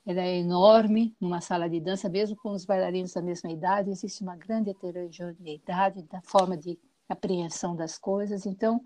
ela 0.06 0.22
é 0.22 0.38
enorme 0.38 1.14
numa 1.20 1.42
sala 1.42 1.70
de 1.70 1.82
dança, 1.82 2.08
mesmo 2.08 2.38
com 2.38 2.52
os 2.52 2.64
bailarinos 2.64 3.12
da 3.12 3.22
mesma 3.22 3.52
idade, 3.52 3.92
existe 3.92 4.24
uma 4.24 4.38
grande 4.38 4.70
heterogeneidade 4.70 6.02
da 6.04 6.22
forma 6.22 6.56
de 6.56 6.80
apreensão 7.10 7.76
das 7.76 7.98
coisas. 7.98 8.46
Então, 8.46 8.82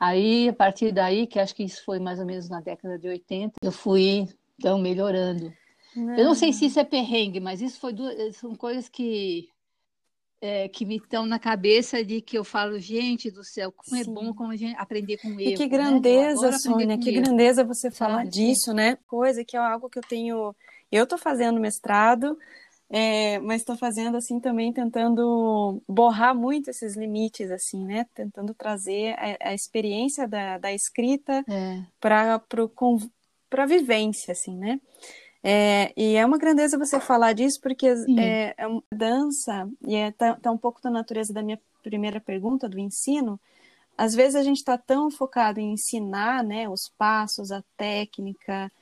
aí, 0.00 0.48
a 0.48 0.52
partir 0.54 0.92
daí, 0.92 1.26
que 1.26 1.38
acho 1.38 1.54
que 1.54 1.64
isso 1.64 1.84
foi 1.84 1.98
mais 1.98 2.18
ou 2.18 2.24
menos 2.24 2.48
na 2.48 2.60
década 2.62 2.98
de 2.98 3.06
80, 3.06 3.52
eu 3.62 3.70
fui 3.70 4.26
então 4.58 4.78
melhorando 4.78 5.52
Eu 5.96 6.24
não 6.24 6.34
sei 6.34 6.52
se 6.52 6.66
isso 6.66 6.78
é 6.78 6.84
perrengue, 6.84 7.40
mas 7.40 7.60
isso 7.60 7.80
foi 7.80 7.92
duas, 7.92 8.36
são 8.36 8.54
coisas 8.54 8.88
que 8.88 9.48
é, 10.40 10.68
que 10.68 10.84
me 10.84 10.96
estão 10.96 11.26
na 11.26 11.38
cabeça 11.38 12.04
de 12.04 12.20
que 12.20 12.36
eu 12.36 12.44
falo, 12.44 12.78
gente 12.78 13.30
do 13.30 13.42
céu, 13.42 13.72
como 13.72 13.96
Sim. 13.96 14.10
é 14.10 14.14
bom 14.14 14.34
como 14.34 14.52
a 14.52 14.56
gente 14.56 14.76
aprender 14.76 15.16
com 15.18 15.28
erro. 15.28 15.40
E 15.40 15.54
que 15.54 15.62
né? 15.64 15.68
grandeza, 15.68 16.50
né? 16.50 16.58
Sônia, 16.58 16.98
que 16.98 17.10
erro. 17.10 17.22
grandeza 17.22 17.64
você 17.64 17.90
falar 17.90 18.18
Sabe? 18.18 18.30
disso, 18.30 18.72
né? 18.72 18.98
Coisa 19.06 19.44
que 19.44 19.56
é 19.56 19.60
algo 19.60 19.88
que 19.88 19.98
eu 19.98 20.02
tenho. 20.02 20.54
Eu 20.92 21.04
estou 21.04 21.18
fazendo 21.18 21.58
mestrado, 21.58 22.38
é, 22.88 23.38
mas 23.40 23.62
estou 23.62 23.76
fazendo 23.76 24.16
assim 24.16 24.38
também, 24.38 24.72
tentando 24.72 25.82
borrar 25.88 26.34
muito 26.34 26.70
esses 26.70 26.96
limites, 26.96 27.50
assim, 27.50 27.84
né? 27.84 28.06
Tentando 28.14 28.54
trazer 28.54 29.14
a, 29.18 29.50
a 29.50 29.54
experiência 29.54 30.28
da, 30.28 30.58
da 30.58 30.72
escrita 30.72 31.44
é. 31.48 31.82
para 31.98 32.40
a 33.50 33.66
vivência, 33.66 34.32
assim, 34.32 34.56
né? 34.56 34.80
É, 35.48 35.92
e 35.96 36.16
é 36.16 36.26
uma 36.26 36.38
grandeza 36.38 36.76
você 36.76 36.98
falar 36.98 37.32
disso, 37.32 37.60
porque 37.60 37.86
é, 37.86 38.52
é, 38.58 38.66
uma 38.66 38.82
dança, 38.90 39.70
e 39.86 39.94
é 39.94 40.10
tá, 40.10 40.34
tá, 40.34 40.50
um 40.50 40.58
pouco 40.58 40.82
da 40.82 40.90
natureza 40.90 41.32
da 41.32 41.40
minha 41.40 41.60
primeira 41.84 42.20
pergunta, 42.20 42.68
do 42.68 42.80
ensino. 42.80 43.38
Às 43.96 44.12
vezes 44.12 44.34
a 44.34 44.42
gente 44.42 44.56
está 44.56 44.76
tão 44.76 45.08
focado 45.08 45.60
em 45.60 45.74
ensinar 45.74 46.42
né, 46.42 46.68
os 46.68 46.88
passos, 46.88 47.52
a 47.52 47.62
técnica, 47.76 48.72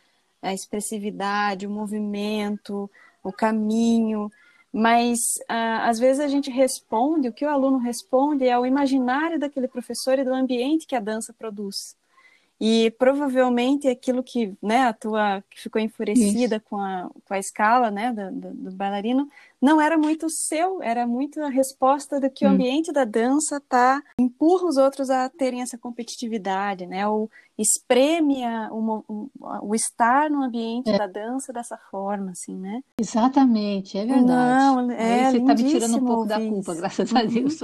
a 0.41 0.55
expressividade, 0.55 1.67
o 1.67 1.71
movimento, 1.71 2.91
o 3.23 3.31
caminho, 3.31 4.33
mas 4.73 5.39
ah, 5.47 5.87
às 5.87 5.99
vezes 5.99 6.19
a 6.19 6.29
gente 6.29 6.51
responde, 6.51 7.29
o 7.29 7.33
que 7.35 7.45
o 7.45 7.51
aluno 7.51 7.77
responde 7.77 8.47
é 8.47 8.53
ao 8.53 8.65
imaginário 8.65 9.39
daquele 9.39 9.69
professor 9.69 10.19
e 10.19 10.25
do 10.25 10.33
ambiente 10.33 10.87
que 10.87 10.97
a 10.97 11.01
dança 11.01 11.31
produz. 11.35 11.95
E 12.61 12.91
provavelmente 12.93 13.89
aquilo 13.89 14.23
que, 14.23 14.55
né, 14.63 14.83
a 14.83 14.93
tua 14.93 15.43
que 15.51 15.61
ficou 15.61 15.81
enfurecida 15.81 16.61
com 16.61 16.79
a, 16.79 17.11
com 17.25 17.35
a 17.35 17.39
escala, 17.39 17.91
né, 17.91 18.13
do, 18.13 18.31
do, 18.31 18.55
do, 18.55 18.73
bailarino, 18.73 19.29
não 19.65 19.81
era 19.81 19.97
muito 19.97 20.29
seu, 20.29 20.83
era 20.83 21.07
muito 21.07 21.41
a 21.41 21.49
resposta 21.49 22.21
do 22.21 22.31
que 22.31 22.47
hum. 22.47 22.51
o 22.51 22.53
ambiente 22.53 22.93
da 22.93 23.07
dança 23.07 23.59
tá 23.67 24.03
empurra 24.21 24.69
os 24.69 24.77
outros 24.77 25.09
a 25.09 25.31
terem 25.31 25.63
essa 25.63 25.79
competitividade, 25.79 26.87
né? 26.87 27.09
Ou 27.09 27.31
espreme 27.57 28.45
a, 28.45 28.69
o, 28.71 29.31
o, 29.63 29.75
estar 29.75 30.29
no 30.29 30.43
ambiente 30.43 30.91
é. 30.91 30.99
da 30.99 31.07
dança 31.07 31.51
dessa 31.51 31.79
forma, 31.91 32.33
assim, 32.33 32.55
né? 32.59 32.83
Exatamente, 33.01 33.97
é 33.97 34.05
verdade. 34.05 34.27
Não, 34.27 34.91
é 34.91 35.27
Aí 35.27 35.31
você 35.31 35.39
está 35.39 35.55
me 35.55 35.71
tirando 35.71 35.97
um 35.97 36.05
pouco 36.05 36.27
da 36.27 36.39
culpa, 36.39 36.75
graças 36.75 37.15
a 37.15 37.21
uhum. 37.23 37.27
Deus. 37.27 37.61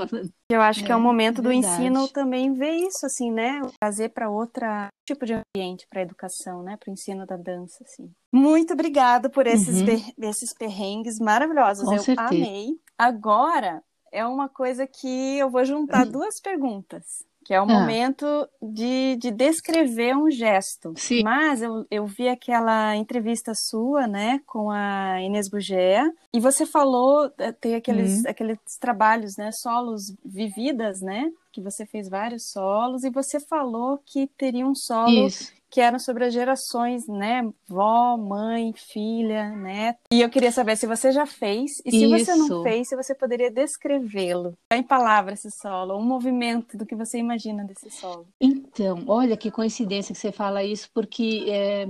Eu 0.51 0.63
acho 0.63 0.81
é, 0.81 0.87
que 0.87 0.93
é 0.93 0.97
o 0.97 1.01
momento 1.01 1.41
é 1.41 1.43
do 1.43 1.53
ensino 1.53 2.09
também 2.09 2.55
ver 2.55 2.77
isso, 2.77 3.05
assim, 3.05 3.31
né? 3.31 3.61
Trazer 3.79 4.09
para 4.11 4.31
outra 4.31 4.89
tipo 5.05 5.27
de 5.27 5.35
ambiente 5.35 5.87
para 5.91 6.01
a 6.01 6.05
educação, 6.05 6.63
né? 6.63 6.79
Para 6.79 6.91
o 6.91 6.95
ensino 6.95 7.27
da 7.27 7.37
dança, 7.37 7.85
assim. 7.85 8.11
Muito 8.33 8.75
obrigada 8.75 9.29
por 9.29 9.47
esses, 9.47 9.81
uhum. 9.81 10.29
esses 10.29 10.53
perrengues 10.53 11.19
maravilhosos. 11.19 11.85
Com 11.85 11.95
eu 11.95 12.03
certeza. 12.03 12.29
amei. 12.29 12.79
Agora 12.97 13.83
é 14.13 14.25
uma 14.25 14.49
coisa 14.49 14.87
que 14.87 15.39
eu 15.39 15.51
vou 15.51 15.65
juntar 15.65 16.07
uhum. 16.07 16.13
duas 16.13 16.41
perguntas 16.41 17.25
que 17.51 17.55
é 17.55 17.61
o 17.61 17.65
ah. 17.65 17.67
momento 17.67 18.49
de, 18.63 19.17
de 19.17 19.33
descrever 19.33 20.17
um 20.17 20.31
gesto. 20.31 20.93
Sim. 20.97 21.25
Mas 21.25 21.61
eu, 21.61 21.85
eu 21.91 22.07
vi 22.07 22.29
aquela 22.29 22.95
entrevista 22.95 23.55
sua, 23.55 24.07
né, 24.07 24.41
com 24.47 24.71
a 24.71 25.21
Inês 25.21 25.49
Bugea, 25.49 26.13
e 26.33 26.39
você 26.39 26.65
falou, 26.65 27.29
eh, 27.39 27.51
tem 27.51 27.75
aqueles, 27.75 28.23
uhum. 28.23 28.31
aqueles 28.31 28.59
trabalhos, 28.79 29.37
né, 29.37 29.51
solos 29.51 30.15
vividas, 30.25 31.01
né, 31.01 31.29
que 31.51 31.61
você 31.61 31.85
fez 31.85 32.09
vários 32.09 32.53
solos, 32.53 33.03
e 33.03 33.11
você 33.11 33.41
falou 33.41 33.99
que 34.07 34.29
teria 34.39 34.65
um 34.65 34.75
solo 34.75 35.27
Isso 35.27 35.53
que 35.71 35.81
eram 35.81 35.99
sobre 35.99 36.25
as 36.25 36.35
gerações, 36.35 37.07
né? 37.07 37.49
Vó, 37.69 38.17
mãe, 38.17 38.73
filha, 38.75 39.51
neto. 39.51 40.01
E 40.13 40.21
eu 40.21 40.29
queria 40.29 40.51
saber 40.51 40.77
se 40.77 40.87
você 40.87 41.13
já 41.13 41.25
fez 41.25 41.81
e 41.85 41.91
se 41.91 42.05
Isso. 42.05 42.25
você 42.25 42.35
não 42.35 42.63
fez, 42.63 42.89
se 42.89 42.97
você 42.97 43.15
poderia 43.15 43.51
descrevê-lo 43.51 44.55
em 44.73 44.83
palavras 44.83 45.45
esse 45.45 45.57
solo, 45.57 45.97
um 45.97 46.05
movimento 46.05 46.77
do 46.77 46.85
que 46.85 46.97
você 46.97 47.19
imagina 47.19 47.65
desse 47.65 47.91
solo. 47.91 48.27
Então, 48.41 49.05
olha 49.07 49.37
que 49.37 49.51
coincidência 49.51 50.13
que 50.13 50.21
você 50.21 50.33
fala 50.33 50.65
isso, 50.65 50.91
porque 50.93 51.45
é, 51.49 51.89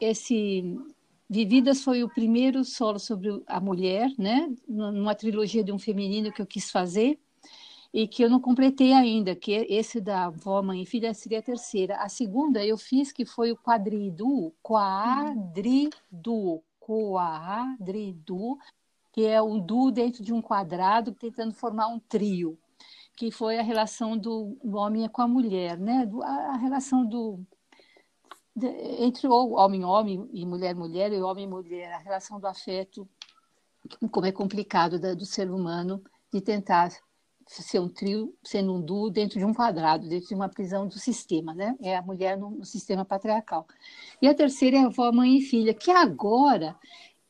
esse 0.00 0.78
Vividas 1.30 1.82
foi 1.82 2.02
o 2.02 2.08
primeiro 2.08 2.64
solo 2.64 2.98
sobre 2.98 3.42
a 3.46 3.60
mulher, 3.60 4.10
né? 4.16 4.50
Numa 4.66 5.14
trilogia 5.14 5.62
de 5.62 5.70
um 5.70 5.78
feminino 5.78 6.32
que 6.32 6.40
eu 6.40 6.46
quis 6.46 6.70
fazer 6.70 7.18
e 7.92 8.06
que 8.06 8.22
eu 8.22 8.30
não 8.30 8.40
completei 8.40 8.92
ainda, 8.92 9.34
que 9.34 9.52
esse 9.52 10.00
da 10.00 10.26
avó, 10.26 10.62
mãe 10.62 10.82
e 10.82 10.86
filha 10.86 11.14
seria 11.14 11.38
a 11.38 11.42
terceira. 11.42 11.96
A 11.96 12.08
segunda 12.08 12.64
eu 12.64 12.76
fiz 12.76 13.12
que 13.12 13.24
foi 13.24 13.50
o 13.50 13.56
quadridu, 13.56 14.54
quadridu, 14.62 16.62
quadridu, 16.80 18.58
que 19.12 19.24
é 19.24 19.42
um 19.42 19.58
du 19.58 19.90
dentro 19.90 20.22
de 20.22 20.32
um 20.32 20.42
quadrado 20.42 21.12
tentando 21.12 21.54
formar 21.54 21.88
um 21.88 21.98
trio, 21.98 22.58
que 23.16 23.30
foi 23.30 23.58
a 23.58 23.62
relação 23.62 24.16
do, 24.16 24.56
homem 24.64 25.08
com 25.08 25.22
a 25.22 25.28
mulher, 25.28 25.78
né? 25.78 26.08
A, 26.22 26.56
relação 26.56 27.04
do 27.04 27.40
entre 29.00 29.28
o 29.28 29.52
homem 29.52 29.84
homem 29.84 30.28
e 30.32 30.44
mulher 30.44 30.74
mulher 30.74 31.12
e 31.12 31.22
homem 31.22 31.46
mulher, 31.46 31.92
a 31.92 31.98
relação 31.98 32.40
do 32.40 32.46
afeto, 32.46 33.08
como 34.10 34.26
é 34.26 34.32
complicado 34.32 34.98
do 35.16 35.24
ser 35.24 35.50
humano 35.50 36.02
de 36.32 36.40
tentar 36.40 36.90
ser 37.48 37.80
um 37.80 37.88
trio, 37.88 38.34
sendo 38.42 38.74
um 38.74 38.80
duo 38.80 39.10
dentro 39.10 39.38
de 39.38 39.44
um 39.44 39.54
quadrado, 39.54 40.08
dentro 40.08 40.28
de 40.28 40.34
uma 40.34 40.48
prisão 40.48 40.86
do 40.86 40.98
sistema, 40.98 41.54
né? 41.54 41.74
É 41.80 41.96
a 41.96 42.02
mulher 42.02 42.36
no, 42.36 42.50
no 42.50 42.64
sistema 42.64 43.04
patriarcal. 43.04 43.66
E 44.20 44.28
a 44.28 44.34
terceira 44.34 44.76
é 44.76 44.80
a 44.80 44.86
avó, 44.86 45.10
mãe 45.10 45.38
e 45.38 45.40
filha, 45.40 45.72
que 45.72 45.90
agora, 45.90 46.76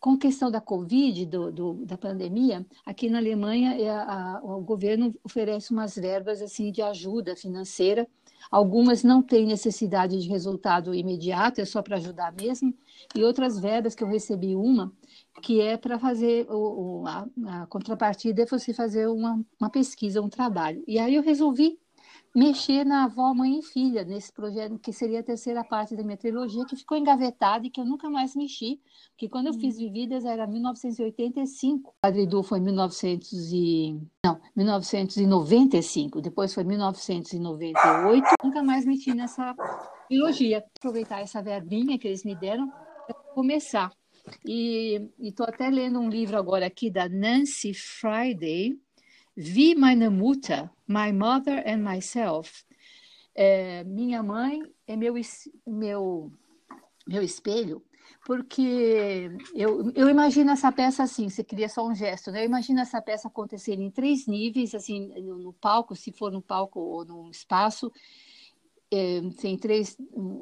com 0.00 0.14
a 0.14 0.18
questão 0.18 0.50
da 0.50 0.60
Covid, 0.60 1.24
do, 1.26 1.52
do 1.52 1.74
da 1.86 1.96
pandemia, 1.96 2.66
aqui 2.84 3.08
na 3.08 3.18
Alemanha 3.18 3.80
é 3.80 3.88
a, 3.88 4.38
a, 4.38 4.40
o 4.42 4.60
governo 4.60 5.14
oferece 5.22 5.70
umas 5.70 5.94
verbas 5.94 6.42
assim 6.42 6.72
de 6.72 6.82
ajuda 6.82 7.36
financeira. 7.36 8.06
Algumas 8.50 9.04
não 9.04 9.22
têm 9.22 9.46
necessidade 9.46 10.20
de 10.20 10.28
resultado 10.28 10.94
imediato, 10.94 11.60
é 11.60 11.64
só 11.64 11.82
para 11.82 11.96
ajudar 11.96 12.32
mesmo. 12.32 12.74
E 13.14 13.22
outras 13.22 13.58
verbas 13.58 13.94
que 13.94 14.02
eu 14.02 14.08
recebi 14.08 14.56
uma 14.56 14.92
que 15.40 15.60
é 15.60 15.76
para 15.76 15.98
fazer 15.98 16.46
o, 16.50 17.04
a, 17.06 17.26
a, 17.46 17.66
contrapartida 17.66 18.42
é 18.42 18.46
você 18.46 18.72
fazer 18.72 19.08
uma, 19.08 19.44
uma 19.60 19.70
pesquisa, 19.70 20.22
um 20.22 20.28
trabalho. 20.28 20.82
E 20.86 20.98
aí 20.98 21.14
eu 21.14 21.22
resolvi 21.22 21.78
mexer 22.34 22.84
na 22.84 23.04
avó, 23.04 23.32
mãe 23.34 23.58
e 23.58 23.62
filha, 23.62 24.04
nesse 24.04 24.32
projeto, 24.32 24.78
que 24.78 24.92
seria 24.92 25.20
a 25.20 25.22
terceira 25.22 25.64
parte 25.64 25.96
da 25.96 26.02
minha 26.02 26.16
trilogia, 26.16 26.64
que 26.64 26.76
ficou 26.76 26.96
engavetada 26.96 27.66
e 27.66 27.70
que 27.70 27.80
eu 27.80 27.84
nunca 27.84 28.08
mais 28.08 28.36
mexi, 28.36 28.80
porque 29.10 29.28
quando 29.28 29.48
eu 29.48 29.54
fiz 29.54 29.76
hum. 29.76 29.78
Vividas 29.78 30.24
era 30.24 30.46
1985, 30.46 31.90
o 31.90 32.06
Adridu 32.06 32.42
foi 32.42 32.60
1900 32.60 33.52
e... 33.52 34.00
não, 34.24 34.40
1995, 34.54 36.20
depois 36.20 36.54
foi 36.54 36.64
1998, 36.64 38.24
nunca 38.44 38.62
mais 38.62 38.84
mexi 38.84 39.14
nessa 39.14 39.54
trilogia. 40.08 40.64
Aproveitar 40.78 41.20
essa 41.20 41.42
verbinha 41.42 41.98
que 41.98 42.06
eles 42.06 42.24
me 42.24 42.34
deram 42.34 42.68
para 43.06 43.14
começar. 43.34 43.90
E 44.44 45.10
estou 45.18 45.46
até 45.46 45.68
lendo 45.68 45.98
um 45.98 46.08
livro 46.08 46.36
agora 46.36 46.66
aqui 46.66 46.90
da 46.90 47.08
Nancy 47.08 47.72
Friday, 47.74 48.78
Wie 49.36 49.74
meine 49.74 50.08
Mutter, 50.08 50.68
My 50.86 51.12
Mother 51.12 51.62
and 51.66 51.78
Myself. 51.78 52.64
É, 53.34 53.84
minha 53.84 54.22
mãe 54.22 54.60
é 54.86 54.96
meu, 54.96 55.14
meu, 55.64 56.32
meu 57.06 57.22
espelho, 57.22 57.84
porque 58.26 59.30
eu, 59.54 59.92
eu 59.94 60.08
imagino 60.08 60.50
essa 60.50 60.72
peça 60.72 61.04
assim, 61.04 61.28
você 61.28 61.44
cria 61.44 61.68
só 61.68 61.86
um 61.86 61.94
gesto, 61.94 62.32
né? 62.32 62.42
Eu 62.42 62.46
imagino 62.46 62.80
essa 62.80 63.00
peça 63.00 63.28
acontecer 63.28 63.78
em 63.78 63.90
três 63.90 64.26
níveis, 64.26 64.74
assim, 64.74 65.08
no, 65.22 65.38
no 65.38 65.52
palco, 65.52 65.94
se 65.94 66.10
for 66.10 66.32
no 66.32 66.42
palco 66.42 66.80
ou 66.80 67.04
no 67.04 67.30
espaço, 67.30 67.92
é, 68.90 69.20
tem 69.40 69.56
três, 69.56 69.96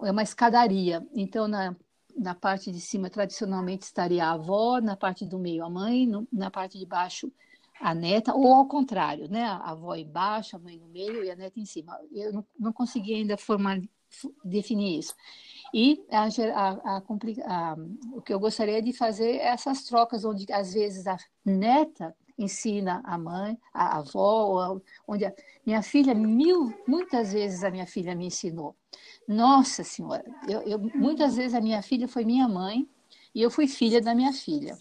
é 0.04 0.10
uma 0.10 0.22
escadaria. 0.22 1.06
Então, 1.14 1.46
na 1.46 1.76
na 2.16 2.34
parte 2.34 2.72
de 2.72 2.80
cima 2.80 3.10
tradicionalmente 3.10 3.84
estaria 3.84 4.24
a 4.24 4.32
avó, 4.32 4.80
na 4.80 4.96
parte 4.96 5.24
do 5.24 5.38
meio 5.38 5.64
a 5.64 5.70
mãe, 5.70 6.06
no, 6.06 6.26
na 6.32 6.50
parte 6.50 6.78
de 6.78 6.86
baixo 6.86 7.32
a 7.80 7.94
neta, 7.94 8.34
ou 8.34 8.54
ao 8.54 8.66
contrário, 8.66 9.28
né? 9.30 9.44
A 9.44 9.70
avó 9.70 9.94
embaixo, 9.94 10.56
a 10.56 10.58
mãe 10.58 10.78
no 10.78 10.88
meio 10.88 11.22
e 11.22 11.30
a 11.30 11.36
neta 11.36 11.60
em 11.60 11.66
cima. 11.66 11.98
Eu 12.10 12.32
não, 12.32 12.46
não 12.58 12.72
consegui 12.72 13.14
ainda 13.14 13.36
formar, 13.36 13.80
definir 14.44 14.98
isso. 14.98 15.14
E 15.74 16.02
a, 16.10 16.24
a, 16.54 16.96
a, 16.96 17.76
o 18.12 18.22
que 18.22 18.32
eu 18.32 18.40
gostaria 18.40 18.80
de 18.80 18.92
fazer 18.92 19.36
é 19.36 19.48
essas 19.48 19.84
trocas, 19.84 20.24
onde 20.24 20.50
às 20.52 20.72
vezes 20.72 21.06
a 21.06 21.18
neta 21.44 22.16
ensina 22.38 23.00
a 23.04 23.16
mãe, 23.16 23.58
a 23.72 23.98
avó, 23.98 24.80
onde 25.06 25.24
a 25.24 25.32
minha 25.64 25.82
filha, 25.82 26.14
mil, 26.14 26.72
muitas 26.86 27.32
vezes 27.32 27.64
a 27.64 27.70
minha 27.70 27.86
filha 27.86 28.14
me 28.14 28.26
ensinou. 28.26 28.76
Nossa 29.26 29.82
Senhora, 29.82 30.24
eu, 30.48 30.60
eu, 30.62 30.78
muitas 30.94 31.36
vezes 31.36 31.54
a 31.54 31.60
minha 31.60 31.82
filha 31.82 32.06
foi 32.06 32.24
minha 32.24 32.46
mãe 32.48 32.88
e 33.34 33.42
eu 33.42 33.50
fui 33.50 33.66
filha 33.66 34.00
da 34.00 34.14
minha 34.14 34.32
filha. 34.32 34.76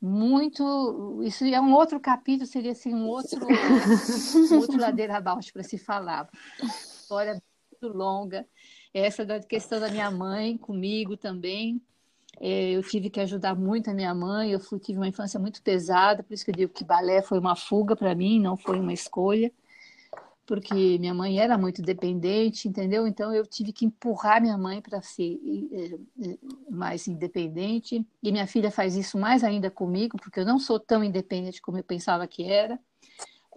Muito, 0.00 1.22
isso 1.22 1.44
é 1.44 1.60
um 1.60 1.72
outro 1.72 1.98
capítulo, 1.98 2.46
seria 2.46 2.72
assim 2.72 2.92
um 2.94 3.06
outro, 3.06 3.38
um 4.52 4.58
outro 4.58 4.78
ladeira 4.78 5.16
abaixo 5.16 5.52
para 5.52 5.62
se 5.62 5.78
falar. 5.78 6.28
História 6.62 7.42
muito 7.72 7.96
longa. 7.96 8.46
Essa 8.92 9.24
da 9.24 9.40
questão 9.40 9.80
da 9.80 9.88
minha 9.88 10.10
mãe 10.10 10.58
comigo 10.58 11.16
também, 11.16 11.80
eu 12.40 12.82
tive 12.82 13.10
que 13.10 13.20
ajudar 13.20 13.54
muito 13.54 13.90
a 13.90 13.94
minha 13.94 14.14
mãe, 14.14 14.50
eu 14.50 14.60
fui, 14.60 14.78
tive 14.78 14.98
uma 14.98 15.08
infância 15.08 15.38
muito 15.38 15.62
pesada, 15.62 16.22
por 16.22 16.34
isso 16.34 16.44
que 16.44 16.50
eu 16.50 16.56
digo 16.56 16.72
que 16.72 16.84
balé 16.84 17.22
foi 17.22 17.38
uma 17.38 17.54
fuga 17.54 17.94
para 17.94 18.14
mim, 18.14 18.40
não 18.40 18.56
foi 18.56 18.78
uma 18.78 18.92
escolha, 18.92 19.52
porque 20.46 20.98
minha 20.98 21.14
mãe 21.14 21.38
era 21.38 21.56
muito 21.56 21.80
dependente, 21.80 22.68
entendeu? 22.68 23.06
Então 23.06 23.32
eu 23.32 23.46
tive 23.46 23.72
que 23.72 23.86
empurrar 23.86 24.42
minha 24.42 24.58
mãe 24.58 24.82
para 24.82 25.00
ser 25.00 25.40
é, 25.72 26.28
é, 26.28 26.38
mais 26.70 27.06
independente, 27.06 28.06
e 28.22 28.32
minha 28.32 28.46
filha 28.46 28.70
faz 28.70 28.96
isso 28.96 29.16
mais 29.16 29.44
ainda 29.44 29.70
comigo, 29.70 30.18
porque 30.18 30.40
eu 30.40 30.44
não 30.44 30.58
sou 30.58 30.78
tão 30.78 31.02
independente 31.02 31.62
como 31.62 31.78
eu 31.78 31.84
pensava 31.84 32.26
que 32.26 32.44
era, 32.44 32.78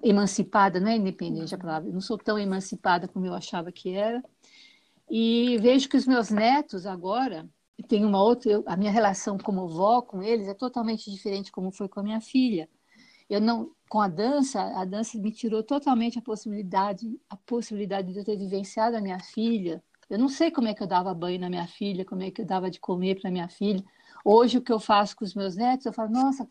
emancipada, 0.04 0.80
não 0.80 0.90
é 0.90 0.96
independente 0.96 1.56
a 1.56 1.58
palavra, 1.58 1.90
eu 1.90 1.94
não 1.94 2.02
sou 2.02 2.18
tão 2.18 2.38
emancipada 2.38 3.08
como 3.08 3.26
eu 3.26 3.34
achava 3.34 3.72
que 3.72 3.92
era, 3.92 4.24
e 5.10 5.58
vejo 5.60 5.90
que 5.90 5.98
os 5.98 6.06
meus 6.06 6.30
netos 6.30 6.86
agora 6.86 7.50
tem 7.84 8.06
uma 8.06 8.22
outra, 8.22 8.52
eu, 8.52 8.64
a 8.66 8.76
minha 8.76 8.92
relação 8.92 9.38
como 9.38 9.68
vó 9.68 10.02
com 10.02 10.24
eles 10.24 10.48
é 10.48 10.54
totalmente 10.54 11.12
diferente 11.12 11.52
como 11.52 11.72
foi 11.72 11.88
com 11.88 12.00
a 12.00 12.04
minha 12.04 12.22
filha. 12.22 12.70
Eu 13.30 13.42
não, 13.42 13.72
com 13.90 14.02
a 14.02 14.08
dança, 14.08 14.62
a 14.62 14.86
dança 14.86 15.18
me 15.20 15.32
tirou 15.32 15.64
totalmente 15.64 16.18
a 16.20 16.22
possibilidade, 16.22 17.20
a 17.30 17.36
possibilidade 17.38 18.14
de 18.14 18.20
eu 18.20 18.26
ter 18.26 18.38
vivenciado 18.38 18.98
a 18.98 19.02
minha 19.02 19.20
filha. 19.20 19.84
Eu 20.10 20.18
não 20.18 20.30
sei 20.30 20.50
como 20.52 20.68
é 20.68 20.74
que 20.74 20.82
eu 20.82 20.88
dava 20.88 21.14
banho 21.14 21.40
na 21.40 21.50
minha 21.50 21.68
filha, 21.68 22.06
como 22.06 22.24
é 22.24 22.32
que 22.32 22.42
eu 22.42 22.46
dava 22.46 22.72
de 22.72 22.80
comer 22.80 23.20
para 23.22 23.30
minha 23.32 23.50
filha. 23.50 23.84
Hoje 24.24 24.58
o 24.58 24.62
que 24.62 24.72
eu 24.72 24.80
faço 24.80 25.16
com 25.16 25.26
os 25.26 25.36
meus 25.36 25.56
netos, 25.56 25.86
eu 25.86 25.94
falo, 25.94 26.12
nossa, 26.12 26.48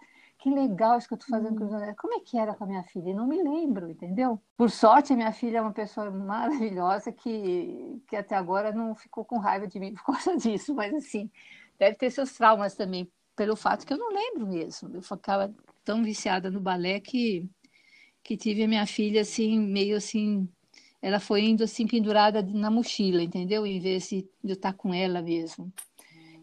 que 0.47 0.55
legal 0.55 0.97
isso 0.97 1.09
que 1.09 1.15
eu 1.15 1.19
estou 1.19 1.37
fazendo 1.37 1.69
netos. 1.69 1.97
Como 1.97 2.15
é 2.15 2.21
que 2.21 2.39
era 2.39 2.55
com 2.55 2.63
a 2.63 2.67
minha 2.69 2.85
filha? 2.85 3.11
Eu 3.11 3.17
não 3.17 3.27
me 3.27 3.43
lembro, 3.43 3.91
entendeu? 3.91 4.41
Por 4.57 4.71
sorte, 4.71 5.13
a 5.13 5.17
minha 5.17 5.33
filha 5.33 5.59
é 5.59 5.61
uma 5.61 5.73
pessoa 5.73 6.09
maravilhosa 6.09 7.11
que, 7.11 8.01
que 8.07 8.15
até 8.15 8.37
agora 8.37 8.71
não 8.71 8.95
ficou 8.95 9.25
com 9.25 9.39
raiva 9.39 9.67
de 9.67 9.81
mim 9.81 9.93
por 9.93 10.05
causa 10.15 10.37
disso, 10.37 10.73
mas 10.73 10.95
assim, 10.95 11.29
deve 11.77 11.97
ter 11.97 12.11
seus 12.13 12.33
traumas 12.33 12.77
também, 12.77 13.11
pelo 13.35 13.57
fato 13.57 13.85
que 13.85 13.93
eu 13.93 13.99
não 13.99 14.15
lembro 14.15 14.47
mesmo. 14.47 14.89
Eu 14.95 15.03
ficava 15.03 15.53
tão 15.85 16.05
viciada 16.05 16.49
no 16.49 16.61
balé 16.61 17.01
que 17.01 17.49
que 18.23 18.37
tive 18.37 18.65
a 18.65 18.69
minha 18.69 18.87
filha 18.87 19.21
assim 19.21 19.57
meio 19.59 19.97
assim 19.97 20.49
ela 21.01 21.21
foi 21.21 21.43
indo 21.43 21.63
assim 21.63 21.87
pendurada 21.87 22.43
na 22.43 22.71
mochila, 22.71 23.23
entendeu? 23.23 23.65
Em 23.65 23.79
vez 23.79 24.09
de 24.09 24.29
eu 24.45 24.55
estar 24.55 24.73
com 24.73 24.93
ela 24.93 25.23
mesmo. 25.23 25.73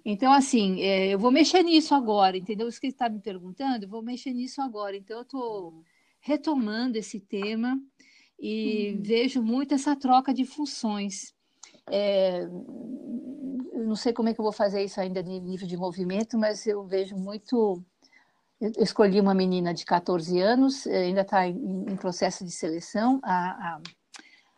Então, 0.06 0.34
assim, 0.34 0.82
é, 0.82 1.14
eu 1.14 1.20
vou 1.20 1.32
mexer 1.32 1.64
nisso 1.64 1.96
agora, 1.96 2.38
entendeu? 2.38 2.68
Isso 2.68 2.80
que 2.80 2.88
você 2.88 2.94
está 2.94 3.08
me 3.08 3.20
perguntando, 3.20 3.86
eu 3.86 3.90
vou 3.90 4.02
mexer 4.02 4.34
nisso 4.34 4.62
agora. 4.62 4.98
Então, 4.98 5.18
eu 5.18 5.24
estou 5.24 5.84
retomando 6.20 6.98
esse 6.98 7.20
tema 7.20 7.80
e 8.40 8.94
uhum. 8.94 9.04
vejo 9.04 9.42
muito 9.42 9.74
essa 9.74 9.96
troca 9.96 10.34
de 10.34 10.46
funções. 10.46 11.34
É, 11.90 12.44
eu 12.44 13.86
não 13.86 13.96
sei 13.96 14.14
como 14.14 14.30
é 14.30 14.34
que 14.34 14.40
eu 14.40 14.44
vou 14.44 14.52
fazer 14.52 14.84
isso 14.84 15.00
ainda 15.00 15.22
em 15.22 15.40
nível 15.40 15.68
de 15.68 15.78
movimento, 15.78 16.38
mas 16.38 16.66
eu 16.68 16.86
vejo 16.86 17.16
muito. 17.16 17.82
Eu 18.60 18.72
escolhi 18.78 19.20
uma 19.20 19.34
menina 19.34 19.74
de 19.74 19.86
14 19.86 20.40
anos, 20.40 20.88
ainda 20.88 21.22
está 21.22 21.48
em, 21.48 21.86
em, 21.90 21.96
processo 21.98 22.46
de 22.46 22.52
seleção. 22.52 23.20
A, 23.24 23.76
a, 23.76 23.82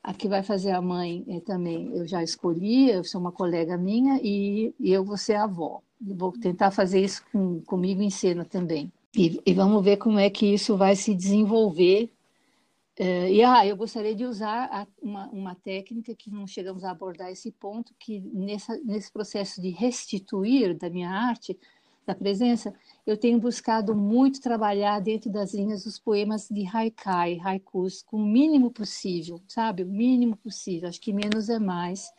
a, 0.06 0.14
que 0.14 0.28
vai 0.28 0.44
fazer 0.44 0.72
a 0.72 0.82
mãe 0.82 1.26
é, 1.28 1.40
também 1.40 1.92
eu 1.96 2.06
já 2.08 2.22
escolhi, 2.22 2.92
eu 2.92 3.04
sou 3.04 3.20
uma 3.20 3.32
colega 3.32 3.76
minha 3.78 4.20
e, 4.22 4.74
eu 4.80 5.04
vou 5.04 5.18
ser 5.18 5.34
a 5.34 5.46
avó. 5.46 5.82
Eu 6.08 6.16
vou 6.16 6.32
tentar 6.32 6.70
fazer 6.72 7.02
isso 7.02 7.24
com, 7.32 7.62
comigo 7.62 8.02
em 8.02 8.10
cena 8.10 8.46
também. 8.46 8.92
E, 9.16 9.42
e, 9.46 9.54
vamos 9.54 9.84
ver 9.84 9.98
como 9.98 10.20
é 10.20 10.30
que 10.30 10.54
isso 10.54 10.78
vai 10.78 10.96
se 10.96 11.14
desenvolver 11.16 12.12
Uh, 12.98 13.28
e 13.28 13.44
ah, 13.44 13.68
eu 13.68 13.76
gostaria 13.76 14.16
de 14.16 14.24
usar 14.24 14.70
a, 14.72 14.88
uma, 15.02 15.28
uma, 15.28 15.54
técnica 15.54 16.16
que 16.16 16.32
não 16.32 16.48
chegamos 16.48 16.86
a 16.86 16.92
abordar 16.92 17.30
esse 17.30 17.52
ponto, 17.52 17.94
que 18.00 18.22
nessa, 18.34 18.80
nesse 18.86 19.12
processo 19.12 19.62
de 19.62 19.70
restituir 19.70 20.78
da 20.78 20.90
minha 20.90 21.10
arte, 21.10 21.60
da 22.06 22.14
presença, 22.14 22.74
eu 23.06 23.18
tenho 23.18 23.40
buscado 23.40 23.96
muito 23.96 24.40
trabalhar 24.40 25.00
dentro 25.00 25.30
das 25.30 25.54
linhas 25.54 25.84
dos 25.84 25.98
poemas 25.98 26.48
de 26.50 26.66
haikai, 26.68 27.40
haikus, 27.44 28.04
com 28.04 28.18
o 28.18 28.26
mínimo 28.26 28.70
possível, 28.72 29.42
sabe? 29.48 29.84
O 29.84 29.88
mínimo 29.88 30.36
possível, 30.38 30.88
acho 30.88 31.02
que 31.02 31.12
menos 31.12 31.50
é 31.50 31.58
mais. 31.58 32.12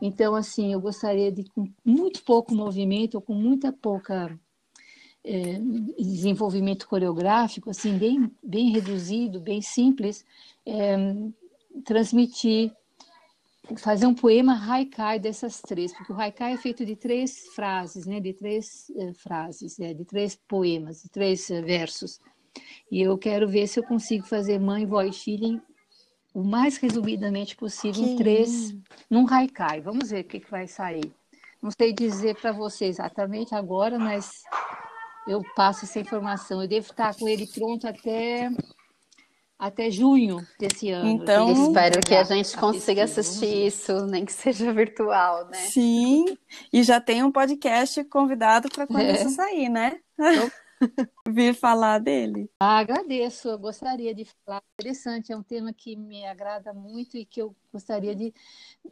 Então, 0.00 0.34
assim, 0.34 0.72
eu 0.72 0.80
gostaria 0.80 1.32
de, 1.32 1.44
com 1.44 1.66
muito 1.84 2.22
pouco 2.22 2.54
movimento, 2.54 3.14
ou 3.14 3.22
com 3.22 3.34
muita 3.34 3.72
pouca 3.72 4.38
é, 5.24 5.58
desenvolvimento 5.98 6.86
coreográfico, 6.86 7.70
assim, 7.70 7.96
bem, 7.96 8.30
bem 8.42 8.70
reduzido, 8.70 9.40
bem 9.40 9.62
simples, 9.62 10.24
é, 10.66 10.96
transmitir, 11.84 12.72
fazer 13.78 14.06
um 14.06 14.14
poema 14.14 14.54
haikai 14.54 15.18
dessas 15.18 15.60
três, 15.60 15.92
porque 15.92 16.12
o 16.12 16.20
haikai 16.20 16.52
é 16.52 16.56
feito 16.56 16.84
de 16.84 16.96
três 16.96 17.46
frases, 17.54 18.06
né, 18.06 18.20
de 18.20 18.32
três 18.32 18.90
é, 18.96 19.12
frases, 19.14 19.78
é, 19.80 19.94
de 19.94 20.04
três 20.04 20.36
poemas, 20.48 21.02
de 21.02 21.08
três 21.08 21.50
é, 21.50 21.62
versos. 21.62 22.20
E 22.90 23.00
eu 23.00 23.16
quero 23.16 23.48
ver 23.48 23.66
se 23.66 23.80
eu 23.80 23.82
consigo 23.82 24.26
fazer 24.26 24.58
mãe, 24.58 24.86
vó 24.86 25.02
e 25.02 25.12
filha 25.12 25.60
o 26.34 26.42
mais 26.42 26.76
resumidamente 26.76 27.56
possível 27.56 28.02
que 28.02 28.10
em 28.10 28.16
três, 28.16 28.76
num 29.08 29.26
haikai. 29.32 29.80
Vamos 29.80 30.10
ver 30.10 30.24
o 30.24 30.24
que, 30.24 30.40
que 30.40 30.50
vai 30.50 30.66
sair. 30.66 31.14
Não 31.62 31.70
sei 31.70 31.92
dizer 31.92 32.34
para 32.34 32.50
você 32.50 32.86
exatamente 32.86 33.54
agora, 33.54 33.98
mas 33.98 34.42
eu 35.28 35.40
passo 35.54 35.84
essa 35.84 36.00
informação. 36.00 36.60
Eu 36.60 36.68
devo 36.68 36.90
estar 36.90 37.14
com 37.14 37.28
ele 37.28 37.46
pronto 37.46 37.86
até 37.86 38.50
até 39.58 39.90
junho 39.90 40.44
desse 40.58 40.90
ano. 40.90 41.08
Então, 41.08 41.50
espero 41.52 42.00
que 42.00 42.14
a 42.14 42.24
gente 42.24 42.56
consiga 42.56 43.04
assistir 43.04 43.66
isso, 43.66 44.06
nem 44.06 44.24
que 44.24 44.32
seja 44.32 44.72
virtual, 44.72 45.46
né? 45.46 45.58
Sim, 45.58 46.36
e 46.72 46.82
já 46.82 47.00
tem 47.00 47.22
um 47.22 47.32
podcast 47.32 48.02
convidado 48.04 48.68
para 48.68 48.86
quando 48.86 49.02
é. 49.02 49.12
isso 49.12 49.30
sair, 49.30 49.68
né? 49.68 49.98
vir 51.28 51.54
falar 51.54 51.98
dele. 51.98 52.50
Ah, 52.60 52.78
agradeço, 52.78 53.48
eu 53.48 53.58
gostaria 53.58 54.14
de 54.14 54.26
falar. 54.44 54.62
Interessante, 54.78 55.32
é 55.32 55.36
um 55.36 55.42
tema 55.42 55.72
que 55.72 55.96
me 55.96 56.26
agrada 56.26 56.72
muito 56.72 57.16
e 57.16 57.24
que 57.24 57.40
eu 57.40 57.54
gostaria 57.72 58.14
de 58.14 58.34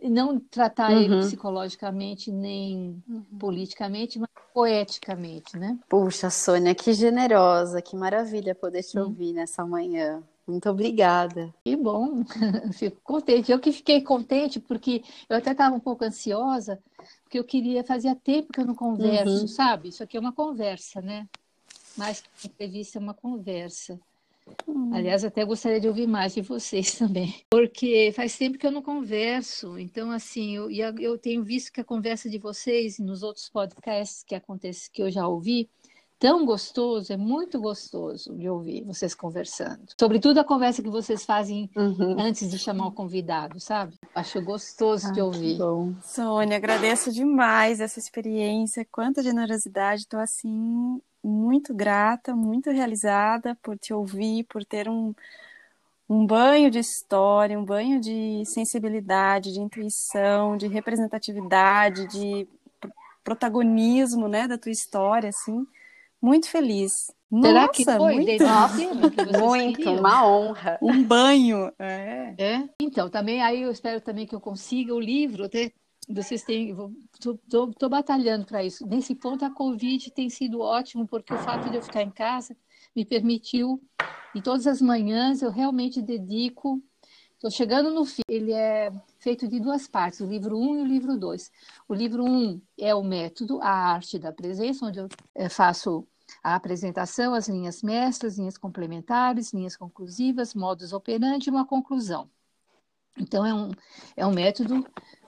não 0.03 0.39
tratar 0.39 0.91
uhum. 0.91 0.99
ele 0.99 1.19
psicologicamente 1.21 2.31
nem 2.31 3.03
uhum. 3.09 3.25
politicamente, 3.39 4.19
mas 4.19 4.31
poeticamente, 4.55 5.57
né? 5.57 5.79
Puxa, 5.89 6.31
Sônia, 6.31 6.75
que 6.75 6.93
generosa, 6.93 7.83
que 7.83 7.97
maravilha 7.97 8.55
poder 8.55 8.83
te 8.83 8.99
ouvir 8.99 9.33
nessa 9.33 9.65
manhã. 9.67 10.23
Muito 10.47 10.69
obrigada. 10.69 11.55
Que 11.65 11.77
bom, 11.77 12.25
fico 12.75 13.01
contente. 13.03 13.53
Eu 13.53 13.61
que 13.61 13.73
fiquei 13.73 14.03
contente 14.03 14.59
porque 14.59 15.03
eu 15.29 15.37
até 15.37 15.53
estava 15.53 15.75
um 15.75 15.81
pouco 15.81 16.05
ansiosa, 16.05 16.79
porque 17.23 17.39
eu 17.39 17.45
queria, 17.45 17.85
fazia 17.85 18.15
tempo 18.15 18.53
que 18.53 18.61
eu 18.61 18.67
não 18.67 18.75
converso, 18.75 19.43
uhum. 19.43 19.49
sabe? 19.49 19.89
Isso 19.89 20.03
aqui 20.03 20.17
é 20.17 20.21
uma 20.21 20.33
conversa, 20.33 21.01
né? 21.01 21.29
mais 21.97 22.21
que 22.21 22.29
uma 22.29 22.53
entrevista, 22.53 22.99
é 22.99 23.01
uma 23.01 23.15
conversa. 23.15 24.01
Hum. 24.67 24.93
Aliás, 24.93 25.25
até 25.25 25.45
gostaria 25.45 25.81
de 25.81 25.87
ouvir 25.87 26.07
mais 26.07 26.35
de 26.35 26.41
vocês 26.41 26.95
também, 26.99 27.35
porque 27.49 28.13
faz 28.15 28.37
tempo 28.37 28.59
que 28.59 28.67
eu 28.67 28.73
não 28.73 28.83
converso. 28.83 29.79
Então, 29.79 30.11
assim, 30.11 30.57
eu, 30.57 30.71
eu 30.71 31.19
tenho 31.19 31.45
visto 31.45 31.73
que 31.73 31.81
a 31.81 31.85
conversa 31.85 32.29
de 32.29 32.39
vocês 32.39 32.99
nos 32.99 33.23
outros 33.23 33.49
podcasts 33.49 34.25
que 34.25 34.35
acontece, 34.35 34.91
que 34.91 35.03
eu 35.03 35.11
já 35.11 35.27
ouvi, 35.27 35.69
tão 36.23 36.47
gostoso, 36.47 37.13
é 37.13 37.17
muito 37.17 37.61
gostoso 37.61 38.33
de 38.37 38.49
ouvir 38.49 38.85
vocês 38.85 39.13
conversando. 39.13 39.81
Sobretudo 39.99 40.39
a 40.39 40.45
conversa 40.45 40.81
que 40.81 40.89
vocês 40.89 41.25
fazem 41.25 41.69
uhum. 41.75 42.15
antes 42.17 42.49
de 42.49 42.57
chamar 42.61 42.87
o 42.87 42.93
convidado, 42.93 43.59
sabe? 43.59 43.99
Acho 44.15 44.41
gostoso 44.41 45.09
ah, 45.09 45.11
de 45.11 45.21
ouvir. 45.21 45.59
Bom. 45.59 45.93
Sônia, 46.01 46.59
agradeço 46.59 47.11
demais 47.11 47.81
essa 47.81 47.99
experiência, 47.99 48.87
quanta 48.89 49.21
generosidade, 49.21 50.03
estou 50.03 50.21
assim 50.21 51.03
muito 51.25 51.75
grata, 51.75 52.37
muito 52.37 52.71
realizada 52.71 53.59
por 53.61 53.77
te 53.77 53.93
ouvir, 53.93 54.45
por 54.45 54.65
ter 54.65 54.89
um, 54.89 55.13
um 56.09 56.25
banho 56.25 56.71
de 56.71 56.79
história, 56.79 57.59
um 57.59 57.65
banho 57.65 58.01
de 58.01 58.45
sensibilidade, 58.47 59.53
de 59.53 59.61
intuição, 59.61 60.57
de 60.57 60.69
representatividade, 60.69 62.07
de 62.07 62.47
protagonismo, 63.25 64.29
né, 64.29 64.47
da 64.47 64.57
tua 64.57 64.71
história, 64.71 65.29
assim, 65.29 65.67
muito 66.23 66.49
feliz. 66.49 67.13
Será 67.43 67.63
Nossa, 67.63 67.73
que 67.73 67.85
foi? 67.85 68.15
Muito, 68.15 68.45
muito 69.41 69.91
uma 69.91 70.27
honra. 70.27 70.79
Um 70.83 71.03
banho. 71.03 71.73
É. 71.79 72.35
é. 72.39 72.69
Então, 72.81 73.11
também 73.11 73.43
aí 73.43 73.63
eu 73.63 73.71
espero 73.71 74.01
também 74.01 74.27
que 74.27 74.35
eu 74.35 74.41
consiga 74.41 74.95
o 74.95 75.01
livro, 75.01 75.49
ter 75.49 75.75
vocês 76.09 76.43
têm, 76.43 76.77
estou 77.15 77.89
batalhando 77.89 78.45
para 78.45 78.65
isso. 78.65 78.87
Nesse 78.87 79.15
ponto, 79.15 79.45
a 79.45 79.51
Covid 79.51 80.11
tem 80.11 80.29
sido 80.29 80.61
ótimo, 80.61 81.07
porque 81.07 81.33
o 81.33 81.39
fato 81.39 81.71
de 81.71 81.77
eu 81.77 81.83
ficar 81.83 82.03
em 82.03 82.11
casa 82.11 82.57
me 82.95 83.05
permitiu, 83.05 83.81
e 84.35 84.43
todas 84.43 84.67
as 84.67 84.81
manhãs 84.81 85.43
eu 85.43 85.51
realmente 85.51 86.03
dedico. 86.03 86.83
Estou 87.35 87.51
chegando 87.51 87.91
no 87.91 88.05
fim. 88.05 88.23
Ele 88.29 88.53
é 88.53 88.93
feito 89.19 89.49
de 89.49 89.59
duas 89.59 89.89
partes, 89.89 90.21
o 90.21 90.27
livro 90.27 90.57
1 90.57 90.61
um 90.61 90.79
e 90.79 90.83
o 90.83 90.87
livro 90.87 91.19
2. 91.19 91.51
O 91.89 91.95
livro 91.95 92.25
1 92.25 92.29
um 92.29 92.63
é 92.79 92.95
o 92.95 93.03
método, 93.03 93.61
a 93.61 93.71
arte 93.71 94.19
da 94.19 94.33
presença, 94.33 94.87
onde 94.87 95.01
eu 95.01 95.09
eh, 95.35 95.49
faço 95.49 96.07
a 96.43 96.55
apresentação, 96.55 97.35
as 97.35 97.49
linhas 97.49 97.83
mestras, 97.83 98.39
linhas 98.39 98.59
complementares, 98.59 99.53
linhas 99.53 99.77
conclusivas, 99.77 100.55
modus 100.55 100.93
operandi 100.93 101.49
e 101.49 101.51
uma 101.51 101.67
conclusão. 101.67 102.31
Então, 103.19 103.45
é 103.45 103.55
um, 103.55 103.71
é 104.17 104.27
um 104.27 104.33
método 104.33 104.85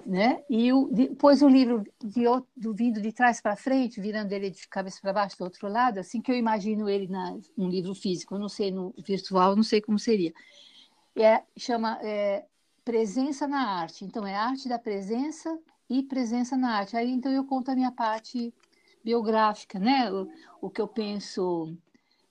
né? 0.06 0.42
E 0.48 0.72
o, 0.72 0.88
depois 0.92 1.42
o 1.42 1.48
livro 1.48 1.82
de, 2.02 2.24
do 2.56 2.74
vindo 2.74 3.00
de 3.00 3.12
trás 3.12 3.40
para 3.40 3.56
frente, 3.56 4.00
virando 4.00 4.32
ele 4.32 4.50
de 4.50 4.68
cabeça 4.68 5.00
para 5.00 5.12
baixo 5.12 5.36
do 5.38 5.44
outro 5.44 5.68
lado, 5.68 5.98
assim 5.98 6.20
que 6.20 6.30
eu 6.30 6.36
imagino 6.36 6.88
ele 6.88 7.08
na 7.08 7.36
um 7.56 7.68
livro 7.68 7.94
físico, 7.94 8.34
eu 8.34 8.38
não 8.38 8.48
sei 8.48 8.70
no 8.70 8.94
virtual, 8.98 9.56
não 9.56 9.62
sei 9.62 9.80
como 9.80 9.98
seria. 9.98 10.32
É, 11.16 11.42
chama 11.56 11.98
é, 12.02 12.44
Presença 12.84 13.48
na 13.48 13.80
Arte. 13.80 14.04
Então 14.04 14.26
é 14.26 14.34
arte 14.34 14.68
da 14.68 14.78
presença 14.78 15.58
e 15.88 16.02
presença 16.02 16.56
na 16.56 16.76
arte. 16.76 16.96
Aí 16.96 17.10
então 17.10 17.32
eu 17.32 17.44
conto 17.44 17.70
a 17.70 17.74
minha 17.74 17.92
parte 17.92 18.52
biográfica, 19.04 19.78
né? 19.78 20.10
O, 20.10 20.28
o 20.62 20.70
que 20.70 20.80
eu 20.80 20.88
penso, 20.88 21.76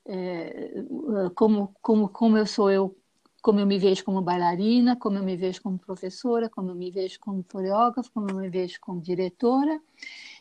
é, 0.05 0.73
como, 1.35 1.73
como, 1.81 2.09
como 2.09 2.37
eu 2.37 2.45
sou 2.45 2.71
eu 2.71 2.95
como 3.43 3.59
eu 3.59 3.65
me 3.65 3.77
vejo 3.77 4.05
como 4.05 4.21
bailarina, 4.21 4.95
como 4.95 5.17
eu 5.17 5.23
me 5.23 5.35
vejo 5.35 5.61
como 5.61 5.77
professora, 5.77 6.49
como 6.49 6.71
eu 6.71 6.75
me 6.75 6.89
vejo 6.89 7.19
como 7.19 7.43
coreógrafa, 7.43 8.09
como 8.13 8.29
eu 8.29 8.37
me 8.37 8.49
vejo 8.49 8.79
como 8.79 9.01
diretora, 9.01 9.81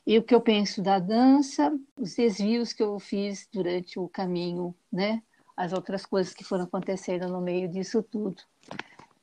e 0.06 0.16
o 0.16 0.22
que 0.22 0.32
eu 0.32 0.40
penso 0.40 0.80
da 0.80 1.00
dança, 1.00 1.76
os 1.96 2.14
desvios 2.14 2.72
que 2.72 2.80
eu 2.80 3.00
fiz 3.00 3.48
durante 3.52 3.98
o 3.98 4.08
caminho, 4.08 4.72
né? 4.90 5.20
As 5.56 5.72
outras 5.72 6.06
coisas 6.06 6.32
que 6.32 6.44
foram 6.44 6.62
acontecendo 6.62 7.26
no 7.26 7.40
meio 7.40 7.68
disso 7.68 8.04
tudo. 8.04 8.40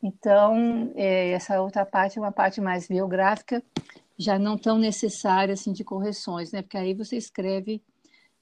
Então, 0.03 0.91
é, 0.95 1.31
essa 1.31 1.61
outra 1.61 1.85
parte 1.85 2.17
é 2.17 2.21
uma 2.21 2.33
parte 2.33 2.59
mais 2.59 2.85
biográfica, 2.85 3.63
já 4.19 4.37
não 4.37 4.57
tão 4.57 4.77
necessária 4.77 5.53
assim 5.53 5.73
de 5.73 5.83
correções, 5.83 6.51
né? 6.51 6.61
Porque 6.61 6.77
aí 6.77 6.93
você 6.93 7.15
escreve 7.15 7.81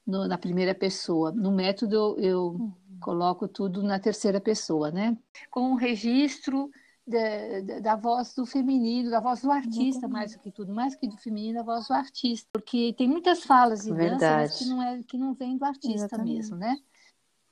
no, 0.06 0.28
na 0.28 0.36
primeira 0.36 0.74
pessoa. 0.74 1.32
No 1.32 1.52
método 1.52 2.18
eu 2.18 2.48
uhum 2.48 2.72
coloco 2.98 3.48
tudo 3.48 3.82
na 3.82 3.98
terceira 3.98 4.40
pessoa, 4.40 4.90
né? 4.90 5.16
Com 5.50 5.72
o 5.72 5.76
registro 5.76 6.70
da, 7.06 7.60
da, 7.64 7.80
da, 7.80 7.96
voz 7.96 8.34
do 8.34 8.44
feminino, 8.44 9.10
da 9.10 9.20
voz 9.20 9.40
do 9.40 9.50
artista, 9.50 10.06
uhum. 10.06 10.12
mais 10.12 10.32
do 10.32 10.40
que 10.40 10.50
tudo, 10.50 10.74
mais 10.74 10.94
que 10.94 11.08
do 11.08 11.16
feminino, 11.16 11.60
a 11.60 11.62
voz 11.62 11.88
do 11.88 11.94
artista, 11.94 12.46
porque 12.52 12.94
tem 12.96 13.08
muitas 13.08 13.44
falas 13.44 13.86
em 13.86 13.94
Verdade. 13.94 14.20
dança 14.20 14.58
que 14.58 14.68
não 14.68 14.82
é 14.82 15.02
que 15.02 15.16
não 15.16 15.34
vem 15.34 15.56
do 15.56 15.64
artista 15.64 16.06
Exatamente. 16.06 16.36
mesmo, 16.36 16.56
né? 16.56 16.76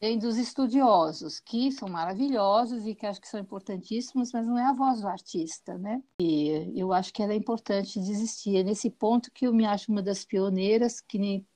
Vem 0.01 0.19
dos 0.19 0.37
estudiosos, 0.37 1.41
que 1.41 1.73
são 1.73 1.89
maravilhosos 1.89 2.87
e 2.87 2.95
que 2.95 3.07
acho 3.07 3.21
que 3.21 3.29
são 3.29 3.41
importantíssimos, 3.41 4.33
mas 4.33 4.47
não 4.47 4.59
é 4.59 4.65
a 4.65 4.73
voz 4.73 5.01
do 5.01 5.09
artista, 5.09 5.77
né? 5.79 6.03
E 6.21 6.73
eu 6.75 6.93
acho 6.93 7.13
que 7.13 7.23
ela 7.23 7.33
é 7.33 7.37
importante 7.37 8.01
de 8.01 8.11
existir. 8.11 8.57
É 8.57 8.63
nesse 8.63 8.91
ponto 8.91 9.31
que 9.33 9.47
eu 9.47 9.55
me 9.55 9.65
acho 9.65 9.91
uma 9.91 10.03
das 10.03 10.25
pioneiras, 10.25 11.01
que 11.01 11.19
nem 11.19 11.47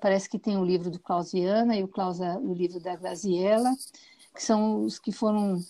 parece 0.00 0.28
que 0.28 0.38
tem 0.38 0.56
o 0.56 0.64
livro 0.64 0.90
do 0.90 0.98
Clausiana 0.98 1.76
e 1.76 1.82
o, 1.82 1.88
Clausa, 1.88 2.38
o 2.38 2.54
livro 2.54 2.80
da 2.80 2.96
Graziella, 2.96 3.70
que 4.34 4.42
são 4.42 4.82
os 4.82 4.98
que 4.98 5.12
foram 5.12 5.60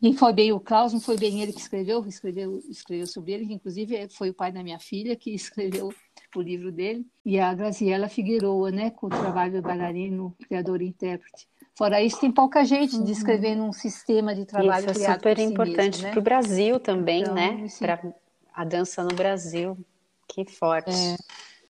nem 0.00 0.12
foi 0.12 0.34
bem 0.34 0.52
o 0.52 0.60
Klaus, 0.60 0.92
não 0.92 1.00
foi 1.00 1.16
bem 1.16 1.40
ele 1.40 1.50
que 1.50 1.60
escreveu, 1.60 2.04
escreveu, 2.06 2.58
escreveu 2.68 3.06
sobre 3.06 3.32
ele, 3.32 3.46
que 3.46 3.54
inclusive 3.54 4.06
foi 4.10 4.28
o 4.28 4.34
pai 4.34 4.52
da 4.52 4.62
minha 4.62 4.78
filha 4.78 5.16
que 5.16 5.30
escreveu 5.34 5.90
o 6.36 6.42
livro 6.42 6.70
dele, 6.70 7.06
e 7.24 7.38
a 7.38 7.54
Graziella 7.54 8.08
Figueroa, 8.08 8.70
né, 8.70 8.90
com 8.90 9.06
o 9.06 9.08
trabalho 9.08 9.52
do 9.54 9.62
bailarino, 9.62 10.36
criador 10.46 10.82
e 10.82 10.88
intérprete. 10.88 11.48
Fora 11.76 12.00
isso, 12.00 12.20
tem 12.20 12.30
pouca 12.30 12.64
gente 12.64 12.96
uhum. 12.96 13.04
descrevendo 13.04 13.64
um 13.64 13.72
sistema 13.72 14.34
de 14.34 14.44
trabalho 14.44 14.90
isso 14.92 15.04
é 15.04 15.12
super 15.14 15.38
importante 15.40 16.02
para 16.02 16.12
o 16.12 16.14
né? 16.14 16.20
Brasil 16.20 16.78
também, 16.78 17.22
então, 17.22 17.34
né? 17.34 17.66
Para 17.80 18.00
a 18.54 18.64
dança 18.64 19.02
no 19.02 19.14
Brasil. 19.14 19.76
Que 20.28 20.44
forte. 20.44 20.90
É. 20.90 21.16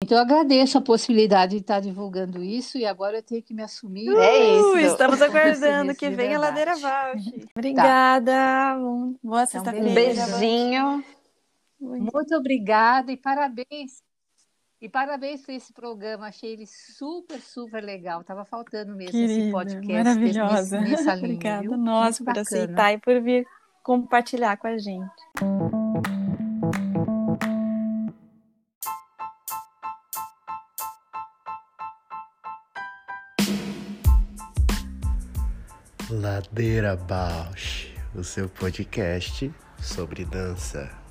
Então, 0.03 0.19
eu 0.19 0.23
agradeço 0.23 0.77
a 0.77 0.81
possibilidade 0.81 1.53
de 1.53 1.63
estar 1.63 1.79
divulgando 1.79 2.43
isso 2.43 2.77
e 2.77 2.85
agora 2.85 3.19
eu 3.19 3.23
tenho 3.23 3.41
que 3.41 3.55
me 3.55 3.63
assumir. 3.63 4.11
Uh, 4.11 4.19
é 4.19 4.57
isso. 4.57 4.79
Estamos 4.79 5.23
aguardando 5.23 5.95
que 5.95 6.11
venha 6.11 6.37
a 6.37 6.41
Ladeira 6.41 6.75
Vouch. 6.75 7.31
Tá. 7.31 7.47
Obrigada. 7.55 8.33
Tá. 8.33 8.79
Boa 9.23 9.47
sexta-feira. 9.47 9.89
Um 9.89 9.95
beijinho. 9.95 11.05
Muito 11.81 12.35
obrigada 12.35 13.13
e 13.13 13.17
parabéns. 13.17 14.03
E 14.83 14.89
parabéns 14.89 15.43
por 15.43 15.53
esse 15.53 15.73
programa. 15.73 16.27
Achei 16.27 16.55
ele 16.55 16.67
super, 16.67 17.41
super 17.41 17.85
legal. 17.85 18.25
Tava 18.25 18.45
faltando 18.45 18.97
mesmo 18.97 19.13
Querida, 19.13 19.41
esse 19.41 19.51
podcast. 19.53 19.93
Maravilhosa. 19.93 20.81
Nessa 20.81 21.15
linha, 21.15 21.61
Obrigada, 21.61 21.77
nós, 21.77 22.19
por 22.19 22.37
aceitar 22.37 22.93
e 22.93 22.99
por 22.99 23.23
vir 23.23 23.47
compartilhar 23.85 24.57
com 24.57 24.67
a 24.67 24.77
gente. 24.77 25.09
Ladeira 36.11 36.97
Bausch, 36.97 37.95
o 38.17 38.25
seu 38.25 38.49
podcast 38.49 39.49
sobre 39.81 40.25
dança. 40.25 41.02